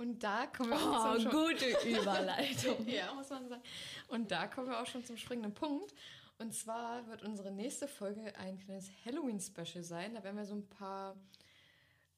und 0.01 0.19
da 0.21 0.47
kommen 0.47 0.71
wir 0.71 0.79
Oh, 0.79 0.95
auch 0.95 1.19
zum 1.19 1.31
gute 1.31 1.67
Überleitung. 1.87 2.87
Ja, 2.89 3.13
muss 3.13 3.29
man 3.29 3.47
sagen. 3.51 3.63
Und 4.09 4.31
da 4.31 4.47
kommen 4.47 4.69
wir 4.69 4.81
auch 4.81 4.87
schon 4.87 5.05
zum 5.05 5.19
springenden 5.19 5.53
Punkt. 5.53 5.95
Und 6.39 6.55
zwar 6.55 7.07
wird 7.09 7.23
unsere 7.23 7.51
nächste 7.51 7.87
Folge 7.87 8.35
ein 8.37 8.59
kleines 8.59 8.89
Halloween-Special 9.05 9.85
sein. 9.85 10.15
Da 10.15 10.25
werden 10.25 10.39
wir 10.39 10.47
so 10.47 10.55
ein 10.55 10.67
paar, 10.67 11.15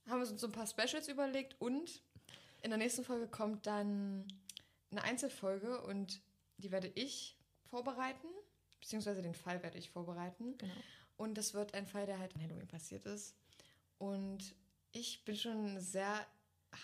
haben 0.08 0.20
wir 0.20 0.30
uns 0.30 0.40
so 0.40 0.46
ein 0.46 0.52
paar 0.52 0.68
Specials 0.68 1.08
überlegt 1.08 1.60
und 1.60 2.00
in 2.62 2.70
der 2.70 2.78
nächsten 2.78 3.02
Folge 3.02 3.26
kommt 3.26 3.66
dann 3.66 4.32
eine 4.92 5.02
Einzelfolge 5.02 5.82
und 5.82 6.20
die 6.58 6.70
werde 6.70 6.92
ich 6.94 7.36
vorbereiten, 7.64 8.28
beziehungsweise 8.78 9.22
den 9.22 9.34
Fall 9.34 9.60
werde 9.64 9.78
ich 9.78 9.90
vorbereiten. 9.90 10.56
Genau. 10.56 10.72
Und 11.16 11.36
das 11.36 11.52
wird 11.52 11.74
ein 11.74 11.88
Fall, 11.88 12.06
der 12.06 12.20
halt 12.20 12.36
an 12.36 12.42
Halloween 12.42 12.68
passiert 12.68 13.06
ist. 13.06 13.34
Und 13.98 14.54
ich 14.92 15.24
bin 15.24 15.34
schon 15.34 15.80
sehr 15.80 16.24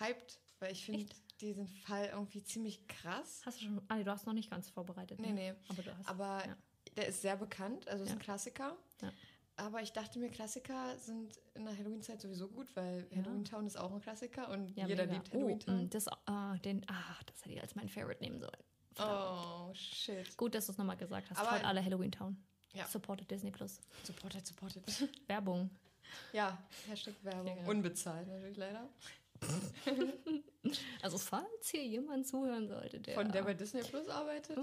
hyped, 0.00 0.40
weil 0.60 0.72
ich 0.72 0.84
finde 0.84 1.06
diesen 1.40 1.66
Fall 1.68 2.06
irgendwie 2.06 2.42
ziemlich 2.42 2.86
krass. 2.88 3.42
Hast 3.44 3.60
du 3.60 3.64
schon. 3.66 3.80
Ah, 3.88 4.02
du 4.02 4.10
hast 4.10 4.26
noch 4.26 4.32
nicht 4.32 4.50
ganz 4.50 4.68
vorbereitet. 4.70 5.20
Nee, 5.20 5.28
ne? 5.28 5.34
nee. 5.34 5.54
Aber 5.68 5.82
du 5.82 5.96
hast. 5.96 6.08
Aber 6.08 6.46
ja. 6.46 6.56
der 6.96 7.06
ist 7.08 7.22
sehr 7.22 7.36
bekannt, 7.36 7.86
also 7.88 8.04
ist 8.04 8.10
Ja. 8.10 8.16
ein 8.16 8.20
Klassiker. 8.22 8.76
Ja. 9.02 9.12
Aber 9.56 9.82
ich 9.82 9.92
dachte 9.92 10.20
mir, 10.20 10.30
Klassiker 10.30 10.96
sind 10.98 11.36
in 11.54 11.64
der 11.64 11.76
Halloween-Zeit 11.76 12.20
sowieso 12.20 12.48
gut, 12.48 12.68
weil 12.76 13.08
Halloween 13.14 13.44
Town 13.44 13.66
ist 13.66 13.76
auch 13.76 13.92
ein 13.92 14.00
Klassiker 14.00 14.48
und 14.50 14.68
jeder 14.68 14.86
mega. 14.88 15.04
liebt 15.14 15.32
Halloween 15.32 15.56
oh, 15.56 15.64
Town. 15.64 15.82
mh, 15.82 15.88
das, 15.88 16.06
ah, 16.26 16.56
den, 16.58 16.88
ah, 16.88 17.16
das 17.26 17.44
hätte 17.44 17.54
ich 17.54 17.60
als 17.60 17.74
mein 17.74 17.88
Favorite 17.88 18.22
nehmen 18.22 18.38
sollen. 18.38 18.62
Oh, 19.00 19.72
shit. 19.74 20.36
Gut, 20.36 20.54
dass 20.54 20.66
du 20.66 20.72
es 20.72 20.78
nochmal 20.78 20.96
gesagt 20.96 21.30
hast. 21.30 21.38
Aber- 21.38 21.50
Schaut 21.56 21.64
alle 21.64 21.84
Halloween 21.84 22.12
Town. 22.12 22.36
Ja. 22.72 22.86
Supported 22.86 23.28
Disney 23.30 23.50
Plus. 23.50 23.80
Supported, 24.04 24.46
supported. 24.46 24.82
Werbung. 25.26 25.70
ja, 26.32 26.56
Hashtag 26.88 27.14
Werbung. 27.22 27.58
Unbezahlt 27.66 28.28
natürlich 28.28 28.56
leider. 28.56 28.88
Also 31.02 31.18
falls 31.18 31.70
hier 31.70 31.84
jemand 31.86 32.26
zuhören 32.26 32.68
sollte, 32.68 33.00
der... 33.00 33.14
Von 33.14 33.30
der 33.32 33.42
bei 33.42 33.54
Disney 33.54 33.80
Plus 33.80 34.08
arbeitet. 34.08 34.58
Ah, 34.58 34.62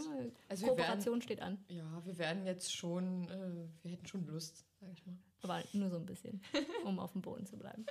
Also 0.49 0.67
wir 0.67 0.77
werden, 0.77 0.77
Kooperation 0.77 1.21
steht 1.21 1.41
an, 1.41 1.57
ja, 1.67 2.05
wir 2.05 2.17
werden 2.17 2.45
jetzt 2.45 2.71
schon, 2.75 3.27
äh, 3.29 3.83
wir 3.83 3.91
hätten 3.91 4.05
schon 4.05 4.25
Lust, 4.27 4.65
sag 4.79 4.89
ich 4.93 5.05
mal. 5.05 5.17
aber 5.41 5.63
nur 5.73 5.89
so 5.89 5.95
ein 5.95 6.05
bisschen, 6.05 6.41
um 6.83 6.99
auf 6.99 7.13
dem 7.13 7.21
Boden 7.21 7.45
zu 7.45 7.57
bleiben. 7.57 7.85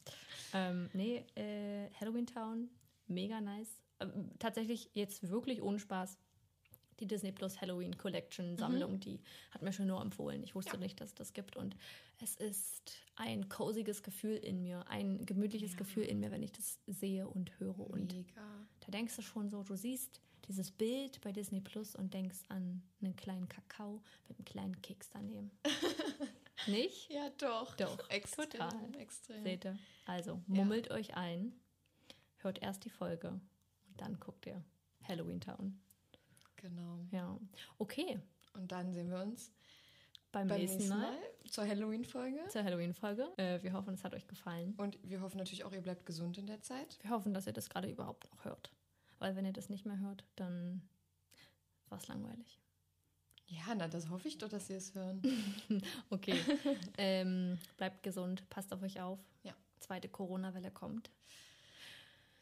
ähm, 0.54 0.90
nee, 0.94 1.24
äh, 1.36 1.90
Halloween 2.00 2.26
Town, 2.26 2.70
mega 3.06 3.40
nice. 3.40 3.80
Ähm, 4.00 4.30
tatsächlich 4.38 4.90
jetzt 4.94 5.28
wirklich 5.28 5.62
ohne 5.62 5.78
Spaß. 5.78 6.18
Die 7.00 7.06
Disney 7.06 7.32
Plus 7.32 7.60
Halloween 7.60 7.96
Collection 7.96 8.56
Sammlung, 8.56 9.00
die 9.00 9.20
hat 9.50 9.62
mir 9.62 9.72
schon 9.72 9.86
nur 9.86 10.00
empfohlen. 10.00 10.42
Ich 10.42 10.54
wusste 10.54 10.78
nicht, 10.78 11.00
dass 11.00 11.10
es 11.10 11.14
das 11.14 11.32
gibt. 11.32 11.56
Und 11.56 11.74
es 12.22 12.36
ist 12.36 12.92
ein 13.16 13.48
coziges 13.48 14.02
Gefühl 14.02 14.36
in 14.36 14.62
mir, 14.62 14.86
ein 14.88 15.24
gemütliches 15.24 15.76
Gefühl 15.76 16.04
in 16.04 16.20
mir, 16.20 16.30
wenn 16.30 16.42
ich 16.42 16.52
das 16.52 16.78
sehe 16.86 17.26
und 17.26 17.58
höre. 17.58 17.80
Und 17.80 18.14
Mega. 18.14 18.42
da 18.80 18.90
denkst 18.90 19.16
du 19.16 19.22
schon 19.22 19.48
so, 19.48 19.62
du 19.62 19.76
siehst 19.76 20.20
dieses 20.46 20.70
Bild 20.70 21.20
bei 21.20 21.32
Disney 21.32 21.60
Plus 21.60 21.94
und 21.94 22.12
denkst 22.12 22.40
an 22.48 22.82
einen 23.00 23.16
kleinen 23.16 23.48
Kakao 23.48 24.02
mit 24.28 24.38
einem 24.38 24.44
kleinen 24.44 24.82
Keks 24.82 25.08
daneben. 25.10 25.50
Nicht? 26.66 27.10
Ja, 27.10 27.30
doch. 27.38 27.76
Doch, 27.76 28.10
extrem, 28.10 28.50
total. 28.50 28.94
extrem. 28.98 29.42
Seht 29.42 29.64
ihr? 29.64 29.78
Also, 30.04 30.42
mummelt 30.46 30.90
euch 30.90 31.16
ein, 31.16 31.54
hört 32.38 32.60
erst 32.62 32.84
die 32.84 32.90
Folge 32.90 33.28
und 33.28 34.00
dann 34.00 34.20
guckt 34.20 34.46
ihr 34.46 34.62
Halloween 35.08 35.40
Town. 35.40 35.80
Genau. 36.60 37.00
Ja. 37.10 37.38
Okay, 37.78 38.20
Und 38.54 38.70
dann 38.72 38.92
sehen 38.92 39.10
wir 39.10 39.18
uns 39.18 39.52
beim, 40.32 40.48
beim 40.48 40.60
nächsten, 40.60 40.78
nächsten 40.78 40.96
Mal, 40.96 41.12
Mal 41.12 41.18
zur 41.48 41.66
Halloween-Folge. 41.66 42.48
zur 42.48 42.64
Halloween-Folge. 42.64 43.28
Äh, 43.36 43.62
wir 43.62 43.72
hoffen, 43.72 43.94
es 43.94 44.04
hat 44.04 44.14
euch 44.14 44.26
gefallen. 44.28 44.74
Und 44.76 44.98
wir 45.02 45.20
hoffen 45.20 45.38
natürlich 45.38 45.64
auch, 45.64 45.72
ihr 45.72 45.80
bleibt 45.80 46.06
gesund 46.06 46.38
in 46.38 46.46
der 46.46 46.62
Zeit. 46.62 46.98
Wir 47.02 47.10
hoffen, 47.10 47.34
dass 47.34 47.46
ihr 47.46 47.52
das 47.52 47.68
gerade 47.68 47.88
überhaupt 47.90 48.30
noch 48.30 48.44
hört. 48.44 48.70
Weil 49.18 49.36
wenn 49.36 49.44
ihr 49.44 49.52
das 49.52 49.68
nicht 49.68 49.86
mehr 49.86 49.98
hört, 49.98 50.24
dann 50.36 50.82
war 51.88 51.98
es 51.98 52.08
langweilig. 52.08 52.60
Ja, 53.46 53.74
na, 53.76 53.88
das 53.88 54.08
hoffe 54.08 54.28
ich 54.28 54.38
doch, 54.38 54.48
dass 54.48 54.70
ihr 54.70 54.76
es 54.76 54.94
hören. 54.94 55.22
Okay. 56.10 56.38
ähm, 56.98 57.58
bleibt 57.76 58.02
gesund, 58.02 58.48
passt 58.48 58.72
auf 58.72 58.82
euch 58.82 59.00
auf. 59.00 59.18
Ja. 59.42 59.54
Zweite 59.80 60.08
Corona-Welle 60.08 60.70
kommt. 60.70 61.10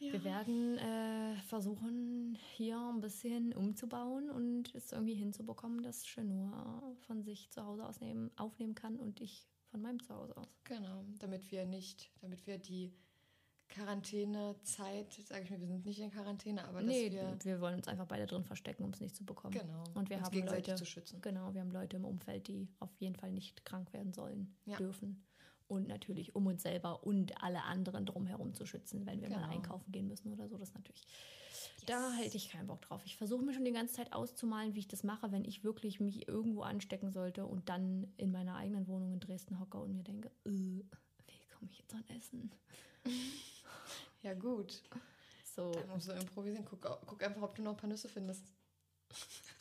Ja. 0.00 0.12
Wir 0.12 0.22
werden 0.24 0.78
äh, 0.78 1.36
versuchen, 1.48 2.38
hier 2.56 2.78
ein 2.78 3.00
bisschen 3.00 3.52
umzubauen 3.52 4.30
und 4.30 4.72
es 4.74 4.92
irgendwie 4.92 5.14
hinzubekommen, 5.14 5.82
dass 5.82 6.04
Chenur 6.06 6.96
von 7.06 7.22
sich 7.24 7.50
zu 7.50 7.64
Hause 7.64 7.84
ausnehmen, 7.84 8.30
aufnehmen 8.36 8.74
kann 8.76 8.96
und 8.96 9.20
ich 9.20 9.48
von 9.70 9.82
meinem 9.82 10.00
Zuhause 10.02 10.36
aus. 10.36 10.46
Genau, 10.64 11.04
damit 11.18 11.50
wir 11.50 11.66
nicht, 11.66 12.10
damit 12.20 12.46
wir 12.46 12.58
die 12.58 12.92
Quarantänezeit, 13.68 15.12
sage 15.26 15.44
ich 15.44 15.50
mir, 15.50 15.60
wir 15.60 15.66
sind 15.66 15.84
nicht 15.84 15.98
in 16.00 16.10
Quarantäne, 16.10 16.64
aber 16.64 16.80
dass 16.80 16.88
nee, 16.88 17.10
wir 17.10 17.36
wir, 17.42 17.60
wollen 17.60 17.74
uns 17.74 17.88
einfach 17.88 18.06
beide 18.06 18.26
drin 18.26 18.44
verstecken, 18.44 18.84
um 18.84 18.90
es 18.90 19.00
nicht 19.00 19.14
zu 19.14 19.24
bekommen. 19.26 19.52
genau, 19.52 19.84
Und 19.94 20.08
wir 20.08 20.16
uns 20.16 20.26
haben 20.26 20.32
gegenseitig 20.32 20.68
Leute, 20.68 20.78
zu 20.78 20.86
schützen. 20.86 21.20
Genau, 21.20 21.52
wir 21.52 21.60
haben 21.60 21.70
Leute 21.70 21.96
im 21.96 22.04
Umfeld, 22.04 22.48
die 22.48 22.68
auf 22.78 22.94
jeden 22.98 23.14
Fall 23.16 23.30
nicht 23.32 23.64
krank 23.64 23.92
werden 23.92 24.12
sollen, 24.12 24.56
Ja. 24.64 24.76
dürfen. 24.76 25.22
Und 25.68 25.86
natürlich, 25.86 26.34
um 26.34 26.46
uns 26.46 26.62
selber 26.62 27.04
und 27.04 27.42
alle 27.42 27.62
anderen 27.64 28.06
drumherum 28.06 28.54
zu 28.54 28.64
schützen, 28.66 29.04
wenn 29.06 29.20
wir 29.20 29.28
mal 29.28 29.36
Genau. 29.42 29.52
einkaufen 29.52 29.92
gehen 29.92 30.08
müssen 30.08 30.32
oder 30.32 30.48
so. 30.48 30.56
Das 30.56 30.72
natürlich. 30.74 31.06
Da 31.86 32.12
hätte 32.12 32.36
ich 32.36 32.48
keinen 32.50 32.66
Bock 32.66 32.80
drauf. 32.82 33.02
Ich 33.04 33.16
versuche 33.16 33.42
mir 33.44 33.52
schon 33.54 33.64
die 33.64 33.72
ganze 33.72 33.94
Zeit 33.94 34.12
auszumalen, 34.12 34.74
wie 34.74 34.80
ich 34.80 34.88
das 34.88 35.04
mache, 35.04 35.30
wenn 35.32 35.44
ich 35.44 35.64
wirklich 35.64 36.00
mich 36.00 36.26
irgendwo 36.28 36.62
anstecken 36.62 37.10
sollte 37.12 37.46
und 37.46 37.68
dann 37.68 38.12
in 38.16 38.30
meiner 38.32 38.56
eigenen 38.56 38.86
Wohnung 38.88 39.12
in 39.12 39.20
Dresden 39.20 39.60
hocke 39.60 39.78
und 39.78 39.94
mir 39.94 40.02
denke, 40.04 40.28
äh, 40.46 40.50
wie 40.50 40.84
komme 41.58 41.70
ich 41.70 41.78
jetzt 41.78 41.94
an 41.94 42.04
Essen? 42.16 42.50
Ja, 44.22 44.34
gut. 44.34 44.82
So 45.44 45.70
Da 45.70 45.86
musst 45.94 46.08
du 46.08 46.12
improvisieren. 46.12 46.64
Guck, 46.68 46.80
guck 47.06 47.22
einfach, 47.22 47.42
ob 47.42 47.54
du 47.54 47.62
noch 47.62 47.72
ein 47.72 47.76
paar 47.76 47.88
Nüsse 47.88 48.08
findest. 48.08 48.42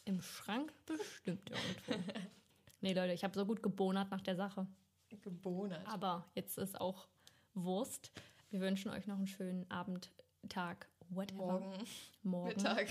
im 0.05 0.21
Schrank 0.21 0.73
bestimmt 0.85 1.49
irgendwo. 1.49 2.09
nee, 2.81 2.93
Leute, 2.93 3.13
ich 3.13 3.23
habe 3.23 3.35
so 3.35 3.45
gut 3.45 3.61
gebonert 3.61 4.09
nach 4.09 4.21
der 4.21 4.35
Sache. 4.35 4.67
Gebonert. 5.09 5.87
Aber 5.87 6.25
jetzt 6.35 6.57
ist 6.57 6.79
auch 6.79 7.07
Wurst. 7.53 8.11
Wir 8.49 8.61
wünschen 8.61 8.91
euch 8.91 9.07
noch 9.07 9.17
einen 9.17 9.27
schönen 9.27 9.69
Abend, 9.71 10.11
Tag, 10.49 10.87
whatever. 11.09 11.59
Morgen, 11.59 11.87
Morgen. 12.23 12.47
Mittag. 12.47 12.87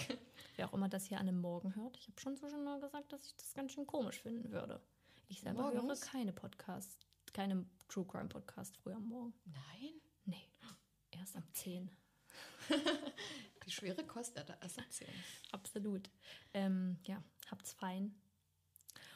Wer 0.57 0.69
auch 0.69 0.75
immer 0.75 0.89
das 0.89 1.07
hier 1.07 1.19
an 1.19 1.29
einem 1.29 1.41
Morgen 1.41 1.75
hört. 1.77 1.97
Ich 1.97 2.09
habe 2.09 2.21
schon 2.21 2.37
so 2.37 2.49
schon 2.49 2.65
mal 2.65 2.81
gesagt, 2.81 3.13
dass 3.13 3.25
ich 3.27 3.37
das 3.37 3.55
ganz 3.55 3.73
schön 3.73 3.87
komisch 3.87 4.21
finden 4.21 4.51
würde. 4.51 4.81
Ich 5.29 5.41
selber 5.41 5.65
höre 5.65 5.81
Morgens? 5.83 6.01
keine 6.03 6.33
Podcasts, 6.33 6.99
keine 7.33 7.65
True 7.89 8.05
Crime 8.05 8.29
Podcast 8.29 8.77
früh 8.79 8.93
am 8.93 9.07
Morgen. 9.09 9.35
Nein, 9.45 10.01
Nee, 10.27 10.49
erst 11.13 11.37
ab 11.37 11.45
10. 11.53 11.89
die 13.65 13.71
schwere 13.71 14.05
Kost 14.05 14.37
erst 14.37 14.79
erzählen. 14.79 15.15
Absolut. 15.53 16.11
Ähm, 16.53 16.99
ja, 17.05 17.23
habt's 17.51 17.73
fein. 17.73 18.15